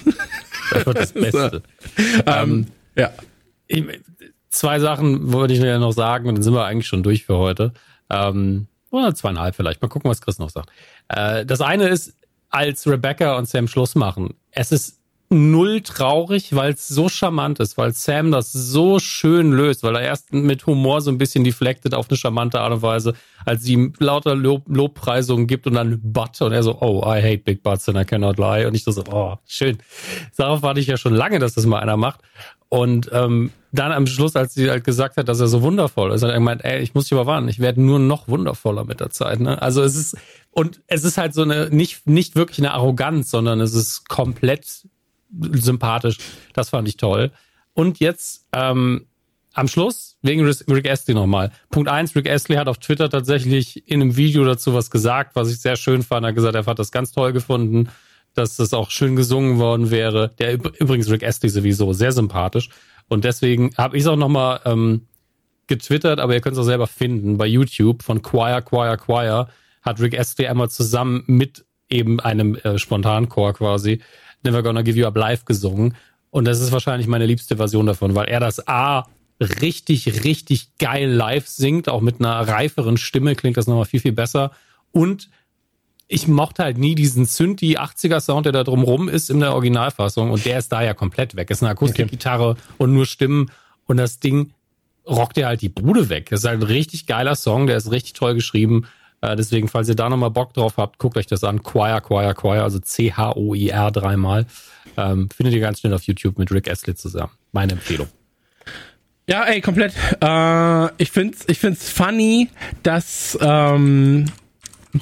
Das 0.71 0.87
wird 0.87 0.99
das 0.99 1.13
Beste. 1.15 1.63
ähm, 2.27 2.69
ja. 2.97 3.13
ich, 3.67 3.85
zwei 4.51 4.79
Sachen 4.79 5.33
wollte 5.33 5.55
ich 5.55 5.61
ja 5.61 5.79
noch 5.79 5.93
sagen 5.93 6.29
und 6.29 6.35
dann 6.37 6.43
sind 6.43 6.55
wir 6.55 6.65
eigentlich 6.65 6.87
schon 6.87 7.03
durch 7.03 7.25
für 7.25 7.39
heute. 7.39 7.73
Ähm, 8.11 8.67
oder 8.91 9.15
zweieinhalb 9.15 9.55
vielleicht. 9.55 9.81
Mal 9.81 9.89
gucken, 9.89 10.11
was 10.11 10.21
Chris 10.21 10.39
noch 10.39 10.51
sagt. 10.51 10.71
Äh, 11.09 11.47
das 11.47 11.61
eine 11.61 11.89
ist, 11.89 12.17
als 12.51 12.87
Rebecca 12.87 13.37
und 13.39 13.49
Sam 13.49 13.69
Schluss 13.69 13.95
machen. 13.95 14.35
Es 14.51 14.73
ist 14.73 15.00
null 15.33 15.81
traurig, 15.83 16.57
weil 16.57 16.73
es 16.73 16.89
so 16.89 17.09
charmant 17.09 17.61
ist, 17.61 17.79
weil 17.79 17.93
Sam 17.93 18.33
das 18.33 18.53
so 18.53 18.99
schön 18.99 19.53
löst, 19.53 19.85
weil 19.85 19.95
er 19.95 20.03
erst 20.03 20.33
mit 20.33 20.67
Humor 20.67 21.01
so 21.01 21.11
ein 21.11 21.19
bisschen 21.19 21.45
deflected 21.45 21.95
auf 21.95 22.11
eine 22.11 22.17
charmante 22.17 22.61
Art 22.61 22.73
und 22.73 22.83
Weise, 22.83 23.15
als 23.47 23.63
sie 23.63 23.75
ihm 23.75 23.93
lauter 24.01 24.35
Lob, 24.35 24.65
Lobpreisungen 24.67 25.47
gibt 25.47 25.69
und 25.69 25.75
dann 25.75 26.01
Butt 26.03 26.41
und 26.43 26.53
er 26.53 26.65
so, 26.65 26.77
oh, 26.81 27.03
I 27.07 27.23
hate 27.23 27.39
big 27.39 27.63
butts 27.63 27.89
and 27.89 27.97
I 27.97 28.05
cannot 28.05 28.39
lie 28.39 28.67
und 28.67 28.75
ich 28.75 28.83
so, 28.83 29.05
oh, 29.13 29.37
schön. 29.47 29.79
Darauf 30.37 30.63
warte 30.63 30.81
ich 30.81 30.89
ja 30.89 30.97
schon 30.97 31.15
lange, 31.15 31.39
dass 31.39 31.55
das 31.55 31.65
mal 31.65 31.79
einer 31.79 31.97
macht. 31.97 32.21
Und 32.69 33.11
ähm, 33.13 33.51
dann 33.73 33.93
am 33.93 34.07
Schluss, 34.07 34.35
als 34.35 34.55
sie 34.55 34.69
halt 34.69 34.85
gesagt 34.85 35.17
hat, 35.17 35.29
dass 35.29 35.41
er 35.41 35.49
so 35.49 35.63
wundervoll 35.63 36.13
ist, 36.13 36.23
hat 36.23 36.31
er 36.31 36.37
gemeint, 36.37 36.65
ey, 36.65 36.81
ich 36.81 36.95
muss 36.95 37.05
dich 37.05 37.13
überwarnen, 37.13 37.49
ich 37.49 37.61
werde 37.61 37.81
nur 37.81 38.01
noch 38.01 38.27
wundervoller 38.27 38.85
mit 38.85 39.01
der 39.01 39.11
Zeit. 39.11 39.39
Ne? 39.41 39.61
Also 39.63 39.83
es 39.83 39.95
ist, 39.95 40.17
und 40.51 40.81
es 40.89 41.05
ist 41.05 41.19
halt 41.19 41.35
so 41.35 41.43
eine, 41.43 41.69
nicht, 41.71 42.09
nicht 42.09 42.35
wirklich 42.35 42.59
eine 42.59 42.73
Arroganz, 42.73 43.31
sondern 43.31 43.61
es 43.61 43.75
ist 43.75 44.09
komplett 44.09 44.87
sympathisch. 45.53 46.19
Das 46.53 46.71
fand 46.71 46.89
ich 46.89 46.97
toll. 46.97 47.31
Und 47.75 48.01
jetzt 48.01 48.47
ähm, 48.53 49.07
am 49.55 49.69
Schluss, 49.69 50.17
wegen 50.23 50.45
Rick 50.45 50.89
Astley 50.89 51.15
nochmal. 51.15 51.51
Punkt 51.71 51.89
eins, 51.89 52.15
Rick 52.15 52.29
Astley 52.29 52.57
hat 52.57 52.69
auf 52.69 52.79
Twitter 52.79 53.11
tatsächlich 53.11 53.89
in 53.89 54.01
einem 54.01 54.17
Video 54.17 54.45
dazu 54.45 54.75
was 54.75 54.91
gesagt, 54.91 55.35
was 55.37 55.51
ich 55.51 55.61
sehr 55.61 55.77
schön 55.77 56.03
fand. 56.03 56.25
Er 56.25 56.29
hat 56.29 56.35
gesagt, 56.35 56.55
er 56.55 56.67
hat 56.67 56.79
das 56.79 56.93
ganz 56.93 57.13
toll 57.13 57.33
gefunden, 57.33 57.89
dass 58.35 58.57
das 58.57 58.73
auch 58.75 58.91
schön 58.91 59.17
gesungen 59.17 59.59
worden 59.59 59.91
wäre. 59.91 60.33
Der 60.39 60.57
üb- 60.57 60.77
übrigens 60.79 61.11
Rick 61.11 61.25
Astley 61.25 61.51
sowieso 61.51 61.93
sehr 61.93 62.13
sympathisch. 62.13 62.69
Und 63.09 63.25
deswegen 63.25 63.71
habe 63.77 63.97
ich 63.97 64.03
es 64.03 64.07
auch 64.07 64.17
nochmal 64.17 64.61
ähm, 64.65 65.07
getwittert, 65.67 66.21
aber 66.21 66.35
ihr 66.35 66.41
könnt 66.41 66.55
es 66.55 66.61
auch 66.61 66.65
selber 66.65 66.87
finden 66.87 67.39
bei 67.39 67.47
YouTube 67.47 68.03
von 68.03 68.23
Choir, 68.23 68.63
Choir, 68.63 68.97
Choir 68.97 69.49
hat 69.83 70.01
Rick 70.01 70.19
Astley 70.19 70.47
einmal 70.47 70.71
zusammen 70.71 71.25
mit 71.27 71.65
eben 71.89 72.21
einem 72.21 72.55
äh, 72.55 72.79
Spontanchor 72.79 73.55
quasi 73.55 74.01
Never 74.43 74.63
Gonna 74.63 74.83
Give 74.83 74.99
You 74.99 75.07
Up 75.07 75.17
live 75.17 75.45
gesungen. 75.45 75.95
Und 76.31 76.45
das 76.45 76.61
ist 76.61 76.73
wahrscheinlich 76.73 77.09
meine 77.09 77.27
liebste 77.27 77.57
Version 77.57 77.87
davon, 77.87 78.15
weil 78.15 78.29
er 78.29 78.41
das 78.41 78.67
A 78.69 79.07
richtig, 79.41 80.25
richtig 80.25 80.77
geil 80.79 81.09
live 81.11 81.49
singt, 81.49 81.89
auch 81.89 82.01
mit 82.01 82.21
einer 82.21 82.33
reiferen 82.47 82.97
Stimme 82.97 83.35
klingt 83.35 83.57
das 83.57 83.67
nochmal 83.67 83.87
viel, 83.87 84.01
viel 84.01 84.13
besser. 84.13 84.53
Und 84.93 85.31
ich 86.09 86.27
mochte 86.29 86.65
halt 86.65 86.77
nie 86.77 86.95
diesen 86.95 87.25
Synthi 87.25 87.79
80er 87.79 88.21
Sound, 88.21 88.45
der 88.45 88.53
da 88.53 88.65
drumrum 88.65 89.09
ist 89.09 89.31
in 89.31 89.41
der 89.41 89.55
Originalfassung 89.55 90.31
und 90.31 90.45
der 90.45 90.59
ist 90.59 90.71
da 90.73 90.83
ja 90.83 90.93
komplett 90.93 91.37
weg. 91.37 91.51
Es 91.51 91.59
ist 91.59 91.63
eine 91.63 91.71
Akustikgitarre 91.71 92.57
und 92.79 92.93
nur 92.93 93.07
Stimmen 93.07 93.51
und 93.87 93.97
das 93.97 94.19
Ding 94.19 94.53
rockt 95.07 95.37
dir 95.37 95.47
halt 95.47 95.63
die 95.63 95.69
Bude 95.69 96.09
weg. 96.09 96.29
Das 96.31 96.41
ist 96.41 96.47
halt 96.47 96.61
ein 96.61 96.67
richtig 96.67 97.07
geiler 97.07 97.37
Song, 97.37 97.67
der 97.67 97.77
ist 97.77 97.91
richtig 97.91 98.15
toll 98.15 98.35
geschrieben. 98.35 98.87
Äh, 99.23 99.37
deswegen, 99.37 99.69
falls 99.69 99.89
ihr 99.89 99.95
da 99.95 100.09
nochmal 100.09 100.31
Bock 100.31 100.55
drauf 100.55 100.75
habt, 100.77 100.99
guckt 100.99 101.17
euch 101.17 101.27
das 101.27 101.45
an. 101.45 101.63
Choir, 101.63 102.01
Choir, 102.01 102.35
Choir, 102.35 102.63
also 102.63 102.79
C-H-O-I-R 102.79 103.91
dreimal. 103.91 104.47
Ähm, 104.97 105.29
findet 105.35 105.55
ihr 105.55 105.61
ganz 105.61 105.81
schnell 105.81 105.95
auf 105.95 106.03
YouTube 106.05 106.39
mit 106.39 106.51
Rick 106.51 106.71
Astley 106.71 106.95
zusammen. 106.95 107.33
Meine 107.53 107.73
Empfehlung. 107.73 108.09
Ja, 109.29 109.45
ey, 109.45 109.61
komplett. 109.61 109.93
Äh, 110.21 110.89
ich 111.01 111.11
find's, 111.11 111.45
ich 111.47 111.59
find's 111.59 111.89
funny, 111.89 112.49
dass, 112.83 113.39
ähm, 113.41 114.25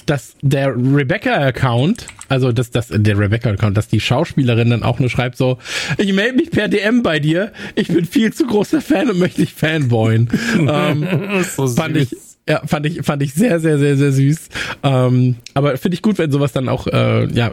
dass 0.04 0.34
der 0.42 0.74
Rebecca-Account, 0.76 2.06
also 2.28 2.52
dass, 2.52 2.70
dass 2.70 2.88
der 2.90 3.18
Rebecca-Account, 3.18 3.74
dass 3.74 3.88
die 3.88 4.00
Schauspielerin 4.00 4.68
dann 4.68 4.82
auch 4.82 4.98
nur 4.98 5.08
schreibt 5.08 5.38
so, 5.38 5.56
ich 5.96 6.12
melde 6.12 6.36
mich 6.36 6.50
per 6.50 6.68
DM 6.68 7.02
bei 7.02 7.20
dir, 7.20 7.52
ich 7.74 7.88
bin 7.88 8.04
viel 8.04 8.32
zu 8.32 8.46
großer 8.46 8.82
Fan 8.82 9.08
und 9.08 9.18
möchte 9.18 9.40
dich 9.40 9.54
fanboyen. 9.54 10.28
ähm, 10.58 11.44
so 11.56 11.66
fand 11.68 11.96
ich, 11.96 12.14
ja, 12.48 12.62
fand 12.66 12.86
ich, 12.86 13.02
fand 13.02 13.22
ich 13.22 13.34
sehr, 13.34 13.60
sehr, 13.60 13.78
sehr, 13.78 13.96
sehr 13.96 14.10
süß. 14.10 14.48
Ähm, 14.82 15.36
aber 15.52 15.76
finde 15.76 15.94
ich 15.96 16.02
gut, 16.02 16.16
wenn 16.16 16.32
sowas 16.32 16.52
dann 16.52 16.68
auch 16.68 16.86
äh, 16.86 17.26
ja 17.26 17.52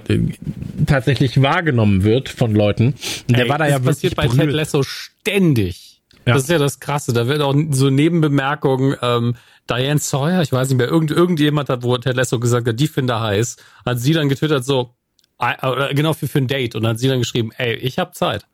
tatsächlich 0.85 1.41
wahrgenommen 1.41 2.03
wird 2.03 2.29
von 2.29 2.55
Leuten. 2.55 2.95
Der 3.27 3.43
Ey, 3.43 3.49
war 3.49 3.57
da 3.57 3.65
das 3.65 3.73
ja 3.73 3.83
wirklich 3.83 4.15
passiert 4.15 4.15
bei 4.15 4.27
Ted. 4.27 4.51
Lasso 4.51 4.83
ständig. 4.83 6.01
Ja. 6.25 6.33
Das 6.33 6.43
ist 6.43 6.49
ja 6.49 6.57
das 6.57 6.79
Krasse. 6.79 7.11
Da 7.11 7.27
wird 7.27 7.41
auch 7.41 7.53
so 7.71 7.89
Nebenbemerkungen, 7.89 8.95
ähm, 9.01 9.35
Diane 9.69 9.99
Sawyer, 9.99 10.41
ich 10.41 10.51
weiß 10.51 10.69
nicht 10.69 10.77
mehr, 10.77 10.87
irgend, 10.87 11.11
irgendjemand 11.11 11.69
hat, 11.69 11.83
wo 11.83 11.97
Ted 11.97 12.15
Lasso 12.15 12.39
gesagt 12.39 12.67
hat, 12.67 12.79
die 12.79 12.87
finde 12.87 13.19
heiß, 13.19 13.57
hat 13.85 13.99
sie 13.99 14.13
dann 14.13 14.29
getwittert 14.29 14.63
so, 14.63 14.95
äh, 15.39 15.93
genau 15.93 16.13
für, 16.13 16.27
für 16.27 16.39
ein 16.39 16.47
Date 16.47 16.75
und 16.75 16.83
dann 16.83 16.91
hat 16.91 16.99
sie 16.99 17.09
dann 17.09 17.19
geschrieben, 17.19 17.51
ey, 17.57 17.75
ich 17.75 17.99
hab 17.99 18.15
Zeit. 18.15 18.45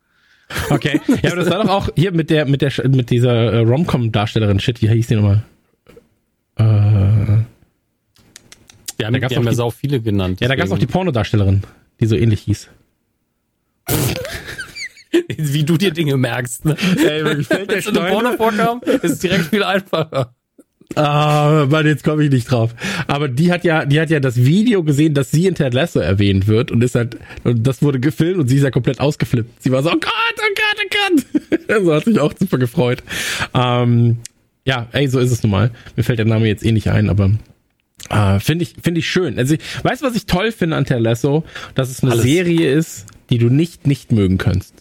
Okay. 0.70 1.00
Ja, 1.22 1.32
aber 1.32 1.44
das 1.44 1.50
war 1.50 1.62
doch 1.62 1.70
auch 1.70 1.88
hier 1.94 2.12
mit 2.12 2.30
der, 2.30 2.46
mit 2.46 2.62
der, 2.62 2.72
mit 2.88 3.10
dieser 3.10 3.52
äh, 3.52 3.58
Rom-Com-Darstellerin. 3.60 4.58
Shit, 4.58 4.82
wie 4.82 4.88
hieß 4.88 5.06
die 5.06 5.14
nochmal? 5.14 5.44
Äh, 6.56 6.62
Wir 6.62 6.66
haben, 9.06 9.08
Da 9.20 9.28
haben 9.28 9.38
auch 9.38 9.44
ja 9.44 9.54
sau 9.54 9.70
viele 9.70 10.00
genannt. 10.00 10.40
ja, 10.40 10.48
da 10.48 10.54
gab's 10.56 10.70
auch 10.70 10.78
die 10.78 10.86
Pornodarstellerin, 10.86 11.62
die 12.00 12.06
so 12.06 12.16
ähnlich 12.16 12.40
hieß. 12.42 12.68
Wie 15.36 15.64
du 15.64 15.76
dir 15.76 15.90
Dinge 15.90 16.16
merkst. 16.16 16.64
Ne? 16.64 16.76
Ey, 17.06 17.24
wirklich 17.24 17.46
fällt 17.46 17.70
der 17.70 17.76
Wenn 17.76 17.82
so 17.82 17.90
eine 17.90 17.98
Stein. 18.00 18.12
Porno 18.12 18.32
vorkam, 18.36 18.80
ist 18.84 19.04
es 19.04 19.18
direkt 19.18 19.46
viel 19.46 19.62
einfacher. 19.62 20.34
Ah, 20.94 21.66
Mann, 21.70 21.86
jetzt 21.86 22.04
komme 22.04 22.22
ich 22.24 22.30
nicht 22.30 22.50
drauf. 22.50 22.74
Aber 23.06 23.28
die 23.28 23.50
hat 23.50 23.64
ja, 23.64 23.86
die 23.86 23.98
hat 23.98 24.10
ja 24.10 24.20
das 24.20 24.36
Video 24.36 24.82
gesehen, 24.84 25.14
dass 25.14 25.30
sie 25.30 25.46
in 25.46 25.54
Ted 25.54 25.72
Lasso 25.72 26.00
erwähnt 26.00 26.48
wird 26.48 26.70
und 26.70 26.84
ist 26.84 26.94
halt, 26.94 27.16
und 27.44 27.66
das 27.66 27.80
wurde 27.82 27.98
gefilmt 27.98 28.38
und 28.38 28.48
sie 28.48 28.56
ist 28.56 28.62
ja 28.62 28.70
komplett 28.70 29.00
ausgeflippt. 29.00 29.62
Sie 29.62 29.72
war 29.72 29.82
so, 29.82 29.88
oh 29.90 29.94
Gott, 29.98 30.36
oh 30.38 30.54
Gott, 30.54 30.76
oh 30.84 30.88
Gott. 31.68 31.68
so 31.84 31.94
hat 31.94 32.04
sich 32.04 32.20
auch 32.20 32.34
super 32.38 32.58
gefreut. 32.58 33.02
Ähm, 33.54 34.18
ja, 34.64 34.86
ey, 34.92 35.08
so 35.08 35.18
ist 35.18 35.30
es 35.32 35.42
nun 35.42 35.50
mal. 35.52 35.70
Mir 35.96 36.02
fällt 36.04 36.18
der 36.18 36.26
Name 36.26 36.46
jetzt 36.46 36.64
eh 36.64 36.72
nicht 36.72 36.88
ein, 36.88 37.08
aber 37.10 37.30
äh, 38.10 38.40
finde 38.40 38.62
ich, 38.64 38.74
finde 38.82 39.00
ich 39.00 39.08
schön. 39.10 39.38
Also, 39.38 39.54
ich- 39.54 39.60
weißt 39.84 40.02
du, 40.02 40.06
was 40.06 40.14
ich 40.16 40.26
toll 40.26 40.52
finde 40.52 40.76
an 40.76 40.84
Ted 40.84 41.00
Lasso? 41.00 41.44
Dass 41.74 41.90
es 41.90 42.02
eine 42.02 42.12
Alles. 42.12 42.24
Serie 42.24 42.72
ist, 42.72 43.06
die 43.30 43.38
du 43.38 43.48
nicht, 43.48 43.86
nicht 43.86 44.12
mögen 44.12 44.38
kannst. 44.38 44.74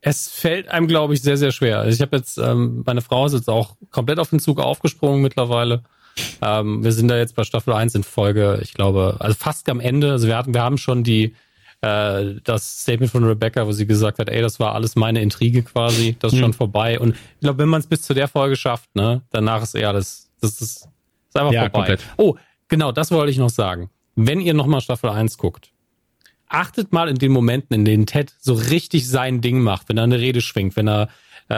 Es 0.00 0.28
fällt 0.28 0.68
einem, 0.68 0.86
glaube 0.86 1.14
ich, 1.14 1.22
sehr, 1.22 1.36
sehr 1.36 1.50
schwer. 1.50 1.80
Also 1.80 1.94
ich 1.94 2.00
habe 2.00 2.16
jetzt, 2.16 2.38
ähm, 2.38 2.82
meine 2.86 3.00
Frau 3.02 3.26
ist 3.26 3.32
jetzt 3.32 3.48
auch 3.50 3.76
komplett 3.90 4.18
auf 4.20 4.30
den 4.30 4.38
Zug 4.38 4.60
aufgesprungen 4.60 5.20
mittlerweile. 5.22 5.82
Ähm, 6.40 6.84
wir 6.84 6.92
sind 6.92 7.08
da 7.08 7.16
jetzt 7.18 7.34
bei 7.34 7.42
Staffel 7.44 7.72
1 7.74 7.94
in 7.96 8.04
Folge, 8.04 8.60
ich 8.62 8.74
glaube, 8.74 9.16
also 9.18 9.34
fast 9.38 9.68
am 9.68 9.80
Ende. 9.80 10.12
Also 10.12 10.28
wir 10.28 10.36
hatten, 10.36 10.54
wir 10.54 10.62
haben 10.62 10.78
schon 10.78 11.02
die 11.02 11.34
äh, 11.80 12.34
das 12.44 12.82
Statement 12.82 13.10
von 13.12 13.24
Rebecca, 13.24 13.66
wo 13.66 13.72
sie 13.72 13.86
gesagt 13.86 14.18
hat, 14.18 14.28
ey, 14.28 14.40
das 14.42 14.58
war 14.58 14.74
alles 14.74 14.96
meine 14.96 15.22
Intrige 15.22 15.62
quasi, 15.62 16.16
das 16.18 16.32
ist 16.32 16.38
schon 16.40 16.52
vorbei. 16.52 16.98
Und 16.98 17.14
ich 17.14 17.40
glaube, 17.40 17.58
wenn 17.60 17.68
man 17.68 17.80
es 17.80 17.86
bis 17.86 18.02
zu 18.02 18.14
der 18.14 18.28
Folge 18.28 18.56
schafft, 18.56 18.94
ne, 18.96 19.22
danach 19.30 19.62
ist 19.62 19.74
eher 19.74 19.88
alles, 19.88 20.30
das 20.40 20.60
ist, 20.60 20.88
ist 21.28 21.36
einfach 21.36 21.52
Ja, 21.52 21.62
vorbei. 21.62 21.78
komplett. 21.78 22.00
Oh, 22.16 22.36
genau, 22.68 22.92
das 22.92 23.10
wollte 23.10 23.30
ich 23.30 23.38
noch 23.38 23.50
sagen. 23.50 23.90
Wenn 24.16 24.40
ihr 24.40 24.54
nochmal 24.54 24.80
Staffel 24.80 25.10
1 25.10 25.38
guckt, 25.38 25.70
achtet 26.48 26.92
mal 26.92 27.08
in 27.08 27.16
den 27.16 27.30
Momenten, 27.30 27.74
in 27.74 27.84
denen 27.84 28.06
Ted 28.06 28.34
so 28.40 28.54
richtig 28.54 29.08
sein 29.08 29.40
Ding 29.40 29.60
macht, 29.60 29.88
wenn 29.88 29.98
er 29.98 30.04
eine 30.04 30.18
Rede 30.18 30.40
schwingt, 30.40 30.76
wenn 30.76 30.88
er 30.88 31.08
äh, 31.50 31.54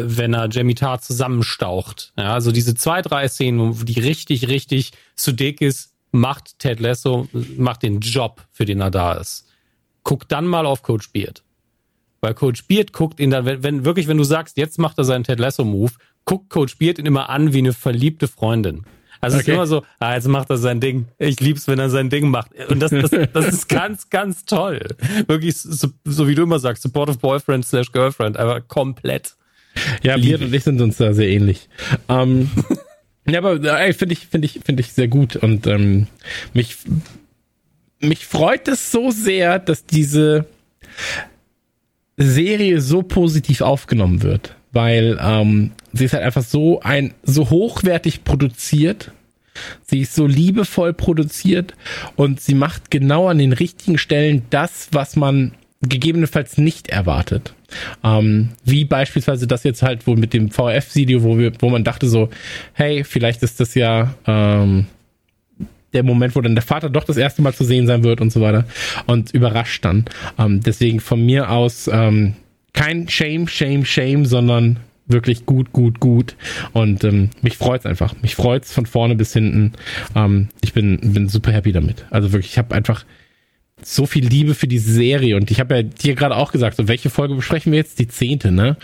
äh, 0.00 0.04
wenn 0.18 0.34
er 0.34 0.50
Jamie 0.50 0.74
Tarr 0.74 1.00
zusammenstaucht. 1.00 2.12
Ja, 2.18 2.34
also 2.34 2.52
diese 2.52 2.74
zwei, 2.74 3.00
drei 3.00 3.28
Szenen, 3.28 3.80
wo 3.80 3.84
die 3.84 3.98
richtig, 3.98 4.48
richtig 4.48 4.92
zu 5.16 5.32
dick 5.32 5.62
ist, 5.62 5.94
macht 6.10 6.58
Ted 6.58 6.80
Lasso, 6.80 7.28
macht 7.56 7.82
den 7.82 8.00
Job, 8.00 8.42
für 8.50 8.66
den 8.66 8.80
er 8.82 8.90
da 8.90 9.14
ist. 9.14 9.46
Guck 10.02 10.28
dann 10.28 10.46
mal 10.46 10.66
auf 10.66 10.82
Coach 10.82 11.10
Beard. 11.12 11.42
Weil 12.20 12.34
Coach 12.34 12.66
Beard 12.66 12.92
guckt 12.92 13.18
ihn 13.20 13.30
dann, 13.30 13.44
wenn, 13.44 13.62
wenn 13.62 13.84
wirklich, 13.84 14.08
wenn 14.08 14.16
du 14.16 14.24
sagst, 14.24 14.56
jetzt 14.56 14.78
macht 14.78 14.98
er 14.98 15.04
seinen 15.04 15.24
Ted 15.24 15.40
Lasso 15.40 15.64
Move, 15.64 15.92
guckt 16.24 16.50
Coach 16.50 16.78
Beard 16.78 16.98
ihn 16.98 17.06
immer 17.06 17.28
an 17.28 17.52
wie 17.52 17.58
eine 17.58 17.72
verliebte 17.72 18.28
Freundin. 18.28 18.84
Also 19.22 19.36
okay. 19.36 19.42
es 19.42 19.48
ist 19.48 19.54
immer 19.54 19.66
so, 19.66 19.84
ah, 20.00 20.14
jetzt 20.14 20.26
macht 20.26 20.50
er 20.50 20.56
sein 20.56 20.80
Ding. 20.80 21.06
Ich 21.18 21.38
lieb's, 21.40 21.68
wenn 21.68 21.78
er 21.78 21.90
sein 21.90 22.10
Ding 22.10 22.28
macht. 22.28 22.50
Und 22.68 22.80
das, 22.80 22.90
das, 22.90 23.10
das 23.32 23.46
ist 23.46 23.68
ganz, 23.68 24.10
ganz 24.10 24.44
toll. 24.44 24.80
Wirklich, 25.28 25.56
so, 25.56 25.88
so 26.04 26.26
wie 26.26 26.34
du 26.34 26.42
immer 26.42 26.58
sagst, 26.58 26.82
supportive 26.82 27.18
Boyfriend 27.18 27.64
slash 27.64 27.92
Girlfriend, 27.92 28.36
aber 28.36 28.60
komplett. 28.60 29.36
Ja, 30.02 30.16
Beard 30.16 30.42
und 30.42 30.52
ich 30.52 30.64
sind 30.64 30.80
uns 30.80 30.96
da 30.96 31.12
sehr 31.12 31.28
ähnlich. 31.28 31.68
Ähm, 32.08 32.50
ja, 33.26 33.38
aber 33.38 33.62
ey, 33.80 33.92
finde 33.92 34.14
ich, 34.14 34.26
finde 34.26 34.46
ich, 34.46 34.60
finde 34.64 34.80
ich 34.80 34.92
sehr 34.92 35.06
gut. 35.06 35.36
Und 35.36 35.68
ähm, 35.68 36.08
mich, 36.52 36.78
mich 38.02 38.26
freut 38.26 38.68
es 38.68 38.90
so 38.90 39.10
sehr, 39.10 39.58
dass 39.58 39.86
diese 39.86 40.46
Serie 42.16 42.80
so 42.80 43.02
positiv 43.02 43.60
aufgenommen 43.62 44.22
wird 44.22 44.54
weil 44.72 45.18
ähm, 45.20 45.72
sie 45.92 46.06
ist 46.06 46.14
halt 46.14 46.24
einfach 46.24 46.42
so 46.42 46.80
ein 46.80 47.14
so 47.22 47.50
hochwertig 47.50 48.24
produziert. 48.24 49.12
Sie 49.84 50.00
ist 50.00 50.14
so 50.14 50.26
liebevoll 50.26 50.94
produziert 50.94 51.74
und 52.16 52.40
sie 52.40 52.54
macht 52.54 52.90
genau 52.90 53.28
an 53.28 53.36
den 53.36 53.52
richtigen 53.52 53.98
Stellen 53.98 54.42
das, 54.48 54.88
was 54.92 55.14
man 55.14 55.52
gegebenenfalls 55.82 56.56
nicht 56.56 56.88
erwartet. 56.88 57.54
Ähm, 58.02 58.50
wie 58.64 58.86
beispielsweise 58.86 59.46
das 59.46 59.62
jetzt 59.64 59.82
halt 59.82 60.06
wohl 60.06 60.16
mit 60.16 60.32
dem 60.32 60.50
VF-Video, 60.50 61.22
wo 61.22 61.38
wir, 61.38 61.52
wo 61.58 61.68
man 61.68 61.84
dachte 61.84 62.08
so, 62.08 62.30
hey, 62.72 63.04
vielleicht 63.04 63.42
ist 63.42 63.60
das 63.60 63.74
ja 63.74 64.14
ähm, 64.26 64.86
der 65.92 66.02
Moment, 66.02 66.34
wo 66.34 66.40
dann 66.40 66.54
der 66.54 66.62
Vater 66.62 66.90
doch 66.90 67.04
das 67.04 67.16
erste 67.16 67.42
Mal 67.42 67.54
zu 67.54 67.64
sehen 67.64 67.86
sein 67.86 68.04
wird 68.04 68.20
und 68.20 68.32
so 68.32 68.40
weiter 68.40 68.64
und 69.06 69.32
überrascht 69.32 69.84
dann. 69.84 70.04
Ähm, 70.38 70.60
deswegen 70.60 71.00
von 71.00 71.24
mir 71.24 71.50
aus 71.50 71.88
ähm, 71.92 72.34
kein 72.72 73.08
Shame, 73.08 73.48
Shame, 73.48 73.84
Shame, 73.84 74.24
sondern 74.24 74.78
wirklich 75.06 75.46
gut, 75.46 75.72
gut, 75.72 76.00
gut. 76.00 76.36
Und 76.72 77.04
ähm, 77.04 77.30
mich 77.42 77.56
freut's 77.56 77.86
einfach. 77.86 78.14
Mich 78.22 78.34
freut's 78.34 78.72
von 78.72 78.86
vorne 78.86 79.14
bis 79.14 79.32
hinten. 79.32 79.72
Ähm, 80.14 80.48
ich 80.62 80.72
bin, 80.72 80.98
bin 81.00 81.28
super 81.28 81.52
happy 81.52 81.72
damit. 81.72 82.06
Also 82.10 82.32
wirklich, 82.32 82.52
ich 82.52 82.58
habe 82.58 82.74
einfach 82.74 83.04
so 83.82 84.06
viel 84.06 84.26
Liebe 84.26 84.54
für 84.54 84.68
diese 84.68 84.92
Serie. 84.92 85.36
Und 85.36 85.50
ich 85.50 85.60
habe 85.60 85.76
ja 85.76 85.82
dir 85.82 86.14
gerade 86.14 86.36
auch 86.36 86.52
gesagt, 86.52 86.76
so 86.76 86.88
welche 86.88 87.10
Folge 87.10 87.34
besprechen 87.34 87.72
wir 87.72 87.78
jetzt? 87.78 87.98
Die 87.98 88.08
zehnte, 88.08 88.52
ne? 88.52 88.76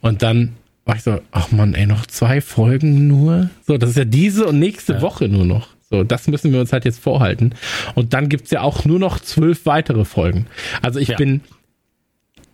Und 0.00 0.22
dann 0.22 0.52
war 0.84 0.96
ich 0.96 1.02
so, 1.02 1.20
ach 1.30 1.50
man, 1.50 1.74
ey, 1.74 1.86
noch 1.86 2.06
zwei 2.06 2.40
Folgen 2.40 3.08
nur? 3.08 3.50
So, 3.66 3.78
das 3.78 3.90
ist 3.90 3.96
ja 3.96 4.04
diese 4.04 4.46
und 4.46 4.58
nächste 4.58 4.94
ja. 4.94 5.02
Woche 5.02 5.28
nur 5.28 5.44
noch. 5.44 5.73
So, 5.94 6.02
das 6.02 6.26
müssen 6.26 6.52
wir 6.52 6.58
uns 6.58 6.72
halt 6.72 6.84
jetzt 6.84 6.98
vorhalten. 6.98 7.54
Und 7.94 8.14
dann 8.14 8.28
gibt's 8.28 8.50
ja 8.50 8.62
auch 8.62 8.84
nur 8.84 8.98
noch 8.98 9.20
zwölf 9.20 9.64
weitere 9.64 10.04
Folgen. 10.04 10.46
Also 10.82 10.98
ich 10.98 11.08
ja. 11.08 11.16
bin 11.16 11.42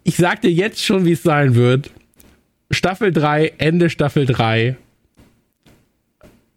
ich 0.05 0.17
sag 0.17 0.43
dir 0.43 0.51
jetzt 0.51 0.85
schon, 0.85 1.07
wie 1.07 1.13
es 1.13 1.23
sein 1.23 1.55
wird. 1.55 1.91
Staffel 2.71 3.13
3, 3.13 3.55
Ende 3.57 3.89
Staffel 3.89 4.27
3. 4.27 4.77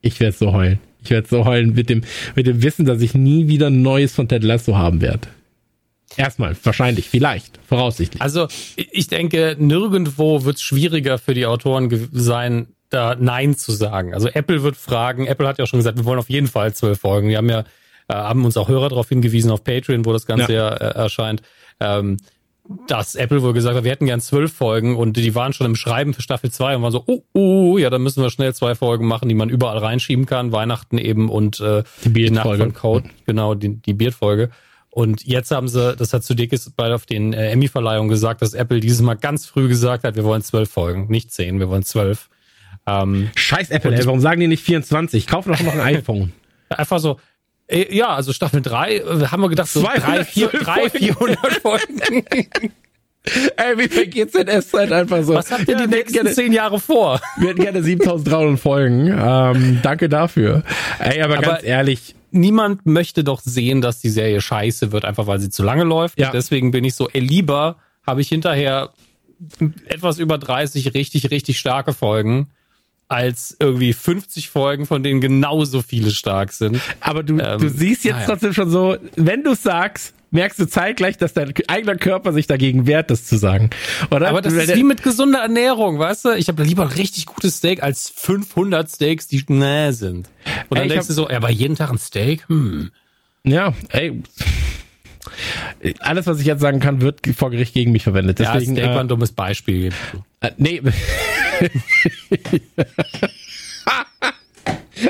Ich 0.02 0.20
werde 0.20 0.36
so 0.36 0.52
heulen. 0.52 0.80
Ich 1.02 1.10
werde 1.10 1.28
so 1.28 1.46
heulen 1.46 1.74
mit 1.74 1.90
dem, 1.90 2.02
mit 2.36 2.48
dem 2.48 2.62
Wissen, 2.62 2.86
dass 2.86 3.02
ich 3.02 3.14
nie 3.14 3.48
wieder 3.48 3.68
ein 3.68 3.82
Neues 3.82 4.14
von 4.14 4.28
Ted 4.28 4.44
Lasso 4.44 4.78
haben 4.78 5.00
werde. 5.00 5.30
Erstmal, 6.18 6.56
wahrscheinlich, 6.64 7.08
vielleicht, 7.08 7.60
voraussichtlich. 7.66 8.22
Also, 8.22 8.48
ich 8.76 9.08
denke, 9.08 9.56
nirgendwo 9.58 10.44
wird 10.44 10.58
es 10.58 10.62
schwieriger 10.62 11.18
für 11.18 11.34
die 11.34 11.46
Autoren 11.46 12.10
sein, 12.12 12.68
da 12.94 13.16
Nein 13.20 13.56
zu 13.56 13.72
sagen. 13.72 14.14
Also 14.14 14.28
Apple 14.28 14.64
wird 14.64 14.78
fragen, 14.78 15.26
Apple 15.28 15.48
hat 15.48 15.60
ja 15.60 15.66
schon 15.66 15.80
gesagt, 15.80 15.98
wir 15.98 16.06
wollen 16.06 16.20
auf 16.20 16.30
jeden 16.30 16.48
Fall 16.48 16.74
zwölf 16.74 17.00
Folgen. 17.00 17.30
Wir 17.30 17.38
haben 17.38 17.50
ja, 17.50 17.62
äh, 18.08 18.14
haben 18.14 18.46
uns 18.46 18.58
auch 18.58 18.68
Hörer 18.68 18.90
darauf 18.90 19.10
hingewiesen 19.10 19.52
auf 19.52 19.64
Patreon, 19.64 20.06
wo 20.06 20.14
das 20.14 20.26
Ganze 20.26 20.54
ja, 20.54 20.70
ja 20.70 20.76
äh, 20.76 20.96
erscheint. 20.96 21.42
Ähm, 21.80 22.18
dass 22.88 23.16
Apple 23.16 23.42
wohl 23.42 23.54
gesagt 23.54 23.76
hat, 23.76 23.84
wir 23.84 23.92
hätten 23.92 24.06
gern 24.06 24.22
zwölf 24.22 24.54
Folgen 24.54 24.96
und 24.96 25.18
die 25.18 25.36
waren 25.36 25.52
schon 25.52 25.66
im 25.66 25.76
Schreiben 25.76 26.14
für 26.14 26.22
Staffel 26.22 26.50
2 26.50 26.78
und 26.78 26.82
waren 26.84 26.92
so, 26.94 27.04
oh, 27.06 27.22
oh, 27.34 27.78
ja, 27.78 27.90
dann 27.90 28.02
müssen 28.02 28.24
wir 28.24 28.30
schnell 28.30 28.56
zwei 28.56 28.74
Folgen 28.74 29.06
machen, 29.06 29.28
die 29.28 29.36
man 29.36 29.50
überall 29.50 29.80
reinschieben 29.80 30.26
kann, 30.26 30.54
Weihnachten 30.54 30.98
eben 30.98 31.30
und 31.30 31.60
äh, 31.60 31.84
die, 32.06 32.12
von 32.58 32.74
Code, 32.74 33.10
genau, 33.26 33.54
die, 33.54 33.76
die 33.82 33.94
Beard-Folge. 33.94 34.50
Und 34.90 35.26
jetzt 35.26 35.52
haben 35.52 35.68
sie, 35.68 35.96
das 35.96 36.14
hat 36.14 36.24
zu 36.24 36.36
Dickes 36.36 36.70
bei 36.70 36.94
auf 36.94 37.06
den 37.06 37.34
äh, 37.34 37.50
Emmy-Verleihungen 37.50 38.10
gesagt, 38.10 38.42
dass 38.42 38.54
Apple 38.54 38.80
dieses 38.80 39.02
Mal 39.02 39.16
ganz 39.16 39.46
früh 39.46 39.68
gesagt 39.68 40.04
hat, 40.04 40.16
wir 40.16 40.24
wollen 40.24 40.44
zwölf 40.44 40.70
Folgen, 40.70 41.08
nicht 41.10 41.32
zehn, 41.32 41.60
wir 41.60 41.68
wollen 41.68 41.84
zwölf. 41.84 42.30
Ähm, 42.86 43.30
Scheiß 43.36 43.70
Apple, 43.70 43.96
ey, 43.96 44.06
warum 44.06 44.20
sagen 44.20 44.42
die 44.42 44.48
nicht 44.48 44.64
24? 44.64 45.28
Kauf 45.28 45.46
doch 45.46 45.60
noch 45.60 45.74
ein 45.74 45.80
iPhone. 45.80 46.34
Einfach 46.70 47.00
so, 47.00 47.20
äh, 47.68 47.96
ja, 47.96 48.10
also 48.10 48.34
Staffel 48.34 48.62
3 48.62 48.96
äh, 48.96 49.02
haben 49.28 49.42
wir 49.42 49.50
gedacht, 49.50 49.70
so 49.70 49.84
3, 49.84 50.26
4, 50.26 50.48
3 50.48 50.90
400 50.90 51.54
Folgen. 51.62 52.02
Ey, 53.56 53.78
wie 53.78 53.88
viel 53.88 54.08
GZS-Zeit 54.08 54.92
einfach 54.92 55.24
so? 55.24 55.34
Was 55.36 55.50
habt 55.50 55.70
ihr 55.70 55.80
ja, 55.80 55.88
die 55.88 55.96
nächsten 55.96 56.14
gerne, 56.14 56.34
zehn 56.34 56.52
Jahre 56.52 56.78
vor? 56.78 57.22
Wir 57.38 57.50
hätten 57.50 57.62
gerne 57.62 57.82
7300 57.82 58.60
Folgen. 58.60 59.08
Ähm, 59.08 59.80
danke 59.82 60.10
dafür. 60.10 60.64
Ey, 61.00 61.22
aber, 61.22 61.38
aber 61.38 61.44
ganz 61.44 61.64
ehrlich. 61.64 62.16
Niemand 62.32 62.86
möchte 62.86 63.24
doch 63.24 63.40
sehen, 63.40 63.80
dass 63.80 64.02
die 64.02 64.10
Serie 64.10 64.42
scheiße 64.42 64.92
wird, 64.92 65.06
einfach 65.06 65.26
weil 65.26 65.40
sie 65.40 65.50
zu 65.50 65.64
lange 65.64 65.86
läuft. 65.86 66.20
Ja. 66.20 66.32
Deswegen 66.32 66.72
bin 66.72 66.84
ich 66.84 66.96
so, 66.96 67.08
ey, 67.08 67.22
lieber 67.22 67.78
habe 68.06 68.20
ich 68.20 68.28
hinterher 68.28 68.90
etwas 69.86 70.20
über 70.20 70.38
30 70.38 70.94
richtig, 70.94 71.32
richtig 71.32 71.60
starke 71.60 71.94
Folgen 71.94 72.50
als 73.14 73.56
irgendwie 73.60 73.94
50 73.94 74.50
Folgen, 74.50 74.86
von 74.86 75.04
denen 75.04 75.22
genauso 75.22 75.82
viele 75.82 76.12
stark 76.12 76.52
sind. 76.52 76.80
Aber 77.00 77.24
du, 77.24 77.38
ähm, 77.40 77.60
du 77.60 77.70
siehst 77.70 78.04
jetzt 78.04 78.16
naja. 78.16 78.26
trotzdem 78.26 78.54
schon 78.54 78.70
so, 78.70 78.98
wenn 79.16 79.44
du 79.44 79.56
sagst, 79.56 80.14
merkst 80.32 80.60
du 80.60 80.66
zeitgleich, 80.66 81.18
dass 81.18 81.34
dein 81.34 81.54
eigener 81.68 81.96
Körper 81.96 82.34
sich 82.34 82.48
dagegen 82.48 82.88
wehrt, 82.88 83.12
das 83.12 83.26
zu 83.26 83.38
sagen. 83.38 83.70
Oder? 84.10 84.30
Aber 84.30 84.42
das 84.42 84.54
ist 84.54 84.76
wie 84.76 84.84
mit 84.84 85.04
gesunder 85.04 85.40
Ernährung, 85.40 86.00
weißt 86.00 86.26
du? 86.26 86.30
Ich 86.32 86.48
habe 86.48 86.64
lieber 86.64 86.96
richtig 86.96 87.28
gutes 87.28 87.58
Steak 87.58 87.84
als 87.84 88.12
500 88.16 88.90
Steaks, 88.90 89.28
die 89.28 89.46
näh 89.48 89.92
sind. 89.92 90.30
Und 90.70 90.78
dann 90.78 90.84
ey, 90.84 90.90
denkst 90.90 91.08
du 91.08 91.14
so, 91.14 91.30
aber 91.30 91.52
jeden 91.52 91.76
Tag 91.76 91.92
ein 91.92 92.00
Steak? 92.00 92.50
Hm. 92.50 92.90
Ja, 93.44 93.74
ey. 93.90 94.24
Alles, 96.00 96.26
was 96.26 96.40
ich 96.40 96.46
jetzt 96.46 96.62
sagen 96.62 96.80
kann, 96.80 97.02
wird 97.02 97.20
vor 97.36 97.52
Gericht 97.52 97.74
gegen 97.74 97.92
mich 97.92 98.04
verwendet. 98.04 98.40
Deswegen, 98.40 98.76
ja, 98.76 98.82
Steak 98.84 98.92
äh, 98.92 98.96
war 98.96 99.02
ein 99.02 99.08
dummes 99.08 99.32
Beispiel. 99.32 99.92
Äh, 100.42 100.52
nee. 100.58 100.82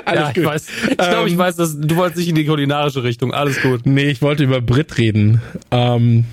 Alles 0.06 0.22
ja, 0.22 0.30
ich 0.30 0.36
gut. 0.36 0.46
weiß. 0.46 0.68
Ich 0.90 0.98
glaube, 0.98 1.28
ich 1.28 1.34
ähm, 1.34 1.40
weiß, 1.40 1.56
dass 1.58 1.80
du 1.80 1.96
wolltest 1.96 2.18
nicht 2.18 2.30
in 2.30 2.36
die 2.36 2.46
kulinarische 2.46 3.04
Richtung. 3.04 3.34
Alles 3.34 3.62
gut. 3.62 3.86
Nee, 3.86 4.10
ich 4.10 4.22
wollte 4.22 4.44
über 4.44 4.62
Brit 4.62 4.98
reden. 4.98 5.42
Ähm, 5.72 6.26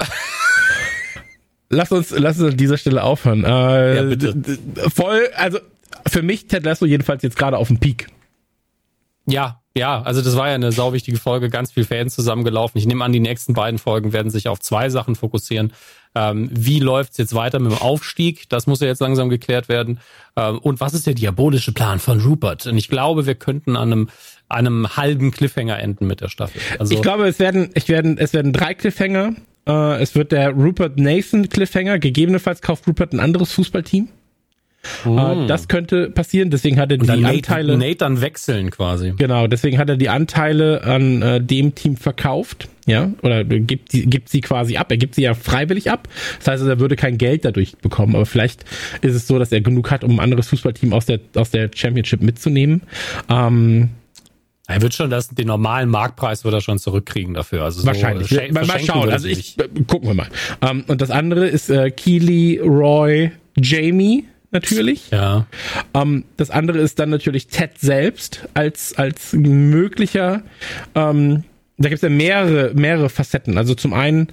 lass 1.68 1.92
uns, 1.92 2.10
lass 2.10 2.40
uns 2.40 2.52
an 2.52 2.56
dieser 2.56 2.78
Stelle 2.78 3.02
aufhören. 3.02 3.44
Äh, 3.44 3.96
ja, 3.96 4.02
bitte. 4.02 4.58
Voll, 4.94 5.28
also 5.34 5.58
für 6.06 6.22
mich 6.22 6.46
Ted 6.46 6.64
Lasso 6.64 6.86
jedenfalls 6.86 7.22
jetzt 7.22 7.36
gerade 7.36 7.58
auf 7.58 7.68
dem 7.68 7.78
Peak. 7.78 8.06
Ja, 9.26 9.60
ja, 9.76 10.02
also 10.02 10.22
das 10.22 10.36
war 10.36 10.48
ja 10.48 10.54
eine 10.54 10.72
sauwichtige 10.72 11.18
Folge, 11.18 11.48
ganz 11.48 11.72
viel 11.72 11.84
Fans 11.84 12.14
zusammengelaufen. 12.14 12.78
Ich 12.78 12.86
nehme 12.86 13.04
an, 13.04 13.12
die 13.12 13.20
nächsten 13.20 13.54
beiden 13.54 13.78
Folgen 13.78 14.12
werden 14.12 14.30
sich 14.30 14.48
auf 14.48 14.58
zwei 14.58 14.88
Sachen 14.88 15.14
fokussieren. 15.14 15.72
Ähm, 16.14 16.50
wie 16.52 16.80
läuft's 16.80 17.18
jetzt 17.18 17.34
weiter 17.34 17.60
mit 17.60 17.72
dem 17.72 17.78
Aufstieg? 17.78 18.48
Das 18.48 18.66
muss 18.66 18.80
ja 18.80 18.88
jetzt 18.88 19.00
langsam 19.00 19.28
geklärt 19.28 19.68
werden. 19.68 20.00
Ähm, 20.36 20.58
und 20.58 20.80
was 20.80 20.94
ist 20.94 21.06
der 21.06 21.14
diabolische 21.14 21.72
Plan 21.72 22.00
von 22.00 22.20
Rupert? 22.20 22.66
Und 22.66 22.76
ich 22.76 22.88
glaube, 22.88 23.26
wir 23.26 23.36
könnten 23.36 23.76
an 23.76 23.92
einem, 23.92 24.08
einem 24.48 24.96
halben 24.96 25.30
Cliffhanger 25.30 25.78
enden 25.78 26.06
mit 26.06 26.20
der 26.20 26.28
Staffel. 26.28 26.60
Also 26.78 26.94
ich 26.94 27.02
glaube, 27.02 27.28
es 27.28 27.38
werden, 27.38 27.70
ich 27.74 27.88
werden, 27.88 28.18
es 28.18 28.32
werden 28.32 28.52
drei 28.52 28.74
Cliffhanger. 28.74 29.34
Äh, 29.68 30.02
es 30.02 30.14
wird 30.14 30.32
der 30.32 30.50
Rupert 30.50 30.98
Nathan 30.98 31.48
Cliffhanger. 31.48 31.98
Gegebenenfalls 31.98 32.60
kauft 32.60 32.88
Rupert 32.88 33.12
ein 33.12 33.20
anderes 33.20 33.52
Fußballteam. 33.52 34.08
Mm. 35.04 35.46
das 35.46 35.68
könnte 35.68 36.10
passieren, 36.10 36.50
deswegen 36.50 36.78
hat 36.78 36.90
er 36.90 36.98
die 36.98 37.06
Nate, 37.06 37.26
Anteile. 37.26 37.76
Nate 37.76 37.96
dann 37.96 38.20
wechseln 38.20 38.70
quasi. 38.70 39.12
Genau, 39.16 39.46
deswegen 39.46 39.78
hat 39.78 39.88
er 39.90 39.96
die 39.96 40.08
Anteile 40.08 40.82
an 40.84 41.22
äh, 41.22 41.40
dem 41.40 41.74
Team 41.74 41.96
verkauft, 41.96 42.68
ja, 42.86 43.12
oder 43.22 43.44
gibt, 43.44 43.92
die, 43.92 44.06
gibt 44.06 44.28
sie 44.28 44.40
quasi 44.40 44.76
ab. 44.76 44.90
Er 44.90 44.96
gibt 44.96 45.14
sie 45.14 45.22
ja 45.22 45.34
freiwillig 45.34 45.90
ab. 45.90 46.08
Das 46.38 46.48
heißt, 46.48 46.64
er 46.64 46.80
würde 46.80 46.96
kein 46.96 47.18
Geld 47.18 47.44
dadurch 47.44 47.76
bekommen, 47.76 48.14
aber 48.14 48.26
vielleicht 48.26 48.64
ist 49.02 49.14
es 49.14 49.26
so, 49.26 49.38
dass 49.38 49.52
er 49.52 49.60
genug 49.60 49.90
hat, 49.90 50.02
um 50.02 50.12
ein 50.12 50.20
anderes 50.20 50.48
Fußballteam 50.48 50.92
aus 50.92 51.06
der, 51.06 51.20
aus 51.36 51.50
der 51.50 51.70
Championship 51.74 52.22
mitzunehmen. 52.22 52.82
Ähm, 53.28 53.90
er 54.66 54.82
wird 54.82 54.94
schon 54.94 55.10
das, 55.10 55.28
den 55.28 55.48
normalen 55.48 55.88
Marktpreis 55.88 56.44
wird 56.44 56.54
er 56.54 56.60
schon 56.60 56.78
zurückkriegen 56.78 57.34
dafür. 57.34 57.64
Also 57.64 57.80
so 57.80 57.86
wahrscheinlich. 57.86 58.30
mal, 58.52 58.64
mal 58.64 58.78
schauen. 58.78 59.10
Also 59.10 59.26
ich, 59.26 59.56
gucken 59.88 60.08
wir 60.08 60.14
mal. 60.14 60.28
Ähm, 60.62 60.84
und 60.86 61.00
das 61.00 61.10
andere 61.10 61.48
ist 61.48 61.70
äh, 61.70 61.90
Keely, 61.90 62.60
Roy, 62.60 63.32
Jamie 63.56 64.26
natürlich. 64.50 65.10
Ja. 65.10 65.46
Ähm, 65.94 66.24
das 66.36 66.50
andere 66.50 66.78
ist 66.78 66.98
dann 66.98 67.10
natürlich 67.10 67.46
Ted 67.46 67.78
selbst 67.78 68.48
als, 68.54 68.96
als 68.96 69.32
möglicher, 69.32 70.42
ähm, 70.94 71.44
da 71.78 71.88
gibt 71.88 71.96
es 71.96 72.02
ja 72.02 72.10
mehrere, 72.10 72.74
mehrere 72.74 73.08
Facetten. 73.08 73.56
Also 73.56 73.74
zum 73.74 73.94
einen 73.94 74.28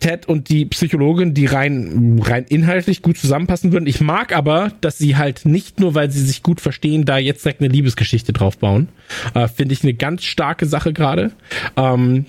Ted 0.00 0.26
und 0.26 0.48
die 0.48 0.66
Psychologin, 0.66 1.34
die 1.34 1.46
rein, 1.46 2.20
rein 2.22 2.44
inhaltlich 2.48 3.02
gut 3.02 3.16
zusammenpassen 3.16 3.72
würden. 3.72 3.86
Ich 3.86 4.00
mag 4.00 4.34
aber, 4.34 4.72
dass 4.80 4.98
sie 4.98 5.16
halt 5.16 5.46
nicht 5.46 5.80
nur, 5.80 5.94
weil 5.94 6.10
sie 6.10 6.24
sich 6.24 6.42
gut 6.42 6.60
verstehen, 6.60 7.04
da 7.04 7.18
jetzt 7.18 7.44
direkt 7.44 7.60
eine 7.60 7.72
Liebesgeschichte 7.72 8.32
drauf 8.32 8.58
bauen. 8.58 8.88
Äh, 9.34 9.48
Finde 9.48 9.72
ich 9.72 9.82
eine 9.82 9.94
ganz 9.94 10.24
starke 10.24 10.66
Sache 10.66 10.92
gerade. 10.92 11.32
Ähm, 11.76 12.26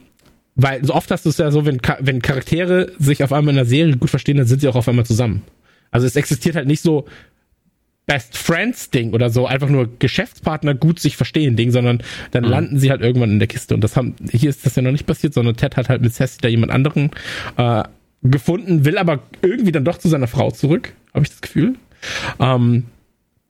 weil 0.56 0.86
so 0.86 0.94
oft 0.94 1.12
hast 1.12 1.26
du 1.26 1.30
es 1.30 1.38
ja 1.38 1.52
so, 1.52 1.66
wenn, 1.66 1.82
wenn 2.00 2.22
Charaktere 2.22 2.94
sich 2.98 3.24
auf 3.24 3.34
einmal 3.34 3.54
in 3.54 3.60
einer 3.60 3.68
Serie 3.68 3.98
gut 3.98 4.10
verstehen, 4.10 4.38
dann 4.38 4.48
sind 4.48 4.62
sie 4.62 4.70
auch 4.70 4.76
auf 4.76 4.88
einmal 4.88 5.06
zusammen. 5.06 5.42
Also 5.92 6.08
es 6.08 6.16
existiert 6.16 6.56
halt 6.56 6.68
nicht 6.68 6.82
so 6.82 7.06
Best 8.06 8.38
Friends 8.38 8.92
Ding 8.92 9.14
oder 9.14 9.30
so, 9.30 9.48
einfach 9.48 9.70
nur 9.70 9.90
Geschäftspartner 9.98 10.76
gut 10.76 11.00
sich 11.00 11.18
verstehen 11.18 11.56
Ding, 11.56 11.72
sondern 11.72 12.04
dann 12.32 12.44
mhm. 12.44 12.50
landen 12.50 12.80
sie 12.80 12.92
halt 12.92 13.02
irgendwann 13.02 13.32
in 13.32 13.40
der 13.40 13.48
Kiste. 13.48 13.74
Und 13.74 13.84
das 13.84 13.98
haben, 13.98 14.16
hier 14.32 14.50
ist 14.50 14.66
das 14.66 14.76
ja 14.76 14.84
noch 14.84 14.92
nicht 14.92 15.08
passiert, 15.08 15.34
sondern 15.34 15.56
Ted 15.56 15.76
hat 15.76 15.90
halt 15.90 16.02
mit 16.02 16.14
Sassy 16.14 16.38
da 16.40 16.48
jemand 16.48 16.72
anderen 16.72 17.10
äh, 17.58 17.84
gefunden, 18.22 18.86
will 18.86 18.98
aber 18.98 19.24
irgendwie 19.42 19.72
dann 19.72 19.86
doch 19.86 19.98
zu 19.98 20.08
seiner 20.08 20.28
Frau 20.28 20.52
zurück, 20.52 20.94
habe 21.14 21.24
ich 21.24 21.32
das 21.32 21.42
Gefühl. 21.42 21.76
Ähm, 22.40 22.86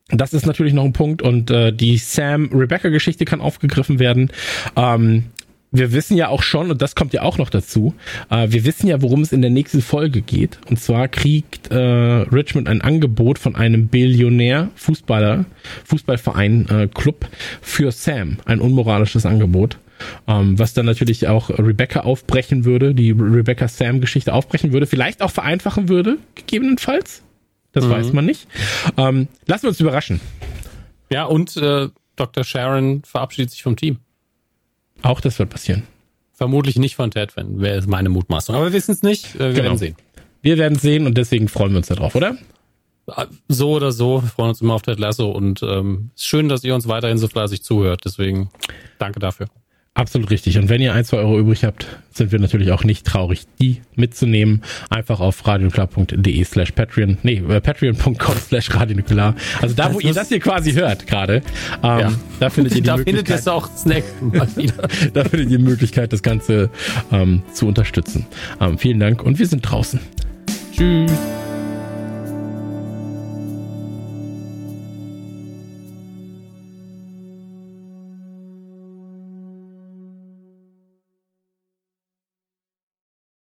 das 0.10 0.34
ist 0.34 0.46
natürlich 0.46 0.74
noch 0.74 0.86
ein 0.86 0.94
Punkt 0.94 1.22
und 1.22 1.50
äh, 1.50 1.74
die 1.74 1.98
Sam-Rebecca-Geschichte 1.98 3.26
kann 3.26 3.42
aufgegriffen 3.42 4.00
werden. 4.00 4.32
Ähm, 4.76 5.26
wir 5.72 5.92
wissen 5.92 6.16
ja 6.18 6.30
auch 6.30 6.44
schon, 6.44 6.72
und 6.72 6.82
das 6.82 6.96
kommt 6.96 7.14
ja 7.14 7.22
auch 7.22 7.38
noch 7.38 7.50
dazu, 7.50 7.94
äh, 8.30 8.48
wir 8.50 8.66
wissen 8.66 8.88
ja, 8.88 9.02
worum 9.02 9.22
es 9.22 9.34
in 9.34 9.42
der 9.42 9.52
nächsten 9.52 9.82
Folge 9.82 10.22
geht. 10.22 10.60
Und 10.70 10.80
zwar 10.80 11.08
kriegt 11.08 11.72
äh, 11.72 11.78
Richmond 11.78 12.70
ein 12.70 12.82
Angebot 12.82 13.40
von 13.40 13.56
einem 13.56 13.88
Billionär 13.88 14.70
Fußballer, 14.76 15.46
Fußballverein, 15.86 16.70
äh, 16.70 16.88
Club 16.88 17.28
für 17.62 17.92
Sam. 17.92 18.38
Ein 18.46 18.60
unmoralisches 18.60 19.26
Angebot. 19.26 19.78
Ähm, 20.28 20.60
was 20.60 20.74
dann 20.74 20.86
natürlich 20.86 21.28
auch 21.28 21.50
Rebecca 21.50 22.02
aufbrechen 22.02 22.66
würde, 22.66 22.94
die 22.94 23.12
Rebecca-Sam-Geschichte 23.12 24.34
aufbrechen 24.34 24.74
würde, 24.74 24.88
vielleicht 24.88 25.22
auch 25.22 25.32
vereinfachen 25.32 25.88
würde, 25.88 26.18
gegebenenfalls. 26.36 27.24
Das 27.72 27.86
mhm. 27.86 27.90
weiß 27.90 28.14
man 28.14 28.26
nicht. 28.26 28.48
Ähm, 28.98 29.28
lassen 29.46 29.64
wir 29.64 29.70
uns 29.70 29.80
überraschen. 29.80 30.20
Ja, 31.10 31.26
und 31.26 31.56
äh, 31.58 31.90
Dr. 32.16 32.44
Sharon 32.44 33.04
verabschiedet 33.04 33.52
sich 33.52 33.64
vom 33.64 33.76
Team. 33.76 34.00
Auch 35.06 35.22
das 35.22 35.38
wird 35.40 35.50
passieren. 35.50 35.84
Vermutlich 36.34 36.78
nicht 36.78 36.96
von 36.96 37.12
Ted, 37.12 37.38
wenn 37.38 37.62
wäre 37.62 37.78
es 37.78 37.88
meine 37.88 38.10
Mutmaßung. 38.10 38.56
Aber 38.56 38.66
wir 38.66 38.74
wissen 38.74 38.92
es 38.92 39.04
nicht. 39.04 39.36
Äh, 39.36 39.40
wir 39.40 39.48
genau. 39.50 39.64
werden 39.64 39.78
sehen. 39.78 39.96
Wir 40.42 40.58
werden 40.58 40.78
sehen 40.78 41.08
und 41.08 41.18
deswegen 41.18 41.48
freuen 41.48 41.72
wir 41.72 41.78
uns 41.78 41.88
darauf, 41.88 42.16
oder? 42.16 42.38
So 43.48 43.72
oder 43.72 43.92
so, 43.92 44.24
wir 44.24 44.30
freuen 44.30 44.50
uns 44.50 44.62
immer 44.62 44.74
auf 44.74 44.82
Ted 44.82 45.00
Lasso 45.00 45.30
und 45.30 45.62
ähm, 45.62 46.10
ist 46.16 46.26
schön, 46.26 46.50
dass 46.50 46.64
ihr 46.64 46.74
uns 46.74 46.88
weiterhin 46.88 47.20
so 47.20 47.28
fleißig 47.28 47.64
zuhört. 47.64 48.02
Deswegen 48.04 48.50
danke 48.98 49.20
dafür. 49.20 49.48
Absolut 49.96 50.30
richtig. 50.30 50.58
Und 50.58 50.68
wenn 50.68 50.82
ihr 50.82 50.94
ein, 50.94 51.06
zwei 51.06 51.20
Euro 51.20 51.40
übrig 51.40 51.64
habt, 51.64 51.88
sind 52.12 52.34
wir 52.34 52.40
natürlich 52.40 52.72
auch 52.74 52.84
nicht 52.84 53.08
traurig, 53.08 53.46
die 53.62 53.82
mitzunehmen. 53.96 54.62
Einfach 54.90 55.22
auf 55.22 55.48
radionuklear.de 55.48 56.44
slash 56.44 56.72
Patreon, 56.72 57.18
nee, 57.24 57.42
äh, 57.48 57.62
patreon.com 57.62 58.36
slash 58.36 58.76
radionuklear. 58.76 59.36
Also 59.62 59.74
da, 59.74 59.94
wo 59.94 60.00
das 60.00 60.04
ihr 60.04 60.14
das 60.14 60.28
hier 60.28 60.42
quasi 60.42 60.74
hört 60.74 61.08
gerade, 61.08 61.36
ähm, 61.82 62.00
ja. 62.00 62.14
da 62.42 62.50
findet 62.50 62.76
ihr 62.76 62.82
die 62.82 62.88
da 62.88 62.98
Möglichkeit. 62.98 63.26
Findet 63.26 63.48
ihr 63.48 63.54
auch 63.54 63.70
Snack 63.78 64.04
da 65.14 65.24
findet 65.24 65.50
ihr 65.50 65.58
die 65.58 65.64
Möglichkeit, 65.64 66.12
das 66.12 66.22
Ganze 66.22 66.70
ähm, 67.14 67.44
zu 67.54 67.66
unterstützen. 67.66 68.26
Ähm, 68.60 68.78
vielen 68.78 69.00
Dank 69.00 69.24
und 69.24 69.40
wir 69.40 69.48
sind 69.48 69.62
draußen. 69.62 70.02
Tschüss. 70.76 71.12